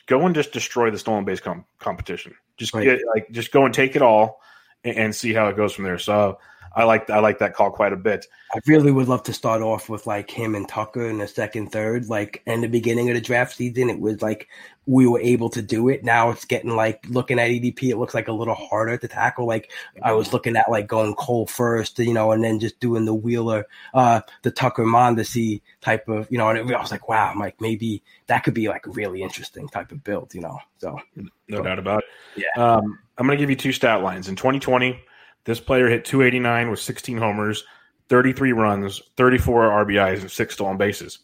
go 0.06 0.26
and 0.26 0.36
just 0.36 0.52
destroy 0.52 0.90
the 0.90 0.98
stolen 0.98 1.26
base 1.26 1.40
com- 1.40 1.66
competition. 1.80 2.36
Just 2.58 2.74
right. 2.74 2.84
get 2.84 3.02
like 3.14 3.30
just 3.32 3.52
go 3.52 3.66
and 3.66 3.74
take 3.74 3.96
it 3.96 4.02
all 4.02 4.42
and, 4.84 4.98
and 4.98 5.16
see 5.16 5.34
how 5.34 5.48
it 5.48 5.56
goes 5.56 5.74
from 5.74 5.84
there. 5.84 6.00
So 6.00 6.40
I 6.78 6.84
like 6.84 7.10
I 7.10 7.18
like 7.18 7.40
that 7.40 7.56
call 7.56 7.72
quite 7.72 7.92
a 7.92 7.98
bit. 7.98 8.28
I 8.54 8.60
really 8.68 8.92
would 8.92 9.08
love 9.08 9.24
to 9.24 9.34
start 9.34 9.64
off 9.64 9.90
with 9.90 10.06
like 10.06 10.30
him 10.30 10.54
and 10.54 10.70
Tucker 10.70 11.10
in 11.10 11.18
the 11.18 11.28
second, 11.28 11.72
third. 11.72 12.08
Like 12.08 12.44
in 12.46 12.62
the 12.62 12.68
beginning 12.68 13.10
of 13.10 13.16
the 13.16 13.22
draft 13.22 13.56
season, 13.56 13.90
it 13.90 14.00
was 14.00 14.22
like 14.22 14.48
we 14.86 15.08
were 15.08 15.20
able 15.20 15.50
to 15.50 15.62
do 15.64 15.90
it. 15.90 16.04
Now 16.04 16.30
it's 16.30 16.46
getting 16.46 16.76
like 16.76 17.04
looking 17.10 17.40
at 17.40 17.50
ADP, 17.50 17.90
it 17.90 17.98
looks 17.98 18.14
like 18.14 18.28
a 18.28 18.32
little 18.32 18.54
harder 18.54 18.96
to 18.96 19.08
tackle. 19.08 19.48
Like 19.48 19.72
I 20.04 20.12
was 20.12 20.34
looking 20.34 20.56
at 20.56 20.70
like 20.70 20.86
going 20.86 21.16
Cole 21.16 21.48
first, 21.48 21.98
you 21.98 22.14
know, 22.14 22.32
and 22.32 22.44
then 22.44 22.60
just 22.60 22.80
doing 22.80 23.06
the 23.06 23.14
Wheeler, 23.14 23.66
uh, 23.96 24.22
the 24.44 24.52
Tucker 24.52 24.86
Mondesi 24.86 25.62
type 25.82 26.08
of, 26.08 26.32
you 26.32 26.38
know, 26.38 26.48
and 26.50 26.60
I 26.60 26.80
was 26.80 26.92
like, 26.92 27.10
wow, 27.10 27.32
I'm 27.32 27.40
like 27.40 27.60
maybe 27.60 28.04
that 28.28 28.44
could 28.44 28.54
be 28.54 28.68
like 28.68 28.86
a 28.86 28.92
really 28.92 29.24
interesting 29.24 29.68
type 29.68 29.92
of 29.92 30.04
build, 30.04 30.36
you 30.36 30.42
know. 30.42 30.60
So 30.78 31.00
no 31.48 31.58
so, 31.58 31.64
doubt 31.64 31.80
about 31.80 32.04
it. 32.04 32.44
Yeah. 32.44 32.64
Um, 32.64 33.00
I'm 33.18 33.26
going 33.26 33.36
to 33.36 33.42
give 33.42 33.50
you 33.50 33.56
two 33.56 33.72
stat 33.72 34.04
lines 34.04 34.28
in 34.28 34.36
2020. 34.36 35.02
This 35.48 35.62
player 35.62 35.88
hit 35.88 36.04
289 36.04 36.70
with 36.70 36.80
16 36.82 37.18
homers, 37.20 37.64
33 38.10 38.52
runs, 38.52 39.02
34 39.16 39.86
RBIs, 39.86 40.20
and 40.20 40.30
six 40.30 40.56
stolen 40.56 40.76
bases. 40.76 41.20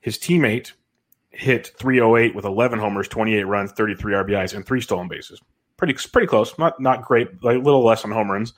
His 0.00 0.18
teammate 0.18 0.72
hit 1.30 1.68
308 1.78 2.34
with 2.34 2.44
11 2.44 2.78
homers, 2.78 3.08
28 3.08 3.44
runs, 3.44 3.72
33 3.72 4.12
RBIs, 4.12 4.54
and 4.54 4.66
three 4.66 4.82
stolen 4.82 5.08
bases. 5.08 5.40
Pretty 5.78 5.94
pretty 6.12 6.26
close. 6.26 6.58
Not 6.58 6.78
not 6.80 7.06
great. 7.06 7.42
Like 7.42 7.56
a 7.56 7.60
little 7.60 7.82
less 7.82 8.04
on 8.04 8.10
home 8.10 8.30
runs. 8.30 8.52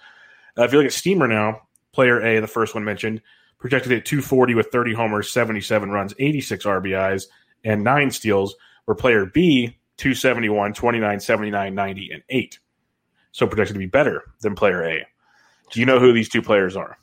Uh, 0.59 0.65
if 0.65 0.73
you 0.73 0.79
look 0.79 0.87
at 0.87 0.93
Steamer 0.93 1.29
now, 1.29 1.61
player 1.93 2.21
A, 2.21 2.41
the 2.41 2.49
first 2.49 2.75
one 2.75 2.83
mentioned, 2.83 3.23
projected 3.61 3.93
at 3.93 4.05
240 4.05 4.57
with 4.57 4.73
30 4.73 4.95
homers, 4.95 5.31
77 5.31 5.91
runs, 5.91 6.13
86 6.19 6.65
RBIs, 6.65 7.27
and 7.63 7.85
nine 7.85 8.11
steals. 8.11 8.57
Where 8.87 8.97
player 8.97 9.27
B, 9.27 9.79
271, 9.99 10.73
29, 10.73 11.21
79, 11.21 11.75
90, 11.75 12.11
and 12.13 12.23
eight 12.31 12.59
so 13.33 13.47
projected 13.47 13.75
to 13.75 13.79
be 13.79 13.87
better 13.87 14.23
than 14.41 14.55
player 14.55 14.83
A. 14.85 15.07
Do 15.71 15.81
you 15.81 15.87
know 15.87 15.99
who 15.99 16.13
these 16.13 16.29
two 16.29 16.43
players 16.43 16.77
are? 16.77 16.99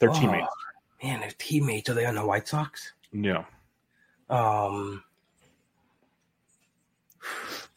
Their 0.00 0.10
oh, 0.10 0.14
teammates. 0.14 0.48
Man, 1.02 1.20
their 1.20 1.32
teammates. 1.38 1.88
Are 1.90 1.94
they 1.94 2.06
on 2.06 2.14
the 2.14 2.26
White 2.26 2.48
Sox? 2.48 2.92
No. 3.12 3.44
Um, 4.28 5.02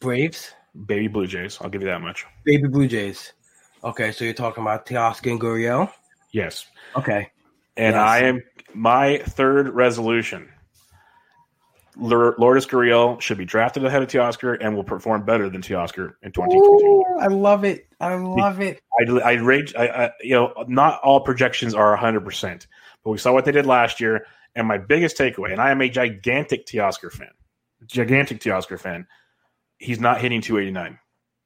Braves. 0.00 0.52
Baby 0.86 1.08
Blue 1.08 1.26
Jays. 1.26 1.58
I'll 1.60 1.70
give 1.70 1.82
you 1.82 1.88
that 1.88 2.00
much. 2.00 2.26
Baby 2.44 2.68
Blue 2.68 2.86
Jays. 2.86 3.32
Okay, 3.82 4.12
so 4.12 4.24
you're 4.24 4.34
talking 4.34 4.62
about 4.62 4.86
Teoscar 4.86 5.30
and 5.30 5.40
Gurriel? 5.40 5.90
Yes. 6.32 6.66
Okay. 6.96 7.30
And 7.76 7.94
yes. 7.94 8.02
I 8.02 8.18
am 8.20 8.42
my 8.74 9.18
third 9.18 9.70
resolution 9.70 10.50
Lourdes 12.00 12.66
Gurriel 12.66 13.20
should 13.20 13.36
be 13.36 13.44
drafted 13.44 13.84
ahead 13.84 14.02
of 14.02 14.08
Teoscar 14.08 14.56
and 14.60 14.74
will 14.74 14.84
perform 14.84 15.24
better 15.24 15.50
than 15.50 15.60
Teoscar 15.60 16.14
in 16.22 16.32
2022. 16.32 17.04
I 17.20 17.26
love 17.26 17.64
it. 17.64 17.86
I 18.00 18.14
love 18.14 18.60
it. 18.60 18.80
I, 18.98 19.12
I 19.18 19.32
rage. 19.34 19.74
I, 19.76 19.88
I, 19.88 20.10
you 20.22 20.34
know, 20.34 20.64
not 20.66 21.00
all 21.02 21.20
projections 21.20 21.74
are 21.74 21.96
100%, 21.96 22.66
but 23.04 23.10
we 23.10 23.18
saw 23.18 23.32
what 23.32 23.44
they 23.44 23.52
did 23.52 23.66
last 23.66 24.00
year. 24.00 24.26
And 24.54 24.66
my 24.66 24.78
biggest 24.78 25.16
takeaway, 25.16 25.52
and 25.52 25.60
I 25.60 25.70
am 25.70 25.80
a 25.82 25.88
gigantic 25.88 26.66
Teoscar 26.66 27.12
fan, 27.12 27.30
gigantic 27.86 28.40
Teoscar 28.40 28.80
fan, 28.80 29.06
he's 29.78 30.00
not 30.00 30.20
hitting 30.20 30.40
289. 30.40 30.98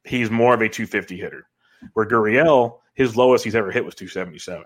He's 0.04 0.30
more 0.30 0.54
of 0.54 0.60
a 0.60 0.68
250 0.68 1.16
hitter. 1.16 1.46
Where 1.92 2.06
Gurriel, 2.06 2.78
his 2.94 3.16
lowest 3.16 3.44
he's 3.44 3.54
ever 3.54 3.70
hit 3.70 3.84
was 3.84 3.94
277. 3.94 4.64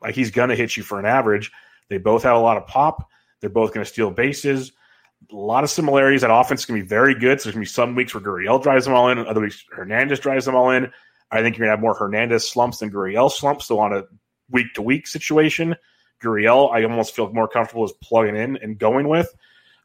Like 0.00 0.14
he's 0.14 0.30
going 0.30 0.50
to 0.50 0.56
hit 0.56 0.76
you 0.76 0.82
for 0.82 0.98
an 0.98 1.04
average. 1.04 1.50
They 1.88 1.98
both 1.98 2.22
have 2.22 2.36
a 2.36 2.40
lot 2.40 2.56
of 2.56 2.66
pop. 2.66 3.08
They're 3.40 3.50
both 3.50 3.74
going 3.74 3.84
to 3.84 3.90
steal 3.90 4.10
bases 4.10 4.72
a 5.30 5.34
lot 5.34 5.64
of 5.64 5.70
similarities. 5.70 6.20
That 6.20 6.32
offense 6.32 6.64
can 6.64 6.74
be 6.74 6.82
very 6.82 7.14
good. 7.14 7.40
So 7.40 7.44
there's 7.44 7.54
going 7.54 7.64
to 7.64 7.70
be 7.70 7.74
some 7.74 7.94
weeks 7.94 8.14
where 8.14 8.22
Gurriel 8.22 8.62
drives 8.62 8.84
them 8.84 8.94
all 8.94 9.08
in, 9.08 9.18
other 9.18 9.40
weeks 9.40 9.64
Hernandez 9.70 10.20
drives 10.20 10.44
them 10.44 10.54
all 10.54 10.70
in. 10.70 10.90
I 11.30 11.42
think 11.42 11.56
you're 11.56 11.66
going 11.66 11.76
to 11.76 11.76
have 11.76 11.80
more 11.80 11.94
Hernandez 11.94 12.48
slumps 12.48 12.78
than 12.78 12.90
Gurriel 12.90 13.30
slumps. 13.30 13.66
So 13.66 13.78
on 13.78 13.92
a 13.92 14.04
week 14.50 14.74
to 14.74 14.82
week 14.82 15.06
situation, 15.06 15.74
Gurriel, 16.22 16.72
I 16.72 16.84
almost 16.84 17.14
feel 17.14 17.32
more 17.32 17.48
comfortable 17.48 17.84
as 17.84 17.92
plugging 18.02 18.36
in 18.36 18.56
and 18.58 18.78
going 18.78 19.08
with. 19.08 19.34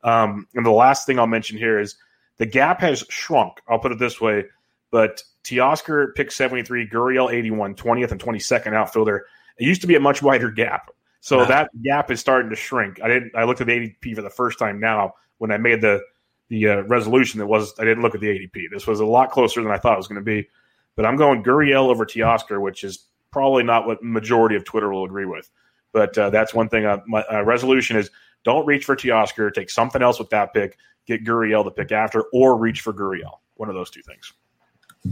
Um, 0.04 0.48
and 0.54 0.66
the 0.66 0.72
last 0.72 1.06
thing 1.06 1.20
I'll 1.20 1.28
mention 1.28 1.58
here 1.58 1.80
is 1.80 1.96
the 2.38 2.46
gap 2.46 2.82
has 2.82 3.04
shrunk. 3.10 3.60
I'll 3.68 3.80
put 3.80 3.92
it 3.92 4.00
this 4.00 4.22
way, 4.22 4.46
but 4.92 5.24
Teoscar 5.44 6.16
picked 6.16 6.34
73, 6.34 6.88
Gurriel 6.88 7.32
81, 7.32 7.76
20th 7.76 8.12
and 8.12 8.22
22nd 8.22 8.74
outfielder. 8.74 9.26
It 9.58 9.66
used 9.66 9.82
to 9.82 9.88
be 9.88 9.96
a 9.96 10.00
much 10.00 10.22
wider 10.22 10.50
gap. 10.50 10.92
So 11.22 11.38
wow. 11.38 11.46
that 11.46 11.70
gap 11.84 12.12
is 12.12 12.20
starting 12.20 12.50
to 12.50 12.56
shrink. 12.56 13.02
I 13.02 13.08
didn't. 13.08 13.32
I 13.36 13.44
looked 13.44 13.62
at 13.62 13.68
the 13.68 13.74
ADP 13.74 14.16
for 14.16 14.24
the 14.24 14.30
first 14.30 14.60
time 14.60 14.80
now 14.80 15.14
when 15.38 15.52
I 15.52 15.58
made 15.58 15.82
the 15.82 16.02
the 16.50 16.68
uh, 16.68 16.82
resolution. 16.82 17.40
That 17.40 17.48
was 17.48 17.74
I 17.80 17.86
didn't 17.86 18.02
look 18.02 18.16
at 18.16 18.22
the 18.22 18.28
ADP. 18.28 18.66
This 18.72 18.88
was 18.88 19.00
a 19.00 19.06
lot 19.06 19.32
closer 19.32 19.62
than 19.62 19.72
I 19.72 19.78
thought 19.78 19.94
it 19.94 19.98
was 19.98 20.08
going 20.08 20.20
to 20.20 20.26
be. 20.26 20.50
But 20.96 21.06
I'm 21.06 21.16
going 21.16 21.44
Gurriel 21.44 21.90
over 21.90 22.06
Teoscar, 22.06 22.60
which 22.60 22.84
is 22.84 23.06
probably 23.32 23.64
not 23.64 23.86
what 23.86 24.04
majority 24.04 24.56
of 24.56 24.66
Twitter 24.66 24.92
will 24.92 25.06
agree 25.06 25.26
with. 25.26 25.50
But 25.94 26.18
uh, 26.18 26.32
that's 26.32 26.54
one 26.54 26.70
thing. 26.70 26.86
Uh, 26.86 26.98
my 27.08 27.24
uh, 27.24 27.44
resolution 27.44 27.98
is 27.98 28.10
don't 28.44 28.66
reach 28.66 28.86
for 28.86 28.96
Teoscar. 28.96 29.54
Take 29.54 29.70
something 29.70 30.02
else 30.02 30.18
with 30.18 30.30
that 30.32 30.54
pick. 30.54 30.78
Get 31.06 31.24
Gurriel 31.24 31.64
to 31.64 31.72
pick 31.72 31.92
after, 31.92 32.24
or 32.34 32.58
reach 32.58 32.82
for 32.82 32.94
Gurriel. 32.94 33.40
One 33.56 33.70
of 33.70 33.76
those 33.76 33.92
two 33.92 34.02
things. 34.02 34.34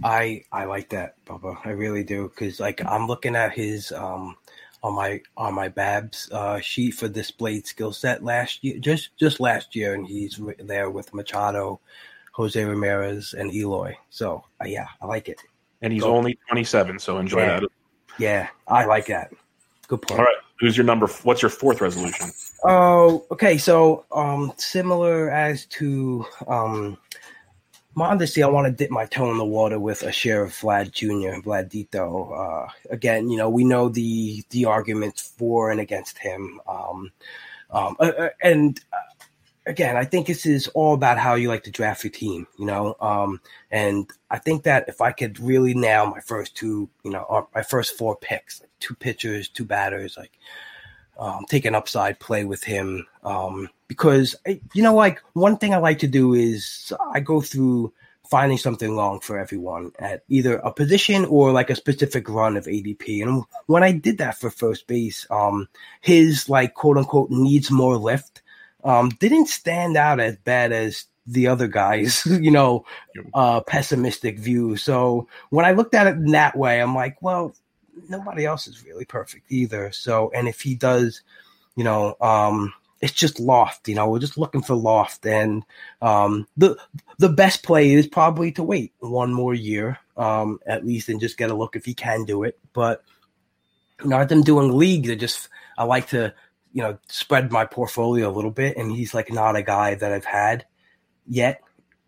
I 0.03 0.43
I 0.51 0.66
like 0.66 0.89
that, 0.89 1.24
Bubba. 1.26 1.57
I 1.66 1.70
really 1.72 2.03
do 2.03 2.30
because 2.30 2.60
like 2.60 2.84
I'm 2.84 3.07
looking 3.07 3.36
at 3.36 3.53
his 3.53 3.91
um 3.91 4.36
on 4.84 4.96
my 4.96 5.22
on 5.38 5.54
my 5.54 5.68
Babs 5.68 6.30
uh, 6.32 6.60
sheet 6.60 6.92
for 6.92 7.08
displayed 7.08 7.68
skill 7.68 7.92
set 7.92 8.24
last 8.24 8.64
year, 8.64 8.80
just 8.80 9.16
just 9.18 9.40
last 9.40 9.76
year, 9.76 9.94
and 9.94 10.08
he's 10.08 10.40
there 10.60 10.90
with 10.90 11.14
Machado, 11.14 11.80
Jose 12.34 12.64
Ramirez, 12.64 13.34
and 13.34 13.54
Eloy. 13.54 13.98
So 14.10 14.44
uh, 14.62 14.68
yeah, 14.68 14.88
I 15.02 15.06
like 15.06 15.30
it. 15.30 15.42
And 15.82 15.94
he's 15.94 16.04
Go. 16.04 16.14
only 16.14 16.38
27, 16.50 17.00
so 17.00 17.18
enjoy 17.18 17.40
yeah. 17.40 17.60
that. 17.62 17.70
Yeah, 18.18 18.48
I 18.68 18.86
like 18.86 19.06
that. 19.08 19.32
Good 19.88 20.02
point. 20.02 20.20
All 20.20 20.26
right, 20.26 20.36
who's 20.60 20.76
your 20.76 20.86
number? 20.86 21.08
What's 21.24 21.42
your 21.42 21.50
fourth 21.50 21.82
resolution? 21.82 22.32
Oh, 22.64 23.26
okay. 23.32 23.58
So 23.58 24.06
um, 24.12 24.54
similar 24.58 25.32
as 25.32 25.66
to 25.68 26.26
um 26.48 26.98
Modesty, 27.96 28.44
I 28.44 28.48
want 28.48 28.66
to 28.68 28.72
dip 28.72 28.92
my 28.92 29.06
toe 29.06 29.32
in 29.32 29.38
the 29.38 29.46
water 29.46 29.80
with 29.80 30.04
a 30.04 30.12
share 30.12 30.44
of 30.44 30.52
Vlad 30.52 30.92
Jr. 30.92 31.42
Vladito. 31.42 32.66
Uh, 32.68 32.72
again, 32.90 33.30
you 33.30 33.38
know, 33.38 33.50
we 33.50 33.64
know 33.64 33.90
the 33.90 34.44
the 34.52 34.66
arguments 34.66 35.34
for 35.38 35.72
and 35.72 35.80
against 35.80 36.18
him. 36.18 36.62
Um, 36.68 37.12
um, 37.72 37.96
uh, 38.00 38.12
uh 38.18 38.30
and 38.42 38.80
uh, 38.94 39.26
again, 39.66 39.98
I 39.98 40.06
think 40.06 40.28
this 40.28 40.46
is 40.46 40.68
all 40.70 40.94
about 40.94 41.18
how 41.18 41.36
you 41.36 41.48
like 41.48 41.64
to 41.64 41.72
draft 41.72 42.04
your 42.04 42.12
team, 42.12 42.48
you 42.58 42.66
know. 42.66 42.96
Um, 43.02 43.42
and 43.72 44.10
I 44.30 44.38
think 44.38 44.64
that 44.64 44.88
if 44.88 45.02
I 45.02 45.12
could 45.12 45.40
really 45.40 45.74
nail 45.74 46.06
my 46.06 46.20
first 46.20 46.56
two, 46.56 46.90
you 47.04 47.12
know, 47.12 47.48
my 47.56 47.64
first 47.64 47.98
four 47.98 48.16
picks, 48.16 48.62
like 48.62 48.72
two 48.80 48.96
pitchers, 48.96 49.50
two 49.50 49.66
batters, 49.66 50.16
like 50.16 50.32
um, 51.20 51.46
take 51.48 51.66
an 51.66 51.76
upside 51.76 52.20
play 52.20 52.46
with 52.46 52.64
him. 52.64 53.06
Um, 53.24 53.70
because 53.88 54.36
you 54.74 54.82
know, 54.82 54.96
like 54.96 55.22
one 55.34 55.58
thing 55.58 55.74
I 55.74 55.78
like 55.78 56.00
to 56.00 56.08
do 56.08 56.34
is 56.34 56.92
I 57.14 57.20
go 57.20 57.42
through 57.42 57.94
finding 58.30 58.58
something 58.58 58.96
wrong 58.96 59.20
for 59.20 59.40
everyone 59.40 59.92
at 59.98 60.24
either 60.30 60.58
a 60.58 60.72
position 60.72 61.26
or 61.26 61.52
like 61.52 61.70
a 61.70 61.76
specific 61.76 62.30
run 62.30 62.58
of 62.58 62.66
ADP. 62.66 63.24
And 63.24 63.44
when 63.66 63.84
I 63.84 63.92
did 63.92 64.20
that 64.20 64.40
for 64.40 64.50
first 64.50 64.88
base, 64.88 65.26
um, 65.32 65.68
his 66.02 66.48
like 66.48 66.76
quote 66.76 66.98
unquote 66.98 67.32
needs 67.32 67.72
more 67.72 67.98
lift 67.98 68.42
um, 68.84 69.10
didn't 69.20 69.48
stand 69.48 69.98
out 69.98 70.20
as 70.20 70.36
bad 70.38 70.72
as 70.72 71.06
the 71.26 71.48
other 71.48 71.68
guys, 71.68 72.26
you 72.26 72.52
know, 72.52 72.86
uh, 73.34 73.62
pessimistic 73.62 74.40
view. 74.40 74.76
So 74.78 75.28
when 75.50 75.66
I 75.66 75.72
looked 75.72 75.96
at 75.96 76.08
it 76.08 76.16
in 76.16 76.32
that 76.32 76.58
way, 76.58 76.82
I'm 76.82 76.96
like, 76.96 77.18
well, 77.22 77.56
nobody 78.08 78.45
else 78.45 78.68
is 78.68 78.86
really 78.86 79.06
perfect 79.06 79.52
either. 79.52 79.91
So, 79.91 80.32
and 80.34 80.47
if 80.47 80.62
he 80.62 80.76
does, 80.76 81.22
you 81.76 81.84
know, 81.84 82.16
um, 82.22 82.74
it's 83.02 83.14
just 83.14 83.39
loft. 83.39 83.88
You 83.88 83.95
know, 83.95 84.10
we're 84.10 84.20
just 84.20 84.38
looking 84.38 84.62
for 84.62 84.76
loft, 84.76 85.26
and 85.26 85.64
um, 86.02 86.47
the 86.58 86.78
the 87.18 87.30
best 87.30 87.64
play 87.64 87.91
is 87.91 88.08
probably 88.08 88.52
to 88.54 88.64
wait 88.64 88.93
one 89.00 89.34
more 89.34 89.54
year, 89.54 89.97
um, 90.18 90.60
at 90.66 90.86
least, 90.86 91.10
and 91.10 91.20
just 91.20 91.38
get 91.38 91.52
a 91.52 91.56
look 91.56 91.76
if 91.76 91.86
he 91.86 91.93
can 91.93 92.26
do 92.26 92.43
it. 92.43 92.60
But 92.74 93.04
you 94.04 94.10
know, 94.10 94.18
I've 94.18 94.30
been 94.30 94.43
doing 94.43 94.78
leagues. 94.78 95.10
I 95.10 95.16
just 95.16 95.50
I 95.78 95.86
like 95.86 96.08
to 96.10 96.34
you 96.74 96.84
know 96.84 96.97
spread 97.08 97.52
my 97.52 97.66
portfolio 97.66 98.30
a 98.30 98.36
little 98.36 98.52
bit, 98.52 98.78
and 98.78 98.91
he's 98.91 99.14
like 99.14 99.32
not 99.32 99.56
a 99.56 99.64
guy 99.64 99.95
that 99.95 100.12
I've 100.12 100.26
had 100.26 100.66
yet 101.28 101.62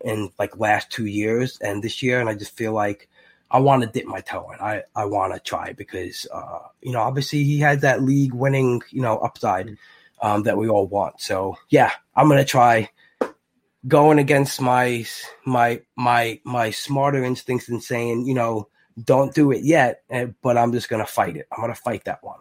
in 0.04 0.30
like 0.38 0.58
last 0.58 0.90
two 0.90 1.06
years 1.06 1.58
and 1.60 1.82
this 1.82 2.02
year, 2.02 2.20
and 2.20 2.28
I 2.28 2.34
just 2.34 2.56
feel 2.56 2.72
like 2.72 3.08
I 3.52 3.60
want 3.60 3.82
to 3.82 3.88
dip 3.88 4.06
my 4.06 4.20
toe 4.20 4.50
in. 4.50 4.60
I, 4.60 4.82
I 4.96 5.04
want 5.04 5.34
to 5.34 5.40
try 5.40 5.74
because, 5.74 6.26
uh, 6.32 6.60
you 6.80 6.90
know, 6.90 7.00
obviously 7.00 7.44
he 7.44 7.58
had 7.58 7.82
that 7.82 8.02
league 8.02 8.32
winning, 8.32 8.82
you 8.90 9.02
know, 9.02 9.18
upside 9.18 9.76
um, 10.22 10.42
that 10.44 10.56
we 10.56 10.68
all 10.68 10.86
want. 10.86 11.20
So 11.20 11.56
yeah, 11.68 11.92
I'm 12.16 12.28
going 12.28 12.38
to 12.38 12.46
try 12.46 12.88
going 13.86 14.18
against 14.18 14.60
my, 14.60 15.04
my, 15.44 15.82
my, 15.96 16.40
my 16.44 16.70
smarter 16.70 17.22
instincts 17.22 17.68
and 17.68 17.82
saying, 17.82 18.24
you 18.24 18.32
know, 18.32 18.68
don't 19.04 19.34
do 19.34 19.52
it 19.52 19.64
yet, 19.64 20.02
eh, 20.08 20.28
but 20.42 20.56
I'm 20.56 20.72
just 20.72 20.88
going 20.88 21.04
to 21.04 21.10
fight 21.10 21.36
it. 21.36 21.46
I'm 21.52 21.60
going 21.62 21.74
to 21.74 21.80
fight 21.80 22.04
that 22.04 22.24
one. 22.24 22.38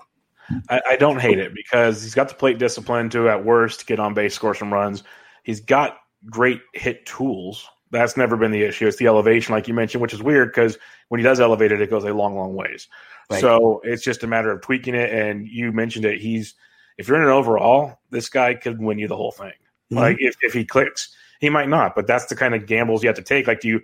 I, 0.70 0.82
I, 0.92 0.96
don't 0.98 1.20
hate 1.20 1.40
it 1.40 1.54
because 1.54 2.04
he's 2.04 2.14
got 2.14 2.28
the 2.28 2.36
plate 2.36 2.58
discipline 2.58 3.10
to, 3.12 3.30
at 3.30 3.46
worst, 3.46 3.88
get 3.88 4.00
on 4.00 4.14
base, 4.14 4.36
score 4.36 4.54
some 4.54 4.72
runs. 4.72 5.04
He's 5.44 5.62
got 5.62 5.98
great 6.30 6.62
hit 6.74 7.06
tools 7.06 7.70
that's 7.92 8.18
never 8.18 8.38
been 8.38 8.52
the 8.52 8.64
issue. 8.64 8.88
It's 8.88 8.98
the 8.98 9.08
elevation, 9.08 9.54
like 9.54 9.68
you 9.68 9.74
mentioned, 9.74 10.02
which 10.02 10.14
is 10.14 10.24
weird 10.24 10.50
because 10.50 10.78
when 11.10 11.20
he 11.20 11.24
does 11.24 11.40
elevate 11.40 11.72
it, 11.72 11.82
it 11.82 11.90
goes 11.90 12.04
a 12.04 12.14
long, 12.14 12.36
long 12.36 12.56
ways. 12.56 12.88
Right. 13.30 13.42
So 13.42 13.82
it's 13.84 14.04
just 14.04 14.24
a 14.24 14.28
matter 14.28 14.52
of 14.52 14.62
tweaking 14.62 14.96
it. 14.96 15.14
And 15.14 15.48
you 15.48 15.72
mentioned 15.72 16.06
it. 16.06 16.20
He's 16.20 16.56
if 16.98 17.08
you're 17.08 17.18
in 17.18 17.24
an 17.24 17.30
overall, 17.30 18.00
this 18.10 18.30
guy 18.30 18.54
could 18.54 18.80
win 18.80 19.00
you 19.00 19.08
the 19.08 19.16
whole 19.16 19.32
thing. 19.32 19.52
Mm-hmm. 19.52 19.98
Like 19.98 20.18
if, 20.20 20.36
if 20.42 20.54
he 20.54 20.66
clicks, 20.66 21.14
he 21.40 21.50
might 21.50 21.70
not. 21.70 21.96
But 21.96 22.08
that's 22.08 22.26
the 22.26 22.36
kind 22.36 22.56
of 22.56 22.66
gambles 22.66 23.04
you 23.04 23.08
have 23.08 23.18
to 23.18 23.24
take. 23.24 23.48
Like 23.48 23.60
do 23.60 23.68
you 23.68 23.82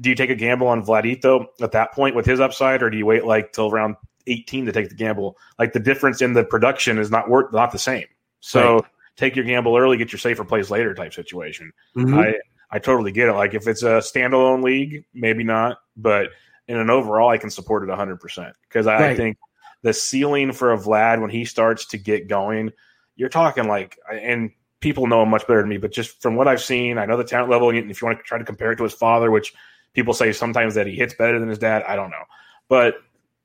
do 0.00 0.10
you 0.10 0.14
take 0.14 0.30
a 0.30 0.34
gamble 0.34 0.66
on 0.66 0.84
Vladito 0.84 1.46
at 1.60 1.72
that 1.72 1.92
point 1.92 2.14
with 2.14 2.26
his 2.26 2.40
upside, 2.40 2.82
or 2.82 2.90
do 2.90 2.98
you 2.98 3.06
wait 3.06 3.24
like 3.24 3.52
till 3.52 3.70
round 3.70 3.96
18 4.26 4.66
to 4.66 4.72
take 4.72 4.88
the 4.88 4.94
gamble? 4.94 5.36
Like 5.58 5.72
the 5.72 5.80
difference 5.80 6.20
in 6.20 6.34
the 6.34 6.44
production 6.44 6.98
is 6.98 7.10
not 7.10 7.30
worth 7.30 7.52
not 7.52 7.72
the 7.72 7.78
same. 7.78 8.06
So 8.40 8.74
right. 8.74 8.84
take 9.16 9.36
your 9.36 9.44
gamble 9.44 9.76
early, 9.76 9.96
get 9.96 10.12
your 10.12 10.18
safer 10.18 10.44
plays 10.44 10.70
later 10.70 10.92
type 10.94 11.14
situation. 11.14 11.72
Mm-hmm. 11.96 12.18
I 12.18 12.34
I 12.72 12.78
totally 12.78 13.12
get 13.12 13.28
it. 13.28 13.34
Like 13.34 13.54
if 13.54 13.68
it's 13.68 13.82
a 13.82 13.98
standalone 13.98 14.62
league, 14.62 15.04
maybe 15.12 15.44
not, 15.44 15.78
but 15.96 16.30
in 16.66 16.78
an 16.78 16.88
overall, 16.88 17.28
I 17.28 17.36
can 17.36 17.50
support 17.50 17.86
it 17.86 17.92
100% 17.92 18.52
because 18.68 18.86
I, 18.86 18.94
right. 18.94 19.10
I 19.10 19.16
think 19.16 19.36
the 19.82 19.92
ceiling 19.92 20.52
for 20.52 20.72
a 20.72 20.78
Vlad 20.78 21.20
when 21.20 21.30
he 21.30 21.44
starts 21.44 21.86
to 21.86 21.98
get 21.98 22.28
going, 22.28 22.72
you're 23.14 23.28
talking 23.28 23.68
like, 23.68 23.98
and 24.10 24.50
people 24.80 25.06
know 25.06 25.22
him 25.22 25.28
much 25.28 25.46
better 25.46 25.60
than 25.60 25.68
me, 25.68 25.76
but 25.76 25.92
just 25.92 26.22
from 26.22 26.34
what 26.34 26.48
I've 26.48 26.62
seen, 26.62 26.96
I 26.96 27.04
know 27.04 27.18
the 27.18 27.24
talent 27.24 27.50
level. 27.50 27.68
And 27.68 27.90
if 27.90 28.00
you 28.00 28.06
want 28.06 28.18
to 28.18 28.24
try 28.24 28.38
to 28.38 28.44
compare 28.44 28.72
it 28.72 28.76
to 28.76 28.84
his 28.84 28.94
father, 28.94 29.30
which 29.30 29.52
people 29.92 30.14
say 30.14 30.32
sometimes 30.32 30.74
that 30.74 30.86
he 30.86 30.94
hits 30.94 31.14
better 31.14 31.38
than 31.38 31.50
his 31.50 31.58
dad, 31.58 31.82
I 31.82 31.94
don't 31.94 32.10
know, 32.10 32.24
but 32.68 32.94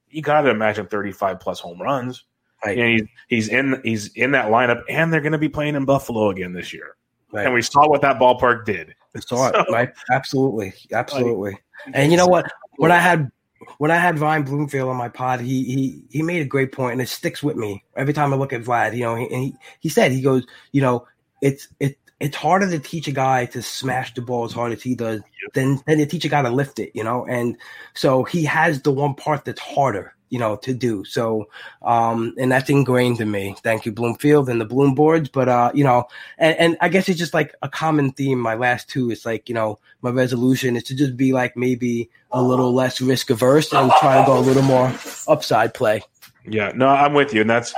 you 0.10 0.22
got 0.22 0.42
to 0.42 0.50
imagine 0.50 0.88
35 0.88 1.40
plus 1.40 1.60
home 1.60 1.82
runs. 1.82 2.24
Right. 2.66 2.78
And 2.78 2.90
he's, 2.90 3.08
he's 3.28 3.50
in 3.50 3.82
he's 3.84 4.08
in 4.14 4.32
that 4.32 4.48
lineup, 4.48 4.82
and 4.90 5.14
they're 5.14 5.22
going 5.22 5.34
to 5.34 5.38
be 5.38 5.50
playing 5.50 5.76
in 5.76 5.86
Buffalo 5.86 6.30
again 6.30 6.54
this 6.54 6.74
year. 6.74 6.96
Right. 7.32 7.46
And 7.46 7.54
we 7.54 7.62
saw 7.62 7.88
what 7.88 8.02
that 8.02 8.20
ballpark 8.20 8.66
did. 8.66 8.96
I 9.16 9.20
saw 9.20 9.52
so, 9.52 9.60
it. 9.60 9.68
Right? 9.72 9.90
Absolutely, 10.12 10.74
absolutely. 10.92 11.52
Like, 11.52 11.62
and 11.94 12.12
you 12.12 12.18
know 12.18 12.28
what? 12.28 12.52
When 12.78 12.92
I 12.92 13.00
had 13.00 13.32
when 13.78 13.92
I 13.92 13.98
had 13.98 14.20
Ryan 14.20 14.44
Bloomfield 14.44 14.90
on 14.90 14.96
my 14.96 15.10
pod, 15.10 15.42
he 15.42 15.64
he 15.64 16.04
he 16.10 16.22
made 16.22 16.42
a 16.42 16.46
great 16.46 16.72
point, 16.72 16.94
and 16.94 17.02
it 17.02 17.10
sticks 17.10 17.44
with 17.44 17.56
me 17.56 17.84
every 17.96 18.14
time 18.14 18.34
I 18.34 18.38
look 18.38 18.54
at 18.54 18.64
Vlad. 18.64 18.96
You 18.96 19.04
know, 19.04 19.16
he, 19.16 19.26
and 19.26 19.44
he 19.44 19.56
he 19.80 19.90
said 19.90 20.12
he 20.12 20.22
goes, 20.22 20.46
you 20.72 20.82
know, 20.82 21.08
it's 21.42 21.68
it 21.80 21.98
it's 22.20 22.36
harder 22.36 22.70
to 22.70 22.80
teach 22.80 23.08
a 23.08 23.12
guy 23.12 23.46
to 23.48 23.62
smash 23.62 24.14
the 24.14 24.22
ball 24.22 24.46
as 24.46 24.54
hard 24.54 24.72
as 24.72 24.82
he 24.82 24.96
does 24.96 25.22
than 25.54 25.80
than 25.86 25.98
to 25.98 26.06
teach 26.06 26.26
a 26.26 26.30
guy 26.30 26.42
to 26.42 26.50
lift 26.50 26.80
it. 26.80 26.92
You 26.94 27.04
know, 27.04 27.26
and 27.26 27.58
so 27.94 28.24
he 28.24 28.44
has 28.46 28.82
the 28.82 28.92
one 28.92 29.16
part 29.16 29.46
that's 29.46 29.62
harder 29.62 30.14
you 30.30 30.40
know, 30.40 30.56
to 30.58 30.74
do. 30.74 31.06
So, 31.06 31.48
um, 31.82 32.34
and 32.38 32.52
that's 32.52 32.70
ingrained 32.70 33.22
in 33.22 33.32
me. 33.32 33.56
Thank 33.64 33.86
you, 33.86 33.92
Bloomfield 33.92 34.50
and 34.50 34.60
the 34.60 34.66
Bloom 34.66 34.94
boards. 34.94 35.30
But, 35.30 35.48
uh, 35.48 35.72
you 35.74 35.84
know, 35.84 36.08
and, 36.38 36.58
and 36.58 36.78
I 36.82 36.90
guess 36.90 37.08
it's 37.08 37.20
just 37.20 37.34
like 37.34 37.56
a 37.62 37.70
common 37.70 38.12
theme. 38.12 38.40
My 38.40 38.56
last 38.56 38.90
two 38.90 39.10
is 39.10 39.26
like, 39.26 39.48
you 39.48 39.56
know, 39.56 39.80
my 40.02 40.10
resolution 40.10 40.76
is 40.76 40.84
to 40.84 40.96
just 40.96 41.16
be 41.16 41.34
like 41.34 41.56
maybe 41.56 42.10
a 42.32 42.42
little 42.42 42.74
less 42.74 43.00
risk 43.00 43.30
averse 43.30 43.72
and 43.72 43.92
try 44.00 44.20
to 44.20 44.26
go 44.26 44.38
a 44.38 44.42
little 44.42 44.64
more 44.64 44.94
upside 45.28 45.74
play. 45.74 46.02
Yeah, 46.46 46.72
no, 46.76 46.88
I'm 46.88 47.14
with 47.14 47.34
you. 47.34 47.42
And 47.42 47.50
that's, 47.50 47.74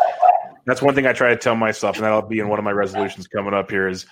that's 0.66 0.82
one 0.82 0.96
thing 0.96 1.06
I 1.06 1.14
try 1.14 1.30
to 1.30 1.38
tell 1.38 1.56
myself, 1.56 1.98
and 1.98 2.06
that'll 2.06 2.22
be 2.22 2.40
in 2.40 2.50
one 2.50 2.60
of 2.60 2.66
my 2.66 2.72
resolutions 2.72 3.28
coming 3.28 3.54
up 3.54 3.70
here 3.70 3.88
is 3.88 4.06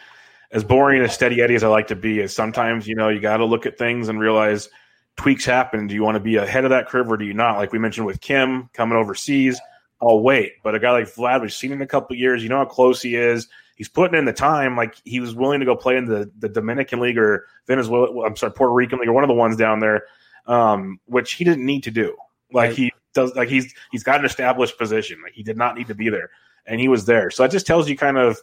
as 0.51 0.63
boring 0.63 1.01
as 1.01 1.13
steady 1.13 1.41
Eddie 1.41 1.55
as 1.55 1.63
I 1.63 1.67
like 1.67 1.87
to 1.87 1.95
be 1.95 2.19
is 2.19 2.35
sometimes, 2.35 2.87
you 2.87 2.95
know, 2.95 3.09
you 3.09 3.19
got 3.19 3.37
to 3.37 3.45
look 3.45 3.65
at 3.65 3.77
things 3.77 4.09
and 4.09 4.19
realize– 4.19 4.69
tweaks 5.17 5.45
happen, 5.45 5.87
do 5.87 5.95
you 5.95 6.03
want 6.03 6.15
to 6.15 6.19
be 6.19 6.37
ahead 6.37 6.63
of 6.63 6.69
that 6.69 6.87
curve 6.87 7.11
or 7.11 7.17
do 7.17 7.25
you 7.25 7.33
not? 7.33 7.57
Like 7.57 7.71
we 7.71 7.79
mentioned 7.79 8.05
with 8.05 8.21
Kim 8.21 8.69
coming 8.73 8.97
overseas, 8.97 9.59
I'll 10.01 10.21
wait. 10.21 10.53
But 10.63 10.75
a 10.75 10.79
guy 10.79 10.91
like 10.91 11.05
Vlad, 11.05 11.41
we've 11.41 11.51
seen 11.51 11.71
in 11.71 11.81
a 11.81 11.87
couple 11.87 12.15
years, 12.15 12.43
you 12.43 12.49
know 12.49 12.59
how 12.59 12.65
close 12.65 13.01
he 13.01 13.15
is. 13.15 13.47
He's 13.75 13.89
putting 13.89 14.17
in 14.17 14.25
the 14.25 14.33
time. 14.33 14.77
Like 14.77 14.95
he 15.03 15.19
was 15.19 15.35
willing 15.35 15.59
to 15.59 15.65
go 15.65 15.75
play 15.75 15.97
in 15.97 16.05
the, 16.05 16.31
the 16.39 16.49
Dominican 16.49 16.99
League 16.99 17.17
or 17.17 17.45
Venezuela, 17.67 18.25
I'm 18.25 18.35
sorry, 18.35 18.53
Puerto 18.53 18.73
Rican 18.73 18.99
League 18.99 19.09
or 19.09 19.13
one 19.13 19.23
of 19.23 19.27
the 19.27 19.33
ones 19.33 19.57
down 19.57 19.79
there, 19.79 20.05
um, 20.45 20.99
which 21.05 21.33
he 21.33 21.43
didn't 21.43 21.65
need 21.65 21.83
to 21.83 21.91
do. 21.91 22.15
Like 22.51 22.69
right. 22.69 22.77
he 22.77 22.93
does, 23.13 23.35
like 23.35 23.49
he's 23.49 23.73
he's 23.91 24.03
got 24.03 24.19
an 24.19 24.25
established 24.25 24.77
position. 24.77 25.19
Like 25.21 25.33
he 25.33 25.43
did 25.43 25.57
not 25.57 25.75
need 25.75 25.87
to 25.87 25.95
be 25.95 26.09
there, 26.09 26.29
and 26.65 26.79
he 26.79 26.87
was 26.87 27.05
there. 27.05 27.29
So 27.29 27.43
that 27.43 27.51
just 27.51 27.67
tells 27.67 27.89
you 27.89 27.97
kind 27.97 28.17
of 28.17 28.39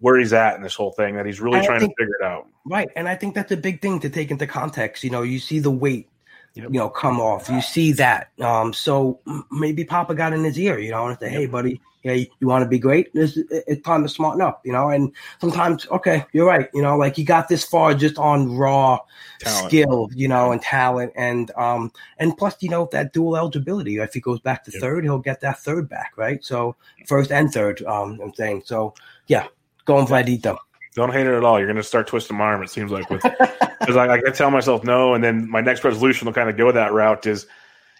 where 0.00 0.18
he's 0.18 0.32
at 0.32 0.56
in 0.56 0.62
this 0.62 0.74
whole 0.74 0.92
thing 0.92 1.16
that 1.16 1.26
he's 1.26 1.40
really 1.40 1.64
trying 1.64 1.80
think, 1.80 1.96
to 1.96 2.02
figure 2.02 2.16
it 2.20 2.24
out. 2.24 2.46
Right, 2.64 2.88
and 2.96 3.08
I 3.08 3.14
think 3.14 3.34
that's 3.34 3.52
a 3.52 3.56
big 3.56 3.80
thing 3.80 4.00
to 4.00 4.10
take 4.10 4.30
into 4.30 4.46
context. 4.46 5.04
You 5.04 5.10
know, 5.10 5.22
you 5.22 5.38
see 5.38 5.58
the 5.58 5.70
weight 5.70 6.08
yep. 6.54 6.68
you 6.72 6.78
know, 6.78 6.88
come 6.88 7.20
off. 7.20 7.48
You 7.48 7.60
see 7.60 7.92
that. 7.92 8.30
Um, 8.40 8.72
so 8.72 9.20
maybe 9.50 9.84
Papa 9.84 10.14
got 10.14 10.32
in 10.32 10.44
his 10.44 10.58
ear, 10.58 10.78
you 10.78 10.90
know, 10.90 11.06
and 11.06 11.18
say, 11.18 11.30
yep. 11.30 11.40
"Hey, 11.40 11.46
buddy, 11.46 11.80
yeah, 12.02 12.12
you, 12.12 12.26
you 12.40 12.46
want 12.46 12.62
to 12.62 12.68
be 12.68 12.78
great? 12.78 13.08
It's, 13.14 13.36
it's 13.50 13.82
time 13.82 14.02
to 14.02 14.08
smarten 14.08 14.40
up, 14.40 14.62
you 14.64 14.72
know." 14.72 14.88
And 14.88 15.12
sometimes, 15.40 15.86
okay, 15.90 16.24
you're 16.32 16.46
right, 16.46 16.68
you 16.72 16.82
know, 16.82 16.96
like 16.96 17.16
he 17.16 17.24
got 17.24 17.48
this 17.48 17.64
far 17.64 17.94
just 17.94 18.18
on 18.18 18.56
raw 18.56 18.98
talent. 19.40 19.66
skill, 19.66 20.10
you 20.14 20.28
know, 20.28 20.52
and 20.52 20.62
talent, 20.62 21.12
and 21.16 21.50
um, 21.56 21.92
and 22.18 22.36
plus, 22.36 22.56
you 22.60 22.68
know, 22.68 22.88
that 22.92 23.12
dual 23.12 23.36
eligibility. 23.36 23.98
If 23.98 24.14
he 24.14 24.20
goes 24.20 24.40
back 24.40 24.64
to 24.64 24.70
yep. 24.72 24.80
third, 24.80 25.04
he'll 25.04 25.18
get 25.18 25.40
that 25.40 25.58
third 25.58 25.88
back, 25.88 26.12
right? 26.16 26.44
So 26.44 26.76
first 27.06 27.32
and 27.32 27.52
third, 27.52 27.82
um, 27.82 28.20
I'm 28.22 28.34
saying. 28.34 28.62
So 28.64 28.94
yeah, 29.26 29.46
going 29.84 30.06
Vladito. 30.06 30.56
Don't 30.94 31.12
hate 31.12 31.26
it 31.26 31.34
at 31.34 31.44
all. 31.44 31.58
You're 31.58 31.66
going 31.66 31.76
to 31.76 31.82
start 31.82 32.06
twisting 32.06 32.36
my 32.36 32.44
arm. 32.44 32.62
It 32.62 32.70
seems 32.70 32.92
like 32.92 33.10
with 33.10 33.22
because 33.22 33.96
I, 33.96 34.12
I 34.12 34.30
tell 34.32 34.50
myself 34.50 34.84
no, 34.84 35.14
and 35.14 35.24
then 35.24 35.48
my 35.50 35.60
next 35.60 35.82
resolution 35.82 36.26
will 36.26 36.32
kind 36.32 36.48
of 36.48 36.56
go 36.56 36.70
that 36.70 36.92
route. 36.92 37.26
Is 37.26 37.46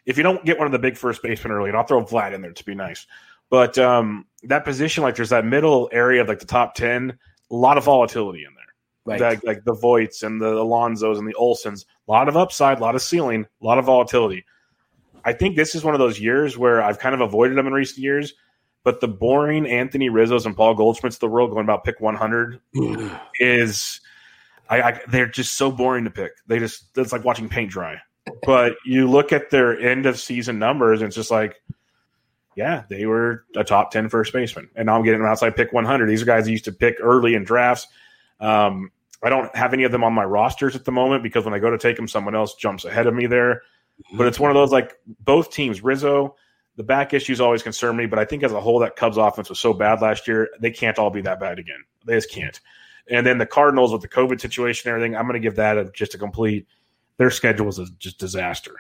if 0.07 0.17
you 0.17 0.23
don't 0.23 0.45
get 0.45 0.59
one 0.59 0.67
of 0.67 0.73
the 0.73 0.79
big 0.79 0.97
first 0.97 1.23
basemen 1.23 1.53
early, 1.53 1.71
and 1.71 1.77
I'll 1.77 1.85
throw 1.85 2.05
Vlad 2.05 2.35
in 2.35 2.43
there 2.43 2.53
to 2.53 2.65
be 2.65 2.75
nice, 2.75 3.07
but 3.51 3.77
um, 3.79 4.27
that 4.45 4.65
position, 4.65 5.03
like 5.03 5.17
there's 5.17 5.31
that 5.31 5.45
middle 5.45 5.89
area 5.93 6.23
of 6.23 6.29
like 6.29 6.39
the 6.39 6.47
top 6.47 6.75
ten, 6.75 7.19
a 7.51 7.55
lot 7.55 7.79
of 7.79 7.85
volatility 7.85 8.45
in 8.45 8.55
there. 8.55 8.65
Right. 9.07 9.21
Like, 9.21 9.45
like 9.45 9.65
the 9.65 9.75
Voits 9.75 10.23
and 10.23 10.41
the 10.41 10.55
Alonsos 10.55 11.19
and 11.19 11.29
the 11.29 11.35
Olsons, 11.35 11.85
a 12.09 12.11
lot 12.11 12.27
of 12.27 12.39
upside, 12.39 12.79
a 12.79 12.81
lot 12.81 12.95
of 12.95 13.03
ceiling, 13.03 13.45
a 13.61 13.65
lot 13.65 13.77
of 13.77 13.85
volatility. 13.85 14.47
I 15.27 15.35
think 15.35 15.57
this 15.57 15.75
is 15.75 15.85
one 15.85 15.95
of 15.95 16.01
those 16.01 16.19
years 16.19 16.57
where 16.57 16.81
I've 16.83 16.99
kind 16.99 17.15
of 17.15 17.21
avoided 17.21 17.59
them 17.59 17.67
in 17.67 17.75
recent 17.75 17.99
years 17.99 18.33
but 18.85 19.01
the 19.01 19.09
boring 19.09 19.67
Anthony 19.67 20.11
Rizzo's 20.11 20.47
and 20.47 20.55
Paul 20.57 20.75
Goldschmidt's 20.75 21.17
of 21.17 21.21
the 21.21 21.29
world 21.29 21.51
going 21.51 21.65
about 21.65 21.85
pick 21.85 22.01
100 22.01 22.61
is 23.41 24.01
I, 24.69 24.83
I, 24.83 25.01
they're 25.09 25.27
just 25.27 25.55
so 25.55 25.73
boring 25.73 26.05
to 26.05 26.11
pick. 26.11 26.33
They 26.47 26.59
just 26.59 26.85
it's 26.97 27.11
like 27.11 27.25
watching 27.25 27.49
paint 27.49 27.71
dry. 27.71 27.97
But 28.43 28.77
you 28.87 29.11
look 29.11 29.33
at 29.33 29.51
their 29.51 29.79
end 29.79 30.07
of 30.07 30.19
season 30.19 30.59
numbers, 30.59 31.01
and 31.01 31.09
it's 31.09 31.17
just 31.17 31.31
like, 31.31 31.63
yeah, 32.57 32.85
they 32.89 33.05
were 33.07 33.45
a 33.57 33.65
top 33.65 33.91
10 33.91 34.09
first 34.09 34.33
baseman. 34.33 34.71
And 34.77 34.87
now 34.87 34.97
I'm 34.97 35.05
getting 35.05 35.21
them 35.21 35.29
outside 35.29 35.57
pick 35.57 35.73
100. 35.73 36.07
These 36.07 36.23
are 36.23 36.27
guys 36.27 36.47
I 36.47 36.51
used 36.51 36.65
to 36.67 36.73
pick 36.73 36.97
early 37.01 37.35
in 37.35 37.45
drafts. 37.45 37.87
Um, 38.41 38.93
I 39.23 39.31
don't 39.31 39.55
have 39.57 39.73
any 39.73 39.85
of 39.85 39.93
them 39.93 40.05
on 40.05 40.13
my 40.13 40.25
rosters 40.25 40.77
at 40.77 40.85
the 40.85 40.93
moment 40.93 41.23
because 41.23 41.45
when 41.45 41.55
I 41.55 41.59
go 41.59 41.71
to 41.71 41.79
take 41.79 41.97
them, 41.97 42.09
someone 42.09 42.35
else 42.35 42.55
jumps 42.55 42.85
ahead 42.85 43.07
of 43.07 43.15
me 43.15 43.27
there. 43.27 43.63
But 44.15 44.27
it's 44.27 44.41
one 44.41 44.51
of 44.51 44.55
those 44.55 44.73
like 44.73 44.99
both 45.21 45.51
teams, 45.51 45.83
Rizzo 45.83 46.37
the 46.77 46.83
back 46.83 47.15
issues 47.15 47.41
always 47.41 47.63
concern 47.63 47.97
me, 47.97 48.07
but 48.07 48.19
I 48.19 48.25
think 48.25 48.43
as 48.43 48.53
a 48.53 48.61
whole, 48.61 48.81
that 48.81 48.97
Cubs 48.97 49.17
offense 49.17 49.49
was 49.49 49.61
so 49.61 49.73
bad 49.73 50.01
last 50.01 50.27
year, 50.27 50.51
they 50.61 50.71
can't 50.71 50.99
all 50.99 51.11
be 51.11 51.21
that 51.23 51.41
bad 51.41 51.59
again. 51.59 51.85
They 52.05 52.15
just 52.15 52.31
can't. 52.31 52.59
And 53.09 53.27
then 53.27 53.39
the 53.39 53.47
Cardinals 53.47 53.93
with 53.93 54.03
the 54.03 54.09
COVID 54.09 54.41
situation 54.41 54.89
and 54.89 54.97
everything, 54.97 55.17
I'm 55.17 55.25
going 55.25 55.35
to 55.35 55.41
give 55.41 55.57
that 55.57 55.77
a, 55.77 55.91
just 55.93 56.15
a 56.15 56.19
complete. 56.19 56.67
Their 57.17 57.31
schedule 57.31 57.69
a 57.69 57.87
just 57.99 58.19
disaster. 58.19 58.75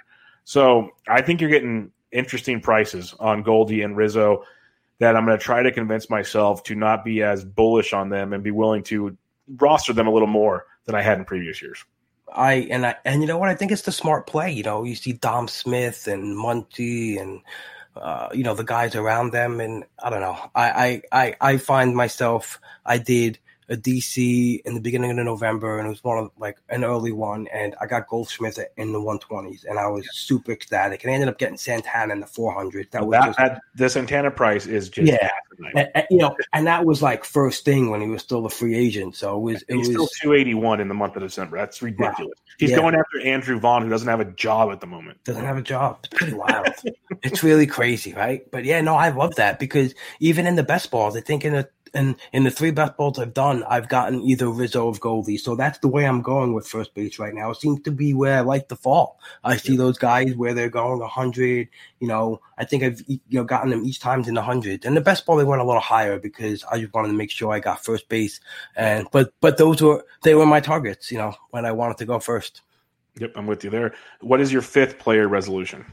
So 0.44 0.90
I 1.06 1.22
think 1.22 1.40
you're 1.40 1.50
getting 1.50 1.92
interesting 2.10 2.60
prices 2.60 3.14
on 3.20 3.42
Goldie 3.42 3.82
and 3.82 3.96
Rizzo 3.96 4.44
that 4.98 5.16
I'm 5.16 5.24
going 5.24 5.38
to 5.38 5.44
try 5.44 5.62
to 5.62 5.70
convince 5.70 6.10
myself 6.10 6.62
to 6.64 6.74
not 6.74 7.04
be 7.04 7.22
as 7.22 7.44
bullish 7.44 7.92
on 7.92 8.08
them 8.08 8.32
and 8.32 8.42
be 8.42 8.50
willing 8.50 8.82
to 8.84 9.16
roster 9.56 9.92
them 9.92 10.06
a 10.06 10.10
little 10.10 10.28
more 10.28 10.66
than 10.86 10.94
I 10.94 11.02
had 11.02 11.18
in 11.18 11.24
previous 11.24 11.60
years. 11.60 11.84
I 12.32 12.66
and 12.70 12.86
I 12.86 12.96
and 13.04 13.20
you 13.20 13.28
know 13.28 13.38
what 13.38 13.48
I 13.48 13.54
think 13.54 13.70
it's 13.70 13.82
the 13.82 13.92
smart 13.92 14.26
play. 14.26 14.50
You 14.50 14.62
know, 14.62 14.84
you 14.84 14.94
see 14.94 15.12
Dom 15.12 15.46
Smith 15.46 16.08
and 16.08 16.36
Muncy 16.36 17.20
and 17.20 17.40
uh, 17.96 18.28
you 18.32 18.42
know 18.42 18.54
the 18.54 18.64
guys 18.64 18.94
around 18.94 19.32
them. 19.32 19.60
And 19.60 19.84
i 20.02 20.10
don't 20.10 20.20
know. 20.20 20.38
I, 20.54 21.02
I 21.12 21.24
i 21.24 21.52
i 21.52 21.56
find 21.56 21.94
myself 21.96 22.60
i 22.84 22.98
did 22.98 23.38
a 23.68 23.76
DC 23.76 24.60
in 24.64 24.74
the 24.74 24.80
beginning 24.80 25.18
of 25.18 25.24
November, 25.24 25.78
and 25.78 25.86
it 25.86 25.90
was 25.90 26.04
one 26.04 26.18
of 26.18 26.30
like 26.38 26.58
an 26.68 26.84
early 26.84 27.12
one, 27.12 27.46
and 27.52 27.74
I 27.80 27.86
got 27.86 28.08
Goldschmidt 28.08 28.58
in 28.76 28.92
the 28.92 29.00
120s, 29.00 29.64
and 29.64 29.78
I 29.78 29.86
was 29.88 30.06
super 30.12 30.52
ecstatic. 30.52 31.02
And 31.02 31.10
I 31.10 31.14
ended 31.14 31.28
up 31.28 31.38
getting 31.38 31.56
Santana 31.56 32.12
in 32.12 32.20
the 32.20 32.26
400. 32.26 32.88
That 32.90 33.06
was 33.06 33.12
that, 33.12 33.26
just, 33.26 33.38
that, 33.38 33.60
the 33.74 33.90
Santana 33.90 34.30
price 34.30 34.66
is 34.66 34.88
just 34.88 35.10
yeah, 35.10 35.30
and, 35.74 35.90
and, 35.94 36.06
you 36.10 36.18
know, 36.18 36.36
and 36.52 36.66
that 36.66 36.84
was 36.84 37.02
like 37.02 37.24
first 37.24 37.64
thing 37.64 37.90
when 37.90 38.00
he 38.00 38.08
was 38.08 38.22
still 38.22 38.44
a 38.46 38.50
free 38.50 38.76
agent. 38.76 39.16
So 39.16 39.36
it 39.36 39.40
was 39.40 39.62
it 39.68 39.76
he's 39.76 39.88
was 39.88 39.88
still 39.88 40.30
281 40.30 40.80
in 40.80 40.88
the 40.88 40.94
month 40.94 41.16
of 41.16 41.22
December. 41.22 41.56
That's 41.56 41.82
ridiculous. 41.82 42.18
Wow. 42.18 42.54
He's 42.58 42.70
yeah. 42.70 42.76
going 42.76 42.94
after 42.94 43.20
Andrew 43.20 43.58
Vaughn, 43.58 43.82
who 43.82 43.88
doesn't 43.88 44.08
have 44.08 44.20
a 44.20 44.24
job 44.24 44.70
at 44.70 44.80
the 44.80 44.86
moment. 44.86 45.22
Doesn't 45.24 45.44
have 45.44 45.56
a 45.56 45.62
job. 45.62 46.00
It's 46.04 46.18
pretty 46.18 46.34
wild. 46.34 46.68
it's 47.22 47.42
really 47.42 47.66
crazy, 47.66 48.12
right? 48.12 48.48
But 48.50 48.64
yeah, 48.64 48.80
no, 48.80 48.94
I 48.94 49.10
love 49.10 49.36
that 49.36 49.58
because 49.58 49.94
even 50.20 50.46
in 50.46 50.56
the 50.56 50.62
best 50.62 50.90
balls, 50.90 51.16
I 51.16 51.20
think 51.20 51.44
in 51.44 51.54
a 51.54 51.68
and 51.94 52.16
in 52.32 52.44
the 52.44 52.50
three 52.50 52.70
best 52.70 52.96
balls 52.96 53.18
I've 53.18 53.34
done, 53.34 53.62
I've 53.64 53.88
gotten 53.88 54.20
either 54.22 54.48
Rizzo 54.48 54.86
or 54.86 54.94
Goldie. 54.94 55.36
So 55.36 55.54
that's 55.54 55.78
the 55.78 55.88
way 55.88 56.06
I'm 56.06 56.22
going 56.22 56.52
with 56.52 56.66
first 56.66 56.94
base 56.94 57.18
right 57.18 57.34
now. 57.34 57.50
It 57.50 57.60
seems 57.60 57.80
to 57.82 57.90
be 57.90 58.12
where 58.14 58.38
I 58.38 58.40
like 58.40 58.68
to 58.68 58.76
fall. 58.76 59.20
I 59.44 59.56
see 59.56 59.76
those 59.76 59.98
guys 59.98 60.34
where 60.34 60.54
they're 60.54 60.68
going 60.68 61.00
100. 61.00 61.68
You 62.00 62.08
know, 62.08 62.40
I 62.58 62.64
think 62.64 62.82
I've 62.82 63.02
you 63.06 63.20
know 63.30 63.44
gotten 63.44 63.70
them 63.70 63.84
each 63.84 64.00
times 64.00 64.28
in 64.28 64.34
the 64.34 64.42
hundreds. 64.42 64.84
And 64.84 64.96
the 64.96 65.00
best 65.00 65.24
ball 65.24 65.36
they 65.36 65.44
went 65.44 65.62
a 65.62 65.64
little 65.64 65.80
higher 65.80 66.18
because 66.18 66.64
I 66.70 66.80
just 66.80 66.92
wanted 66.92 67.08
to 67.08 67.14
make 67.14 67.30
sure 67.30 67.52
I 67.52 67.60
got 67.60 67.84
first 67.84 68.08
base. 68.08 68.40
And 68.76 69.06
but 69.12 69.32
but 69.40 69.56
those 69.56 69.80
were 69.80 70.04
they 70.22 70.34
were 70.34 70.46
my 70.46 70.60
targets. 70.60 71.10
You 71.10 71.18
know, 71.18 71.34
when 71.50 71.64
I 71.64 71.72
wanted 71.72 71.98
to 71.98 72.06
go 72.06 72.18
first. 72.18 72.62
Yep, 73.18 73.32
I'm 73.36 73.46
with 73.46 73.62
you 73.62 73.70
there. 73.70 73.94
What 74.20 74.40
is 74.40 74.52
your 74.52 74.62
fifth 74.62 74.98
player 74.98 75.28
resolution? 75.28 75.84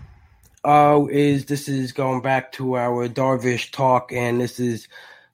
Oh, 0.64 1.06
uh, 1.06 1.08
is 1.08 1.46
this 1.46 1.68
is 1.68 1.92
going 1.92 2.22
back 2.22 2.52
to 2.54 2.78
our 2.78 3.08
Darvish 3.08 3.72
talk, 3.72 4.12
and 4.12 4.40
this 4.40 4.60
is 4.60 4.88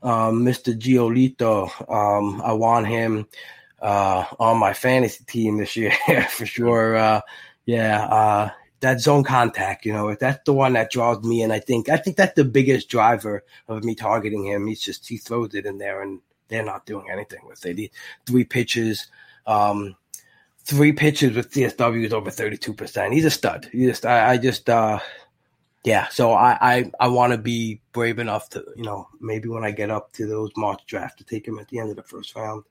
um, 0.03 0.45
Mr. 0.45 0.77
Giolito. 0.77 1.69
Um, 1.89 2.41
I 2.41 2.53
want 2.53 2.87
him 2.87 3.27
uh, 3.81 4.25
on 4.39 4.57
my 4.57 4.73
fantasy 4.73 5.23
team 5.25 5.57
this 5.57 5.75
year 5.75 5.91
for 6.29 6.45
sure. 6.45 6.95
Uh, 6.95 7.21
yeah, 7.65 8.05
uh, 8.05 8.49
that 8.79 9.01
zone 9.01 9.23
contact, 9.23 9.85
you 9.85 9.93
know, 9.93 10.13
that's 10.15 10.43
the 10.45 10.53
one 10.53 10.73
that 10.73 10.91
draws 10.91 11.23
me, 11.23 11.41
and 11.41 11.51
I 11.51 11.59
think 11.59 11.89
I 11.89 11.97
think 11.97 12.15
that's 12.15 12.35
the 12.35 12.45
biggest 12.45 12.89
driver 12.89 13.43
of 13.67 13.83
me 13.83 13.95
targeting 13.95 14.45
him. 14.45 14.67
He's 14.67 14.81
just 14.81 15.07
he 15.07 15.17
throws 15.17 15.55
it 15.55 15.65
in 15.65 15.77
there, 15.79 16.01
and 16.01 16.21
they're 16.47 16.63
not 16.63 16.85
doing 16.85 17.07
anything 17.11 17.41
with 17.47 17.65
it. 17.65 17.91
Three 18.25 18.43
pitches. 18.43 19.07
Um, 19.45 19.95
three 20.67 20.91
pitches 20.91 21.35
with 21.35 21.51
CSW 21.51 22.05
is 22.05 22.13
over 22.13 22.29
32%. 22.29 23.13
He's 23.13 23.25
a 23.25 23.31
stud. 23.31 23.69
He 23.71 23.85
just, 23.85 24.05
I, 24.05 24.31
I 24.31 24.37
just, 24.37 24.69
uh, 24.69 24.99
yeah, 25.87 26.09
so 26.09 26.33
I 26.33 26.57
I, 26.59 26.91
I 26.99 27.07
want 27.07 27.31
to 27.31 27.37
be 27.37 27.81
brave 27.93 28.19
enough 28.19 28.49
to 28.49 28.63
you 28.75 28.83
know 28.83 29.07
maybe 29.21 29.47
when 29.47 29.63
I 29.63 29.71
get 29.71 29.89
up 29.89 30.11
to 30.13 30.27
those 30.27 30.51
March 30.57 30.81
draft 30.85 31.17
to 31.19 31.23
take 31.23 31.47
him 31.47 31.59
at 31.59 31.69
the 31.69 31.79
end 31.79 31.89
of 31.89 31.95
the 31.95 32.03
first 32.03 32.35
round. 32.35 32.63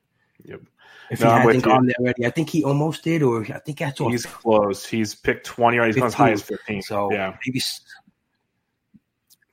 Yep. 0.45 0.61
If 1.09 1.21
no, 1.21 1.35
he 1.35 1.47
hasn't 1.47 1.63
gone 1.63 1.87
there 1.87 1.95
already, 1.99 2.27
I 2.27 2.29
think 2.29 2.49
he 2.49 2.63
almost 2.63 3.03
did, 3.03 3.23
or 3.23 3.41
I 3.41 3.57
think 3.57 3.79
that's 3.79 3.97
he's 3.97 4.25
close. 4.25 4.85
He's 4.85 5.15
picked 5.15 5.47
twenty, 5.47 5.79
or 5.79 5.87
he's 5.87 5.95
15, 5.95 6.01
gone 6.01 6.07
as 6.07 6.13
high 6.13 6.31
as 6.31 6.43
fifteen. 6.43 6.83
So 6.83 7.11
yeah, 7.11 7.35
maybe. 7.43 7.59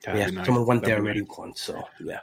yeah, 0.05 0.27
nice. 0.27 0.45
someone 0.45 0.67
went 0.67 0.81
That'd 0.81 0.97
there 0.97 1.03
already 1.03 1.21
nice. 1.21 1.37
once, 1.37 1.61
so 1.61 1.83
yeah. 2.01 2.19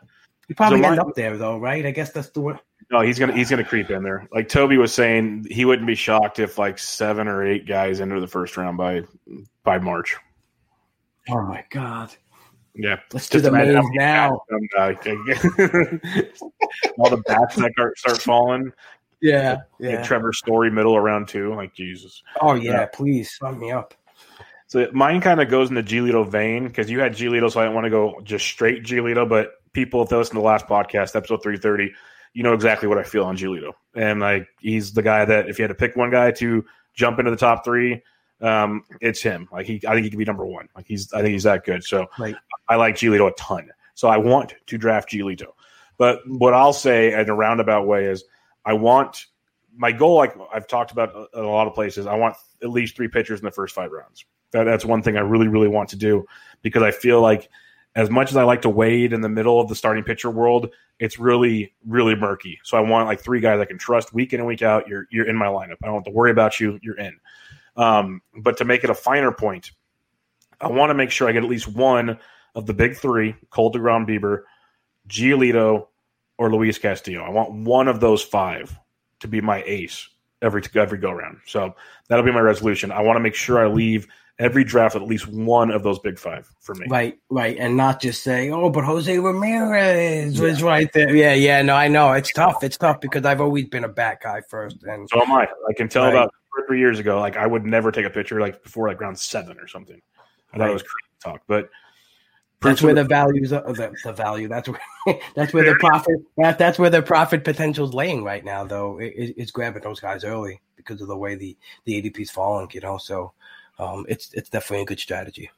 He 0.47 0.55
probably 0.55 0.81
so 0.81 0.91
end 0.91 1.01
up 1.01 1.15
there 1.17 1.37
though, 1.37 1.59
right? 1.59 1.85
I 1.85 1.91
guess 1.91 2.13
that's 2.13 2.31
the 2.31 2.41
word. 2.41 2.61
No, 2.93 3.01
he's 3.01 3.19
gonna 3.19 3.35
he's 3.35 3.51
gonna 3.51 3.65
creep 3.65 3.91
in 3.91 4.05
there. 4.05 4.29
Like 4.33 4.49
Toby 4.49 4.77
was 4.77 4.95
saying, 4.95 5.47
he 5.51 5.65
wouldn't 5.65 5.89
be 5.89 5.97
shocked 5.97 6.39
if 6.39 6.57
like 6.57 6.79
seven 6.79 7.27
or 7.27 7.45
eight 7.45 7.67
guys 7.67 8.01
enter 8.01 8.21
the 8.21 8.29
first 8.29 8.57
round 8.57 8.77
by 8.77 9.03
by 9.65 9.79
March. 9.79 10.17
Oh 11.29 11.43
my 11.43 11.65
god. 11.71 12.13
Yeah, 12.75 13.01
let's 13.13 13.29
do 13.29 13.41
the 13.41 13.51
names 13.51 13.85
now. 13.93 14.43
uh, 14.79 14.95
all 16.99 17.11
the 17.11 17.23
bats 17.27 17.57
that 17.57 17.93
start 17.97 18.23
falling. 18.23 18.73
Yeah, 19.21 19.59
yeah. 19.79 20.03
Trevor 20.03 20.33
Story 20.33 20.71
middle 20.71 20.97
around 20.97 21.29
two. 21.29 21.55
Like 21.55 21.75
Jesus. 21.75 22.23
Oh 22.41 22.55
yeah, 22.55 22.73
yeah. 22.73 22.87
please 22.87 23.37
sign 23.37 23.59
me 23.59 23.71
up. 23.71 23.95
So 24.67 24.89
mine 24.93 25.21
kind 25.21 25.41
of 25.41 25.51
goes 25.51 25.69
in 25.69 25.75
the 25.75 25.83
Giolito 25.83 26.27
vein 26.27 26.67
because 26.67 26.91
you 26.91 27.01
had 27.01 27.13
Giolito, 27.13 27.53
so 27.53 27.61
I 27.61 27.65
didn't 27.65 27.75
want 27.75 27.85
to 27.85 27.91
go 27.91 28.21
just 28.25 28.47
straight 28.47 28.85
Giolito. 28.85 29.29
But 29.29 29.51
people, 29.75 30.03
if 30.03 30.09
they 30.09 30.17
listen 30.17 30.37
to 30.37 30.41
the 30.41 30.47
last 30.47 30.67
podcast, 30.67 31.15
episode 31.15 31.43
three 31.43 31.59
thirty, 31.59 31.93
you 32.33 32.43
know 32.43 32.55
exactly 32.55 32.89
what 32.89 32.97
I 32.97 33.03
feel 33.03 33.25
on 33.25 33.37
Giolito. 33.37 33.73
And 33.95 34.21
like 34.21 34.49
he's 34.61 34.95
the 34.95 35.03
guy 35.03 35.27
that 35.27 35.49
if 35.49 35.59
you 35.59 35.65
had 35.65 35.69
to 35.69 35.75
pick 35.75 35.95
one 35.95 36.11
guy 36.11 36.31
to 36.33 36.65
jump 36.95 37.19
into 37.19 37.31
the 37.31 37.37
top 37.37 37.67
three, 37.67 38.03
um, 38.43 38.85
it's 39.01 39.23
him. 39.23 39.49
Like 39.53 39.67
he, 39.67 39.81
I 39.87 39.95
think 39.95 40.05
he 40.05 40.11
could 40.11 40.19
be 40.19 40.25
number 40.25 40.45
one. 40.45 40.69
Like 40.75 40.87
he's, 40.87 41.13
I 41.13 41.23
think 41.23 41.33
he's 41.33 41.45
that 41.45 41.65
good. 41.65 41.85
So 41.85 42.07
right. 42.19 42.35
I 42.69 42.77
like 42.77 42.97
Giolito 42.97 43.31
a 43.31 43.35
ton. 43.35 43.71
So 43.95 44.09
I 44.09 44.17
want 44.17 44.55
to 44.67 44.79
draft 44.79 45.11
Giolito. 45.11 45.53
But 45.99 46.21
what 46.27 46.55
I'll 46.55 46.73
say 46.73 47.13
in 47.13 47.29
a 47.29 47.35
roundabout 47.35 47.87
way 47.87 48.07
is, 48.07 48.25
I 48.65 48.73
want 48.73 49.27
my 49.77 49.93
goal. 49.93 50.17
Like 50.17 50.35
I've 50.53 50.67
talked 50.67 50.93
about 50.93 51.29
in 51.35 51.45
a 51.45 51.49
lot 51.49 51.67
of 51.67 51.75
places, 51.75 52.07
I 52.07 52.15
want 52.15 52.37
at 52.63 52.71
least 52.71 52.97
three 52.97 53.09
pitchers 53.09 53.41
in 53.41 53.45
the 53.45 53.51
first 53.51 53.75
five 53.75 53.91
rounds. 53.91 54.25
That, 54.53 54.65
that's 54.65 54.85
one 54.85 55.03
thing 55.03 55.17
I 55.17 55.21
really, 55.21 55.49
really 55.49 55.69
want 55.69 55.89
to 55.91 55.97
do 55.97 56.27
because 56.63 56.83
I 56.83 56.91
feel 56.91 57.21
like 57.21 57.49
as 57.95 58.09
much 58.09 58.31
as 58.31 58.37
I 58.37 58.45
like 58.45 58.63
to 58.63 58.71
wade 58.71 59.13
in 59.13 59.21
the 59.21 59.29
middle 59.29 59.61
of 59.61 59.69
the 59.69 59.75
starting 59.75 60.05
pitcher 60.05 60.31
world, 60.31 60.71
it's 60.99 61.19
really, 61.19 61.75
really 61.87 62.15
murky. 62.15 62.59
So 62.65 62.77
I 62.77 62.81
want 62.81 63.07
like 63.07 63.21
three 63.21 63.41
guys 63.41 63.61
I 63.61 63.65
can 63.65 63.79
trust 63.79 64.15
week 64.15 64.33
in 64.33 64.41
and 64.41 64.47
week 64.47 64.63
out. 64.63 64.89
You're 64.89 65.07
you're 65.11 65.27
in 65.27 65.37
my 65.37 65.47
lineup. 65.47 65.77
I 65.83 65.87
don't 65.87 65.97
have 65.97 66.05
to 66.05 66.11
worry 66.11 66.31
about 66.31 66.61
you. 66.61 66.79
You're 66.83 66.99
in. 66.99 67.19
Um, 67.77 68.21
but 68.37 68.57
to 68.59 68.65
make 68.65 68.85
it 68.85 68.91
a 68.91 68.95
finer 68.95 69.33
point, 69.33 69.71
I 70.61 70.69
want 70.69 70.91
to 70.91 70.95
make 70.95 71.11
sure 71.11 71.29
I 71.29 71.33
get 71.33 71.43
at 71.43 71.49
least 71.49 71.69
one 71.69 72.19
of 72.55 72.67
the 72.67 72.75
big 72.75 72.97
three: 72.97 73.35
Cole 73.51 73.73
DeGrom, 73.73 74.07
Bieber, 74.07 74.43
Giolito, 75.09 75.87
or 76.39 76.53
Luis 76.53 76.79
Castillo. 76.79 77.23
I 77.23 77.31
want 77.31 77.53
one 77.53 77.89
of 77.89 78.01
those 78.01 78.23
five 78.23 78.79
to 79.21 79.29
be 79.29 79.41
my 79.41 79.63
ace 79.67 80.09
every 80.43 80.63
every 80.75 80.99
go 80.99 81.11
around. 81.11 81.39
So 81.47 81.75
that'll 82.09 82.25
be 82.25 82.33
my 82.33 82.41
resolution. 82.41 82.93
I 82.93 83.01
want 83.01 83.17
to 83.17 83.21
make 83.21 83.35
sure 83.35 83.65
I 83.65 83.69
leave 83.69 84.07
every 84.39 84.65
draft 84.65 84.97
at 84.97 85.03
least 85.03 85.29
one 85.29 85.71
of 85.71 85.83
those 85.83 85.99
big 86.01 86.19
five 86.19 86.53
for 86.61 86.75
me. 86.75 86.87
Right, 86.89 87.19
right, 87.31 87.57
and 87.59 87.77
not 87.77 88.01
just 88.01 88.23
say, 88.23 88.51
"Oh, 88.51 88.71
but 88.71 88.85
Jose 88.85 89.19
Ramirez 89.19 90.39
yeah. 90.39 90.45
was 90.45 90.63
right 90.63 90.93
there." 90.93 91.15
Yeah, 91.15 91.35
yeah. 91.35 91.63
No, 91.63 91.75
I 91.75 91.89
know 91.89 92.13
it's 92.13 92.33
tough. 92.33 92.63
It's 92.63 92.77
tough 92.77 93.01
because 93.01 93.25
I've 93.25 93.41
always 93.41 93.67
been 93.67 93.85
a 93.85 93.89
bat 93.89 94.19
guy 94.23 94.43
first, 94.49 94.83
and 94.83 95.09
so 95.09 95.23
am 95.23 95.33
I. 95.33 95.47
I 95.69 95.73
can 95.75 95.89
tell 95.89 96.05
right. 96.05 96.15
about 96.15 96.35
or 96.57 96.67
three 96.67 96.79
years 96.79 96.99
ago, 96.99 97.21
like 97.21 97.37
I 97.37 97.47
would 97.47 97.65
never 97.65 97.91
take 97.91 98.07
a 98.07 98.11
picture 98.11 98.41
like 98.41 98.63
before 98.63 98.89
like 98.89 99.01
round 99.01 99.19
seven 99.19 99.59
or 99.59 99.67
something. 99.67 100.01
I 100.53 100.59
thought 100.59 100.65
right. 100.65 100.71
it 100.71 100.75
was 100.75 100.83
crazy 100.83 101.13
talk, 101.23 101.43
but 101.47 101.71
that's 102.63 102.83
where 102.83 102.95
the 102.95 103.05
values 103.05 103.53
of 103.53 103.77
the, 103.77 103.93
the 104.05 104.13
value. 104.13 104.49
That's 104.49 104.69
where 104.69 104.81
that's 105.35 105.53
where 105.53 105.65
the 105.65 105.77
profit. 105.77 106.17
That, 106.37 106.59
that's 106.59 106.79
where 106.79 106.91
the 106.91 107.03
profit 107.03 107.45
potential 107.45 107.87
is 107.87 107.95
laying 107.95 108.25
right 108.25 108.45
now. 108.45 108.65
Though 108.65 108.99
it, 108.99 109.35
it's 109.37 109.51
grabbing 109.51 109.83
those 109.83 110.01
guys 110.01 110.25
early 110.25 110.61
because 110.77 111.01
of 111.01 111.09
the 111.09 111.17
way 111.17 111.35
the 111.35 111.57
the 111.85 112.03
ADP's 112.03 112.31
falling. 112.31 112.69
You 112.73 112.81
know, 112.81 112.99
so 112.99 113.33
um, 113.79 114.07
it's 114.09 114.33
it's 114.35 114.49
definitely 114.49 114.83
a 114.83 114.87
good 114.87 115.01
strategy. 115.01 115.51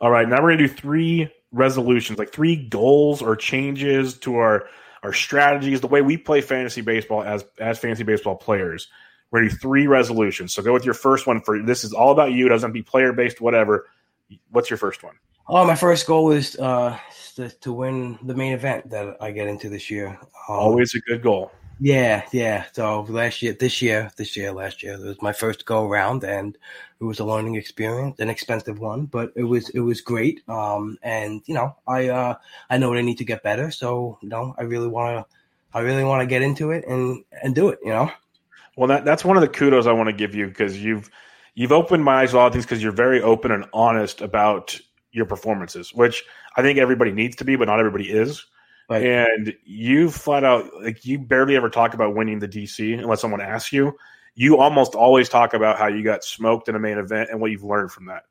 All 0.00 0.10
right, 0.10 0.28
now 0.28 0.42
we're 0.42 0.52
gonna 0.52 0.66
do 0.66 0.68
three 0.68 1.30
resolutions, 1.52 2.18
like 2.18 2.32
three 2.32 2.56
goals 2.56 3.22
or 3.22 3.36
changes 3.36 4.18
to 4.18 4.36
our 4.36 4.66
our 5.02 5.12
strategies, 5.12 5.80
the 5.80 5.86
way 5.86 6.02
we 6.02 6.16
play 6.16 6.40
fantasy 6.40 6.80
baseball 6.80 7.22
as 7.22 7.44
as 7.58 7.78
fantasy 7.78 8.04
baseball 8.04 8.36
players. 8.36 8.88
We're 9.34 9.40
gonna 9.40 9.50
do 9.50 9.56
three 9.56 9.88
resolutions. 9.88 10.54
So 10.54 10.62
go 10.62 10.72
with 10.72 10.84
your 10.84 10.94
first 10.94 11.26
one 11.26 11.40
for 11.40 11.60
this 11.60 11.82
is 11.82 11.92
all 11.92 12.12
about 12.12 12.30
you. 12.30 12.46
It 12.46 12.50
doesn't 12.50 12.70
be 12.70 12.82
player 12.82 13.12
based, 13.12 13.40
whatever. 13.40 13.88
What's 14.50 14.70
your 14.70 14.76
first 14.76 15.02
one? 15.02 15.16
Oh, 15.48 15.66
my 15.66 15.74
first 15.74 16.06
goal 16.06 16.30
is 16.30 16.54
uh, 16.54 16.96
to, 17.34 17.48
to 17.48 17.72
win 17.72 18.16
the 18.22 18.36
main 18.36 18.52
event 18.52 18.90
that 18.90 19.16
I 19.20 19.32
get 19.32 19.48
into 19.48 19.68
this 19.68 19.90
year. 19.90 20.10
Um, 20.48 20.56
Always 20.60 20.94
a 20.94 21.00
good 21.00 21.20
goal. 21.20 21.50
Yeah, 21.80 22.22
yeah. 22.30 22.66
So 22.74 23.00
last 23.08 23.42
year, 23.42 23.56
this 23.58 23.82
year, 23.82 24.08
this 24.16 24.36
year, 24.36 24.52
last 24.52 24.84
year, 24.84 24.92
it 24.92 25.00
was 25.00 25.20
my 25.20 25.32
first 25.32 25.66
go 25.66 25.84
around, 25.84 26.22
and 26.22 26.56
it 27.00 27.04
was 27.04 27.18
a 27.18 27.24
learning 27.24 27.56
experience, 27.56 28.20
an 28.20 28.30
expensive 28.30 28.78
one, 28.78 29.06
but 29.06 29.32
it 29.34 29.42
was 29.42 29.68
it 29.70 29.80
was 29.80 30.00
great. 30.00 30.48
Um, 30.48 30.96
and 31.02 31.42
you 31.46 31.54
know, 31.54 31.74
I 31.88 32.08
uh, 32.08 32.36
I 32.70 32.78
know 32.78 32.94
I 32.94 33.02
need 33.02 33.18
to 33.18 33.24
get 33.24 33.42
better, 33.42 33.72
so 33.72 34.16
you 34.22 34.28
know, 34.28 34.54
I 34.56 34.62
really 34.62 34.86
want 34.86 35.26
to, 35.26 35.36
I 35.76 35.80
really 35.80 36.04
want 36.04 36.20
to 36.20 36.26
get 36.26 36.42
into 36.42 36.70
it 36.70 36.84
and 36.86 37.24
and 37.42 37.52
do 37.52 37.70
it. 37.70 37.80
You 37.82 37.90
know. 37.90 38.12
Well, 38.76 38.88
that 38.88 39.04
that's 39.04 39.24
one 39.24 39.36
of 39.36 39.40
the 39.40 39.48
kudos 39.48 39.86
I 39.86 39.92
want 39.92 40.08
to 40.08 40.12
give 40.12 40.34
you 40.34 40.48
because 40.48 40.82
you've 40.82 41.10
you've 41.54 41.72
opened 41.72 42.04
my 42.04 42.22
eyes 42.22 42.30
to 42.30 42.36
a 42.36 42.38
lot 42.38 42.46
of 42.48 42.52
things 42.52 42.64
because 42.64 42.82
you're 42.82 42.92
very 42.92 43.22
open 43.22 43.50
and 43.52 43.66
honest 43.72 44.20
about 44.20 44.78
your 45.12 45.26
performances, 45.26 45.94
which 45.94 46.24
I 46.56 46.62
think 46.62 46.78
everybody 46.78 47.12
needs 47.12 47.36
to 47.36 47.44
be, 47.44 47.56
but 47.56 47.66
not 47.66 47.78
everybody 47.78 48.10
is. 48.10 48.44
Right. 48.90 49.02
And 49.02 49.54
you 49.64 50.10
flat 50.10 50.44
out 50.44 50.68
like 50.82 51.06
you 51.06 51.18
barely 51.18 51.56
ever 51.56 51.70
talk 51.70 51.94
about 51.94 52.14
winning 52.14 52.38
the 52.38 52.48
DC 52.48 52.98
unless 52.98 53.20
someone 53.20 53.40
asks 53.40 53.72
you. 53.72 53.96
You 54.34 54.58
almost 54.58 54.94
always 54.94 55.28
talk 55.28 55.54
about 55.54 55.78
how 55.78 55.86
you 55.86 56.02
got 56.02 56.24
smoked 56.24 56.68
in 56.68 56.74
a 56.74 56.78
main 56.80 56.98
event 56.98 57.30
and 57.30 57.40
what 57.40 57.50
you've 57.50 57.64
learned 57.64 57.92
from 57.92 58.06
that. 58.06 58.24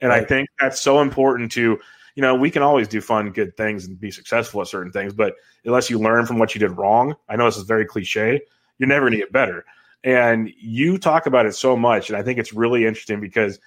And 0.00 0.10
right. 0.10 0.22
I 0.22 0.24
think 0.24 0.48
that's 0.58 0.80
so 0.80 1.00
important 1.00 1.52
to, 1.52 1.78
you 2.14 2.22
know, 2.22 2.34
we 2.34 2.50
can 2.50 2.62
always 2.62 2.88
do 2.88 3.00
fun, 3.00 3.30
good 3.30 3.56
things 3.56 3.86
and 3.86 4.00
be 4.00 4.10
successful 4.10 4.62
at 4.62 4.68
certain 4.68 4.90
things, 4.90 5.12
but 5.12 5.34
unless 5.64 5.90
you 5.90 5.98
learn 5.98 6.26
from 6.26 6.38
what 6.38 6.54
you 6.54 6.58
did 6.58 6.70
wrong, 6.70 7.14
I 7.28 7.36
know 7.36 7.44
this 7.44 7.58
is 7.58 7.64
very 7.64 7.84
cliche, 7.84 8.40
you're 8.78 8.88
never 8.88 9.02
going 9.02 9.12
to 9.12 9.18
get 9.18 9.32
better. 9.32 9.64
And 10.02 10.50
you 10.58 10.98
talk 10.98 11.26
about 11.26 11.46
it 11.46 11.54
so 11.54 11.76
much. 11.76 12.08
And 12.08 12.16
I 12.16 12.22
think 12.22 12.38
it's 12.38 12.52
really 12.52 12.86
interesting 12.86 13.20
because 13.20 13.58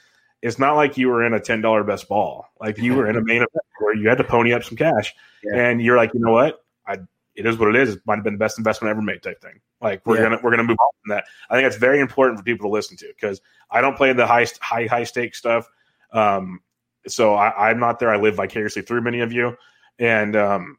it's 0.41 0.57
not 0.59 0.75
like 0.75 0.97
you 0.97 1.07
were 1.09 1.23
in 1.23 1.33
a 1.33 1.39
$10 1.39 1.87
best 1.87 2.09
ball. 2.09 2.47
Like 2.59 2.77
you 2.77 2.95
were 2.95 3.07
in 3.07 3.15
a 3.15 3.21
main 3.21 3.37
event 3.37 3.65
where 3.79 3.95
you 3.95 4.09
had 4.09 4.17
to 4.17 4.23
pony 4.23 4.53
up 4.53 4.63
some 4.63 4.77
cash 4.77 5.13
yeah. 5.43 5.55
and 5.55 5.81
you're 5.81 5.95
like, 5.95 6.13
you 6.13 6.19
know 6.19 6.31
what? 6.31 6.63
I, 6.87 6.97
it 7.35 7.45
is 7.45 7.57
what 7.57 7.69
it 7.69 7.75
is. 7.75 7.95
It 7.95 8.01
might 8.05 8.15
have 8.15 8.23
been 8.23 8.33
the 8.33 8.39
best 8.39 8.57
investment 8.57 8.89
I 8.89 8.91
ever 8.91 9.01
made 9.01 9.21
type 9.21 9.41
thing. 9.41 9.61
Like 9.79 10.05
we're 10.05 10.15
yeah. 10.15 10.23
going 10.23 10.37
to, 10.37 10.43
we're 10.43 10.55
to 10.55 10.63
move 10.63 10.77
on 10.79 10.91
from 11.01 11.15
that. 11.15 11.25
I 11.49 11.55
think 11.55 11.65
that's 11.65 11.77
very 11.79 11.99
important 11.99 12.39
for 12.39 12.43
people 12.43 12.67
to 12.67 12.73
listen 12.73 12.97
to 12.97 13.07
because 13.07 13.41
I 13.69 13.81
don't 13.81 13.95
play 13.95 14.11
the 14.13 14.25
high, 14.25 14.47
high, 14.59 14.87
high 14.87 15.03
stake 15.03 15.35
stuff. 15.35 15.69
Um, 16.11 16.61
so 17.07 17.35
I, 17.35 17.69
I'm 17.69 17.79
not 17.79 17.99
there. 17.99 18.09
I 18.09 18.17
live 18.17 18.35
vicariously 18.35 18.81
through 18.81 19.01
many 19.01 19.21
of 19.21 19.31
you. 19.31 19.55
And, 19.99 20.35
um, 20.35 20.77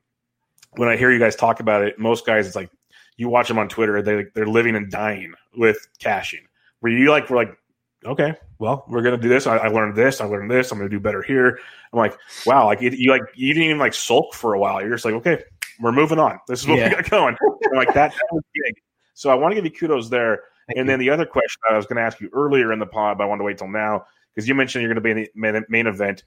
when 0.77 0.89
I 0.89 0.97
hear 0.97 1.11
you 1.11 1.19
guys 1.19 1.37
talk 1.37 1.61
about 1.61 1.85
it, 1.85 1.99
most 1.99 2.27
guys, 2.27 2.47
it's 2.47 2.57
like 2.57 2.71
you 3.17 3.29
watch 3.29 3.49
them 3.49 3.59
on 3.59 3.69
Twitter. 3.69 4.03
They 4.03 4.27
they're 4.35 4.47
living 4.47 4.77
and 4.77 4.91
dying 4.91 5.35
with 5.57 5.87
caching. 5.99 6.47
Where 6.81 6.93
you 6.93 7.11
like, 7.11 7.31
we're 7.31 7.37
like, 7.37 7.57
okay, 8.05 8.35
well, 8.59 8.85
we're 8.89 9.03
gonna 9.03 9.17
do 9.17 9.29
this. 9.29 9.47
I, 9.47 9.57
I 9.57 9.69
learned 9.69 9.97
this. 9.97 10.21
I 10.21 10.27
learned 10.27 10.51
this. 10.51 10.71
I'm 10.71 10.79
gonna 10.79 10.91
do 10.91 11.01
better 11.01 11.23
here. 11.23 11.59
I'm 11.93 11.99
like, 11.99 12.17
wow, 12.47 12.67
like 12.67 12.81
you 12.81 13.11
like 13.11 13.23
you 13.35 13.55
didn't 13.55 13.65
even 13.65 13.79
like 13.79 13.95
sulk 13.95 14.35
for 14.35 14.55
a 14.55 14.59
while. 14.59 14.81
You're 14.81 14.91
just 14.91 15.05
like, 15.05 15.15
okay, 15.15 15.43
we're 15.81 15.93
moving 15.93 16.19
on. 16.19 16.39
This 16.49 16.63
is 16.63 16.69
what 16.69 16.79
yeah. 16.79 16.89
we 16.89 16.95
got 16.97 17.11
going. 17.11 17.37
like 17.75 17.93
that, 17.95 18.13
that 18.13 18.29
was 18.33 18.43
big. 18.65 18.75
So 19.15 19.31
I 19.31 19.35
want 19.35 19.53
to 19.53 19.57
give 19.57 19.65
you 19.65 19.71
kudos 19.71 20.09
there. 20.09 20.43
Thank 20.67 20.79
and 20.79 20.87
you. 20.87 20.93
then 20.93 20.99
the 20.99 21.11
other 21.11 21.27
question 21.27 21.61
I 21.71 21.77
was 21.77 21.87
going 21.87 21.97
to 21.97 22.03
ask 22.03 22.21
you 22.21 22.31
earlier 22.33 22.73
in 22.73 22.79
the 22.79 22.87
pod, 22.87 23.19
but 23.19 23.25
I 23.25 23.27
wanted 23.27 23.41
to 23.41 23.45
wait 23.45 23.59
till 23.59 23.69
now 23.69 24.07
because 24.35 24.49
you 24.49 24.55
mentioned 24.55 24.83
you're 24.83 24.93
going 24.93 24.97
to 24.97 25.01
be 25.03 25.11
in 25.11 25.17
the 25.17 25.31
main, 25.35 25.65
main, 25.69 25.87
event. 25.87 26.25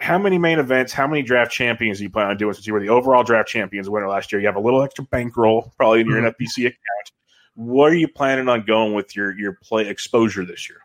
How 0.00 0.18
many 0.18 0.38
main 0.38 0.58
events? 0.58 0.92
How 0.92 1.06
many 1.06 1.22
draft 1.22 1.52
champions 1.52 1.98
do 1.98 2.04
you 2.04 2.10
plan 2.10 2.28
on 2.28 2.36
doing? 2.36 2.54
Since 2.54 2.66
you 2.66 2.72
were 2.72 2.80
the 2.80 2.88
overall 2.88 3.22
draft 3.22 3.48
champions 3.48 3.88
winner 3.88 4.08
last 4.08 4.32
year, 4.32 4.40
you 4.40 4.46
have 4.46 4.56
a 4.56 4.60
little 4.60 4.82
extra 4.82 5.04
bankroll 5.04 5.72
probably 5.76 6.00
in 6.00 6.08
your 6.08 6.18
mm-hmm. 6.18 6.42
NFBC 6.42 6.66
account. 6.66 7.12
What 7.54 7.92
are 7.92 7.96
you 7.96 8.08
planning 8.08 8.48
on 8.48 8.64
going 8.64 8.94
with 8.94 9.14
your 9.14 9.38
your 9.38 9.58
play 9.62 9.86
exposure 9.88 10.44
this 10.44 10.68
year? 10.68 10.78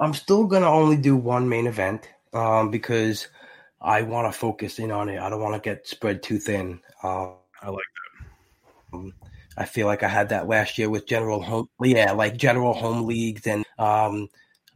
I'm 0.00 0.14
still 0.14 0.46
gonna 0.46 0.70
only 0.70 0.96
do 0.96 1.16
one 1.16 1.48
main 1.48 1.66
event 1.66 2.08
um, 2.32 2.70
because 2.70 3.28
I 3.80 4.02
want 4.02 4.32
to 4.32 4.38
focus 4.38 4.78
in 4.78 4.90
on 4.90 5.08
it. 5.08 5.20
I 5.20 5.28
don't 5.28 5.42
want 5.42 5.54
to 5.54 5.60
get 5.60 5.86
spread 5.86 6.22
too 6.22 6.38
thin. 6.38 6.80
Um, 7.02 7.34
I 7.60 7.68
like 7.68 7.84
that. 8.92 8.96
Um, 8.96 9.12
I 9.56 9.66
feel 9.66 9.86
like 9.86 10.02
I 10.02 10.08
had 10.08 10.30
that 10.30 10.48
last 10.48 10.78
year 10.78 10.88
with 10.88 11.06
general 11.06 11.42
home, 11.42 11.68
yeah, 11.82 12.12
like 12.12 12.36
general 12.36 12.72
home 12.72 13.06
leagues, 13.06 13.46
and 13.46 13.64
um, 13.78 14.28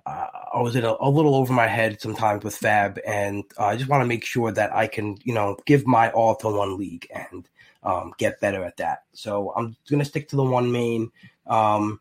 uh, 0.07 0.29
I 0.55 0.61
was 0.61 0.77
a, 0.77 0.97
a, 1.01 1.11
little 1.11 1.35
over 1.35 1.53
my 1.53 1.67
head 1.67 2.01
sometimes 2.01 2.45
with 2.45 2.59
FAAB, 2.59 2.99
and 3.07 3.43
uh, 3.59 3.67
I 3.67 3.77
just 3.77 3.91
want 3.91 4.03
to 4.03 4.07
make 4.07 4.25
sure 4.25 4.53
that 4.53 4.73
I 4.73 4.87
can, 4.87 5.19
you 5.25 5.35
know, 5.35 5.57
give 5.67 5.87
my 5.87 6.11
all 6.13 6.37
to 6.37 6.49
one 6.49 6.79
league 6.79 7.09
and 7.13 7.49
um, 7.83 8.13
get 8.17 8.41
better 8.41 8.65
at 8.65 8.77
that. 8.77 9.05
So 9.13 9.53
I'm 9.57 9.77
gonna 9.91 10.05
stick 10.05 10.29
to 10.29 10.37
the 10.37 10.45
one 10.45 10.71
main. 10.71 11.11
Um, 11.49 11.99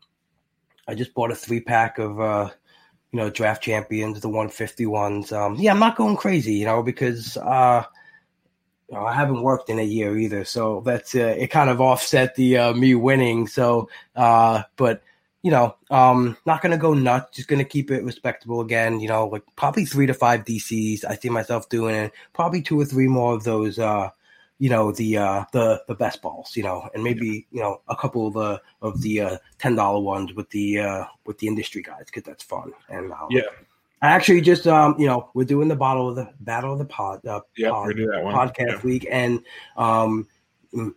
I 0.86 0.94
just 0.94 1.14
bought 1.14 1.32
a 1.32 1.34
three 1.34 1.60
pack 1.60 1.98
of 1.98 2.20
uh, 2.20 2.50
you 3.10 3.18
know, 3.18 3.30
draft 3.30 3.62
champions, 3.62 4.20
the 4.20 4.28
150 4.28 4.86
ones. 4.86 5.32
Um, 5.32 5.56
yeah, 5.56 5.72
I'm 5.72 5.80
not 5.80 5.96
going 5.96 6.16
crazy, 6.16 6.54
you 6.54 6.64
know, 6.64 6.82
because 6.82 7.36
uh, 7.38 7.82
you 8.88 8.94
know, 8.94 9.04
I 9.04 9.14
haven't 9.14 9.42
worked 9.42 9.68
in 9.68 9.78
a 9.78 9.84
year 9.84 10.16
either, 10.16 10.44
so 10.44 10.80
that's 10.84 11.14
uh, 11.14 11.34
it. 11.38 11.48
Kind 11.48 11.70
of 11.70 11.80
offset 11.80 12.36
the 12.36 12.58
uh, 12.58 12.72
me 12.74 12.94
winning. 12.94 13.48
So, 13.48 13.88
uh, 14.14 14.62
but 14.76 15.02
you 15.46 15.52
know, 15.52 15.76
um, 15.92 16.36
not 16.44 16.60
gonna 16.60 16.76
go 16.76 16.92
nuts. 16.92 17.36
Just 17.36 17.46
gonna 17.46 17.64
keep 17.64 17.92
it 17.92 18.02
respectable 18.02 18.60
again. 18.60 18.98
You 18.98 19.06
know, 19.06 19.28
like 19.28 19.44
probably 19.54 19.84
three 19.84 20.04
to 20.06 20.12
five 20.12 20.44
DCs. 20.44 21.04
I 21.04 21.14
see 21.14 21.28
myself 21.28 21.68
doing 21.68 21.94
it. 21.94 22.12
Probably 22.32 22.60
two 22.60 22.80
or 22.80 22.84
three 22.84 23.06
more 23.06 23.32
of 23.32 23.44
those. 23.44 23.78
Uh, 23.78 24.10
you 24.58 24.68
know 24.68 24.90
the 24.90 25.18
uh 25.18 25.44
the 25.52 25.82
the 25.86 25.94
best 25.94 26.22
balls 26.22 26.56
you 26.56 26.62
know 26.62 26.88
and 26.94 27.04
maybe 27.04 27.46
you 27.52 27.60
know 27.60 27.82
a 27.88 27.94
couple 27.94 28.26
of 28.26 28.32
the 28.32 28.60
of 28.80 29.02
the 29.02 29.20
uh 29.20 29.36
ten 29.58 29.74
dollar 29.74 30.00
ones 30.00 30.32
with 30.32 30.48
the 30.48 30.80
uh 30.80 31.04
with 31.26 31.36
the 31.40 31.46
industry 31.46 31.82
guys 31.82 32.04
because 32.06 32.22
that's 32.22 32.42
fun 32.42 32.72
and 32.88 33.12
um, 33.12 33.26
yeah 33.28 33.42
I 34.00 34.06
actually 34.06 34.40
just 34.40 34.66
um 34.66 34.96
you 34.98 35.06
know 35.06 35.28
we're 35.34 35.44
doing 35.44 35.68
the 35.68 35.76
bottle 35.76 36.08
of 36.08 36.16
the 36.16 36.32
battle 36.40 36.72
of 36.72 36.78
the 36.78 36.86
pod 36.86 37.22
uh 37.26 37.42
yeah, 37.54 37.68
pod, 37.68 37.96
podcast 37.96 38.56
yeah. 38.58 38.80
week 38.82 39.06
and 39.10 39.42
um 39.76 40.26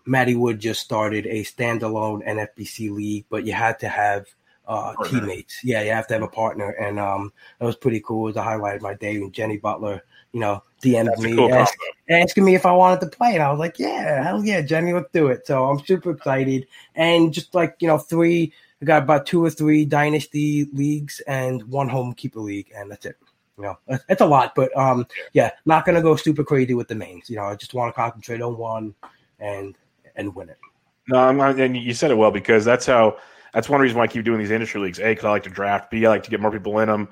Maddie 0.06 0.36
Wood 0.36 0.62
just 0.62 0.80
started 0.80 1.26
a 1.26 1.44
standalone 1.44 2.26
NFBC 2.26 2.96
league 2.96 3.26
but 3.30 3.46
you 3.46 3.52
had 3.52 3.78
to 3.80 3.90
have 3.90 4.26
uh, 4.70 4.94
teammates. 5.04 5.60
Yeah, 5.64 5.82
you 5.82 5.92
have 5.92 6.08
to 6.08 6.14
have 6.14 6.24
a 6.24 6.28
partner, 6.28 6.70
and 6.70 7.00
um, 7.00 7.34
that 7.60 7.66
was 7.66 7.76
pretty 7.76 8.00
cool. 8.02 8.28
It 8.28 8.30
was 8.30 8.36
a 8.38 8.44
highlight 8.44 8.78
of 8.78 8.82
my 8.84 8.94
day. 8.94 9.20
when 9.20 9.32
Jenny 9.32 9.58
Butler, 9.58 10.04
you 10.32 10.40
know, 10.40 10.64
DM'd 10.84 11.20
me 11.20 11.36
cool 11.36 11.52
ask, 11.52 11.74
asking 12.10 12.46
me 12.46 12.54
if 12.54 12.66
I 12.68 12.72
wanted 12.72 13.02
to 13.02 13.08
play, 13.08 13.34
and 13.34 13.42
I 13.42 13.50
was 13.50 13.60
like, 13.60 13.80
"Yeah, 13.80 14.24
hell 14.24 14.46
yeah, 14.46 14.62
Jenny, 14.62 14.94
let's 14.94 15.12
do 15.12 15.28
it." 15.28 15.48
So 15.48 15.66
I'm 15.66 15.84
super 15.86 16.12
excited, 16.12 16.68
and 16.96 17.34
just 17.34 17.54
like 17.54 17.76
you 17.80 17.88
know, 17.88 17.98
three. 17.98 18.54
I 18.82 18.86
got 18.86 19.04
about 19.04 19.26
two 19.26 19.44
or 19.44 19.50
three 19.50 19.84
dynasty 19.84 20.70
leagues 20.72 21.20
and 21.28 21.62
one 21.64 21.90
home 21.90 22.14
keeper 22.14 22.40
league, 22.40 22.72
and 22.74 22.90
that's 22.90 23.06
it. 23.06 23.18
You 23.58 23.64
know, 23.64 23.78
it's 24.08 24.22
a 24.22 24.26
lot, 24.26 24.54
but 24.56 24.76
um, 24.78 25.06
yeah, 25.34 25.52
not 25.66 25.86
gonna 25.86 26.02
go 26.02 26.16
super 26.16 26.44
crazy 26.44 26.76
with 26.76 26.88
the 26.88 26.96
mains. 26.96 27.30
You 27.30 27.38
know, 27.38 27.46
I 27.46 27.56
just 27.56 27.74
want 27.74 27.94
to 27.94 28.00
concentrate 28.00 28.42
on 28.42 28.56
one 28.56 28.94
and 29.40 29.76
and 30.16 30.34
win 30.36 30.50
it. 30.50 30.60
No, 31.08 31.18
I'm, 31.18 31.42
and 31.42 31.76
you 31.76 31.94
said 31.96 32.12
it 32.12 32.16
well 32.16 32.32
because 32.32 32.64
that's 32.64 32.86
how. 32.86 33.18
That's 33.54 33.70
one 33.70 33.82
reason 33.82 33.98
why 33.98 34.04
I 34.04 34.08
keep 34.08 34.26
doing 34.26 34.40
these 34.40 34.52
industry 34.52 34.82
leagues. 34.82 35.00
A, 35.00 35.10
because 35.10 35.26
I 35.26 35.30
like 35.30 35.44
to 35.44 35.50
draft. 35.50 35.92
B, 35.92 36.06
I 36.06 36.10
like 36.10 36.24
to 36.24 36.30
get 36.30 36.40
more 36.40 36.52
people 36.52 36.80
in 36.80 36.88
them 36.88 37.10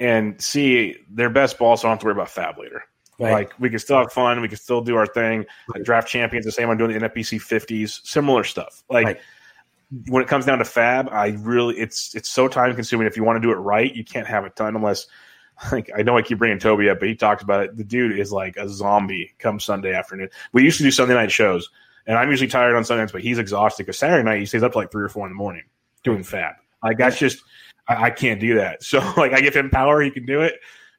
and 0.00 0.40
see 0.40 0.96
their 1.10 1.30
best 1.30 1.58
ball, 1.58 1.76
so 1.76 1.88
I 1.88 1.90
don't 1.90 1.96
have 1.96 2.00
to 2.00 2.06
worry 2.06 2.12
about 2.12 2.28
FAAB 2.28 2.58
later. 2.58 2.84
Right. 3.18 3.32
Like 3.32 3.52
we 3.58 3.68
can 3.68 3.80
still 3.80 3.98
have 3.98 4.12
fun, 4.12 4.40
we 4.40 4.48
can 4.48 4.58
still 4.58 4.80
do 4.80 4.96
our 4.96 5.06
thing. 5.06 5.44
Like 5.74 5.82
draft 5.82 6.08
champions, 6.08 6.46
the 6.46 6.52
same 6.52 6.70
I'm 6.70 6.78
doing 6.78 6.92
the 6.92 7.08
NFBC 7.08 7.40
50s, 7.40 8.06
similar 8.06 8.44
stuff. 8.44 8.84
Like 8.88 9.06
right. 9.06 9.20
when 10.06 10.22
it 10.22 10.28
comes 10.28 10.46
down 10.46 10.58
to 10.58 10.64
FAAB, 10.64 11.12
I 11.12 11.28
really 11.40 11.76
it's 11.76 12.14
it's 12.14 12.28
so 12.28 12.46
time 12.46 12.74
consuming. 12.74 13.08
If 13.08 13.16
you 13.16 13.24
want 13.24 13.36
to 13.36 13.40
do 13.40 13.50
it 13.50 13.56
right, 13.56 13.92
you 13.92 14.04
can't 14.04 14.26
have 14.26 14.44
a 14.44 14.50
ton 14.50 14.76
unless. 14.76 15.06
Like 15.72 15.90
I 15.98 16.02
know 16.02 16.16
I 16.16 16.22
keep 16.22 16.38
bringing 16.38 16.60
Toby 16.60 16.88
up, 16.88 17.00
but 17.00 17.08
he 17.08 17.16
talks 17.16 17.42
about 17.42 17.64
it. 17.64 17.76
The 17.76 17.82
dude 17.82 18.16
is 18.16 18.30
like 18.30 18.56
a 18.56 18.68
zombie 18.68 19.34
come 19.40 19.58
Sunday 19.58 19.92
afternoon. 19.92 20.28
We 20.52 20.62
used 20.62 20.78
to 20.78 20.84
do 20.84 20.92
Sunday 20.92 21.14
night 21.14 21.32
shows, 21.32 21.68
and 22.06 22.16
I'm 22.16 22.30
usually 22.30 22.46
tired 22.46 22.76
on 22.76 22.84
Sundays, 22.84 23.10
but 23.10 23.22
he's 23.22 23.38
exhausted 23.38 23.82
because 23.82 23.98
Saturday 23.98 24.22
night 24.22 24.38
he 24.38 24.46
stays 24.46 24.62
up 24.62 24.70
to 24.70 24.78
like 24.78 24.92
three 24.92 25.02
or 25.02 25.08
four 25.08 25.26
in 25.26 25.32
the 25.32 25.36
morning 25.36 25.64
doing 26.04 26.22
FAAB. 26.22 26.54
Like 26.82 26.98
that's 26.98 27.18
just 27.18 27.42
I, 27.88 28.04
I, 28.04 28.10
can't 28.10 28.40
do 28.40 28.54
that. 28.56 28.82
So 28.82 28.98
like 29.16 29.32
I 29.32 29.40
give 29.40 29.54
him 29.54 29.70
power, 29.70 30.00
he 30.00 30.10
can 30.10 30.26
do 30.26 30.42
it, 30.42 30.54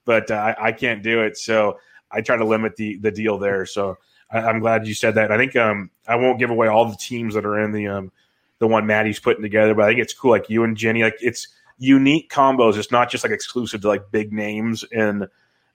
but 0.05 0.29
uh, 0.31 0.35
I, 0.35 0.67
I, 0.67 0.71
can't 0.71 1.03
do 1.03 1.21
it. 1.21 1.37
So 1.37 1.79
I 2.11 2.21
try 2.21 2.37
to 2.37 2.45
limit 2.45 2.75
the 2.75 2.97
the 2.97 3.11
deal 3.11 3.37
there. 3.37 3.65
So 3.65 3.97
I, 4.31 4.49
am 4.49 4.59
glad 4.59 4.87
you 4.87 4.93
said 4.93 5.15
that. 5.15 5.31
I 5.31 5.37
think 5.37 5.55
um 5.55 5.89
I 6.07 6.15
won't 6.15 6.39
give 6.39 6.49
away 6.49 6.67
all 6.67 6.85
the 6.85 6.97
teams 6.97 7.33
that 7.35 7.45
are 7.45 7.59
in 7.59 7.71
the 7.71 7.87
um 7.87 8.11
the 8.59 8.67
one 8.67 8.85
Maddie's 8.85 9.19
putting 9.19 9.41
together, 9.41 9.73
but 9.73 9.85
I 9.85 9.89
think 9.89 10.01
it's 10.01 10.13
cool. 10.13 10.31
Like 10.31 10.49
you 10.49 10.63
and 10.63 10.75
Jenny, 10.75 11.03
like 11.03 11.17
it's 11.21 11.47
unique 11.77 12.29
combos. 12.29 12.77
It's 12.77 12.91
not 12.91 13.09
just 13.09 13.23
like 13.23 13.31
exclusive 13.31 13.81
to 13.81 13.87
like 13.87 14.11
big 14.11 14.33
names 14.33 14.83
in 14.91 15.27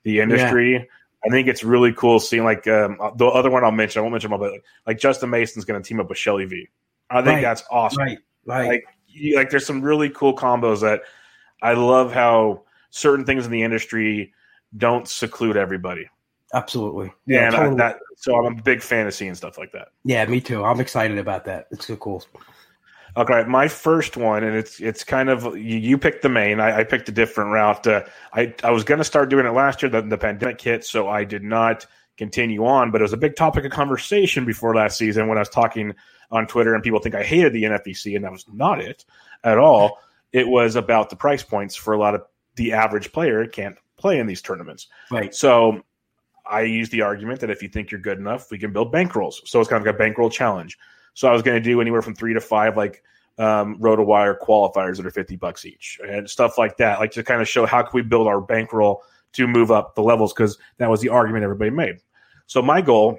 the 0.03 0.21
industry. 0.21 0.75
Yeah. 0.75 0.85
I 1.27 1.31
think 1.31 1.49
it's 1.49 1.65
really 1.65 1.93
cool 1.93 2.21
seeing 2.21 2.45
like 2.45 2.67
um, 2.67 2.99
the 3.17 3.27
other 3.27 3.51
one 3.51 3.65
I'll 3.65 3.73
mention. 3.73 4.01
I 4.01 4.03
won't 4.03 4.13
mention 4.13 4.31
them, 4.31 4.41
but 4.41 4.53
like, 4.53 4.65
like 4.87 4.99
Justin 4.99 5.31
Mason's 5.31 5.65
going 5.65 5.83
to 5.83 5.87
team 5.87 5.99
up 5.99 6.11
with 6.11 6.19
Shelly 6.19 6.45
V. 6.45 6.69
I 7.09 7.23
think 7.23 7.27
right. 7.27 7.43
that's 7.43 7.65
awesome. 7.71 8.03
Right, 8.03 8.19
right. 8.45 8.69
Like, 8.69 8.85
like 9.35 9.51
there's 9.51 9.67
some 9.67 9.83
really 9.83 10.11
cool 10.11 10.35
combos 10.35 10.81
that 10.81 11.03
I 11.63 11.75
love 11.75 12.13
how 12.13 12.63
certain 12.91 13.25
things 13.25 13.47
in 13.47 13.53
the 13.53 13.63
industry 13.63 14.33
don't 14.77 15.09
seclude 15.09 15.57
everybody. 15.57 16.09
Absolutely. 16.53 17.13
Yeah, 17.27 17.51
totally. 17.51 17.75
I, 17.75 17.89
that, 17.89 17.99
so 18.17 18.37
I'm 18.37 18.59
a 18.59 18.63
big 18.63 18.81
fantasy 18.81 19.27
and 19.27 19.37
stuff 19.37 19.59
like 19.59 19.73
that. 19.73 19.89
Yeah, 20.05 20.25
me 20.27 20.41
too. 20.41 20.65
I'm 20.65 20.81
excited 20.81 21.19
about 21.19 21.45
that. 21.47 21.67
It's 21.73 21.87
so 21.87 21.97
cool. 21.97 22.25
Okay, 23.17 23.45
my 23.47 23.69
first 23.69 24.17
one, 24.17 24.43
and 24.43 24.57
it's 24.57 24.81
it's 24.81 25.05
kind 25.05 25.29
of 25.29 25.57
you, 25.57 25.79
you 25.79 25.99
picked 25.99 26.23
the 26.23 26.29
main. 26.29 26.59
I, 26.59 26.79
I, 26.79 26.85
picked 26.85 27.09
a 27.09 27.13
different 27.13 27.53
route. 27.53 27.87
Uh, 27.87 28.03
I 28.33 28.53
I 28.65 28.73
was 28.73 28.83
going 28.83 28.99
to 28.99 29.05
start 29.05 29.31
doing 29.31 29.47
it 29.47 29.51
last 29.51 29.83
year, 29.83 29.91
then 29.91 30.09
the 30.09 30.19
pandemic 30.19 30.61
hit, 30.61 30.85
so 30.85 31.09
I 31.09 31.23
did 31.23 31.45
not 31.45 31.87
continue 32.17 32.65
on. 32.65 32.91
But 32.91 33.01
it 33.01 33.05
was 33.05 33.13
a 33.13 33.17
big 33.17 33.37
topic 33.37 33.65
of 33.65 33.71
conversation 33.71 34.45
before 34.45 34.75
last 34.75 34.99
season 34.99 35.29
when 35.29 35.39
I 35.39 35.43
was 35.43 35.49
talking 35.49 35.95
on 36.31 36.47
Twitter, 36.47 36.75
and 36.75 36.83
people 36.83 37.01
think 37.01 37.15
I 37.15 37.23
hated 37.23 37.53
the 37.53 37.65
NFBC, 37.65 38.17
and 38.17 38.25
that 38.25 38.33
was 38.33 38.45
not 38.53 38.81
it 38.81 39.05
at 39.43 39.59
all. 39.59 39.99
It 40.33 40.49
was 40.49 40.77
about 40.77 41.11
the 41.11 41.17
price 41.17 41.43
points 41.43 41.77
for 41.77 41.95
a 41.95 41.99
lot 41.99 42.15
of 42.15 42.23
the 42.57 42.73
average 42.73 43.13
player 43.13 43.47
can't 43.47 43.77
play 43.97 44.19
in 44.19 44.27
these 44.27 44.43
tournaments. 44.43 44.89
Right. 45.11 45.35
So 45.35 45.83
I 46.47 46.63
use 46.63 46.89
the 46.91 47.03
argument 47.03 47.41
that 47.41 47.51
if 47.51 47.63
you 47.63 47.69
think 47.69 47.91
you're 47.91 48.01
good 48.01 48.19
enough, 48.19 48.51
we 48.51 48.59
can 48.59 48.73
build 48.73 48.93
bankrolls. 48.93 49.47
So 49.47 49.61
it's 49.61 49.69
kind 49.69 49.81
of 49.81 49.87
like 49.87 49.95
a 49.95 49.99
bankroll 49.99 50.31
challenge. 50.31 50.79
So 51.15 51.29
I 51.29 51.33
was 51.33 51.43
going 51.43 51.57
to 51.57 51.61
do 51.61 51.81
anywhere 51.81 52.03
from 52.03 52.15
three 52.15 52.35
to 52.35 52.41
five, 52.41 52.77
like 52.77 53.03
um, 53.39 53.79
wire 53.79 54.39
qualifiers 54.41 54.97
that 54.97 55.07
are 55.07 55.11
50 55.11 55.37
bucks 55.37 55.65
each 55.65 56.01
and 56.07 56.29
stuff 56.29 56.59
like 56.59 56.77
that, 56.79 57.01
like 57.01 57.13
to 57.13 57.23
kind 57.23 57.41
of 57.41 57.49
show 57.49 57.67
how 57.67 57.83
can 57.83 57.91
we 57.95 58.03
build 58.03 58.27
our 58.27 58.41
bankroll 58.41 59.03
to 59.33 59.47
move 59.47 59.71
up 59.71 59.95
the 59.95 60.03
levels 60.03 60.33
because 60.33 60.59
that 60.79 60.89
was 60.89 61.01
the 61.01 61.09
argument 61.09 61.45
everybody 61.45 61.71
made. 61.71 61.97
So 62.47 62.63
my 62.63 62.81
goal 62.81 63.19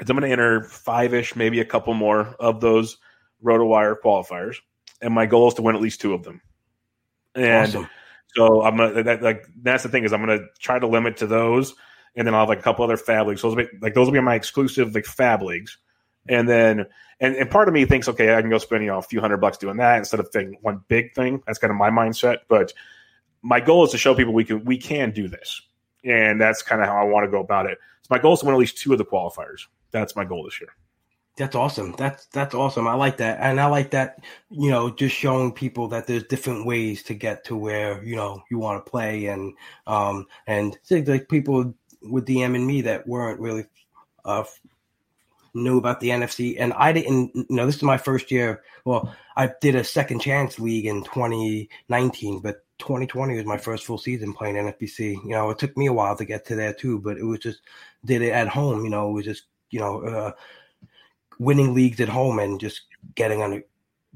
is 0.00 0.10
I'm 0.10 0.16
going 0.16 0.28
to 0.28 0.32
enter 0.32 0.64
five 0.64 1.14
ish, 1.14 1.36
maybe 1.36 1.60
a 1.60 1.64
couple 1.64 1.94
more 1.94 2.34
of 2.38 2.60
those 2.60 2.98
RotoWire 3.44 3.96
qualifiers. 4.04 4.56
And 5.00 5.14
my 5.14 5.26
goal 5.26 5.48
is 5.48 5.54
to 5.54 5.62
win 5.62 5.76
at 5.76 5.82
least 5.82 6.00
two 6.00 6.14
of 6.14 6.24
them. 6.24 6.40
And 7.34 7.68
awesome. 7.68 7.88
so 8.34 8.62
I'm 8.62 8.76
gonna 8.76 9.02
that, 9.04 9.22
like 9.22 9.46
that's 9.62 9.84
the 9.84 9.88
thing 9.88 10.02
is 10.04 10.12
I'm 10.12 10.20
gonna 10.20 10.46
try 10.58 10.78
to 10.78 10.88
limit 10.88 11.18
to 11.18 11.26
those, 11.28 11.74
and 12.16 12.26
then 12.26 12.34
I'll 12.34 12.40
have 12.40 12.48
like 12.48 12.58
a 12.58 12.62
couple 12.62 12.84
other 12.84 12.96
FAAB 12.96 13.26
leagues. 13.26 13.42
So 13.42 13.48
those 13.48 13.56
will 13.56 13.64
be, 13.64 13.78
like 13.80 13.94
those 13.94 14.06
will 14.06 14.14
be 14.14 14.20
my 14.20 14.34
exclusive 14.34 14.92
like 14.92 15.04
FAAB 15.04 15.42
leagues 15.42 15.78
and 16.28 16.48
then 16.48 16.86
and, 17.20 17.34
and 17.34 17.50
part 17.50 17.66
of 17.66 17.74
me 17.74 17.84
thinks, 17.84 18.08
okay, 18.08 18.34
I 18.34 18.40
can 18.40 18.50
go 18.50 18.58
spend 18.58 18.84
you 18.84 18.90
know 18.90 18.98
a 18.98 19.02
few 19.02 19.20
hundred 19.20 19.38
bucks 19.38 19.58
doing 19.58 19.78
that 19.78 19.98
instead 19.98 20.20
of 20.20 20.28
thinking 20.28 20.58
one 20.62 20.84
big 20.88 21.14
thing. 21.14 21.42
That's 21.46 21.58
kind 21.58 21.70
of 21.70 21.76
my 21.76 21.90
mindset. 21.90 22.38
But 22.48 22.72
my 23.42 23.60
goal 23.60 23.84
is 23.84 23.90
to 23.92 23.98
show 23.98 24.14
people 24.14 24.32
we 24.32 24.44
can 24.44 24.64
we 24.64 24.78
can 24.78 25.10
do 25.10 25.28
this, 25.28 25.62
and 26.04 26.40
that's 26.40 26.62
kind 26.62 26.80
of 26.80 26.88
how 26.88 26.96
I 26.96 27.04
want 27.04 27.24
to 27.24 27.30
go 27.30 27.40
about 27.40 27.66
it. 27.66 27.78
So 28.02 28.08
my 28.10 28.18
goal 28.18 28.34
is 28.34 28.40
to 28.40 28.46
win 28.46 28.54
at 28.54 28.58
least 28.58 28.78
two 28.78 28.92
of 28.92 28.98
the 28.98 29.04
qualifiers. 29.04 29.66
That's 29.90 30.16
my 30.16 30.24
goal 30.24 30.44
this 30.44 30.60
year. 30.60 30.70
That's 31.36 31.54
awesome. 31.54 31.94
That's 31.96 32.26
that's 32.26 32.54
awesome. 32.54 32.88
I 32.88 32.94
like 32.94 33.18
that, 33.18 33.38
and 33.40 33.60
I 33.60 33.66
like 33.66 33.92
that. 33.92 34.18
You 34.50 34.70
know, 34.70 34.90
just 34.90 35.14
showing 35.14 35.52
people 35.52 35.86
that 35.88 36.06
there's 36.08 36.24
different 36.24 36.66
ways 36.66 37.04
to 37.04 37.14
get 37.14 37.44
to 37.44 37.56
where 37.56 38.02
you 38.04 38.16
know 38.16 38.42
you 38.50 38.58
want 38.58 38.84
to 38.84 38.90
play, 38.90 39.26
and 39.26 39.54
um 39.86 40.26
and 40.48 40.76
things 40.84 41.08
like 41.08 41.28
people 41.28 41.74
with 42.02 42.26
DM 42.26 42.56
and 42.56 42.66
me 42.66 42.82
that 42.82 43.06
weren't 43.06 43.40
really 43.40 43.66
uh 44.24 44.44
knew 45.54 45.78
about 45.78 46.00
the 46.00 46.10
NFC, 46.10 46.56
and 46.58 46.72
I 46.72 46.92
didn't. 46.92 47.30
You 47.34 47.46
know, 47.50 47.66
this 47.66 47.76
is 47.76 47.82
my 47.84 47.98
first 47.98 48.32
year. 48.32 48.62
Well, 48.84 49.14
I 49.36 49.52
did 49.60 49.76
a 49.76 49.84
second 49.84 50.20
chance 50.20 50.58
league 50.58 50.86
in 50.86 51.04
2019, 51.04 52.40
but 52.40 52.64
2020 52.78 53.36
was 53.36 53.44
my 53.44 53.58
first 53.58 53.84
full 53.84 53.98
season 53.98 54.32
playing 54.32 54.56
NFBC. 54.56 55.22
You 55.24 55.30
know, 55.30 55.50
it 55.50 55.58
took 55.58 55.76
me 55.76 55.86
a 55.86 55.92
while 55.92 56.16
to 56.16 56.24
get 56.24 56.46
to 56.46 56.56
there 56.56 56.72
too, 56.72 56.98
but 56.98 57.16
it 57.16 57.24
was 57.24 57.40
just 57.40 57.60
did 58.04 58.22
it 58.22 58.32
at 58.32 58.48
home. 58.48 58.84
You 58.84 58.90
know, 58.90 59.10
it 59.10 59.12
was 59.12 59.24
just 59.24 59.44
you 59.70 59.80
know 59.80 60.00
uh, 60.02 60.32
winning 61.38 61.74
leagues 61.74 62.00
at 62.00 62.08
home 62.08 62.38
and 62.38 62.60
just 62.60 62.82
getting 63.14 63.42
on 63.42 63.52
a 63.54 63.62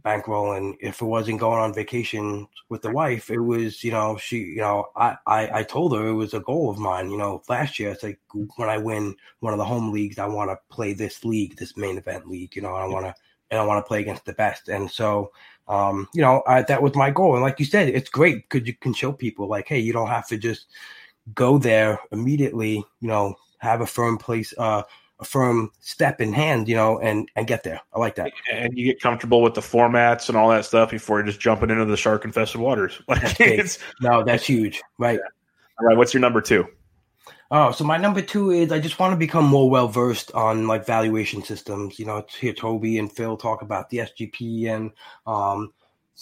bankroll. 0.02 0.52
And 0.52 0.76
if 0.80 1.00
it 1.00 1.06
wasn't 1.06 1.40
going 1.40 1.60
on 1.60 1.74
vacation 1.74 2.46
with 2.68 2.82
the 2.82 2.90
wife 2.90 3.30
it 3.30 3.38
was 3.38 3.84
you 3.84 3.92
know 3.92 4.16
she 4.16 4.38
you 4.38 4.56
know 4.56 4.88
I, 4.96 5.16
I 5.26 5.58
i 5.60 5.62
told 5.62 5.94
her 5.94 6.08
it 6.08 6.14
was 6.14 6.32
a 6.32 6.40
goal 6.40 6.70
of 6.70 6.78
mine 6.78 7.10
you 7.10 7.18
know 7.18 7.42
last 7.48 7.78
year. 7.78 7.90
It's 7.90 8.02
like 8.02 8.18
when 8.56 8.70
i 8.70 8.78
win 8.78 9.14
one 9.40 9.52
of 9.52 9.58
the 9.58 9.64
home 9.64 9.92
leagues 9.92 10.18
i 10.18 10.26
want 10.26 10.50
to 10.50 10.58
play 10.74 10.94
this 10.94 11.22
league 11.24 11.56
this 11.56 11.76
main 11.76 11.98
event 11.98 12.26
league 12.26 12.56
you 12.56 12.62
know 12.62 12.74
i 12.74 12.86
want 12.86 13.04
to 13.04 13.14
and 13.50 13.60
i 13.60 13.64
want 13.64 13.84
to 13.84 13.86
play 13.86 14.00
against 14.00 14.24
the 14.24 14.32
best. 14.32 14.68
And 14.68 14.90
so 14.90 15.32
um 15.68 16.08
you 16.14 16.22
know 16.22 16.42
I, 16.46 16.62
that 16.62 16.82
was 16.82 16.94
my 16.94 17.10
goal. 17.10 17.34
And 17.34 17.42
like 17.42 17.60
you 17.60 17.66
said 17.66 17.88
it's 17.88 18.08
great 18.08 18.48
because 18.48 18.66
you 18.66 18.74
can 18.74 18.94
show 18.94 19.12
people 19.12 19.46
like 19.46 19.68
hey 19.68 19.78
you 19.78 19.92
don't 19.92 20.08
have 20.08 20.26
to 20.28 20.38
just 20.38 20.66
go 21.34 21.58
there 21.58 22.00
immediately 22.10 22.82
you 23.00 23.08
know 23.08 23.36
have 23.58 23.82
a 23.82 23.86
firm 23.86 24.18
place 24.18 24.52
uh 24.58 24.82
firm 25.24 25.70
step 25.80 26.20
in 26.20 26.32
hand, 26.32 26.68
you 26.68 26.74
know, 26.74 26.98
and 26.98 27.28
and 27.36 27.46
get 27.46 27.62
there. 27.64 27.80
I 27.94 27.98
like 27.98 28.14
that. 28.16 28.32
And 28.52 28.76
you 28.76 28.84
get 28.86 29.00
comfortable 29.00 29.42
with 29.42 29.54
the 29.54 29.60
formats 29.60 30.28
and 30.28 30.36
all 30.36 30.48
that 30.50 30.64
stuff 30.64 30.90
before 30.90 31.18
you're 31.18 31.26
just 31.26 31.40
jumping 31.40 31.70
into 31.70 31.84
the 31.84 31.96
shark 31.96 32.24
infested 32.24 32.60
waters. 32.60 33.00
Like 33.08 33.36
that's 33.36 33.78
no, 34.00 34.24
that's 34.24 34.46
huge, 34.46 34.82
right? 34.98 35.18
Yeah. 35.22 35.28
All 35.80 35.86
right, 35.86 35.96
what's 35.96 36.14
your 36.14 36.20
number 36.20 36.40
two? 36.40 36.66
Oh, 37.54 37.70
so 37.70 37.84
my 37.84 37.98
number 37.98 38.22
two 38.22 38.50
is 38.50 38.72
I 38.72 38.80
just 38.80 38.98
want 38.98 39.12
to 39.12 39.16
become 39.18 39.44
more 39.44 39.68
well 39.68 39.86
versed 39.86 40.32
on 40.32 40.66
like 40.66 40.86
valuation 40.86 41.42
systems. 41.42 41.98
You 41.98 42.06
know, 42.06 42.22
to 42.22 42.38
hear 42.38 42.54
Toby 42.54 42.98
and 42.98 43.12
Phil 43.12 43.36
talk 43.36 43.60
about 43.60 43.90
the 43.90 43.98
SGP 43.98 44.68
and 44.74 44.90
um, 45.26 45.70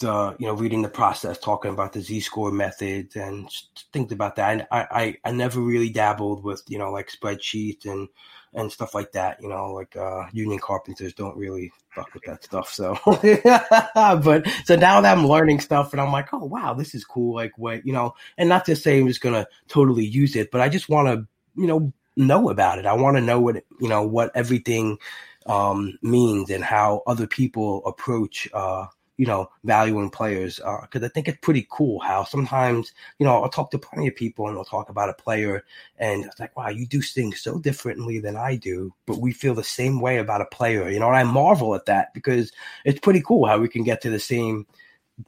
the 0.01 0.35
you 0.39 0.47
know 0.47 0.53
reading 0.53 0.81
the 0.81 0.89
process, 0.89 1.37
talking 1.37 1.71
about 1.71 1.93
the 1.93 2.01
Z 2.01 2.19
score 2.19 2.51
methods 2.51 3.15
and 3.15 3.49
things 3.93 4.11
about 4.11 4.35
that. 4.35 4.51
And 4.51 4.67
I, 4.71 4.87
I 4.91 5.29
I 5.29 5.31
never 5.31 5.61
really 5.61 5.89
dabbled 5.89 6.43
with 6.43 6.63
you 6.67 6.77
know 6.77 6.91
like 6.91 7.09
spreadsheets 7.09 7.85
and 7.85 8.09
and 8.53 8.71
stuff 8.71 8.93
like 8.93 9.11
that. 9.13 9.41
You 9.41 9.49
know, 9.49 9.71
like 9.73 9.95
uh, 9.95 10.25
union 10.33 10.59
carpenters 10.59 11.13
don't 11.13 11.37
really 11.37 11.71
fuck 11.89 12.13
with 12.13 12.23
that 12.23 12.43
stuff. 12.43 12.71
So, 12.73 12.97
but 13.05 14.47
so 14.65 14.75
now 14.75 15.01
that 15.01 15.17
I'm 15.17 15.27
learning 15.27 15.59
stuff, 15.59 15.93
and 15.93 16.01
I'm 16.01 16.11
like, 16.11 16.33
oh 16.33 16.45
wow, 16.45 16.73
this 16.73 16.93
is 16.95 17.05
cool. 17.05 17.35
Like 17.35 17.57
what 17.57 17.85
you 17.85 17.93
know, 17.93 18.13
and 18.37 18.49
not 18.49 18.65
to 18.65 18.75
say 18.75 18.99
I'm 18.99 19.07
just 19.07 19.21
gonna 19.21 19.47
totally 19.67 20.05
use 20.05 20.35
it, 20.35 20.51
but 20.51 20.61
I 20.61 20.69
just 20.69 20.89
want 20.89 21.07
to 21.07 21.27
you 21.59 21.67
know 21.67 21.93
know 22.15 22.49
about 22.49 22.79
it. 22.79 22.85
I 22.85 22.93
want 22.93 23.17
to 23.17 23.21
know 23.21 23.39
what 23.39 23.63
you 23.79 23.89
know 23.89 24.05
what 24.05 24.31
everything 24.35 24.97
um, 25.45 25.97
means 26.01 26.49
and 26.49 26.63
how 26.63 27.03
other 27.07 27.27
people 27.27 27.85
approach. 27.85 28.47
Uh, 28.53 28.87
you 29.21 29.27
know, 29.27 29.47
valuing 29.63 30.09
players. 30.09 30.55
Because 30.55 31.03
uh, 31.03 31.05
I 31.05 31.09
think 31.09 31.27
it's 31.27 31.37
pretty 31.43 31.67
cool 31.69 31.99
how 31.99 32.23
sometimes, 32.23 32.91
you 33.19 33.23
know, 33.23 33.43
I'll 33.43 33.49
talk 33.49 33.69
to 33.69 33.77
plenty 33.77 34.07
of 34.07 34.15
people 34.15 34.47
and 34.47 34.57
they'll 34.57 34.65
talk 34.65 34.89
about 34.89 35.09
a 35.09 35.13
player 35.13 35.63
and 35.99 36.25
it's 36.25 36.39
like, 36.39 36.57
wow, 36.57 36.69
you 36.69 36.87
do 36.87 37.03
things 37.03 37.39
so 37.39 37.59
differently 37.59 38.17
than 38.17 38.35
I 38.35 38.55
do, 38.55 38.91
but 39.05 39.19
we 39.19 39.31
feel 39.31 39.53
the 39.53 39.63
same 39.63 40.01
way 40.01 40.17
about 40.17 40.41
a 40.41 40.45
player, 40.45 40.89
you 40.89 40.99
know, 40.99 41.05
and 41.05 41.15
I 41.15 41.21
marvel 41.21 41.75
at 41.75 41.85
that 41.85 42.15
because 42.15 42.51
it's 42.83 42.99
pretty 42.99 43.21
cool 43.21 43.45
how 43.45 43.59
we 43.59 43.67
can 43.67 43.83
get 43.83 44.01
to 44.01 44.09
the 44.09 44.19
same 44.19 44.65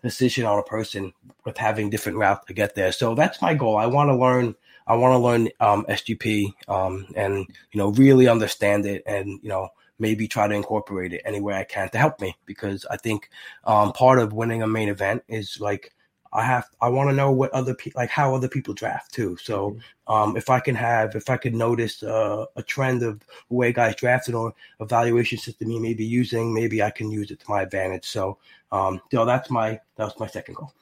decision 0.02 0.48
on 0.48 0.58
a 0.58 0.64
person 0.64 1.14
with 1.46 1.60
having 1.60 1.92
different 1.92 2.18
routes 2.18 2.48
to 2.48 2.54
get 2.56 2.74
there. 2.74 2.92
So 2.92 3.14
that's 3.14 3.44
my 3.44 3.54
goal. 3.54 3.78
I 3.78 3.86
want 3.86 4.10
to 4.10 4.16
learn. 4.16 4.56
I 4.88 4.96
want 4.96 5.14
to 5.14 5.20
learn 5.20 5.50
um, 5.60 5.86
SGP 5.88 6.52
um, 6.68 7.06
and 7.16 7.46
you 7.72 7.78
know 7.78 7.92
really 7.92 8.28
understand 8.28 8.88
it 8.88 9.04
and 9.06 9.40
you 9.44 9.50
know 9.50 9.70
maybe 10.04 10.28
try 10.28 10.48
to 10.48 10.54
incorporate 10.54 11.14
it 11.14 11.22
anywhere 11.26 11.56
I 11.56 11.64
can 11.64 11.90
to 11.90 11.98
help 11.98 12.20
me 12.20 12.36
because 12.46 12.86
I 12.92 12.98
think 12.98 13.30
um, 13.64 13.94
part 13.94 14.20
of 14.20 14.34
winning 14.34 14.62
a 14.62 14.68
main 14.68 14.90
event 14.90 15.24
is 15.28 15.60
like 15.60 15.94
I 16.34 16.44
have 16.44 16.66
I 16.82 16.90
want 16.90 17.10
to 17.10 17.16
know 17.16 17.32
what 17.32 17.52
other 17.52 17.74
people 17.74 18.02
like 18.02 18.10
how 18.10 18.36
other 18.36 18.50
people 18.50 18.74
draft 18.74 19.14
too. 19.14 19.38
So 19.38 19.72
mm-hmm. 19.72 20.14
um, 20.14 20.36
if 20.36 20.50
I 20.50 20.60
can 20.60 20.76
have 20.76 21.16
if 21.16 21.30
I 21.30 21.38
can 21.38 21.58
notice 21.58 22.04
uh, 22.04 22.46
a 22.56 22.64
trend 22.64 23.04
of 23.04 23.20
the 23.20 23.56
way 23.56 23.72
guys 23.72 23.96
drafted 23.96 24.36
or 24.36 24.54
evaluation 24.80 25.38
system 25.38 25.70
you 25.70 25.80
may 25.80 25.94
be 25.94 26.06
using, 26.06 26.54
maybe 26.54 26.84
I 26.84 26.90
can 26.90 27.10
use 27.12 27.32
it 27.32 27.40
to 27.40 27.46
my 27.48 27.62
advantage. 27.62 28.06
So 28.06 28.40
um, 28.72 29.00
you 29.12 29.18
know 29.18 29.26
that's 29.26 29.50
my 29.50 29.80
that 29.96 30.06
was 30.06 30.20
my 30.20 30.28
second 30.28 30.56
goal. 30.56 30.74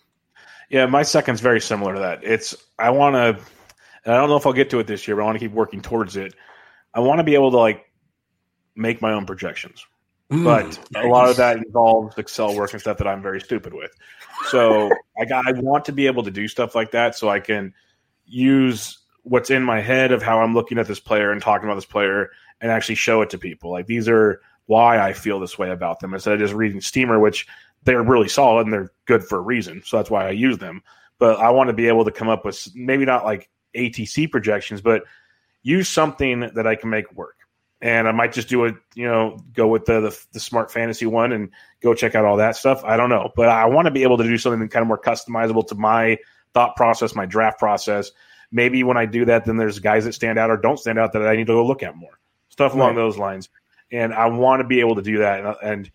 Yeah, 0.70 0.86
my 0.86 1.04
second's 1.04 1.42
very 1.42 1.62
similar 1.62 1.94
to 1.94 2.00
that. 2.00 2.24
It's 2.24 2.56
I 2.80 2.90
want 2.90 3.16
to. 3.16 3.44
I 4.10 4.16
don't 4.16 4.30
know 4.30 4.38
if 4.38 4.48
I'll 4.48 4.54
get 4.54 4.72
to 4.72 4.80
it 4.80 4.88
this 4.88 5.08
year, 5.08 5.16
but 5.16 5.22
I 5.22 5.26
want 5.26 5.36
to 5.36 5.46
keep 5.46 5.52
working 5.52 5.82
towards 5.82 6.16
it. 6.16 6.34
I 6.94 7.02
want 7.02 7.20
to 7.20 7.24
be 7.24 7.36
able 7.36 7.52
to 7.52 7.58
like 7.58 7.91
make 8.82 9.02
my 9.02 9.14
own 9.14 9.26
projections. 9.26 9.86
Mm, 10.32 10.44
but 10.44 10.80
nice. 10.92 11.06
a 11.06 11.08
lot 11.08 11.30
of 11.30 11.38
that 11.38 11.58
involves 11.58 12.18
Excel 12.18 12.56
work 12.56 12.72
and 12.72 12.82
stuff 12.82 12.98
that 12.98 13.08
I'm 13.08 13.22
very 13.22 13.42
stupid 13.42 13.74
with. 13.74 13.92
So 14.50 14.90
I 15.20 15.26
got, 15.26 15.48
I 15.48 15.52
want 15.60 15.86
to 15.86 15.92
be 15.92 16.08
able 16.08 16.24
to 16.24 16.32
do 16.32 16.48
stuff 16.48 16.74
like 16.74 16.92
that 16.92 17.16
so 17.16 17.30
I 17.30 17.40
can 17.40 17.74
use 18.26 19.00
what's 19.24 19.50
in 19.50 19.64
my 19.64 19.82
head 19.82 20.12
of 20.12 20.24
how 20.24 20.40
I'm 20.40 20.54
looking 20.54 20.80
at 20.80 20.88
this 20.88 21.00
player 21.00 21.32
and 21.32 21.42
talking 21.42 21.68
about 21.68 21.76
this 21.76 21.86
player 21.86 22.30
and 22.60 22.72
actually 22.72 22.96
show 22.96 23.22
it 23.22 23.30
to 23.32 23.38
people. 23.38 23.72
Like 23.72 23.88
these 23.88 24.08
are 24.08 24.42
why 24.68 25.00
I 25.00 25.14
feel 25.14 25.40
this 25.40 25.58
way 25.58 25.70
about 25.70 26.00
them 26.00 26.14
instead 26.14 26.34
of 26.34 26.40
just 26.40 26.54
reading 26.54 26.82
Steamer, 26.82 27.20
which 27.20 27.46
they're 27.84 28.04
really 28.04 28.30
solid 28.30 28.66
and 28.66 28.74
they're 28.74 28.92
good 29.06 29.24
for 29.24 29.38
a 29.38 29.42
reason. 29.42 29.82
So 29.86 29.98
that's 29.98 30.10
why 30.10 30.28
I 30.28 30.32
use 30.32 30.58
them. 30.58 30.82
But 31.20 31.40
I 31.40 31.50
want 31.50 31.68
to 31.68 31.74
be 31.74 31.88
able 31.88 32.06
to 32.06 32.12
come 32.12 32.30
up 32.30 32.46
with 32.46 32.68
maybe 32.74 33.06
not 33.06 33.26
like 33.26 33.50
ATC 33.76 34.32
projections, 34.32 34.82
but 34.82 35.04
use 35.62 35.90
something 35.90 36.52
that 36.56 36.66
I 36.66 36.76
can 36.76 36.90
make 36.90 37.12
work. 37.14 37.36
And 37.82 38.08
I 38.08 38.12
might 38.12 38.32
just 38.32 38.48
do 38.48 38.66
it, 38.66 38.76
you 38.94 39.08
know, 39.08 39.40
go 39.54 39.68
with 39.68 39.86
the, 39.86 40.02
the, 40.02 40.26
the 40.34 40.40
smart 40.40 40.72
fantasy 40.72 41.08
one 41.08 41.32
and 41.32 41.50
go 41.82 41.96
check 41.96 42.14
out 42.14 42.26
all 42.26 42.38
that 42.38 42.56
stuff. 42.56 42.84
I 42.84 42.96
don't 42.96 43.10
know, 43.10 43.32
but 43.36 43.50
I 43.50 43.66
want 43.66 43.88
to 43.88 43.92
be 43.92 44.04
able 44.04 44.18
to 44.18 44.24
do 44.24 44.38
something 44.38 44.68
kind 44.70 44.84
of 44.84 44.88
more 44.88 45.00
customizable 45.00 45.68
to 45.68 45.76
my 45.76 46.18
thought 46.54 46.76
process, 46.76 47.16
my 47.16 47.26
draft 47.26 47.58
process. 47.58 48.12
Maybe 48.52 48.84
when 48.84 48.98
I 48.98 49.06
do 49.08 49.26
that, 49.26 49.46
then 49.46 49.58
there's 49.58 49.80
guys 49.80 50.06
that 50.06 50.14
stand 50.14 50.38
out 50.38 50.52
or 50.52 50.58
don't 50.58 50.78
stand 50.78 51.00
out 51.00 51.14
that 51.14 51.28
I 51.28 51.36
need 51.36 51.48
to 51.48 51.54
go 51.54 51.66
look 51.66 51.82
at 51.82 51.96
more 51.96 52.20
stuff 52.50 52.74
along 52.74 52.90
right. 52.90 52.96
those 52.98 53.18
lines. 53.18 53.50
And 53.92 54.14
I 54.14 54.28
want 54.28 54.62
to 54.62 54.68
be 54.68 54.82
able 54.82 54.96
to 54.96 55.02
do 55.02 55.18
that. 55.20 55.44
And, 55.44 55.56
and 55.64 55.92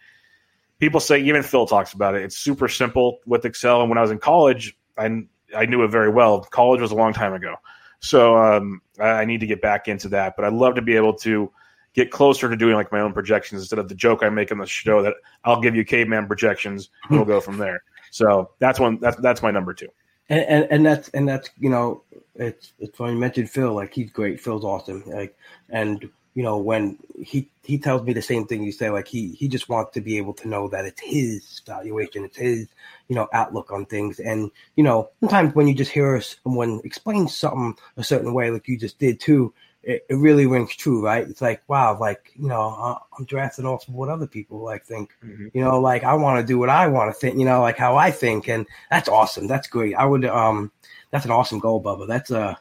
people 0.80 0.98
say, 0.98 1.20
even 1.20 1.42
Phil 1.42 1.66
talks 1.66 1.92
about 1.92 2.14
it. 2.14 2.22
It's 2.22 2.36
super 2.36 2.68
simple 2.68 3.20
with 3.26 3.44
Excel. 3.44 3.80
And 3.80 3.88
when 3.88 3.98
I 3.98 4.02
was 4.02 4.10
in 4.10 4.18
college, 4.18 4.76
I 4.98 5.26
I 5.56 5.66
knew 5.66 5.84
it 5.84 5.88
very 5.88 6.10
well. 6.10 6.40
College 6.40 6.80
was 6.80 6.90
a 6.90 6.96
long 6.96 7.12
time 7.12 7.32
ago, 7.32 7.54
so 8.00 8.36
um, 8.36 8.80
I, 8.98 9.08
I 9.08 9.24
need 9.24 9.40
to 9.40 9.46
get 9.46 9.62
back 9.62 9.86
into 9.86 10.08
that. 10.08 10.34
But 10.36 10.44
I'd 10.44 10.52
love 10.52 10.74
to 10.74 10.82
be 10.82 10.96
able 10.96 11.14
to 11.18 11.52
get 11.97 12.10
closer 12.10 12.48
to 12.48 12.56
doing 12.56 12.74
like 12.74 12.93
my 12.93 13.01
own 13.01 13.12
projections 13.12 13.62
instead 13.62 13.78
of 13.78 13.89
the 13.89 13.94
joke 13.94 14.23
I 14.23 14.28
make 14.28 14.52
on 14.52 14.59
the 14.59 14.66
show 14.66 15.02
that 15.02 15.14
I'll 15.44 15.60
give 15.60 15.74
you 15.74 15.85
caveman 15.85 16.27
projections 16.27 16.90
we'll 17.10 17.24
go 17.24 17.40
from 17.40 17.59
there. 17.59 17.82
So 18.10 18.51
that's 18.60 18.78
one. 18.78 18.98
That's 19.01 19.16
that's 19.16 19.43
my 19.43 19.51
number 19.51 19.74
two. 19.74 19.89
And, 20.28 20.44
and, 20.44 20.66
and 20.70 20.86
that's 20.86 21.09
and 21.10 21.28
that's 21.28 21.51
you 21.59 21.70
know 21.70 22.02
it's 22.35 22.73
it's 22.78 22.98
when 22.98 23.14
you 23.14 23.18
mentioned 23.18 23.51
Phil 23.51 23.74
like 23.74 23.93
he's 23.93 24.10
great. 24.10 24.40
Phil's 24.40 24.64
awesome. 24.64 25.02
Like 25.06 25.36
and 25.70 26.09
you 26.36 26.43
know, 26.43 26.59
when 26.59 26.98
he 27.18 27.48
he 27.62 27.78
tells 27.78 28.02
me 28.02 28.12
the 28.12 28.20
same 28.20 28.47
thing 28.47 28.62
you 28.62 28.70
say, 28.70 28.90
like 28.90 29.09
he 29.09 29.31
he 29.32 29.48
just 29.48 29.70
wants 29.70 29.93
to 29.94 30.02
be 30.02 30.18
able 30.18 30.35
to 30.35 30.47
know 30.47 30.68
that 30.68 30.85
it's 30.85 31.01
his 31.01 31.62
valuation, 31.66 32.27
it's 32.27 32.36
his 32.36 32.68
you 33.09 33.16
know 33.16 33.27
outlook 33.32 33.73
on 33.73 33.86
things, 33.86 34.20
and 34.20 34.51
you 34.77 34.85
know 34.85 35.09
sometimes 35.20 35.55
when 35.55 35.66
you 35.66 35.74
just 35.74 35.90
hear 35.90 36.20
someone 36.20 36.82
explain 36.85 37.27
something 37.27 37.74
a 37.97 38.05
certain 38.05 38.35
way, 38.35 38.51
like 38.51 38.68
you 38.68 38.77
just 38.77 38.98
did 38.98 39.18
too, 39.18 39.55
it, 39.86 40.04
it 40.10 40.16
really 40.16 40.46
rings 40.46 40.74
true, 40.74 41.02
right? 41.04 41.26
It's 41.26 41.40
like 41.40 41.62
wow, 41.68 41.96
like 41.98 42.32
you 42.34 42.48
know 42.48 43.00
I'm 43.16 43.24
drafting 43.24 43.64
off 43.64 43.86
of 43.86 43.94
what 43.94 44.08
other 44.08 44.26
people 44.26 44.58
like 44.58 44.84
think, 44.84 45.14
mm-hmm. 45.24 45.46
you 45.54 45.62
know, 45.62 45.80
like 45.80 46.02
I 46.02 46.14
want 46.14 46.40
to 46.40 46.46
do 46.46 46.58
what 46.58 46.68
I 46.68 46.88
want 46.88 47.14
to 47.14 47.18
think, 47.18 47.38
you 47.38 47.44
know, 47.44 47.60
like 47.60 47.78
how 47.78 47.96
I 47.96 48.10
think, 48.10 48.48
and 48.48 48.66
that's 48.90 49.08
awesome, 49.08 49.46
that's 49.46 49.68
great. 49.68 49.94
I 49.94 50.04
would 50.04 50.24
um 50.24 50.72
that's 51.12 51.24
an 51.24 51.30
awesome 51.30 51.60
goal, 51.60 51.82
Bubba. 51.82 52.08
That's 52.08 52.30
a 52.30 52.40
uh, 52.40 52.54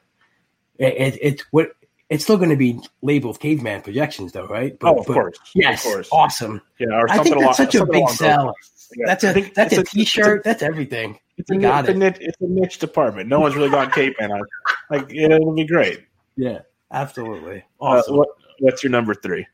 it, 0.77 0.93
it, 0.93 1.19
it's 1.21 1.43
what 1.51 1.71
it's 2.09 2.23
still 2.23 2.37
going 2.37 2.51
to 2.51 2.55
be 2.55 2.79
labeled 3.01 3.39
caveman 3.39 3.81
projections, 3.81 4.31
though, 4.31 4.45
right? 4.45 4.77
But, 4.77 4.93
oh, 4.93 4.99
of 4.99 5.07
but, 5.07 5.13
course. 5.13 5.37
Yes, 5.55 5.83
of 5.83 5.91
course. 5.91 6.09
awesome. 6.11 6.61
Yeah, 6.77 6.89
or 6.91 7.09
I 7.09 7.23
think 7.23 7.39
that's 7.39 7.57
such 7.57 7.73
a 7.75 7.85
big 7.85 8.07
sell. 8.09 8.53
Yeah. 8.95 9.05
That's 9.07 9.23
a 9.23 9.51
that's 9.55 9.77
a, 9.77 9.81
a 9.81 9.83
t-shirt. 9.83 10.41
A, 10.41 10.43
that's 10.43 10.61
everything. 10.61 11.17
It's 11.37 11.49
a, 11.49 11.57
got 11.57 11.85
it's, 11.85 11.89
it. 11.89 11.95
A 11.95 11.99
niche, 11.99 12.17
it's 12.19 12.39
a 12.39 12.45
niche 12.45 12.77
department. 12.77 13.27
No 13.27 13.39
one's 13.39 13.55
really 13.55 13.69
gone 13.69 13.89
caveman 13.89 14.31
on. 14.31 14.41
Like 14.91 15.11
it'll 15.11 15.55
be 15.55 15.65
great. 15.65 16.05
Yeah, 16.37 16.59
absolutely. 16.95 17.63
Uh, 17.79 17.85
awesome. 17.85 18.13
Uh, 18.13 18.17
what, 18.17 18.29
what's 18.59 18.83
your 18.83 18.91
number 18.91 19.13
three? 19.13 19.45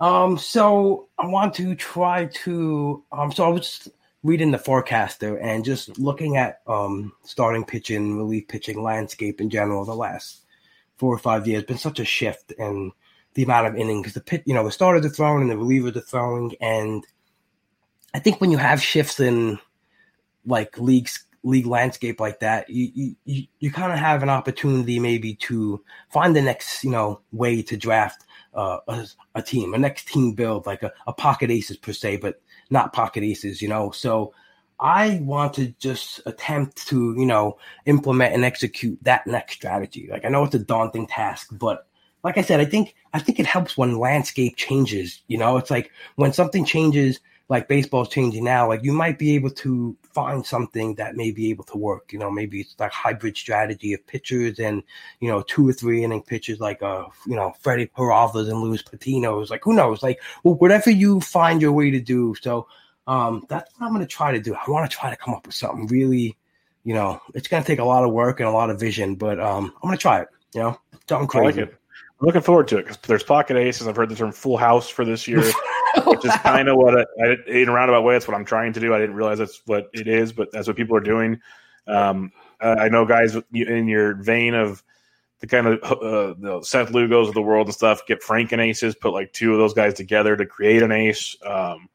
Um, 0.00 0.36
so 0.36 1.08
I 1.18 1.26
want 1.26 1.54
to 1.54 1.74
try 1.74 2.26
to. 2.26 3.04
Um, 3.12 3.32
so 3.32 3.44
I 3.44 3.48
was 3.48 3.88
reading 4.22 4.50
the 4.50 4.58
forecaster 4.58 5.36
and 5.38 5.64
just 5.64 5.98
looking 5.98 6.36
at 6.36 6.60
um 6.66 7.12
starting 7.24 7.64
pitching, 7.64 8.16
relief 8.16 8.48
pitching 8.48 8.82
landscape 8.82 9.40
in 9.40 9.50
general 9.50 9.84
the 9.84 9.94
last 9.94 10.44
four 10.96 11.14
or 11.14 11.18
five 11.18 11.46
years 11.46 11.64
been 11.64 11.78
such 11.78 11.98
a 11.98 12.04
shift 12.04 12.52
in 12.52 12.92
the 13.34 13.42
amount 13.42 13.66
of 13.66 13.76
innings 13.76 14.12
the 14.12 14.20
pit 14.20 14.42
you 14.46 14.54
know 14.54 14.64
the 14.64 14.70
starters 14.70 15.04
are 15.04 15.08
throwing 15.08 15.42
and 15.42 15.50
the 15.50 15.54
relievers 15.56 15.96
are 15.96 16.00
throwing 16.00 16.54
and 16.60 17.04
I 18.14 18.18
think 18.18 18.40
when 18.40 18.50
you 18.50 18.58
have 18.58 18.82
shifts 18.82 19.18
in 19.18 19.58
like 20.46 20.78
leagues 20.78 21.24
league 21.42 21.66
landscape 21.66 22.20
like 22.20 22.40
that, 22.40 22.68
you 22.70 23.14
you, 23.24 23.46
you 23.58 23.70
kind 23.70 23.92
of 23.92 23.98
have 23.98 24.22
an 24.22 24.28
opportunity 24.28 24.98
maybe 24.98 25.34
to 25.34 25.82
find 26.10 26.36
the 26.36 26.42
next 26.42 26.84
you 26.84 26.90
know 26.90 27.20
way 27.32 27.62
to 27.62 27.76
draft 27.76 28.24
uh, 28.54 28.78
a, 28.88 29.06
a, 29.34 29.42
team, 29.42 29.74
a 29.74 29.78
next 29.78 30.08
team 30.08 30.34
build, 30.34 30.66
like 30.66 30.82
a, 30.82 30.92
a 31.06 31.12
pocket 31.12 31.50
aces 31.50 31.76
per 31.76 31.92
se, 31.92 32.16
but 32.16 32.40
not 32.70 32.92
pocket 32.92 33.22
aces, 33.22 33.62
you 33.62 33.68
know. 33.68 33.90
So 33.90 34.34
I 34.78 35.20
want 35.22 35.54
to 35.54 35.68
just 35.78 36.20
attempt 36.26 36.86
to, 36.88 37.14
you 37.16 37.26
know, 37.26 37.58
implement 37.86 38.34
and 38.34 38.44
execute 38.44 38.98
that 39.02 39.26
next 39.26 39.54
strategy. 39.54 40.08
Like 40.10 40.24
I 40.24 40.28
know 40.28 40.44
it's 40.44 40.54
a 40.54 40.58
daunting 40.58 41.06
task, 41.06 41.48
but 41.52 41.86
like 42.24 42.38
I 42.38 42.42
said, 42.42 42.60
I 42.60 42.64
think 42.64 42.94
I 43.12 43.18
think 43.18 43.40
it 43.40 43.46
helps 43.46 43.76
when 43.76 43.98
landscape 43.98 44.56
changes. 44.56 45.22
You 45.28 45.38
know, 45.38 45.56
it's 45.56 45.70
like 45.70 45.90
when 46.16 46.32
something 46.32 46.64
changes, 46.64 47.20
like 47.52 47.68
baseball's 47.68 48.08
changing 48.08 48.44
now, 48.44 48.66
like 48.66 48.82
you 48.82 48.94
might 48.94 49.18
be 49.18 49.34
able 49.34 49.50
to 49.50 49.94
find 50.14 50.44
something 50.46 50.94
that 50.94 51.16
may 51.16 51.30
be 51.30 51.50
able 51.50 51.64
to 51.64 51.76
work. 51.76 52.10
You 52.10 52.18
know, 52.18 52.30
maybe 52.30 52.62
it's 52.62 52.74
like 52.78 52.92
hybrid 52.92 53.36
strategy 53.36 53.92
of 53.92 54.06
pitchers 54.06 54.58
and, 54.58 54.82
you 55.20 55.28
know, 55.28 55.42
two 55.42 55.68
or 55.68 55.74
three 55.74 56.02
inning 56.02 56.22
pitchers 56.22 56.60
like 56.60 56.82
uh, 56.82 57.04
you 57.26 57.36
know, 57.36 57.52
Freddie 57.60 57.88
Peralta's 57.88 58.48
and 58.48 58.62
Luis 58.62 58.82
Patino's. 58.82 59.50
Like 59.50 59.64
who 59.64 59.74
knows? 59.74 60.02
Like 60.02 60.22
well, 60.42 60.54
whatever 60.54 60.90
you 60.90 61.20
find 61.20 61.60
your 61.60 61.72
way 61.72 61.90
to 61.90 62.00
do. 62.00 62.34
So 62.40 62.68
um, 63.06 63.44
that's 63.50 63.70
what 63.76 63.86
I'm 63.86 63.92
going 63.92 64.00
to 64.00 64.10
try 64.10 64.32
to 64.32 64.40
do. 64.40 64.54
I 64.54 64.70
want 64.70 64.90
to 64.90 64.96
try 64.96 65.10
to 65.10 65.16
come 65.16 65.34
up 65.34 65.44
with 65.46 65.54
something 65.54 65.88
really, 65.88 66.38
you 66.84 66.94
know, 66.94 67.20
it's 67.34 67.48
going 67.48 67.62
to 67.62 67.66
take 67.66 67.80
a 67.80 67.84
lot 67.84 68.02
of 68.02 68.12
work 68.12 68.40
and 68.40 68.48
a 68.48 68.52
lot 68.52 68.70
of 68.70 68.80
vision, 68.80 69.16
but 69.16 69.38
um, 69.38 69.74
I'm 69.82 69.88
going 69.88 69.98
to 69.98 70.00
try 70.00 70.22
it. 70.22 70.28
You 70.54 70.62
know, 70.62 70.80
something 71.06 71.28
crazy. 71.28 71.60
I 71.60 71.64
like 71.64 71.70
it. 71.70 71.81
Looking 72.22 72.40
forward 72.40 72.68
to 72.68 72.78
it 72.78 72.82
because 72.82 72.98
there's 72.98 73.24
pocket 73.24 73.56
aces. 73.56 73.88
I've 73.88 73.96
heard 73.96 74.08
the 74.08 74.14
term 74.14 74.30
full 74.30 74.56
house 74.56 74.88
for 74.88 75.04
this 75.04 75.26
year, 75.26 75.40
which 76.06 76.24
is 76.24 76.32
kind 76.36 76.68
of 76.68 76.76
what 76.76 76.96
I, 76.96 77.04
I, 77.20 77.36
in 77.48 77.68
a 77.68 77.72
roundabout 77.72 78.02
way. 78.02 78.14
That's 78.14 78.28
what 78.28 78.36
I'm 78.36 78.44
trying 78.44 78.72
to 78.74 78.80
do. 78.80 78.94
I 78.94 78.98
didn't 78.98 79.16
realize 79.16 79.38
that's 79.38 79.60
what 79.66 79.90
it 79.92 80.06
is, 80.06 80.32
but 80.32 80.52
that's 80.52 80.68
what 80.68 80.76
people 80.76 80.96
are 80.96 81.00
doing. 81.00 81.40
Um, 81.88 82.30
I 82.60 82.88
know 82.88 83.04
guys 83.04 83.36
in 83.52 83.88
your 83.88 84.14
vein 84.14 84.54
of 84.54 84.84
the 85.40 85.48
kind 85.48 85.66
of 85.66 85.82
uh, 85.82 86.34
the 86.38 86.62
Seth 86.62 86.92
Lugos 86.92 87.26
of 87.26 87.34
the 87.34 87.42
world 87.42 87.66
and 87.66 87.74
stuff 87.74 88.06
get 88.06 88.22
Franken 88.22 88.60
aces, 88.60 88.94
put 88.94 89.12
like 89.12 89.32
two 89.32 89.52
of 89.52 89.58
those 89.58 89.74
guys 89.74 89.94
together 89.94 90.36
to 90.36 90.46
create 90.46 90.84
an 90.84 90.92
ace. 90.92 91.36
Um, 91.44 91.88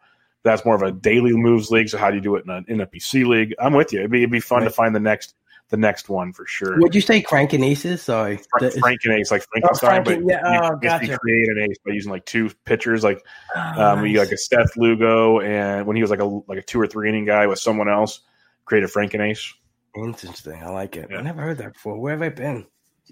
that's 0.44 0.66
more 0.66 0.76
of 0.76 0.82
a 0.82 0.92
daily 0.92 1.32
moves 1.32 1.72
league. 1.72 1.88
So 1.88 1.98
how 1.98 2.10
do 2.10 2.18
you 2.18 2.22
do 2.22 2.36
it 2.36 2.44
in 2.44 2.50
an 2.50 2.66
NFBC 2.66 3.26
league? 3.26 3.56
I'm 3.60 3.74
with 3.74 3.94
you. 3.94 4.00
It'd 4.00 4.12
be, 4.12 4.20
it'd 4.20 4.32
be 4.32 4.42
fun 4.42 4.60
right. 4.60 4.66
to 4.66 4.72
find 4.72 4.94
the 4.94 5.00
next 5.00 5.36
the 5.70 5.78
next 5.78 6.10
one 6.10 6.32
for 6.32 6.46
sure. 6.46 6.80
Would 6.80 6.96
you 6.96 7.02
say 7.02 7.22
cranking 7.22 7.64
aces? 7.64 8.02
Sorry, 8.02 8.40
Frank, 8.58 8.74
Franken 8.74 9.32
like 9.32 9.42
oh, 9.42 9.46
Frankenstein, 9.52 10.02
oh, 10.02 10.04
Franken, 10.04 10.26
but 10.26 10.32
yeah, 10.32 10.70
oh, 10.72 10.76
gotcha. 10.78 11.18
create 11.18 11.50
an 11.50 11.68
ace 11.70 11.78
by 11.86 11.94
using 11.94 12.12
like 12.12 12.26
two 12.26 12.50
pitchers, 12.66 13.04
like 13.04 13.24
oh, 13.56 13.60
um, 13.60 14.02
nice. 14.02 14.12
you 14.12 14.20
like 14.20 14.32
a 14.32 14.38
Seth 14.38 14.78
Lugo, 14.78 15.42
and 15.42 15.86
when 15.86 15.96
he 15.96 16.02
was 16.02 16.12
like 16.12 16.22
a 16.22 16.26
like 16.26 16.58
a 16.58 16.62
two 16.62 16.80
or 16.80 16.88
three 16.88 17.10
inning 17.10 17.26
guy 17.26 17.48
with 17.48 17.60
someone 17.60 17.90
else, 17.90 18.22
create 18.66 18.84
a 18.84 18.88
frankenace. 18.88 19.54
Interesting, 19.96 20.62
I 20.64 20.70
like 20.70 20.96
it. 20.96 21.10
Yeah. 21.12 21.18
I 21.18 21.22
never 21.22 21.42
heard 21.42 21.58
that 21.58 21.74
before. 21.74 22.00
Where 22.00 22.14
have 22.14 22.22
I 22.22 22.30
been? 22.30 22.66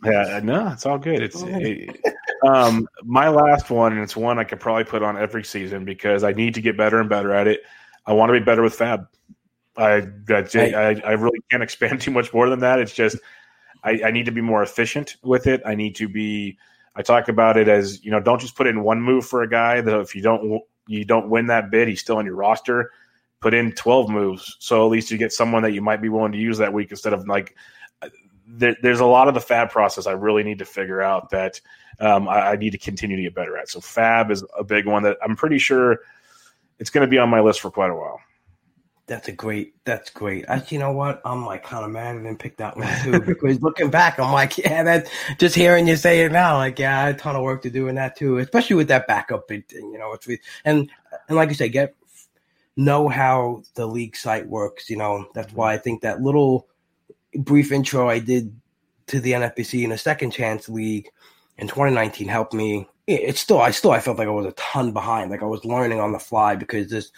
Yeah, 0.04 0.40
no, 0.44 0.70
it's 0.70 0.86
all 0.86 0.98
good. 0.98 1.22
It's 1.22 1.42
it, 1.42 2.00
um, 2.48 2.88
my 3.04 3.30
last 3.30 3.70
one, 3.70 3.94
and 3.94 4.02
it's 4.02 4.16
one 4.16 4.40
I 4.40 4.44
could 4.44 4.60
probably 4.60 4.84
put 4.84 5.02
on 5.02 5.18
every 5.18 5.44
season 5.44 5.86
because 5.86 6.24
I 6.24 6.34
need 6.34 6.54
to 6.56 6.62
get 6.62 6.78
better 6.78 7.00
and 7.00 7.10
better 7.10 7.34
at 7.34 7.48
it. 7.48 7.62
I 8.06 8.14
want 8.14 8.30
to 8.30 8.40
be 8.40 8.44
better 8.44 8.62
with 8.62 8.78
FAAB. 8.78 9.08
I 9.78 10.08
I, 10.56 11.02
I 11.04 11.12
really 11.12 11.40
can't 11.52 11.64
expand 11.64 12.02
too 12.02 12.12
much 12.12 12.34
more 12.34 12.50
than 12.50 12.60
that. 12.60 12.80
It's 12.80 12.94
just 12.94 13.18
I, 13.84 14.02
I 14.06 14.12
need 14.12 14.26
to 14.26 14.32
be 14.32 14.42
more 14.42 14.64
efficient 14.64 15.16
with 15.24 15.48
it. 15.48 15.62
I 15.66 15.76
need 15.76 15.96
to 15.96 16.08
be. 16.08 16.58
I 16.98 17.02
talk 17.02 17.28
about 17.28 17.58
it 17.58 17.68
as 17.68 18.04
you 18.06 18.12
know, 18.12 18.22
don't 18.22 18.40
just 18.40 18.56
put 18.56 18.68
in 18.68 18.84
one 18.84 19.02
move 19.02 19.26
for 19.26 19.44
a 19.44 19.50
guy. 19.50 19.82
That 19.82 20.00
if 20.00 20.16
you 20.16 20.22
don't 20.22 20.62
you 20.88 21.04
don't 21.04 21.30
win 21.30 21.48
that 21.48 21.70
bid, 21.72 21.88
he's 21.88 22.02
still 22.02 22.18
on 22.18 22.26
your 22.26 22.36
roster. 22.36 22.92
Put 23.42 23.54
in 23.54 23.74
twelve 23.74 24.10
moves, 24.10 24.56
so 24.60 24.86
at 24.86 24.90
least 24.90 25.12
you 25.12 25.18
get 25.18 25.34
someone 25.34 25.62
that 25.64 25.74
you 25.74 25.82
might 25.82 26.02
be 26.02 26.10
willing 26.10 26.32
to 26.32 26.38
use 26.38 26.58
that 26.58 26.74
week 26.74 26.90
instead 26.92 27.14
of 27.14 27.28
like 27.28 27.56
there, 28.48 28.76
there's 28.82 29.00
a 29.00 29.06
lot 29.06 29.28
of 29.28 29.34
the 29.34 29.40
FAAB 29.40 29.72
process 29.72 30.08
I 30.08 30.12
really 30.12 30.44
need 30.44 30.60
to 30.60 30.66
figure 30.66 31.02
out 31.02 31.30
that 31.32 31.60
um, 32.00 32.28
I, 32.28 32.52
I, 32.52 32.56
need 32.56 32.72
to 32.72 32.78
continue 32.78 33.18
to 33.18 33.24
get 33.24 33.34
better 33.34 33.58
at. 33.58 33.70
So 33.70 33.80
fab 33.80 34.32
is 34.32 34.44
a 34.58 34.64
big 34.64 34.86
one 34.86 35.04
that 35.04 35.18
I'm 35.24 35.36
pretty 35.36 35.58
sure 35.58 36.00
it's 36.80 36.90
going 36.90 37.06
to 37.06 37.10
be 37.10 37.18
on 37.18 37.30
my 37.30 37.40
list 37.40 37.62
for 37.62 37.72
quite 37.72 37.90
a 37.90 37.96
while. 37.96 38.20
That's 39.08 39.28
a 39.28 39.32
great. 39.32 39.76
That's 39.86 40.10
great. 40.10 40.46
I, 40.50 40.64
you 40.70 40.80
know 40.80 40.92
what? 40.92 41.22
I'm 41.26 41.46
like 41.46 41.64
kind 41.64 41.86
of 41.86 41.92
mad 41.92 42.16
I 42.16 42.24
didn't 42.24 42.40
pick 42.40 42.58
that 42.58 42.76
one 42.76 42.88
too 43.04 43.20
because 43.22 43.62
looking 43.62 43.92
back, 43.92 44.20
I'm 44.20 44.32
like, 44.32 44.58
yeah, 44.58 44.84
that. 44.84 45.08
Just 45.38 45.56
hearing 45.56 45.88
you 45.88 45.96
say 45.96 46.22
it 46.22 46.32
now, 46.32 46.58
like, 46.58 46.80
yeah, 46.80 46.98
I 46.98 47.06
had 47.06 47.16
a 47.16 47.18
ton 47.18 47.36
of 47.36 47.44
work 47.44 47.62
to 47.64 47.70
do 47.70 47.88
in 47.88 47.96
that 47.96 48.16
too, 48.16 48.40
especially 48.40 48.78
with 48.78 48.88
that 48.88 49.06
backup 49.06 49.48
thing. 49.48 49.64
You 49.72 50.00
know, 50.00 50.14
it's 50.14 50.28
and 50.66 50.90
and 51.28 51.38
like 51.38 51.50
you 51.50 51.56
say, 51.56 51.70
get 51.70 51.96
know 52.78 53.08
how 53.08 53.64
the 53.76 53.86
league 53.86 54.16
site 54.16 54.48
works. 54.48 54.90
You 54.90 54.98
know, 54.98 55.28
that's 55.34 55.54
why 55.54 55.74
I 55.74 55.78
think 55.78 56.02
that 56.02 56.22
little 56.22 56.68
brief 57.36 57.72
intro 57.72 58.10
I 58.10 58.20
did 58.20 58.60
to 59.08 59.20
the 59.20 59.34
NFBC 59.34 59.84
in 59.84 59.92
a 59.92 59.98
second 59.98 60.32
chance 60.32 60.68
league 60.68 61.10
in 61.58 61.68
2019 61.68 62.28
helped 62.28 62.54
me. 62.54 62.88
It's 63.08 63.40
still, 63.40 63.62
I 63.62 63.70
still, 63.70 63.92
I 63.92 64.00
felt 64.00 64.18
like 64.18 64.28
I 64.28 64.32
was 64.32 64.48
a 64.48 64.52
ton 64.54 64.92
behind. 64.92 65.30
Like 65.30 65.44
I 65.44 65.46
was 65.46 65.64
learning 65.64 66.00
on 66.00 66.12
the 66.12 66.20
fly 66.20 66.56
because 66.56 66.90
this, 66.90 67.12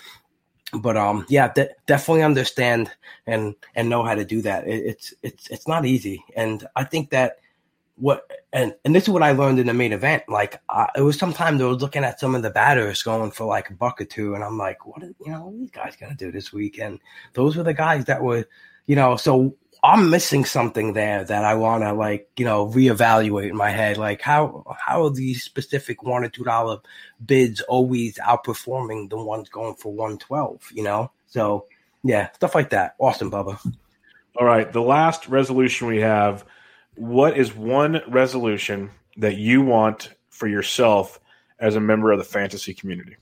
but 0.74 0.98
um, 0.98 1.26
yeah, 1.30 1.52
de- 1.54 1.70
definitely 1.86 2.24
understand 2.24 2.92
and 3.26 3.56
and 3.76 3.90
know 3.90 4.04
how 4.04 4.16
to 4.16 4.26
do 4.26 4.42
that. 4.42 4.68
It, 4.68 4.86
it's 4.86 5.14
it's 5.24 5.48
it's 5.50 5.68
not 5.68 5.86
easy, 5.86 6.24
and 6.36 6.66
I 6.76 6.84
think 6.84 7.12
that 7.12 7.38
what 7.96 8.30
and 8.54 8.76
and 8.86 8.94
this 8.94 9.04
is 9.04 9.10
what 9.10 9.24
I 9.24 9.32
learned 9.32 9.60
in 9.60 9.68
the 9.68 9.74
main 9.74 9.94
event. 9.94 10.24
Like 10.28 10.62
I, 10.70 10.88
it 10.96 11.02
was 11.02 11.18
sometimes 11.18 11.62
I 11.62 11.66
was 11.66 11.82
looking 11.82 12.04
at 12.04 12.20
some 12.20 12.36
of 12.36 12.42
the 12.42 12.50
batters 12.50 13.02
going 13.02 13.32
for 13.32 13.46
like 13.46 13.70
a 13.70 13.74
buck 13.74 14.02
or 14.02 14.06
two, 14.06 14.36
and 14.36 14.44
I'm 14.44 14.58
like, 14.58 14.86
what? 14.86 15.04
Are, 15.04 15.14
you 15.26 15.32
know, 15.32 15.46
what 15.46 15.54
are 15.54 15.58
these 15.58 15.72
guys 15.72 15.96
gonna 15.96 16.16
do 16.16 16.32
this 16.32 16.52
week? 16.52 16.80
And 16.80 17.00
those 17.34 17.56
were 17.56 17.64
the 17.64 17.74
guys 17.74 18.06
that 18.06 18.22
were, 18.22 18.46
you 18.86 18.96
know, 18.96 19.16
so 19.16 19.56
I'm 19.88 20.10
missing 20.10 20.44
something 20.44 20.92
there 20.92 21.24
that 21.24 21.46
I 21.46 21.56
want 21.56 21.84
to 21.84 21.94
like, 21.94 22.30
you 22.36 22.44
know, 22.44 22.68
reevaluate 22.68 23.50
in 23.50 23.56
my 23.56 23.70
head. 23.70 23.96
Like 23.96 24.22
how 24.22 24.66
how 24.78 25.06
are 25.06 25.10
these 25.10 25.44
specific 25.44 26.04
one 26.04 26.26
or 26.26 26.30
two 26.30 26.44
dollar 26.44 26.80
bids 27.26 27.62
always 27.62 28.18
outperforming 28.18 29.10
the 29.10 29.16
ones 29.16 29.48
going 29.48 29.76
for 29.76 29.94
one 29.94 30.18
twelve? 30.18 30.62
You 30.74 30.84
know, 30.84 31.12
so 31.28 31.68
yeah, 32.04 32.30
stuff 32.34 32.54
like 32.54 32.72
that. 32.72 32.96
Awesome, 33.00 33.32
Bubba. 33.32 33.60
All 34.36 34.46
right, 34.46 34.70
the 34.70 34.82
last 34.82 35.30
resolution 35.30 35.88
we 35.88 36.02
have. 36.02 36.44
What 36.96 37.38
is 37.38 37.56
one 37.56 38.02
resolution 38.10 38.90
that 39.16 39.38
you 39.38 39.62
want 39.62 40.10
for 40.30 40.50
yourself 40.50 41.18
as 41.60 41.78
a 41.78 41.80
member 41.80 42.12
of 42.12 42.18
the 42.18 42.26
fantasy 42.26 42.74
community? 42.74 43.16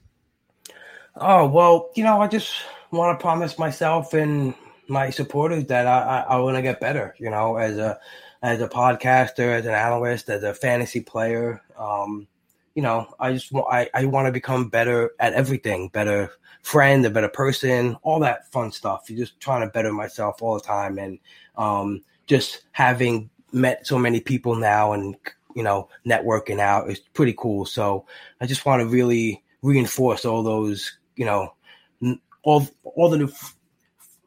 Oh 1.16 1.46
well, 1.48 1.92
you 1.94 2.04
know, 2.04 2.22
I 2.22 2.28
just 2.28 2.56
want 2.90 3.20
to 3.20 3.22
promise 3.22 3.60
myself 3.60 4.16
and 4.16 4.56
my 4.88 5.10
supporters 5.10 5.66
that 5.66 5.88
I, 5.88 6.00
I, 6.00 6.36
I 6.36 6.38
want 6.38 6.58
to 6.58 6.62
get 6.62 6.80
better. 6.80 7.16
You 7.20 7.30
know, 7.30 7.58
as 7.58 7.78
a 7.78 8.00
as 8.42 8.62
a 8.62 8.68
podcaster, 8.68 9.58
as 9.58 9.66
an 9.66 9.74
analyst, 9.74 10.30
as 10.30 10.44
a 10.44 10.54
fantasy 10.54 11.02
player. 11.02 11.62
Um, 11.78 12.28
you 12.76 12.82
know, 12.82 13.08
I 13.20 13.34
just 13.34 13.52
want 13.52 13.68
I, 13.72 13.90
I 13.94 14.06
want 14.06 14.28
to 14.28 14.32
become 14.32 14.70
better 14.70 15.12
at 15.20 15.34
everything, 15.34 15.90
better 15.90 16.32
friend, 16.62 17.06
a 17.06 17.10
better 17.10 17.30
person, 17.30 17.96
all 18.02 18.20
that 18.20 18.52
fun 18.52 18.72
stuff. 18.72 19.10
You're 19.10 19.20
just 19.20 19.40
trying 19.40 19.62
to 19.62 19.72
better 19.72 19.94
myself 19.94 20.42
all 20.42 20.56
the 20.56 20.64
time, 20.64 20.98
and 20.98 21.20
um, 21.58 22.04
just 22.28 22.64
having 22.72 23.30
met 23.52 23.88
so 23.88 23.98
many 23.98 24.20
people 24.20 24.56
now 24.56 24.92
and 24.92 25.16
you 25.56 25.64
know 25.64 25.88
networking 26.06 26.60
out 26.60 26.90
is 26.90 27.00
pretty 27.00 27.34
cool. 27.38 27.66
So 27.66 28.06
I 28.42 28.46
just 28.46 28.66
want 28.66 28.82
to 28.82 28.88
really 28.88 29.44
reinforce 29.62 30.26
all 30.26 30.44
those 30.44 30.98
you 31.16 31.26
know 31.26 31.54
all 32.44 32.68
all 32.84 33.10
the 33.10 33.18
new 33.18 33.32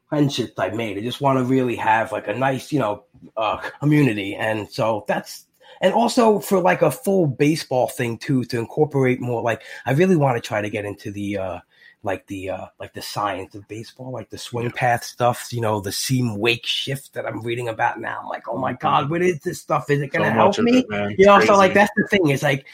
friendships 0.08 0.58
I 0.58 0.70
made. 0.70 0.98
I 0.98 1.02
just 1.02 1.20
want 1.20 1.38
to 1.38 1.44
really 1.44 1.76
have 1.76 2.12
like 2.12 2.28
a 2.28 2.34
nice, 2.34 2.72
you 2.72 2.78
know, 2.78 3.04
uh, 3.36 3.56
community. 3.80 4.34
And 4.34 4.68
so 4.70 5.04
that's, 5.08 5.46
and 5.80 5.92
also 5.94 6.38
for 6.38 6.60
like 6.60 6.82
a 6.82 6.90
full 6.90 7.26
baseball 7.26 7.88
thing 7.88 8.18
too, 8.18 8.44
to 8.44 8.58
incorporate 8.58 9.20
more, 9.20 9.42
like 9.42 9.62
I 9.86 9.92
really 9.92 10.16
want 10.16 10.36
to 10.36 10.46
try 10.46 10.60
to 10.60 10.70
get 10.70 10.84
into 10.84 11.10
the, 11.10 11.38
uh, 11.38 11.60
like 12.04 12.26
the 12.28 12.48
uh 12.50 12.66
like 12.78 12.94
the 12.94 13.02
science 13.02 13.56
of 13.56 13.66
baseball, 13.66 14.12
like 14.12 14.30
the 14.30 14.38
swing 14.38 14.70
path 14.70 15.02
stuff, 15.02 15.48
you 15.52 15.60
know, 15.60 15.80
the 15.80 15.90
seam 15.90 16.36
wake 16.36 16.64
shift 16.64 17.12
that 17.14 17.26
I'm 17.26 17.42
reading 17.42 17.68
about 17.68 18.00
now. 18.00 18.20
I'm 18.22 18.28
like, 18.28 18.48
oh 18.48 18.56
my 18.56 18.72
god, 18.72 19.10
what 19.10 19.20
is 19.20 19.40
this 19.40 19.60
stuff? 19.60 19.90
Is 19.90 20.00
it 20.00 20.12
gonna 20.12 20.26
so 20.26 20.32
help 20.32 20.58
me? 20.58 20.78
It, 20.88 21.18
you 21.18 21.26
know, 21.26 21.34
Crazy. 21.34 21.48
so 21.48 21.56
like 21.56 21.74
that's 21.74 21.90
the 21.96 22.06
thing. 22.06 22.28
Is 22.28 22.44
like 22.44 22.66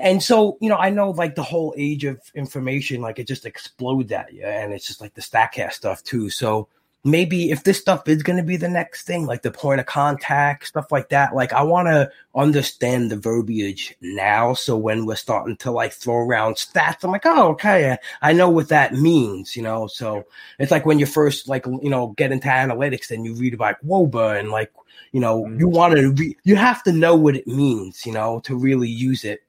and 0.00 0.22
so, 0.22 0.56
you 0.60 0.68
know, 0.68 0.76
I 0.76 0.90
know 0.90 1.10
like 1.10 1.34
the 1.34 1.42
whole 1.42 1.74
age 1.76 2.04
of 2.04 2.20
information, 2.34 3.00
like 3.00 3.18
it 3.18 3.26
just 3.26 3.46
explodes 3.46 4.12
at 4.12 4.32
you. 4.32 4.44
And 4.44 4.72
it's 4.72 4.86
just 4.86 5.00
like 5.00 5.14
the 5.14 5.22
StatCast 5.22 5.72
stuff 5.72 6.02
too. 6.02 6.30
So 6.30 6.68
maybe 7.04 7.50
if 7.50 7.64
this 7.64 7.78
stuff 7.78 8.06
is 8.08 8.22
going 8.22 8.36
to 8.36 8.42
be 8.42 8.56
the 8.56 8.68
next 8.68 9.06
thing, 9.06 9.26
like 9.26 9.42
the 9.42 9.50
point 9.50 9.80
of 9.80 9.86
contact, 9.86 10.66
stuff 10.66 10.92
like 10.92 11.08
that, 11.08 11.34
like 11.34 11.52
I 11.52 11.62
want 11.62 11.88
to 11.88 12.10
understand 12.34 13.10
the 13.10 13.16
verbiage 13.16 13.94
now. 14.00 14.54
So 14.54 14.76
when 14.76 15.06
we're 15.06 15.16
starting 15.16 15.56
to 15.58 15.70
like 15.70 15.92
throw 15.92 16.16
around 16.16 16.54
stats, 16.54 17.02
I'm 17.02 17.10
like, 17.10 17.24
oh, 17.24 17.48
okay, 17.52 17.96
I 18.20 18.32
know 18.32 18.50
what 18.50 18.68
that 18.68 18.94
means, 18.94 19.56
you 19.56 19.62
know? 19.62 19.86
So 19.86 20.24
it's 20.58 20.70
like 20.70 20.84
when 20.84 20.98
you 20.98 21.06
first 21.06 21.48
like, 21.48 21.64
you 21.66 21.90
know, 21.90 22.08
get 22.08 22.32
into 22.32 22.48
analytics 22.48 23.10
and 23.10 23.24
you 23.24 23.34
read 23.34 23.54
about 23.54 23.84
WOBA 23.84 24.38
and 24.38 24.50
like, 24.50 24.72
you 25.12 25.20
know, 25.20 25.46
you 25.46 25.66
mm-hmm. 25.66 25.70
want 25.70 25.96
to, 25.96 26.12
re- 26.12 26.36
you 26.44 26.56
have 26.56 26.82
to 26.84 26.92
know 26.92 27.16
what 27.16 27.36
it 27.36 27.46
means, 27.46 28.04
you 28.04 28.12
know, 28.12 28.40
to 28.40 28.54
really 28.54 28.88
use 28.88 29.24
it 29.24 29.42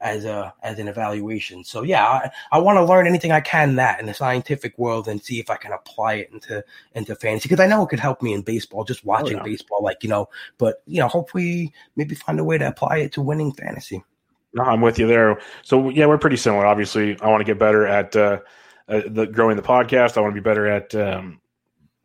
as 0.00 0.24
a 0.24 0.52
as 0.62 0.78
an 0.78 0.88
evaluation. 0.88 1.64
So 1.64 1.82
yeah, 1.82 2.04
I, 2.06 2.30
I 2.52 2.58
want 2.58 2.76
to 2.76 2.84
learn 2.84 3.06
anything 3.06 3.32
I 3.32 3.40
can 3.40 3.76
that 3.76 3.98
in 4.00 4.06
the 4.06 4.14
scientific 4.14 4.76
world 4.78 5.08
and 5.08 5.22
see 5.22 5.40
if 5.40 5.48
I 5.48 5.56
can 5.56 5.72
apply 5.72 6.14
it 6.14 6.30
into 6.32 6.64
into 6.94 7.14
fantasy 7.14 7.48
because 7.48 7.62
I 7.62 7.66
know 7.66 7.82
it 7.82 7.88
could 7.88 8.00
help 8.00 8.22
me 8.22 8.32
in 8.32 8.42
baseball, 8.42 8.84
just 8.84 9.00
oh, 9.04 9.08
watching 9.08 9.36
oh, 9.36 9.38
yeah. 9.38 9.44
baseball, 9.44 9.82
like 9.82 10.02
you 10.02 10.08
know. 10.08 10.28
But 10.58 10.82
you 10.86 11.00
know, 11.00 11.08
hopefully, 11.08 11.72
maybe 11.96 12.14
find 12.14 12.38
a 12.38 12.44
way 12.44 12.58
to 12.58 12.68
apply 12.68 12.98
it 12.98 13.12
to 13.12 13.22
winning 13.22 13.52
fantasy. 13.52 14.04
No, 14.52 14.64
I'm 14.64 14.80
with 14.80 14.98
you 14.98 15.06
there. 15.06 15.40
So 15.62 15.90
yeah, 15.90 16.06
we're 16.06 16.18
pretty 16.18 16.36
similar. 16.36 16.66
Obviously, 16.66 17.18
I 17.20 17.28
want 17.28 17.40
to 17.40 17.44
get 17.44 17.58
better 17.58 17.86
at 17.86 18.14
uh, 18.16 18.40
uh, 18.88 19.02
the 19.06 19.26
growing 19.26 19.56
the 19.56 19.62
podcast. 19.62 20.16
I 20.16 20.20
want 20.20 20.34
to 20.34 20.40
be 20.40 20.44
better 20.44 20.66
at 20.66 20.94
um, 20.94 21.40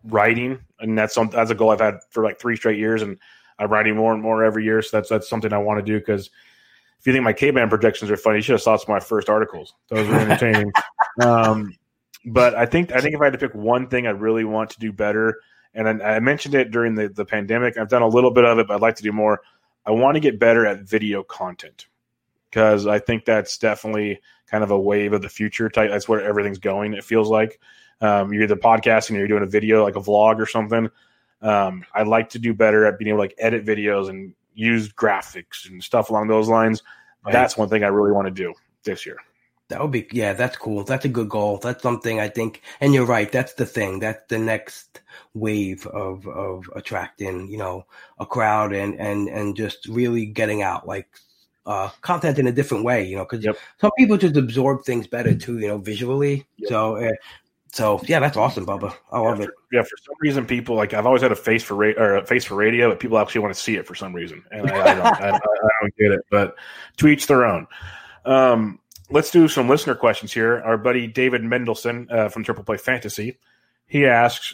writing, 0.05 0.59
and 0.79 0.97
that's 0.97 1.13
some, 1.13 1.29
that's 1.29 1.51
a 1.51 1.55
goal 1.55 1.71
I've 1.71 1.79
had 1.79 1.99
for 2.09 2.23
like 2.23 2.39
three 2.39 2.55
straight 2.55 2.79
years, 2.79 3.01
and 3.01 3.17
I'm 3.59 3.69
writing 3.69 3.95
more 3.95 4.13
and 4.13 4.21
more 4.21 4.43
every 4.43 4.63
year. 4.63 4.81
So 4.81 4.97
that's 4.97 5.09
that's 5.09 5.29
something 5.29 5.51
I 5.51 5.57
want 5.59 5.79
to 5.79 5.85
do 5.85 5.99
because 5.99 6.29
if 7.01 7.07
you 7.07 7.13
think 7.13 7.23
my 7.23 7.33
caveman 7.33 7.67
projections 7.67 8.11
are 8.11 8.17
funny, 8.17 8.37
you 8.37 8.41
should 8.43 8.51
have 8.51 8.61
saw 8.61 8.77
some 8.77 8.83
of 8.83 8.89
my 8.89 8.99
first 8.99 9.27
articles. 9.27 9.73
Those 9.89 10.07
were 10.07 10.19
entertaining. 10.19 10.71
um, 11.21 11.75
but 12.25 12.53
I 12.53 12.67
think 12.67 12.91
I 12.91 13.01
think 13.01 13.15
if 13.15 13.21
I 13.21 13.23
had 13.23 13.33
to 13.33 13.39
pick 13.39 13.55
one 13.55 13.87
thing 13.87 14.05
I 14.05 14.11
really 14.11 14.43
want 14.43 14.69
to 14.69 14.79
do 14.79 14.93
better, 14.93 15.39
and 15.73 15.89
I, 15.89 16.17
I 16.17 16.19
mentioned 16.19 16.53
it 16.53 16.69
during 16.69 16.93
the, 16.93 17.09
the 17.09 17.25
pandemic, 17.25 17.75
I've 17.75 17.89
done 17.89 18.03
a 18.03 18.07
little 18.07 18.29
bit 18.29 18.45
of 18.45 18.59
it, 18.59 18.67
but 18.67 18.75
I'd 18.75 18.81
like 18.81 18.97
to 18.97 19.03
do 19.03 19.11
more. 19.11 19.41
I 19.83 19.89
want 19.89 20.13
to 20.13 20.19
get 20.19 20.39
better 20.39 20.67
at 20.67 20.81
video 20.81 21.23
content 21.23 21.87
because 22.51 22.85
I 22.85 22.99
think 22.99 23.25
that's 23.25 23.57
definitely 23.57 24.21
kind 24.45 24.63
of 24.63 24.69
a 24.69 24.79
wave 24.79 25.13
of 25.13 25.23
the 25.23 25.29
future 25.29 25.69
type. 25.69 25.89
That's 25.89 26.07
where 26.07 26.21
everything's 26.21 26.59
going. 26.59 26.93
It 26.93 27.03
feels 27.03 27.29
like 27.29 27.59
um, 27.99 28.31
you're 28.31 28.43
either 28.43 28.55
podcasting 28.57 29.15
or 29.15 29.19
you're 29.19 29.27
doing 29.27 29.41
a 29.41 29.47
video 29.47 29.83
like 29.83 29.95
a 29.95 30.01
vlog 30.01 30.39
or 30.39 30.45
something. 30.45 30.87
Um, 31.41 31.83
I'd 31.95 32.05
like 32.05 32.29
to 32.29 32.39
do 32.39 32.53
better 32.53 32.85
at 32.85 32.99
being 32.99 33.09
able 33.09 33.17
to 33.17 33.21
like 33.21 33.35
edit 33.39 33.65
videos 33.65 34.07
and 34.07 34.35
use 34.53 34.91
graphics 34.91 35.69
and 35.69 35.83
stuff 35.83 36.09
along 36.09 36.27
those 36.27 36.49
lines. 36.49 36.83
Right. 37.25 37.33
That's 37.33 37.57
one 37.57 37.69
thing 37.69 37.83
I 37.83 37.87
really 37.87 38.11
want 38.11 38.27
to 38.27 38.31
do 38.31 38.53
this 38.83 39.05
year. 39.05 39.17
That 39.69 39.81
would 39.81 39.91
be 39.91 40.05
yeah, 40.11 40.33
that's 40.33 40.57
cool. 40.57 40.83
That's 40.83 41.05
a 41.05 41.09
good 41.09 41.29
goal. 41.29 41.57
That's 41.57 41.81
something 41.81 42.19
I 42.19 42.27
think 42.27 42.61
and 42.81 42.93
you're 42.93 43.05
right, 43.05 43.31
that's 43.31 43.53
the 43.53 43.65
thing. 43.65 43.99
That's 43.99 44.21
the 44.27 44.37
next 44.37 44.99
wave 45.33 45.87
of 45.87 46.27
of 46.27 46.69
attracting, 46.75 47.49
you 47.49 47.57
know, 47.57 47.85
a 48.19 48.25
crowd 48.25 48.73
and 48.73 48.99
and 48.99 49.29
and 49.29 49.55
just 49.55 49.85
really 49.85 50.25
getting 50.25 50.61
out 50.61 50.87
like 50.87 51.07
uh 51.65 51.87
content 52.01 52.37
in 52.37 52.47
a 52.47 52.51
different 52.51 52.83
way, 52.83 53.05
you 53.05 53.15
know, 53.15 53.23
cuz 53.23 53.45
yep. 53.45 53.55
some 53.79 53.91
people 53.97 54.17
just 54.17 54.35
absorb 54.35 54.83
things 54.83 55.07
better 55.07 55.33
too, 55.33 55.59
you 55.59 55.69
know, 55.69 55.77
visually. 55.77 56.45
Yep. 56.57 56.69
So 56.69 56.95
uh, 56.97 57.11
so 57.73 58.01
yeah, 58.05 58.19
that's 58.19 58.35
awesome, 58.35 58.65
Bubba. 58.65 58.93
I 59.11 59.19
love 59.19 59.39
yeah, 59.39 59.45
for, 59.45 59.51
it. 59.51 59.57
Yeah, 59.71 59.81
for 59.83 59.97
some 60.03 60.15
reason, 60.19 60.45
people 60.45 60.75
like 60.75 60.93
I've 60.93 61.05
always 61.05 61.21
had 61.21 61.31
a 61.31 61.37
face 61.37 61.63
for 61.63 61.75
ra- 61.75 61.93
or 61.97 62.17
a 62.17 62.25
face 62.25 62.43
for 62.43 62.55
radio, 62.55 62.89
but 62.89 62.99
people 62.99 63.17
actually 63.17 63.41
want 63.41 63.53
to 63.53 63.59
see 63.59 63.75
it 63.75 63.87
for 63.87 63.95
some 63.95 64.13
reason, 64.13 64.43
and 64.51 64.69
I, 64.69 64.81
I, 64.81 64.93
don't, 64.93 65.05
I, 65.05 65.29
I, 65.29 65.39
don't, 65.81 65.95
get 65.97 66.11
it. 66.11 66.21
But 66.29 66.55
to 66.97 67.07
each 67.07 67.27
their 67.27 67.45
own. 67.45 67.67
Um, 68.25 68.79
let's 69.09 69.31
do 69.31 69.47
some 69.47 69.69
listener 69.69 69.95
questions 69.95 70.33
here. 70.33 70.59
Our 70.59 70.77
buddy 70.77 71.07
David 71.07 71.43
Mendelson 71.43 72.11
uh, 72.11 72.27
from 72.27 72.43
Triple 72.43 72.65
Play 72.65 72.77
Fantasy, 72.77 73.37
he 73.87 74.05
asks, 74.05 74.53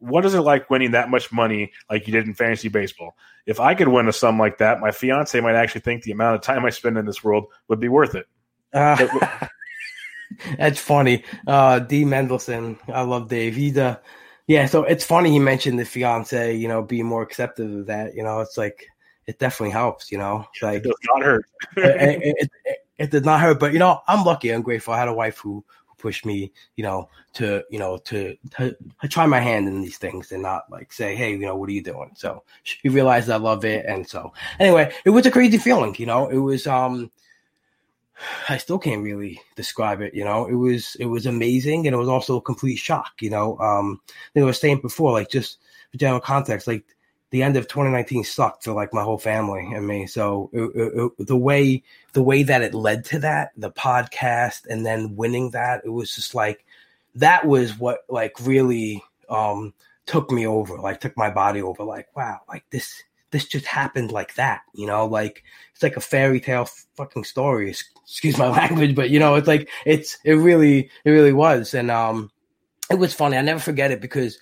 "What 0.00 0.24
is 0.24 0.34
it 0.34 0.40
like 0.40 0.68
winning 0.68 0.90
that 0.92 1.10
much 1.10 1.30
money 1.30 1.70
like 1.88 2.08
you 2.08 2.12
did 2.12 2.26
in 2.26 2.34
fantasy 2.34 2.68
baseball? 2.68 3.16
If 3.46 3.60
I 3.60 3.74
could 3.74 3.88
win 3.88 4.08
a 4.08 4.12
sum 4.12 4.36
like 4.36 4.58
that, 4.58 4.80
my 4.80 4.90
fiance 4.90 5.38
might 5.40 5.54
actually 5.54 5.82
think 5.82 6.02
the 6.02 6.12
amount 6.12 6.34
of 6.34 6.42
time 6.42 6.64
I 6.64 6.70
spend 6.70 6.98
in 6.98 7.06
this 7.06 7.22
world 7.22 7.46
would 7.68 7.78
be 7.78 7.88
worth 7.88 8.16
it." 8.16 8.26
Uh, 8.72 9.06
That's 10.58 10.80
funny. 10.80 11.24
Uh, 11.46 11.78
D. 11.80 12.04
Mendelson. 12.04 12.78
I 12.88 13.02
love 13.02 13.28
Dave. 13.28 13.56
He's 13.56 13.76
a, 13.76 13.84
uh, 13.84 13.96
yeah. 14.46 14.66
So 14.66 14.84
it's 14.84 15.04
funny 15.04 15.30
he 15.30 15.38
mentioned 15.38 15.78
the 15.78 15.84
fiance. 15.84 16.54
You 16.54 16.68
know, 16.68 16.82
being 16.82 17.06
more 17.06 17.22
accepted 17.22 17.72
of 17.72 17.86
that. 17.86 18.14
You 18.14 18.22
know, 18.22 18.40
it's 18.40 18.56
like 18.58 18.86
it 19.26 19.38
definitely 19.38 19.72
helps. 19.72 20.10
You 20.10 20.18
know, 20.18 20.46
like 20.62 20.78
it 20.78 20.84
does 20.84 20.94
not 21.14 21.22
hurt. 21.22 21.44
it, 21.76 22.22
it, 22.22 22.50
it, 22.64 22.78
it, 22.98 23.10
did 23.10 23.24
not 23.24 23.40
hurt, 23.40 23.60
but 23.60 23.72
you 23.72 23.78
know, 23.78 24.00
I'm 24.08 24.24
lucky. 24.24 24.50
I'm 24.50 24.62
grateful. 24.62 24.94
I 24.94 24.98
had 24.98 25.08
a 25.08 25.12
wife 25.12 25.38
who 25.38 25.64
who 25.86 25.94
pushed 25.98 26.24
me. 26.24 26.52
You 26.76 26.84
know, 26.84 27.08
to 27.34 27.62
you 27.70 27.78
know 27.78 27.98
to, 27.98 28.36
to, 28.56 28.76
to 29.00 29.08
try 29.08 29.26
my 29.26 29.40
hand 29.40 29.68
in 29.68 29.82
these 29.82 29.98
things 29.98 30.32
and 30.32 30.42
not 30.42 30.70
like 30.70 30.92
say, 30.92 31.14
hey, 31.14 31.32
you 31.32 31.38
know, 31.38 31.56
what 31.56 31.68
are 31.68 31.72
you 31.72 31.82
doing? 31.82 32.12
So 32.16 32.42
she 32.62 32.88
realized 32.88 33.30
I 33.30 33.36
love 33.36 33.64
it, 33.64 33.86
and 33.86 34.08
so 34.08 34.32
anyway, 34.58 34.92
it 35.04 35.10
was 35.10 35.26
a 35.26 35.30
crazy 35.30 35.58
feeling. 35.58 35.94
You 35.98 36.06
know, 36.06 36.28
it 36.28 36.38
was 36.38 36.66
um 36.66 37.10
I 38.48 38.56
still 38.58 38.78
can't 38.78 39.02
really 39.02 39.40
describe 39.56 40.00
it. 40.00 40.14
You 40.14 40.24
know, 40.24 40.46
it 40.46 40.54
was 40.54 40.96
it 40.96 41.06
was 41.06 41.26
amazing, 41.26 41.86
and 41.86 41.94
it 41.94 41.98
was 41.98 42.08
also 42.08 42.36
a 42.36 42.42
complete 42.42 42.76
shock. 42.76 43.12
You 43.20 43.30
know, 43.30 43.58
um, 43.58 44.00
I 44.36 44.42
was 44.42 44.60
saying 44.60 44.80
before, 44.80 45.12
like 45.12 45.30
just 45.30 45.58
for 45.90 45.98
general 45.98 46.20
context, 46.20 46.66
like 46.66 46.84
the 47.30 47.42
end 47.42 47.56
of 47.56 47.68
2019 47.68 48.24
sucked 48.24 48.64
for 48.64 48.72
like 48.72 48.94
my 48.94 49.02
whole 49.02 49.18
family 49.18 49.70
and 49.72 49.86
me. 49.86 50.06
So 50.06 50.50
it, 50.52 50.62
it, 50.74 51.12
it, 51.18 51.26
the 51.26 51.36
way 51.36 51.82
the 52.12 52.22
way 52.22 52.42
that 52.42 52.62
it 52.62 52.74
led 52.74 53.04
to 53.06 53.18
that, 53.20 53.52
the 53.56 53.70
podcast, 53.70 54.66
and 54.66 54.84
then 54.84 55.16
winning 55.16 55.50
that, 55.50 55.82
it 55.84 55.90
was 55.90 56.14
just 56.14 56.34
like 56.34 56.64
that 57.14 57.46
was 57.46 57.78
what 57.78 58.00
like 58.08 58.34
really 58.40 59.02
um 59.28 59.74
took 60.06 60.30
me 60.30 60.46
over, 60.46 60.78
like 60.78 61.00
took 61.00 61.16
my 61.16 61.30
body 61.30 61.62
over. 61.62 61.84
Like 61.84 62.08
wow, 62.16 62.40
like 62.48 62.64
this 62.70 63.02
this 63.30 63.46
just 63.46 63.66
happened 63.66 64.12
like 64.12 64.34
that, 64.34 64.62
you 64.74 64.86
know, 64.86 65.06
like 65.06 65.44
it's 65.72 65.82
like 65.82 65.96
a 65.96 66.00
fairy 66.00 66.40
tale 66.40 66.68
fucking 66.96 67.24
story. 67.24 67.70
Excuse 67.70 68.38
my 68.38 68.48
language, 68.50 68.94
but 68.94 69.10
you 69.10 69.18
know, 69.18 69.34
it's 69.34 69.48
like 69.48 69.68
it's 69.84 70.18
it 70.24 70.34
really 70.34 70.90
it 71.04 71.10
really 71.10 71.32
was, 71.32 71.74
and 71.74 71.90
um, 71.90 72.30
it 72.90 72.98
was 72.98 73.14
funny. 73.14 73.36
I 73.36 73.42
never 73.42 73.60
forget 73.60 73.90
it 73.90 74.00
because 74.00 74.38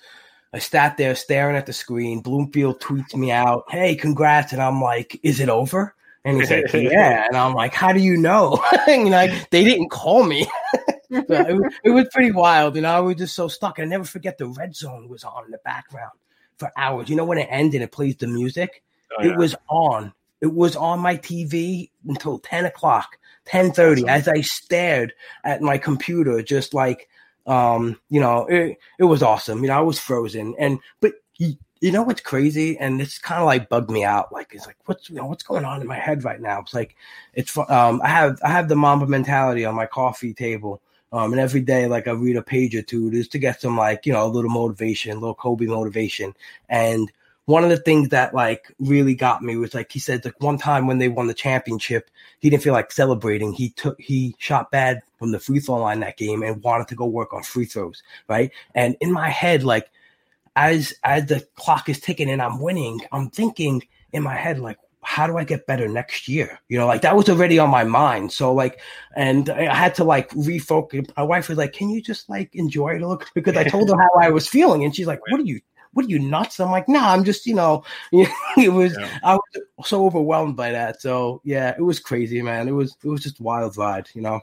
I 0.53 0.59
sat 0.59 0.97
there 0.97 1.15
staring 1.15 1.57
at 1.57 1.65
the 1.65 1.73
screen. 1.73 2.21
Bloomfield 2.21 2.81
tweets 2.81 3.15
me 3.15 3.31
out, 3.31 3.65
"Hey, 3.69 3.95
congrats!" 3.95 4.53
And 4.53 4.61
I'm 4.61 4.81
like, 4.81 5.19
"Is 5.23 5.39
it 5.39 5.49
over?" 5.49 5.93
And 6.23 6.37
he's 6.37 6.49
like, 6.49 6.71
"Yeah." 6.73 7.25
And 7.27 7.35
I'm 7.35 7.53
like, 7.53 7.73
"How 7.73 7.91
do 7.91 7.99
you 7.99 8.15
know?" 8.15 8.63
and 8.87 9.09
like, 9.09 9.49
they 9.49 9.63
didn't 9.63 9.89
call 9.89 10.23
me. 10.23 10.47
it, 11.09 11.73
it, 11.83 11.89
was 11.89 12.07
pretty 12.13 12.31
wild. 12.31 12.75
You 12.75 12.83
know, 12.83 12.91
I 12.91 12.99
was 12.99 13.15
just 13.15 13.35
so 13.35 13.49
stuck. 13.49 13.79
I 13.79 13.83
never 13.83 14.05
forget 14.05 14.37
the 14.37 14.47
red 14.47 14.75
zone 14.75 15.09
was 15.09 15.25
on 15.25 15.45
in 15.45 15.51
the 15.51 15.59
background 15.65 16.13
for 16.57 16.71
hours. 16.77 17.09
You 17.09 17.15
know, 17.15 17.25
when 17.25 17.37
it 17.37 17.47
ended, 17.49 17.81
it 17.81 17.91
plays 17.91 18.15
the 18.17 18.27
music. 18.27 18.83
Oh, 19.17 19.23
yeah. 19.23 19.31
It 19.31 19.37
was 19.37 19.55
on. 19.69 20.13
It 20.41 20.53
was 20.53 20.75
on 20.75 20.99
my 20.99 21.17
TV 21.17 21.89
until 22.07 22.39
10 22.39 22.65
o'clock, 22.65 23.17
1030, 23.51 24.03
awesome. 24.03 24.09
as 24.09 24.27
I 24.27 24.41
stared 24.41 25.13
at 25.43 25.61
my 25.61 25.77
computer, 25.77 26.41
just 26.43 26.73
like, 26.73 27.09
um, 27.47 27.99
you 28.09 28.19
know, 28.19 28.45
it, 28.45 28.77
it 28.99 29.05
was 29.05 29.23
awesome. 29.23 29.61
You 29.61 29.69
know, 29.69 29.77
I 29.77 29.81
was 29.81 29.99
frozen. 29.99 30.53
And, 30.59 30.79
but 31.01 31.13
you, 31.37 31.55
you 31.81 31.91
know 31.91 32.03
what's 32.03 32.21
crazy? 32.21 32.77
And 32.77 33.01
it's 33.01 33.17
kind 33.17 33.39
of 33.41 33.47
like 33.47 33.69
bugged 33.69 33.89
me 33.89 34.03
out. 34.03 34.31
Like, 34.31 34.51
it's 34.53 34.67
like, 34.67 34.77
what's, 34.85 35.09
you 35.09 35.15
know, 35.15 35.25
what's 35.25 35.43
going 35.43 35.65
on 35.65 35.81
in 35.81 35.87
my 35.87 35.97
head 35.97 36.23
right 36.23 36.41
now? 36.41 36.59
It's 36.59 36.73
like, 36.73 36.95
it's, 37.33 37.57
um, 37.57 38.01
I 38.03 38.09
have, 38.09 38.39
I 38.43 38.49
have 38.49 38.69
the 38.69 38.75
Mamba 38.75 39.07
mentality 39.07 39.65
on 39.65 39.73
my 39.73 39.87
coffee 39.87 40.33
table 40.33 40.81
um, 41.11 41.31
and 41.31 41.39
every 41.39 41.61
day, 41.61 41.87
like 41.87 42.07
I 42.07 42.11
read 42.11 42.35
a 42.35 42.41
page 42.41 42.75
or 42.75 42.81
two 42.81 43.09
just 43.11 43.31
to 43.31 43.39
get 43.39 43.61
some 43.61 43.77
like, 43.77 44.05
you 44.05 44.13
know, 44.13 44.25
a 44.25 44.27
little 44.27 44.49
motivation, 44.49 45.11
a 45.11 45.19
little 45.19 45.35
Kobe 45.35 45.65
motivation. 45.65 46.33
And 46.69 47.11
one 47.45 47.63
of 47.63 47.69
the 47.69 47.77
things 47.77 48.09
that 48.09 48.33
like 48.33 48.73
really 48.79 49.15
got 49.15 49.41
me 49.41 49.55
was 49.55 49.73
like 49.73 49.89
he 49.89 49.99
said 49.99 50.25
like 50.25 50.41
one 50.41 50.57
time 50.57 50.85
when 50.85 50.97
they 50.97 51.07
won 51.07 51.27
the 51.27 51.33
championship, 51.33 52.09
he 52.39 52.49
didn't 52.49 52.63
feel 52.63 52.73
like 52.73 52.91
celebrating. 52.91 53.53
He 53.53 53.69
took 53.69 53.99
he 54.01 54.35
shot 54.37 54.69
bad 54.69 55.01
from 55.17 55.31
the 55.31 55.39
free 55.39 55.61
throw 55.61 55.75
line 55.75 56.01
that 56.01 56.17
game 56.17 56.43
and 56.43 56.61
wanted 56.61 56.89
to 56.89 56.95
go 56.95 57.05
work 57.05 57.33
on 57.33 57.41
free 57.41 57.65
throws, 57.65 58.03
right? 58.27 58.51
And 58.75 58.97
in 58.99 59.13
my 59.13 59.29
head, 59.29 59.63
like 59.63 59.89
as 60.57 60.93
as 61.05 61.27
the 61.27 61.47
clock 61.55 61.87
is 61.87 62.01
ticking 62.01 62.29
and 62.29 62.41
I'm 62.41 62.59
winning, 62.59 62.99
I'm 63.13 63.29
thinking 63.29 63.81
in 64.11 64.23
my 64.23 64.35
head 64.35 64.59
like, 64.59 64.77
how 65.07 65.25
do 65.25 65.37
I 65.37 65.45
get 65.45 65.65
better 65.65 65.87
next 65.87 66.27
year? 66.27 66.59
You 66.67 66.77
know, 66.77 66.85
like 66.85 67.01
that 67.01 67.15
was 67.15 67.29
already 67.29 67.57
on 67.57 67.69
my 67.69 67.85
mind. 67.85 68.33
So 68.33 68.53
like, 68.53 68.81
and 69.15 69.49
I 69.49 69.73
had 69.73 69.95
to 69.95 70.03
like 70.03 70.29
refocus. 70.31 71.09
My 71.15 71.23
wife 71.23 71.47
was 71.47 71.57
like, 71.57 71.71
"Can 71.71 71.89
you 71.89 72.01
just 72.01 72.27
like 72.27 72.53
enjoy 72.53 72.89
it 72.89 73.01
a 73.01 73.07
little?" 73.07 73.23
Because 73.33 73.55
I 73.55 73.63
told 73.63 73.89
her 73.89 73.95
how 73.95 74.19
I 74.19 74.29
was 74.29 74.49
feeling, 74.49 74.83
and 74.83 74.93
she's 74.93 75.07
like, 75.07 75.21
"What 75.29 75.39
are 75.39 75.45
you? 75.45 75.61
What 75.93 76.05
are 76.05 76.09
you 76.09 76.19
nuts?" 76.19 76.59
I'm 76.59 76.71
like, 76.71 76.89
"Nah, 76.89 77.13
I'm 77.13 77.23
just 77.23 77.45
you 77.45 77.55
know." 77.55 77.85
it 78.11 78.73
was 78.73 78.97
yeah. 78.99 79.17
I 79.23 79.35
was 79.35 79.87
so 79.87 80.05
overwhelmed 80.05 80.57
by 80.57 80.71
that. 80.73 81.01
So 81.01 81.39
yeah, 81.45 81.73
it 81.77 81.83
was 81.83 82.01
crazy, 82.01 82.41
man. 82.41 82.67
It 82.67 82.73
was 82.73 82.97
it 83.01 83.07
was 83.07 83.23
just 83.23 83.39
wild 83.39 83.77
ride, 83.77 84.09
you 84.13 84.21
know. 84.21 84.41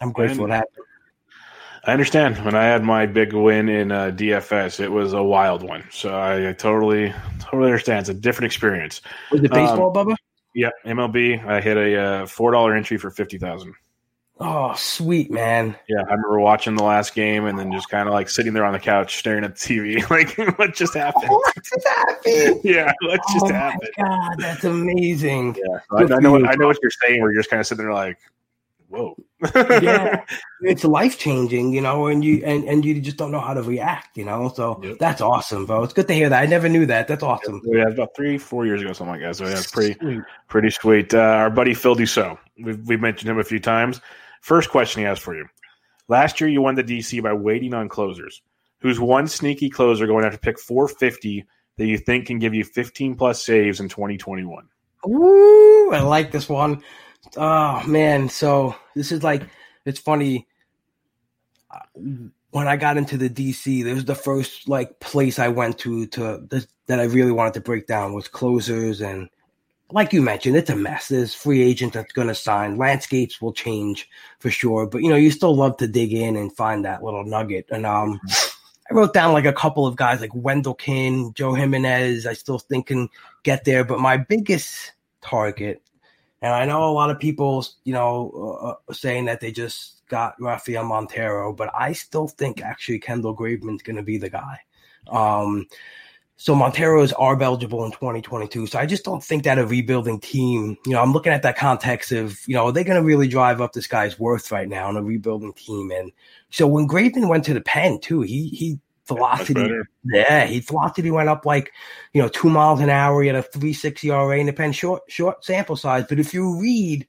I'm 0.00 0.10
grateful 0.10 0.46
it 0.46 0.50
happened. 0.50 0.86
I 1.88 1.92
understand. 1.92 2.36
When 2.44 2.54
I 2.54 2.64
had 2.64 2.84
my 2.84 3.06
big 3.06 3.32
win 3.32 3.70
in 3.70 3.90
uh, 3.90 4.10
DFS, 4.10 4.78
it 4.78 4.92
was 4.92 5.14
a 5.14 5.22
wild 5.22 5.62
one. 5.62 5.84
So 5.90 6.10
I, 6.10 6.50
I, 6.50 6.52
totally, 6.52 7.14
totally 7.40 7.70
understand. 7.70 8.00
It's 8.00 8.10
a 8.10 8.14
different 8.14 8.44
experience. 8.44 9.00
Was 9.32 9.42
it 9.42 9.50
baseball, 9.50 9.96
um, 9.96 10.08
Bubba? 10.08 10.16
Yeah, 10.54 10.68
MLB. 10.84 11.42
I 11.46 11.62
hit 11.62 11.78
a 11.78 11.98
uh, 11.98 12.26
four 12.26 12.52
dollar 12.52 12.74
entry 12.74 12.98
for 12.98 13.10
fifty 13.10 13.38
thousand. 13.38 13.72
Oh, 14.38 14.74
sweet 14.76 15.30
man! 15.30 15.76
Yeah, 15.88 16.00
I 16.00 16.12
remember 16.12 16.40
watching 16.40 16.74
the 16.74 16.84
last 16.84 17.14
game 17.14 17.46
and 17.46 17.58
then 17.58 17.72
just 17.72 17.88
kind 17.88 18.06
of 18.06 18.12
like 18.12 18.28
sitting 18.28 18.52
there 18.52 18.66
on 18.66 18.74
the 18.74 18.78
couch 18.78 19.16
staring 19.16 19.42
at 19.44 19.56
the 19.56 19.58
TV, 19.58 20.10
like 20.10 20.36
what 20.58 20.74
just 20.74 20.92
happened? 20.92 21.30
what 21.30 21.54
just 21.56 21.88
happened? 21.88 22.60
yeah, 22.64 22.92
what 23.00 23.20
just 23.32 23.46
oh 23.46 23.52
happened? 23.54 23.90
God, 23.96 24.34
that's 24.38 24.64
amazing. 24.64 25.56
Yeah, 25.56 25.78
I, 25.90 26.02
I, 26.02 26.18
know. 26.18 26.32
What, 26.32 26.50
I 26.50 26.54
know 26.56 26.66
what 26.66 26.76
you're 26.82 26.90
saying. 27.02 27.22
Where 27.22 27.32
you're 27.32 27.40
just 27.40 27.48
kind 27.48 27.60
of 27.60 27.66
sitting 27.66 27.82
there 27.82 27.94
like, 27.94 28.18
whoa. 28.88 29.16
Yeah. 29.54 30.24
It's 30.60 30.82
life 30.82 31.18
changing 31.18 31.72
you 31.72 31.80
know 31.80 32.08
and 32.08 32.24
you 32.24 32.42
and, 32.44 32.64
and 32.64 32.84
you 32.84 33.00
just 33.00 33.16
don't 33.16 33.30
know 33.30 33.40
how 33.40 33.54
to 33.54 33.62
react 33.62 34.18
you 34.18 34.24
know 34.24 34.52
so 34.54 34.80
yep. 34.82 34.98
that's 34.98 35.20
awesome 35.20 35.66
bro. 35.66 35.84
It's 35.84 35.92
good 35.92 36.08
to 36.08 36.14
hear 36.14 36.28
that. 36.28 36.42
I 36.42 36.46
never 36.46 36.68
knew 36.68 36.84
that. 36.86 37.06
That's 37.06 37.22
awesome. 37.22 37.62
Yeah 37.64 37.88
about 37.88 38.16
three 38.16 38.38
four 38.38 38.66
years 38.66 38.82
ago 38.82 38.92
something 38.92 39.12
like 39.12 39.22
that 39.22 39.36
so 39.36 39.46
yeah 39.46 39.62
pretty 39.70 39.94
sweet. 40.00 40.22
pretty 40.48 40.70
sweet. 40.70 41.14
Uh, 41.14 41.18
our 41.18 41.50
buddy 41.50 41.74
phil 41.74 41.94
dussault 41.94 42.38
we've, 42.60 42.84
we've 42.88 43.00
mentioned 43.00 43.30
him 43.30 43.38
a 43.38 43.44
few 43.44 43.60
times. 43.60 44.00
First 44.40 44.70
question 44.70 45.00
he 45.00 45.06
has 45.06 45.20
for 45.20 45.36
you. 45.36 45.46
Last 46.08 46.40
year 46.40 46.50
you 46.50 46.60
won 46.60 46.74
the 46.74 46.82
dc 46.82 47.22
by 47.22 47.32
waiting 47.32 47.74
on 47.74 47.88
closers. 47.88 48.42
Who's 48.80 48.98
one 48.98 49.28
sneaky 49.28 49.70
closer 49.70 50.08
going 50.08 50.28
to 50.28 50.36
pick 50.38 50.58
450 50.58 51.46
that 51.76 51.86
you 51.86 51.98
think 51.98 52.26
can 52.26 52.40
give 52.40 52.54
you 52.54 52.64
15 52.64 53.14
plus 53.14 53.44
saves 53.44 53.78
in 53.78 53.88
2021 53.88 54.68
Ooh, 55.06 55.90
I 55.92 56.00
like 56.00 56.32
this 56.32 56.48
one. 56.48 56.82
Oh 57.36 57.86
man, 57.86 58.28
so 58.28 58.74
this 58.94 59.12
is 59.12 59.22
like 59.22 59.42
it's 59.84 60.00
funny. 60.00 60.46
When 61.94 62.66
I 62.66 62.76
got 62.76 62.96
into 62.96 63.16
the 63.16 63.28
DC, 63.28 63.84
this 63.84 63.94
was 63.94 64.04
the 64.04 64.14
first 64.14 64.68
like 64.68 65.00
place 65.00 65.38
I 65.38 65.48
went 65.48 65.78
to 65.80 66.06
to 66.08 66.46
this, 66.50 66.66
that 66.86 67.00
I 67.00 67.04
really 67.04 67.32
wanted 67.32 67.54
to 67.54 67.60
break 67.60 67.86
down 67.86 68.14
was 68.14 68.28
closers 68.28 69.00
and 69.00 69.28
like 69.90 70.12
you 70.12 70.20
mentioned, 70.20 70.54
it's 70.56 70.68
a 70.68 70.76
mess. 70.76 71.08
There's 71.08 71.34
free 71.34 71.62
agent 71.62 71.94
that's 71.94 72.12
going 72.12 72.28
to 72.28 72.34
sign. 72.34 72.76
Landscapes 72.76 73.40
will 73.40 73.54
change 73.54 74.08
for 74.38 74.50
sure, 74.50 74.86
but 74.86 75.02
you 75.02 75.08
know 75.08 75.16
you 75.16 75.30
still 75.30 75.54
love 75.54 75.76
to 75.78 75.88
dig 75.88 76.12
in 76.12 76.36
and 76.36 76.54
find 76.54 76.84
that 76.84 77.02
little 77.02 77.24
nugget. 77.24 77.66
And 77.70 77.86
um, 77.86 78.20
I 78.90 78.94
wrote 78.94 79.14
down 79.14 79.32
like 79.32 79.46
a 79.46 79.52
couple 79.52 79.86
of 79.86 79.96
guys 79.96 80.20
like 80.20 80.32
Wendelken, 80.32 81.34
Joe 81.34 81.54
Jimenez. 81.54 82.26
I 82.26 82.34
still 82.34 82.58
think 82.58 82.88
can 82.88 83.08
get 83.42 83.64
there, 83.64 83.84
but 83.84 84.00
my 84.00 84.16
biggest 84.16 84.92
target 85.22 85.82
and 86.40 86.52
I 86.52 86.64
know 86.64 86.88
a 86.88 86.92
lot 86.92 87.10
of 87.10 87.18
people, 87.18 87.66
you 87.84 87.92
know, 87.92 88.32
uh, 88.34 88.66
uh, 88.68 88.92
saying 88.92 89.24
that 89.26 89.40
they 89.40 89.50
just 89.50 90.02
got 90.08 90.40
Rafael 90.40 90.84
Montero, 90.84 91.52
but 91.52 91.70
I 91.74 91.92
still 91.92 92.28
think 92.28 92.62
actually 92.62 93.00
Kendall 93.00 93.36
Graveman's 93.36 93.82
going 93.82 93.96
to 93.96 94.02
be 94.02 94.18
the 94.18 94.30
guy. 94.30 94.60
Um, 95.08 95.66
so 96.36 96.54
Montero 96.54 97.02
is 97.02 97.12
ARB 97.14 97.42
eligible 97.42 97.84
in 97.84 97.90
2022. 97.90 98.68
So 98.68 98.78
I 98.78 98.86
just 98.86 99.04
don't 99.04 99.22
think 99.22 99.42
that 99.42 99.58
a 99.58 99.66
rebuilding 99.66 100.20
team, 100.20 100.76
you 100.86 100.92
know, 100.92 101.02
I'm 101.02 101.12
looking 101.12 101.32
at 101.32 101.42
that 101.42 101.56
context 101.56 102.12
of, 102.12 102.38
you 102.46 102.54
know, 102.54 102.66
are 102.66 102.72
they're 102.72 102.84
going 102.84 103.00
to 103.00 103.04
really 103.04 103.26
drive 103.26 103.60
up 103.60 103.72
this 103.72 103.88
guy's 103.88 104.20
worth 104.20 104.52
right 104.52 104.68
now 104.68 104.86
on 104.86 104.96
a 104.96 105.02
rebuilding 105.02 105.52
team. 105.54 105.90
And 105.90 106.12
so 106.50 106.68
when 106.68 106.86
Graveman 106.86 107.28
went 107.28 107.44
to 107.46 107.54
the 107.54 107.60
pen 107.60 107.98
too, 107.98 108.20
he, 108.20 108.50
he 108.50 108.78
velocity. 109.08 109.70
Yeah, 110.04 110.46
he 110.46 110.60
velocity 110.60 111.10
went 111.10 111.28
up 111.28 111.44
like 111.44 111.72
you 112.12 112.22
know 112.22 112.28
two 112.28 112.50
miles 112.50 112.80
an 112.80 112.90
hour. 112.90 113.20
He 113.22 113.28
had 113.28 113.36
a 113.36 113.42
three 113.42 113.72
six 113.72 114.04
ERA 114.04 114.38
and 114.38 114.46
depends 114.46 114.76
short 114.76 115.02
short 115.08 115.44
sample 115.44 115.76
size. 115.76 116.04
But 116.08 116.20
if 116.20 116.32
you 116.32 116.60
read, 116.60 117.06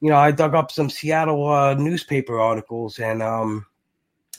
you 0.00 0.10
know, 0.10 0.16
I 0.16 0.30
dug 0.32 0.54
up 0.54 0.70
some 0.70 0.90
Seattle 0.90 1.48
uh, 1.48 1.74
newspaper 1.74 2.38
articles 2.38 2.98
and 2.98 3.22
um, 3.22 3.66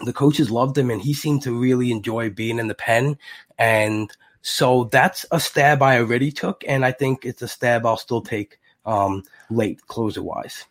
the 0.05 0.13
coaches 0.13 0.51
loved 0.51 0.77
him 0.77 0.91
and 0.91 1.01
he 1.01 1.13
seemed 1.13 1.41
to 1.43 1.59
really 1.59 1.91
enjoy 1.91 2.29
being 2.29 2.59
in 2.59 2.67
the 2.67 2.75
pen 2.75 3.17
and. 3.57 4.11
So 4.43 4.85
that's 4.85 5.25
a 5.31 5.41
stab 5.41 5.81
I 5.81 5.97
already 5.97 6.31
took, 6.31 6.63
and 6.65 6.85
I 6.85 6.93
think 6.93 7.25
it's 7.25 7.41
a 7.41 7.49
stab 7.49 7.85
I'll 7.85 7.97
still 7.97 8.21
take 8.21 8.59
um, 8.85 9.23
late 9.49 9.85
closer 9.87 10.23
wise. 10.23 10.63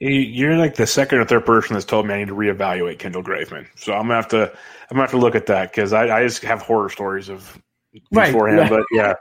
You're 0.00 0.56
like 0.56 0.76
the 0.76 0.86
second 0.86 1.18
or 1.18 1.26
third 1.26 1.44
person 1.44 1.74
that's 1.74 1.84
told 1.84 2.06
me 2.06 2.14
I 2.14 2.18
need 2.18 2.28
to 2.28 2.34
reevaluate 2.34 2.98
Kendall 2.98 3.22
Graveman. 3.22 3.66
So 3.76 3.92
I'm 3.92 4.04
gonna 4.04 4.14
have 4.14 4.28
to 4.28 4.50
I'm 4.90 4.96
gonna 4.96 5.02
have 5.02 5.10
to 5.10 5.18
look 5.18 5.34
at 5.34 5.44
that 5.46 5.70
because 5.70 5.92
I, 5.92 6.18
I 6.18 6.22
just 6.22 6.42
have 6.42 6.62
horror 6.62 6.88
stories 6.88 7.28
of 7.28 7.60
beforehand. 8.10 8.60
Right, 8.60 8.70
But 8.70 8.84
yeah, 8.92 9.14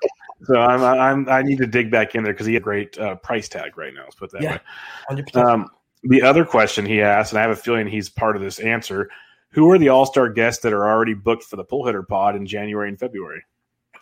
so 0.45 0.55
I'm, 0.55 0.81
I'm 0.81 1.29
I 1.29 1.41
need 1.41 1.57
to 1.57 1.67
dig 1.67 1.91
back 1.91 2.15
in 2.15 2.23
there 2.23 2.31
because 2.31 2.45
he 2.45 2.53
had 2.53 2.61
a 2.61 2.63
great 2.63 2.97
uh, 2.97 3.15
price 3.15 3.49
tag 3.49 3.77
right 3.77 3.93
now. 3.93 4.03
Let's 4.03 4.15
put 4.15 4.31
that 4.31 4.41
yeah, 4.41 4.59
way. 5.09 5.23
Um, 5.35 5.67
the 6.03 6.21
other 6.21 6.45
question 6.45 6.85
he 6.85 7.01
asked, 7.01 7.33
and 7.33 7.39
I 7.39 7.41
have 7.41 7.51
a 7.51 7.57
feeling 7.57 7.85
he's 7.85 8.09
part 8.09 8.37
of 8.37 8.41
this 8.41 8.59
answer: 8.59 9.09
Who 9.51 9.69
are 9.71 9.77
the 9.77 9.89
All 9.89 10.05
Star 10.05 10.29
guests 10.29 10.63
that 10.63 10.71
are 10.71 10.87
already 10.87 11.13
booked 11.13 11.43
for 11.43 11.57
the 11.57 11.65
pull 11.65 11.85
hitter 11.85 12.03
pod 12.03 12.37
in 12.37 12.45
January 12.45 12.87
and 12.87 12.97
February? 12.97 13.43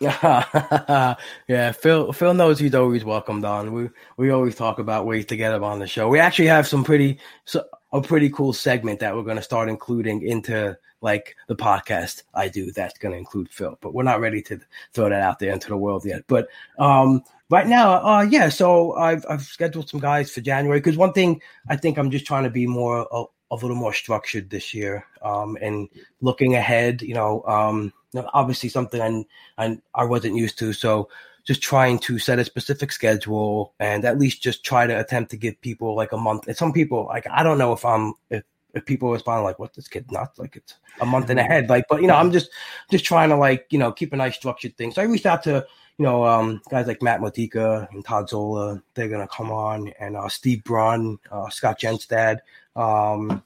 yeah, 0.00 1.72
Phil. 1.72 2.12
Phil 2.12 2.34
knows 2.34 2.58
he's 2.58 2.74
always 2.74 3.04
welcomed 3.04 3.44
on. 3.44 3.72
We 3.72 3.90
we 4.16 4.30
always 4.30 4.54
talk 4.54 4.78
about 4.78 5.06
ways 5.06 5.26
to 5.26 5.36
get 5.36 5.52
him 5.52 5.64
on 5.64 5.80
the 5.80 5.88
show. 5.88 6.08
We 6.08 6.20
actually 6.20 6.46
have 6.46 6.68
some 6.68 6.84
pretty 6.84 7.18
so, 7.44 7.64
a 7.92 8.00
pretty 8.00 8.30
cool 8.30 8.52
segment 8.52 9.00
that 9.00 9.16
we're 9.16 9.24
going 9.24 9.38
to 9.38 9.42
start 9.42 9.68
including 9.68 10.22
into 10.22 10.78
like 11.00 11.34
the 11.48 11.56
podcast 11.56 12.22
I 12.32 12.48
do. 12.48 12.70
That's 12.70 12.96
going 12.98 13.12
to 13.12 13.18
include 13.18 13.50
Phil, 13.50 13.76
but 13.80 13.92
we're 13.92 14.04
not 14.04 14.20
ready 14.20 14.40
to 14.42 14.60
throw 14.92 15.08
that 15.08 15.20
out 15.20 15.40
there 15.40 15.52
into 15.52 15.68
the 15.68 15.76
world 15.76 16.04
yet. 16.04 16.22
But 16.28 16.48
um, 16.78 17.22
right 17.50 17.66
now, 17.66 17.94
uh, 18.04 18.22
yeah. 18.22 18.50
So 18.50 18.94
I've 18.94 19.26
I've 19.28 19.42
scheduled 19.42 19.88
some 19.88 20.00
guys 20.00 20.30
for 20.30 20.42
January 20.42 20.78
because 20.78 20.96
one 20.96 21.12
thing 21.12 21.42
I 21.68 21.76
think 21.76 21.98
I'm 21.98 22.12
just 22.12 22.26
trying 22.26 22.44
to 22.44 22.50
be 22.50 22.68
more 22.68 23.08
a, 23.10 23.24
a 23.50 23.56
little 23.56 23.74
more 23.74 23.92
structured 23.92 24.50
this 24.50 24.74
year 24.74 25.04
um, 25.22 25.58
and 25.60 25.88
looking 26.20 26.54
ahead. 26.54 27.02
You 27.02 27.14
know. 27.14 27.42
Um, 27.46 27.92
obviously 28.32 28.68
something 28.68 29.26
I, 29.58 29.64
I, 29.64 29.78
I 29.94 30.04
wasn't 30.04 30.36
used 30.36 30.58
to. 30.60 30.72
So 30.72 31.08
just 31.44 31.62
trying 31.62 31.98
to 31.98 32.18
set 32.18 32.38
a 32.38 32.44
specific 32.44 32.92
schedule 32.92 33.72
and 33.80 34.04
at 34.04 34.18
least 34.18 34.42
just 34.42 34.64
try 34.64 34.86
to 34.86 35.00
attempt 35.00 35.30
to 35.30 35.36
give 35.36 35.60
people 35.62 35.96
like 35.96 36.12
a 36.12 36.16
month. 36.16 36.46
And 36.46 36.56
some 36.56 36.72
people 36.72 37.06
like 37.06 37.26
I 37.30 37.42
don't 37.42 37.58
know 37.58 37.72
if 37.72 37.84
I'm 37.84 38.12
if 38.30 38.44
if 38.74 38.84
people 38.84 39.10
respond 39.10 39.44
like 39.44 39.58
what 39.58 39.72
this 39.72 39.88
kid 39.88 40.10
not 40.10 40.38
like 40.38 40.56
it's 40.56 40.74
a 41.00 41.06
month 41.06 41.30
and 41.30 41.40
ahead 41.40 41.70
like 41.70 41.84
but 41.88 42.02
you 42.02 42.06
know 42.06 42.16
I'm 42.16 42.30
just 42.30 42.50
just 42.90 43.04
trying 43.04 43.30
to 43.30 43.36
like 43.36 43.66
you 43.70 43.78
know 43.78 43.92
keep 43.92 44.12
a 44.12 44.16
nice 44.16 44.36
structured 44.36 44.76
thing. 44.76 44.92
So 44.92 45.00
I 45.00 45.06
reached 45.06 45.24
out 45.24 45.42
to 45.44 45.66
you 45.96 46.04
know 46.04 46.24
um, 46.24 46.60
guys 46.70 46.86
like 46.86 47.02
Matt 47.02 47.22
Modica 47.22 47.88
and 47.92 48.04
Todd 48.04 48.28
Zola. 48.28 48.82
They're 48.92 49.08
gonna 49.08 49.28
come 49.28 49.50
on 49.50 49.88
and 49.98 50.16
uh, 50.16 50.28
Steve 50.28 50.62
Braun, 50.64 51.18
uh, 51.32 51.48
Scott 51.48 51.80
Genstad, 51.80 52.40
um, 52.76 53.42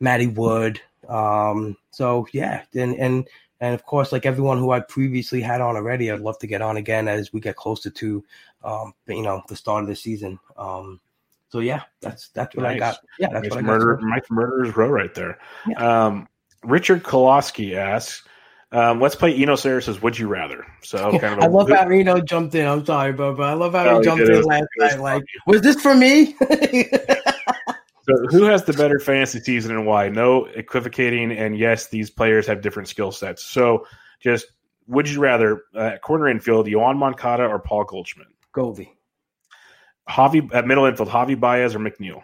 Maddie 0.00 0.28
Wood. 0.28 0.80
Um, 1.08 1.76
so 1.90 2.26
yeah, 2.32 2.62
and 2.74 2.94
and 2.94 3.28
and 3.60 3.74
of 3.74 3.84
course, 3.84 4.12
like 4.12 4.26
everyone 4.26 4.58
who 4.58 4.70
I 4.70 4.80
previously 4.80 5.40
had 5.40 5.60
on 5.60 5.76
already, 5.76 6.10
I'd 6.10 6.20
love 6.20 6.38
to 6.40 6.46
get 6.46 6.62
on 6.62 6.76
again 6.76 7.08
as 7.08 7.32
we 7.32 7.40
get 7.40 7.56
closer 7.56 7.90
to, 7.90 8.24
um, 8.62 8.94
you 9.06 9.22
know, 9.22 9.42
the 9.48 9.56
start 9.56 9.82
of 9.82 9.88
the 9.88 9.96
season. 9.96 10.38
Um, 10.56 11.00
so 11.48 11.60
yeah, 11.60 11.82
that's 12.00 12.28
that's 12.30 12.56
what 12.56 12.64
nice. 12.64 12.76
I 12.76 12.78
got. 12.78 12.98
Yeah, 13.18 13.28
that's 13.32 13.48
nice 13.48 13.54
what 13.54 13.64
murder, 13.64 13.96
I 13.96 14.00
got. 14.00 14.08
Mike 14.08 14.30
Murderer's 14.30 14.76
Row 14.76 14.88
right 14.88 15.14
there. 15.14 15.38
Yeah. 15.68 16.06
Um, 16.06 16.28
Richard 16.64 17.02
Koloski 17.02 17.74
asks, 17.74 18.26
um, 18.72 19.00
let's 19.00 19.14
play 19.14 19.32
Eno 19.34 19.54
Sarris's 19.54 20.02
Would 20.02 20.18
You 20.18 20.26
Rather. 20.26 20.66
So 20.82 21.16
kind 21.18 21.34
of 21.34 21.40
I 21.40 21.46
love 21.46 21.68
how 21.68 21.88
Eno 21.88 22.20
jumped 22.20 22.56
in. 22.56 22.66
I'm 22.66 22.84
sorry, 22.84 23.12
but 23.12 23.40
I 23.40 23.52
love 23.52 23.74
how 23.74 23.86
oh, 23.86 23.98
he 23.98 24.04
jumped 24.04 24.28
in 24.28 24.42
last 24.42 24.66
night. 24.78 24.98
Like, 24.98 25.22
was 25.46 25.60
this 25.60 25.80
for 25.80 25.94
me? 25.94 26.34
so 28.06 28.26
who 28.30 28.44
has 28.44 28.64
the 28.64 28.72
better 28.72 28.98
fantasy 28.98 29.40
season 29.40 29.72
and 29.72 29.86
why? 29.86 30.08
No 30.08 30.46
equivocating, 30.46 31.32
and 31.32 31.56
yes, 31.56 31.88
these 31.88 32.10
players 32.10 32.46
have 32.46 32.60
different 32.60 32.88
skill 32.88 33.12
sets. 33.12 33.44
So 33.44 33.86
just 34.20 34.46
would 34.86 35.08
you 35.08 35.20
rather 35.20 35.62
uh, 35.74 35.96
corner 36.02 36.28
infield, 36.28 36.66
Yoan 36.66 36.96
Moncada 36.96 37.44
or 37.44 37.58
Paul 37.58 37.84
Goldschmidt? 37.84 38.28
Goldie. 38.52 38.92
Javi 40.08 40.52
at 40.54 40.66
middle 40.66 40.84
infield, 40.84 41.08
Javi 41.08 41.38
Baez 41.38 41.74
or 41.74 41.78
McNeil? 41.78 42.22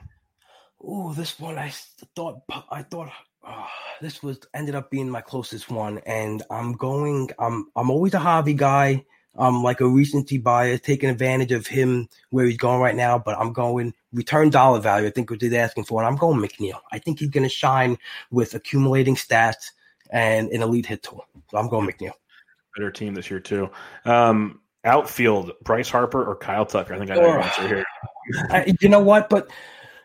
Oh, 0.82 1.12
this 1.14 1.38
one 1.38 1.58
I 1.58 1.72
thought 2.14 2.42
I 2.70 2.82
thought 2.82 3.10
oh, 3.46 3.66
this 4.00 4.22
was 4.22 4.38
ended 4.54 4.74
up 4.74 4.90
being 4.90 5.08
my 5.08 5.20
closest 5.20 5.70
one, 5.70 5.98
and 6.06 6.42
I'm 6.50 6.72
going. 6.74 7.30
I'm 7.38 7.70
I'm 7.76 7.90
always 7.90 8.14
a 8.14 8.18
Javi 8.18 8.56
guy. 8.56 9.04
I'm 9.36 9.62
like 9.62 9.80
a 9.80 9.88
recency 9.88 10.38
bias, 10.38 10.80
taking 10.80 11.08
advantage 11.08 11.52
of 11.52 11.66
him 11.66 12.08
where 12.30 12.46
he's 12.46 12.56
going 12.56 12.80
right 12.80 12.96
now. 12.96 13.18
But 13.18 13.38
I'm 13.38 13.52
going 13.52 13.94
return 14.12 14.50
dollar 14.50 14.80
value. 14.80 15.06
I 15.06 15.10
think 15.10 15.30
what 15.30 15.40
they're 15.40 15.62
asking 15.62 15.84
for, 15.84 16.00
and 16.00 16.08
I'm 16.08 16.16
going 16.16 16.40
McNeil. 16.40 16.80
I 16.92 16.98
think 16.98 17.20
he's 17.20 17.30
going 17.30 17.44
to 17.44 17.48
shine 17.48 17.96
with 18.30 18.54
accumulating 18.54 19.14
stats 19.14 19.70
and 20.10 20.50
an 20.50 20.62
elite 20.62 20.86
hit 20.86 21.02
tool. 21.02 21.24
So 21.50 21.58
I'm 21.58 21.68
going 21.68 21.86
McNeil. 21.86 22.12
Better 22.76 22.90
team 22.90 23.14
this 23.14 23.30
year 23.30 23.40
too. 23.40 23.70
Um, 24.04 24.60
outfield: 24.84 25.52
Bryce 25.62 25.88
Harper 25.88 26.24
or 26.24 26.36
Kyle 26.36 26.66
Tucker. 26.66 26.94
I 26.94 26.98
think 26.98 27.10
I 27.10 27.14
know 27.14 27.22
your 27.22 27.40
answer 27.40 27.68
here. 27.68 27.84
I, 28.50 28.74
you 28.80 28.88
know 28.88 29.00
what? 29.00 29.28
But 29.28 29.50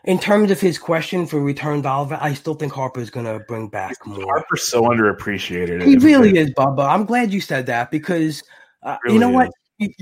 in 0.04 0.18
terms 0.18 0.50
of 0.50 0.60
his 0.60 0.78
question 0.78 1.26
for 1.26 1.40
return 1.40 1.82
dollar, 1.82 2.16
I 2.20 2.34
still 2.34 2.54
think 2.54 2.72
Harper 2.72 3.00
is 3.00 3.10
going 3.10 3.26
to 3.26 3.44
bring 3.46 3.68
back 3.68 3.94
more. 4.06 4.24
Harper's 4.24 4.62
so 4.62 4.82
underappreciated. 4.82 5.84
He 5.84 5.96
really 5.96 6.38
is, 6.38 6.50
Bubba. 6.52 6.88
I'm 6.88 7.04
glad 7.04 7.32
you 7.32 7.40
said 7.40 7.66
that 7.66 7.90
because 7.90 8.42
uh, 8.82 8.96
really 9.04 9.14
you 9.14 9.20
know 9.20 9.28
is. 9.30 9.34
what? 9.34 9.50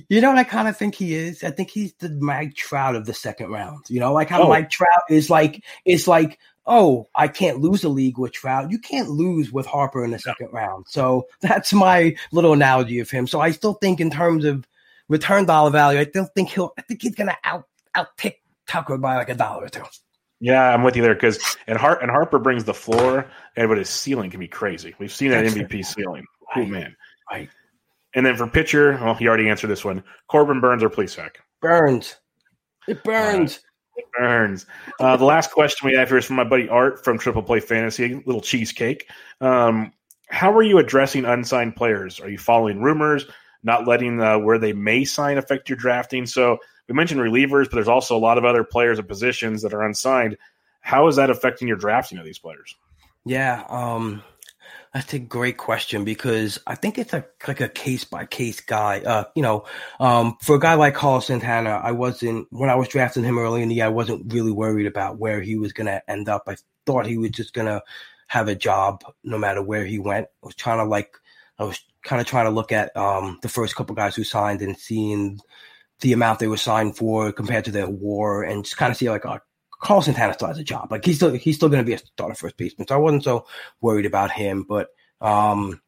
You 0.09 0.21
know 0.21 0.29
what 0.29 0.39
I 0.39 0.45
kind 0.45 0.69
of 0.69 0.77
think 0.77 0.95
he 0.95 1.15
is? 1.15 1.43
I 1.43 1.51
think 1.51 1.69
he's 1.69 1.93
the 1.95 2.09
Mike 2.09 2.55
Trout 2.55 2.95
of 2.95 3.07
the 3.07 3.15
second 3.15 3.51
round. 3.51 3.85
You 3.89 3.99
know, 3.99 4.13
like 4.13 4.29
how 4.29 4.45
oh. 4.45 4.49
Mike 4.49 4.71
Trout 4.71 5.03
is 5.11 5.31
like 5.31 5.65
is 5.85 6.07
like, 6.07 6.39
oh, 6.67 7.07
I 7.15 7.27
can't 7.29 7.61
lose 7.61 7.83
a 7.83 7.89
league 7.89 8.19
with 8.19 8.33
Trout. 8.33 8.71
You 8.71 8.79
can't 8.79 9.11
lose 9.11 9.51
with 9.51 9.67
Harper 9.67 10.05
in 10.05 10.13
the 10.13 10.19
second 10.19 10.51
round. 10.53 10.87
So 10.89 11.27
that's 11.41 11.73
my 11.73 12.15
little 12.31 12.53
analogy 12.53 13.01
of 13.01 13.11
him. 13.11 13.27
So 13.27 13.41
I 13.41 13.51
still 13.51 13.75
think 13.75 14.01
in 14.01 14.11
terms 14.11 14.45
of 14.45 14.67
return 15.09 15.45
dollar 15.45 15.71
value, 15.71 15.99
I 15.99 16.05
still 16.05 16.27
think 16.27 16.51
he'll 16.51 16.73
I 16.79 16.83
think 16.83 17.03
he's 17.03 17.15
gonna 17.15 17.37
out 17.43 17.65
out 17.95 18.17
pick 18.17 18.43
Tucker 18.69 18.99
by 18.99 19.17
like 19.17 19.29
a 19.29 19.35
dollar 19.35 19.65
or 19.65 19.69
two. 19.69 19.83
Yeah, 20.41 20.75
I'm 20.75 20.83
with 20.83 20.97
you 20.97 21.03
there 21.03 21.15
because 21.15 21.57
and 21.67 21.79
Hart 21.79 22.03
and 22.03 22.11
Harper 22.11 22.39
brings 22.39 22.65
the 22.65 22.75
floor, 22.75 23.31
and 23.57 23.69
but 23.69 23.79
his 23.79 23.89
ceiling 23.89 24.31
can 24.31 24.41
be 24.41 24.49
crazy. 24.49 24.95
We've 24.99 25.13
seen 25.13 25.31
that 25.31 25.47
MVP 25.47 25.85
ceiling. 25.87 26.27
Right. 26.55 26.67
Oh 26.67 26.67
man, 26.67 26.97
right. 27.31 27.49
And 28.15 28.25
then 28.25 28.37
for 28.37 28.47
pitcher, 28.47 28.99
well, 29.03 29.15
he 29.15 29.27
already 29.29 29.49
answered 29.49 29.69
this 29.69 29.85
one: 29.85 30.03
Corbin 30.29 30.61
Burnes 30.61 30.83
or 30.83 30.91
Plesac? 30.91 31.37
Burnes. 31.61 32.17
It 32.87 33.03
burns. 33.03 33.57
Uh, 33.57 33.61
it 33.97 34.05
burns. 34.19 34.67
Uh, 35.01 35.17
the 35.17 35.25
last 35.25 35.53
question 35.53 35.89
we 35.89 35.97
have 35.97 36.09
here 36.09 36.19
is 36.19 36.25
from 36.25 36.37
my 36.37 36.45
buddy 36.45 36.69
Art 36.69 37.05
from 37.05 37.19
Triple 37.19 37.43
Play 37.43 37.61
Fantasy, 37.61 38.23
little 38.27 38.41
cheesecake. 38.41 39.09
Um, 39.41 39.93
how 40.29 40.53
are 40.53 40.63
you 40.63 40.79
addressing 40.79 41.25
unsigned 41.25 41.77
players? 41.77 42.21
Are 42.21 42.29
you 42.29 42.39
following 42.39 42.83
rumors, 42.83 43.27
not 43.63 43.87
letting 43.87 44.21
uh, 44.21 44.39
where 44.39 44.59
they 44.59 44.73
may 44.73 45.05
sign 45.05 45.39
affect 45.39 45.69
your 45.69 45.77
drafting? 45.77 46.27
So 46.27 46.59
we 46.89 46.95
mentioned 46.95 47.21
relievers, 47.21 47.65
but 47.65 47.73
there's 47.75 47.89
also 47.89 48.17
a 48.17 48.19
lot 48.19 48.39
of 48.39 48.45
other 48.45 48.65
players 48.65 48.99
and 48.99 49.09
positions 49.09 49.63
that 49.63 49.73
are 49.73 49.83
unsigned. 49.83 50.37
How 50.81 51.07
is 51.09 51.17
that 51.17 51.31
affecting 51.31 51.69
your 51.69 51.77
drafting 51.77 52.19
of 52.19 52.25
these 52.25 52.39
players? 52.39 52.75
Yeah, 53.25 53.65
um, 53.69 54.23
that's 54.95 55.13
a 55.13 55.19
great 55.19 55.57
question 55.57 56.05
because 56.05 56.61
I 56.69 56.77
think 56.77 56.99
it's 56.99 57.13
a 57.13 57.27
like 57.49 57.61
a 57.61 57.69
case 57.69 58.05
by 58.05 58.27
case 58.27 58.61
guy. 58.61 59.01
Uh, 59.01 59.25
you 59.35 59.43
know, 59.43 59.65
um, 59.99 60.37
for 60.41 60.55
a 60.55 60.61
guy 60.61 60.75
like 60.75 60.95
Carlos 60.95 61.27
Santana, 61.27 61.81
I 61.83 61.91
wasn't 61.91 62.47
when 62.51 62.71
I 62.71 62.77
was 62.77 62.87
drafting 62.87 63.25
him 63.25 63.37
early 63.37 63.61
in 63.61 63.69
the 63.69 63.75
year. 63.75 63.87
I 63.87 63.89
wasn't 63.89 64.33
really 64.33 64.53
worried 64.53 64.87
about 64.87 65.19
where 65.19 65.41
he 65.43 65.57
was 65.57 65.73
going 65.73 65.89
to 65.89 66.09
end 66.09 66.29
up. 66.29 66.45
I 66.47 66.57
thought 66.87 67.07
he 67.07 67.19
was 67.19 67.31
just 67.31 67.53
going 67.53 67.67
to 67.67 67.83
have 68.29 68.47
a 68.47 68.55
job 68.55 69.03
no 69.25 69.37
matter 69.37 69.61
where 69.61 69.85
he 69.85 69.99
went. 69.99 70.29
I 70.45 70.47
was 70.47 70.55
trying 70.55 70.79
to 70.79 70.85
like, 70.85 71.17
I 71.59 71.65
was 71.65 71.81
kind 72.05 72.21
of 72.21 72.29
trying 72.29 72.45
to 72.47 72.51
look 72.51 72.71
at 72.71 72.97
um, 72.97 73.41
the 73.43 73.49
first 73.49 73.75
couple 73.75 73.97
guys 73.97 74.15
who 74.15 74.23
signed 74.23 74.63
and 74.63 74.79
seeing 74.79 75.41
the 76.03 76.13
amount 76.13 76.39
they 76.39 76.47
were 76.47 76.57
signed 76.57 76.97
for 76.97 77.33
compared 77.33 77.65
to 77.65 77.73
their 77.73 77.91
war 77.91 78.45
and 78.45 78.63
just 78.63 78.77
kind 78.77 78.93
of 78.93 78.97
see 78.97 79.11
like, 79.11 79.27
oh, 79.27 79.41
Carl 79.85 80.01
Santana 80.01 80.33
still 80.33 80.49
has 80.49 80.59
a 80.59 80.65
job. 80.65 80.91
Like 80.91 81.05
he's 81.05 81.17
still 81.17 81.35
he's 81.35 81.57
still 81.57 81.69
going 81.69 81.83
to 81.83 81.87
be 81.87 81.93
a 81.93 81.99
starter 81.99 82.35
first 82.35 82.57
baseman. 82.57 82.89
So 82.89 82.95
I 82.95 82.99
wasn't 82.99 83.23
so 83.23 83.47
worried 83.83 84.07
about 84.07 84.31
him. 84.31 84.63
But 84.63 84.89
um, 85.21 85.83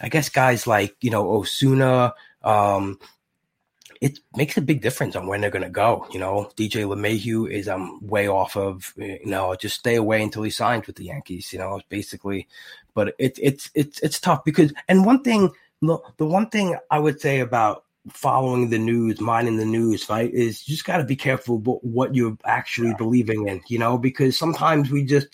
I 0.00 0.10
guess 0.10 0.28
guys 0.28 0.66
like 0.66 0.94
you 1.00 1.10
know 1.10 1.24
Ozuna, 1.24 2.12
um, 2.44 2.98
it 4.02 4.18
makes 4.36 4.58
a 4.58 4.60
big 4.60 4.82
difference 4.82 5.16
on 5.16 5.26
when 5.26 5.40
they're 5.40 5.50
going 5.50 5.64
to 5.64 5.70
go. 5.70 6.06
You 6.12 6.20
know, 6.20 6.52
DJ 6.54 6.84
LeMahieu 6.84 7.50
is 7.50 7.66
um 7.66 7.98
way 8.06 8.28
off 8.28 8.58
of 8.58 8.92
you 8.98 9.24
know 9.24 9.56
just 9.56 9.78
stay 9.78 9.96
away 9.96 10.22
until 10.22 10.42
he 10.42 10.50
signs 10.50 10.86
with 10.86 10.96
the 10.96 11.04
Yankees. 11.04 11.50
You 11.50 11.60
know, 11.60 11.80
basically. 11.88 12.46
But 12.92 13.14
it's 13.18 13.40
it's 13.42 13.70
it's 13.74 14.00
it's 14.00 14.20
tough 14.20 14.44
because 14.44 14.74
and 14.86 15.06
one 15.06 15.22
thing 15.22 15.50
the 15.80 15.98
one 16.18 16.50
thing 16.50 16.76
I 16.90 16.98
would 16.98 17.22
say 17.22 17.40
about 17.40 17.84
following 18.08 18.70
the 18.70 18.78
news, 18.78 19.20
minding 19.20 19.56
the 19.56 19.64
news, 19.64 20.08
right? 20.08 20.32
Is 20.32 20.62
just 20.62 20.84
got 20.84 20.98
to 20.98 21.04
be 21.04 21.16
careful 21.16 21.56
about 21.56 21.84
what 21.84 22.14
you're 22.14 22.36
actually 22.44 22.88
yeah. 22.88 22.96
believing 22.96 23.48
in, 23.48 23.60
you 23.68 23.78
know, 23.78 23.98
because 23.98 24.38
sometimes 24.38 24.90
we 24.90 25.04
just, 25.04 25.28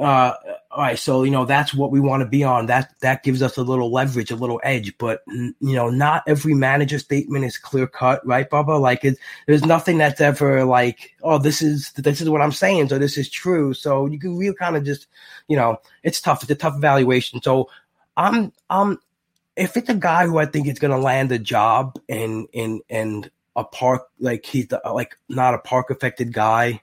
uh, 0.00 0.32
all 0.70 0.78
right, 0.78 0.98
so 0.98 1.22
you 1.22 1.30
know 1.30 1.44
that's 1.44 1.74
what 1.74 1.90
we 1.90 2.00
want 2.00 2.22
to 2.22 2.26
be 2.26 2.42
on. 2.42 2.64
That 2.64 2.94
that 3.00 3.22
gives 3.22 3.42
us 3.42 3.58
a 3.58 3.62
little 3.62 3.92
leverage, 3.92 4.30
a 4.30 4.36
little 4.36 4.58
edge. 4.64 4.96
But 4.96 5.22
you 5.26 5.54
know, 5.60 5.90
not 5.90 6.22
every 6.26 6.54
manager 6.54 6.98
statement 6.98 7.44
is 7.44 7.58
clear 7.58 7.86
cut, 7.86 8.26
right, 8.26 8.48
Bubba? 8.48 8.80
Like, 8.80 9.04
it, 9.04 9.18
there's 9.46 9.66
nothing 9.66 9.98
that's 9.98 10.22
ever 10.22 10.64
like, 10.64 11.14
oh, 11.22 11.36
this 11.36 11.60
is 11.60 11.92
this 11.92 12.22
is 12.22 12.30
what 12.30 12.40
I'm 12.40 12.52
saying, 12.52 12.88
so 12.88 12.98
this 12.98 13.18
is 13.18 13.28
true. 13.28 13.74
So 13.74 14.06
you 14.06 14.18
can 14.18 14.38
really 14.38 14.54
kind 14.54 14.76
of 14.76 14.84
just, 14.84 15.08
you 15.48 15.56
know, 15.58 15.78
it's 16.04 16.22
tough. 16.22 16.42
It's 16.42 16.50
a 16.50 16.54
tough 16.54 16.76
evaluation. 16.78 17.42
So 17.42 17.68
I'm 18.16 18.50
I'm 18.70 18.98
if 19.56 19.76
it's 19.76 19.88
a 19.88 19.94
guy 19.94 20.26
who 20.26 20.38
I 20.38 20.46
think 20.46 20.66
is 20.66 20.78
going 20.78 20.92
to 20.92 20.98
land 20.98 21.32
a 21.32 21.38
job 21.38 21.98
in 22.08 22.46
in 22.52 22.80
in 22.88 23.30
a 23.54 23.64
park 23.64 24.08
like 24.18 24.46
he's 24.46 24.68
the, 24.68 24.80
like 24.92 25.16
not 25.28 25.54
a 25.54 25.58
park 25.58 25.90
affected 25.90 26.32
guy, 26.32 26.80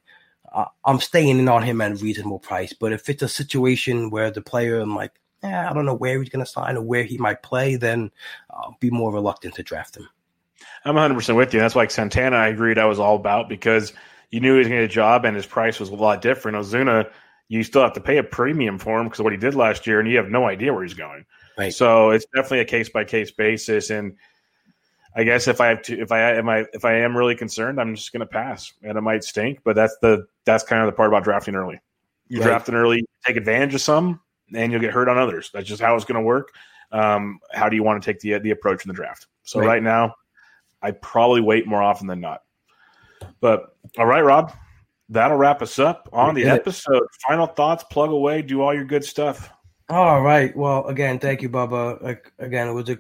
uh, 0.52 0.66
I'm 0.86 1.00
staying 1.00 1.40
in 1.40 1.50
on 1.50 1.64
him 1.64 1.82
at 1.82 1.94
a 1.94 1.96
reasonable 1.96 2.40
price. 2.40 2.74
But 2.74 2.94
if 2.94 3.10
it's 3.10 3.24
a 3.24 3.28
situation 3.28 4.10
where 4.10 4.32
the 4.32 4.42
player 4.42 4.80
I'm 4.80 4.96
like, 4.96 5.14
eh, 5.42 5.70
I 5.70 5.74
don't 5.74 5.86
know 5.86 5.96
where 5.96 6.20
he's 6.20 6.30
going 6.30 6.46
to 6.46 6.52
sign 6.52 6.78
or 6.78 6.82
where 6.82 7.04
he 7.04 7.18
might 7.18 7.42
play, 7.42 7.76
then 7.76 8.12
I'll 8.52 8.78
be 8.80 8.92
more 8.92 9.12
reluctant 9.12 9.56
to 9.56 9.64
draft 9.64 9.98
him. 9.98 10.08
I'm 10.86 10.96
100 10.96 11.16
percent 11.16 11.38
with 11.38 11.54
you. 11.54 11.60
That's 11.60 11.76
why 11.76 11.88
Santana 11.88 12.36
I 12.36 12.48
agreed 12.50 12.78
I 12.78 12.86
was 12.86 13.00
all 13.00 13.16
about 13.16 13.50
because 13.50 13.94
you 14.30 14.40
knew 14.40 14.54
he 14.54 14.60
was 14.60 14.68
going 14.68 14.82
to 14.82 14.88
get 14.88 14.92
a 14.92 14.94
job 14.94 15.26
and 15.26 15.36
his 15.36 15.46
price 15.48 15.80
was 15.80 15.90
a 15.90 15.96
lot 15.96 16.22
different. 16.22 16.58
Ozuna, 16.58 17.10
you 17.48 17.64
still 17.64 17.82
have 17.82 17.94
to 17.94 18.02
pay 18.02 18.18
a 18.18 18.24
premium 18.24 18.78
for 18.78 19.00
him 19.00 19.06
because 19.06 19.20
of 19.20 19.24
what 19.24 19.34
he 19.34 19.40
did 19.40 19.56
last 19.56 19.88
year, 19.88 20.00
and 20.00 20.08
you 20.08 20.18
have 20.18 20.30
no 20.30 20.46
idea 20.46 20.72
where 20.72 20.84
he's 20.84 20.94
going. 20.94 21.26
Right. 21.60 21.74
So 21.74 22.12
it's 22.12 22.26
definitely 22.34 22.62
a 22.62 22.66
case 22.66 22.88
by 22.88 23.04
case 23.04 23.32
basis. 23.32 23.90
And 23.90 24.16
I 25.14 25.26
guess 25.26 25.50
if 25.50 25.60
I 25.60 25.68
have 25.68 25.82
to, 25.84 26.00
if 26.00 26.10
I 26.10 26.36
am 26.36 26.48
I 26.48 26.66
if 26.72 26.86
I 26.86 26.94
am 27.00 27.18
really 27.18 27.36
concerned, 27.36 27.82
I'm 27.82 27.96
just 27.96 28.14
going 28.14 28.22
to 28.22 28.26
pass, 28.26 28.72
and 28.82 28.98
it 28.98 29.02
might 29.02 29.26
stink. 29.26 29.60
But 29.66 29.76
that's 29.76 29.98
the 30.02 30.26
that's 30.46 30.64
kind 30.64 30.82
of 30.82 30.86
the 30.86 30.94
part 30.94 31.10
about 31.10 31.26
drafting 31.26 31.56
early. 31.56 31.82
You 32.30 32.40
right. 32.40 32.46
draft 32.46 32.70
an 32.70 32.76
early, 32.76 33.04
take 33.26 33.36
advantage 33.36 33.76
of 33.76 33.82
some, 33.82 34.22
and 34.56 34.72
you'll 34.72 34.80
get 34.80 34.94
hurt 34.94 35.10
on 35.10 35.18
others. 35.18 35.52
That's 35.54 35.68
just 35.68 35.82
how 35.82 35.98
it's 35.98 36.06
going 36.06 36.16
to 36.16 36.26
work. 36.26 36.54
Um, 36.94 37.40
how 37.52 37.68
do 37.68 37.76
you 37.76 37.84
want 37.84 38.02
to 38.02 38.10
take 38.10 38.22
the 38.22 38.40
the 38.40 38.52
approach 38.52 38.86
in 38.86 38.88
the 38.88 38.94
draft? 38.94 39.28
So 39.44 39.60
right, 39.60 39.68
right 39.68 39.84
now, 39.84 40.16
I 40.82 40.92
probably 40.92 41.42
wait 41.42 41.68
more 41.68 41.84
often 41.84 42.08
than 42.08 42.22
not. 42.22 42.44
But 43.42 43.76
all 43.98 44.06
right, 44.06 44.24
Rob, 44.24 44.54
that'll 45.10 45.36
wrap 45.36 45.62
us 45.62 45.78
up 45.78 46.08
on 46.14 46.36
the 46.36 46.46
episode. 46.46 47.04
Final 47.28 47.48
thoughts, 47.48 47.84
plug 47.92 48.12
away, 48.12 48.44
do 48.44 48.62
all 48.62 48.74
your 48.74 48.86
good 48.86 49.04
stuff. 49.04 49.50
All 49.90 50.22
right. 50.22 50.56
Well, 50.56 50.86
again, 50.86 51.18
thank 51.18 51.42
you, 51.42 51.50
Bubba. 51.50 52.02
Like, 52.04 52.32
again, 52.38 52.68
it 52.68 52.74
was 52.74 52.90
a, 52.90 53.00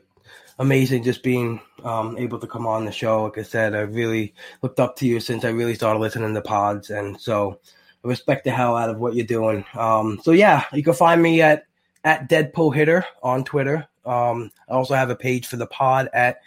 amazing 0.57 1.03
just 1.03 1.21
being 1.21 1.61
um, 1.83 2.17
able 2.17 2.39
to 2.39 2.47
come 2.47 2.65
on 2.65 2.85
the 2.85 2.91
show. 2.91 3.25
Like 3.25 3.37
I 3.37 3.43
said, 3.43 3.75
I 3.75 3.81
really 3.81 4.33
looked 4.63 4.79
up 4.79 4.95
to 4.97 5.05
you 5.05 5.19
since 5.19 5.45
I 5.45 5.49
really 5.49 5.75
started 5.75 5.99
listening 5.99 6.33
to 6.33 6.41
pods, 6.41 6.89
and 6.89 7.21
so 7.21 7.59
I 8.03 8.07
respect 8.07 8.43
the 8.43 8.49
hell 8.51 8.75
out 8.75 8.89
of 8.89 8.99
what 8.99 9.13
you're 9.13 9.25
doing. 9.25 9.63
Um, 9.75 10.19
so 10.23 10.31
yeah, 10.31 10.65
you 10.73 10.81
can 10.81 10.93
find 10.93 11.21
me 11.21 11.41
at 11.41 11.65
at 12.03 12.27
Deadpool 12.27 12.73
Hitter 12.73 13.05
on 13.21 13.43
Twitter. 13.43 13.87
Um, 14.03 14.51
I 14.67 14.73
also 14.73 14.95
have 14.95 15.11
a 15.11 15.15
page 15.15 15.45
for 15.45 15.57
the 15.57 15.67
pod 15.67 16.09
at 16.11 16.41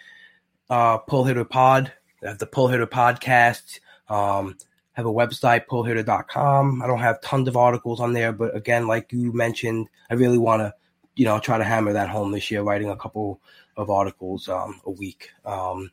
uh, 0.70 0.98
Pull 0.98 1.24
Hitter 1.24 1.44
Pod. 1.44 1.92
I 2.26 2.32
the 2.32 2.46
Pull 2.46 2.66
Hitter 2.66 2.86
Podcast. 2.88 3.78
Um, 4.08 4.56
have 4.92 5.06
a 5.06 5.12
website, 5.12 5.66
pullhitter.com. 5.66 6.82
I 6.82 6.86
don't 6.86 6.98
have 6.98 7.20
tons 7.22 7.48
of 7.48 7.56
articles 7.56 8.00
on 8.00 8.12
there, 8.12 8.32
but 8.32 8.54
again, 8.54 8.86
like 8.86 9.12
you 9.12 9.32
mentioned, 9.32 9.88
I 10.10 10.14
really 10.14 10.38
want 10.38 10.60
to 10.60 10.74
you 11.14 11.24
know 11.24 11.38
try 11.38 11.58
to 11.58 11.64
hammer 11.64 11.92
that 11.92 12.08
home 12.08 12.32
this 12.32 12.50
year, 12.50 12.62
writing 12.62 12.90
a 12.90 12.96
couple 12.96 13.40
of 13.76 13.90
articles 13.90 14.48
um, 14.48 14.80
a 14.84 14.90
week. 14.90 15.30
Um, 15.44 15.90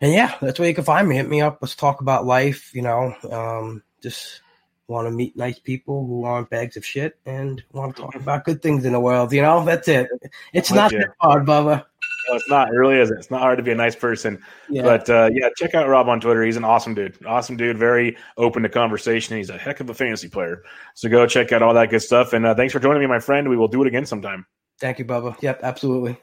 and 0.00 0.12
yeah, 0.12 0.36
that's 0.40 0.58
where 0.58 0.68
you 0.68 0.74
can 0.74 0.84
find 0.84 1.08
me. 1.08 1.16
Hit 1.16 1.28
me 1.28 1.40
up. 1.40 1.58
Let's 1.60 1.74
talk 1.74 2.00
about 2.00 2.26
life. 2.26 2.74
You 2.74 2.82
know, 2.82 3.14
um, 3.30 3.82
just 4.02 4.42
want 4.88 5.06
to 5.06 5.10
meet 5.10 5.36
nice 5.36 5.58
people 5.58 6.06
who 6.06 6.24
aren't 6.24 6.50
bags 6.50 6.76
of 6.76 6.84
shit 6.84 7.18
and 7.26 7.62
want 7.72 7.96
to 7.96 8.02
talk 8.02 8.14
about 8.14 8.44
good 8.44 8.62
things 8.62 8.84
in 8.84 8.92
the 8.92 9.00
world. 9.00 9.32
You 9.32 9.42
know, 9.42 9.64
that's 9.64 9.88
it. 9.88 10.08
It's 10.52 10.70
not 10.70 10.92
that 10.92 11.14
hard, 11.20 11.46
Bubba. 11.46 11.84
No, 12.28 12.36
it's 12.36 12.48
not. 12.48 12.68
It 12.68 12.76
really 12.76 12.98
isn't. 12.98 13.16
It's 13.18 13.30
not 13.30 13.40
hard 13.40 13.58
to 13.58 13.62
be 13.62 13.70
a 13.70 13.74
nice 13.76 13.96
person. 13.96 14.42
Yeah. 14.68 14.82
But 14.82 15.08
uh, 15.10 15.30
yeah, 15.32 15.48
check 15.56 15.74
out 15.74 15.88
Rob 15.88 16.08
on 16.08 16.20
Twitter. 16.20 16.42
He's 16.42 16.56
an 16.56 16.64
awesome 16.64 16.94
dude. 16.94 17.24
Awesome 17.26 17.56
dude. 17.56 17.78
Very 17.78 18.16
open 18.36 18.62
to 18.62 18.68
conversation. 18.68 19.36
He's 19.36 19.50
a 19.50 19.58
heck 19.58 19.80
of 19.80 19.90
a 19.90 19.94
fantasy 19.94 20.28
player. 20.28 20.62
So 20.94 21.08
go 21.08 21.26
check 21.26 21.52
out 21.52 21.62
all 21.62 21.74
that 21.74 21.90
good 21.90 22.02
stuff. 22.02 22.32
And 22.32 22.46
uh, 22.46 22.54
thanks 22.54 22.72
for 22.72 22.80
joining 22.80 23.00
me, 23.00 23.06
my 23.06 23.20
friend. 23.20 23.48
We 23.48 23.56
will 23.56 23.68
do 23.68 23.82
it 23.82 23.86
again 23.86 24.06
sometime. 24.06 24.46
Thank 24.80 24.98
you, 24.98 25.04
Bubba. 25.04 25.40
Yep, 25.40 25.60
absolutely. 25.62 26.18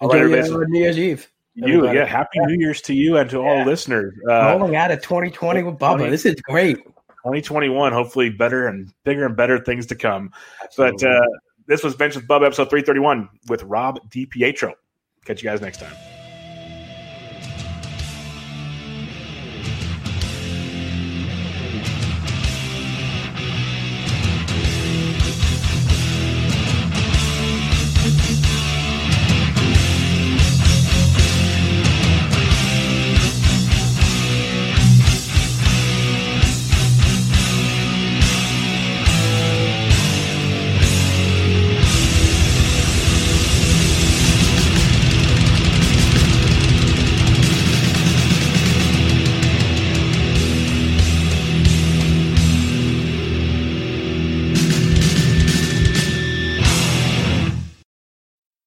All 0.00 0.10
Enjoy 0.10 0.36
right, 0.36 0.46
your, 0.46 0.68
New 0.68 0.80
Year's 0.80 0.98
Eve. 0.98 1.28
You, 1.54 1.78
everybody. 1.78 1.98
yeah. 1.98 2.04
Happy 2.06 2.38
New 2.38 2.58
Year's 2.58 2.80
to 2.82 2.94
you 2.94 3.16
and 3.16 3.28
to 3.30 3.38
yeah. 3.38 3.42
all 3.42 3.64
listeners. 3.64 4.14
Uh, 4.28 4.56
Rolling 4.56 4.76
out 4.76 4.90
of 4.90 5.02
2020 5.02 5.64
with 5.64 5.74
Bubba. 5.74 5.96
20, 5.96 6.10
this 6.10 6.24
is 6.24 6.36
great. 6.36 6.76
2021, 6.76 7.92
hopefully 7.92 8.30
better 8.30 8.68
and 8.68 8.92
bigger 9.04 9.26
and 9.26 9.36
better 9.36 9.58
things 9.58 9.86
to 9.86 9.96
come. 9.96 10.32
Absolutely. 10.62 10.98
But 10.98 11.10
uh, 11.10 11.26
this 11.66 11.82
was 11.82 11.96
Bench 11.96 12.14
with 12.14 12.26
Bubba, 12.26 12.46
episode 12.46 12.70
331 12.70 13.28
with 13.48 13.62
Rob 13.64 13.98
DiPietro. 14.08 14.72
Catch 15.28 15.42
you 15.42 15.50
guys 15.50 15.60
next 15.60 15.76
time. 15.76 15.92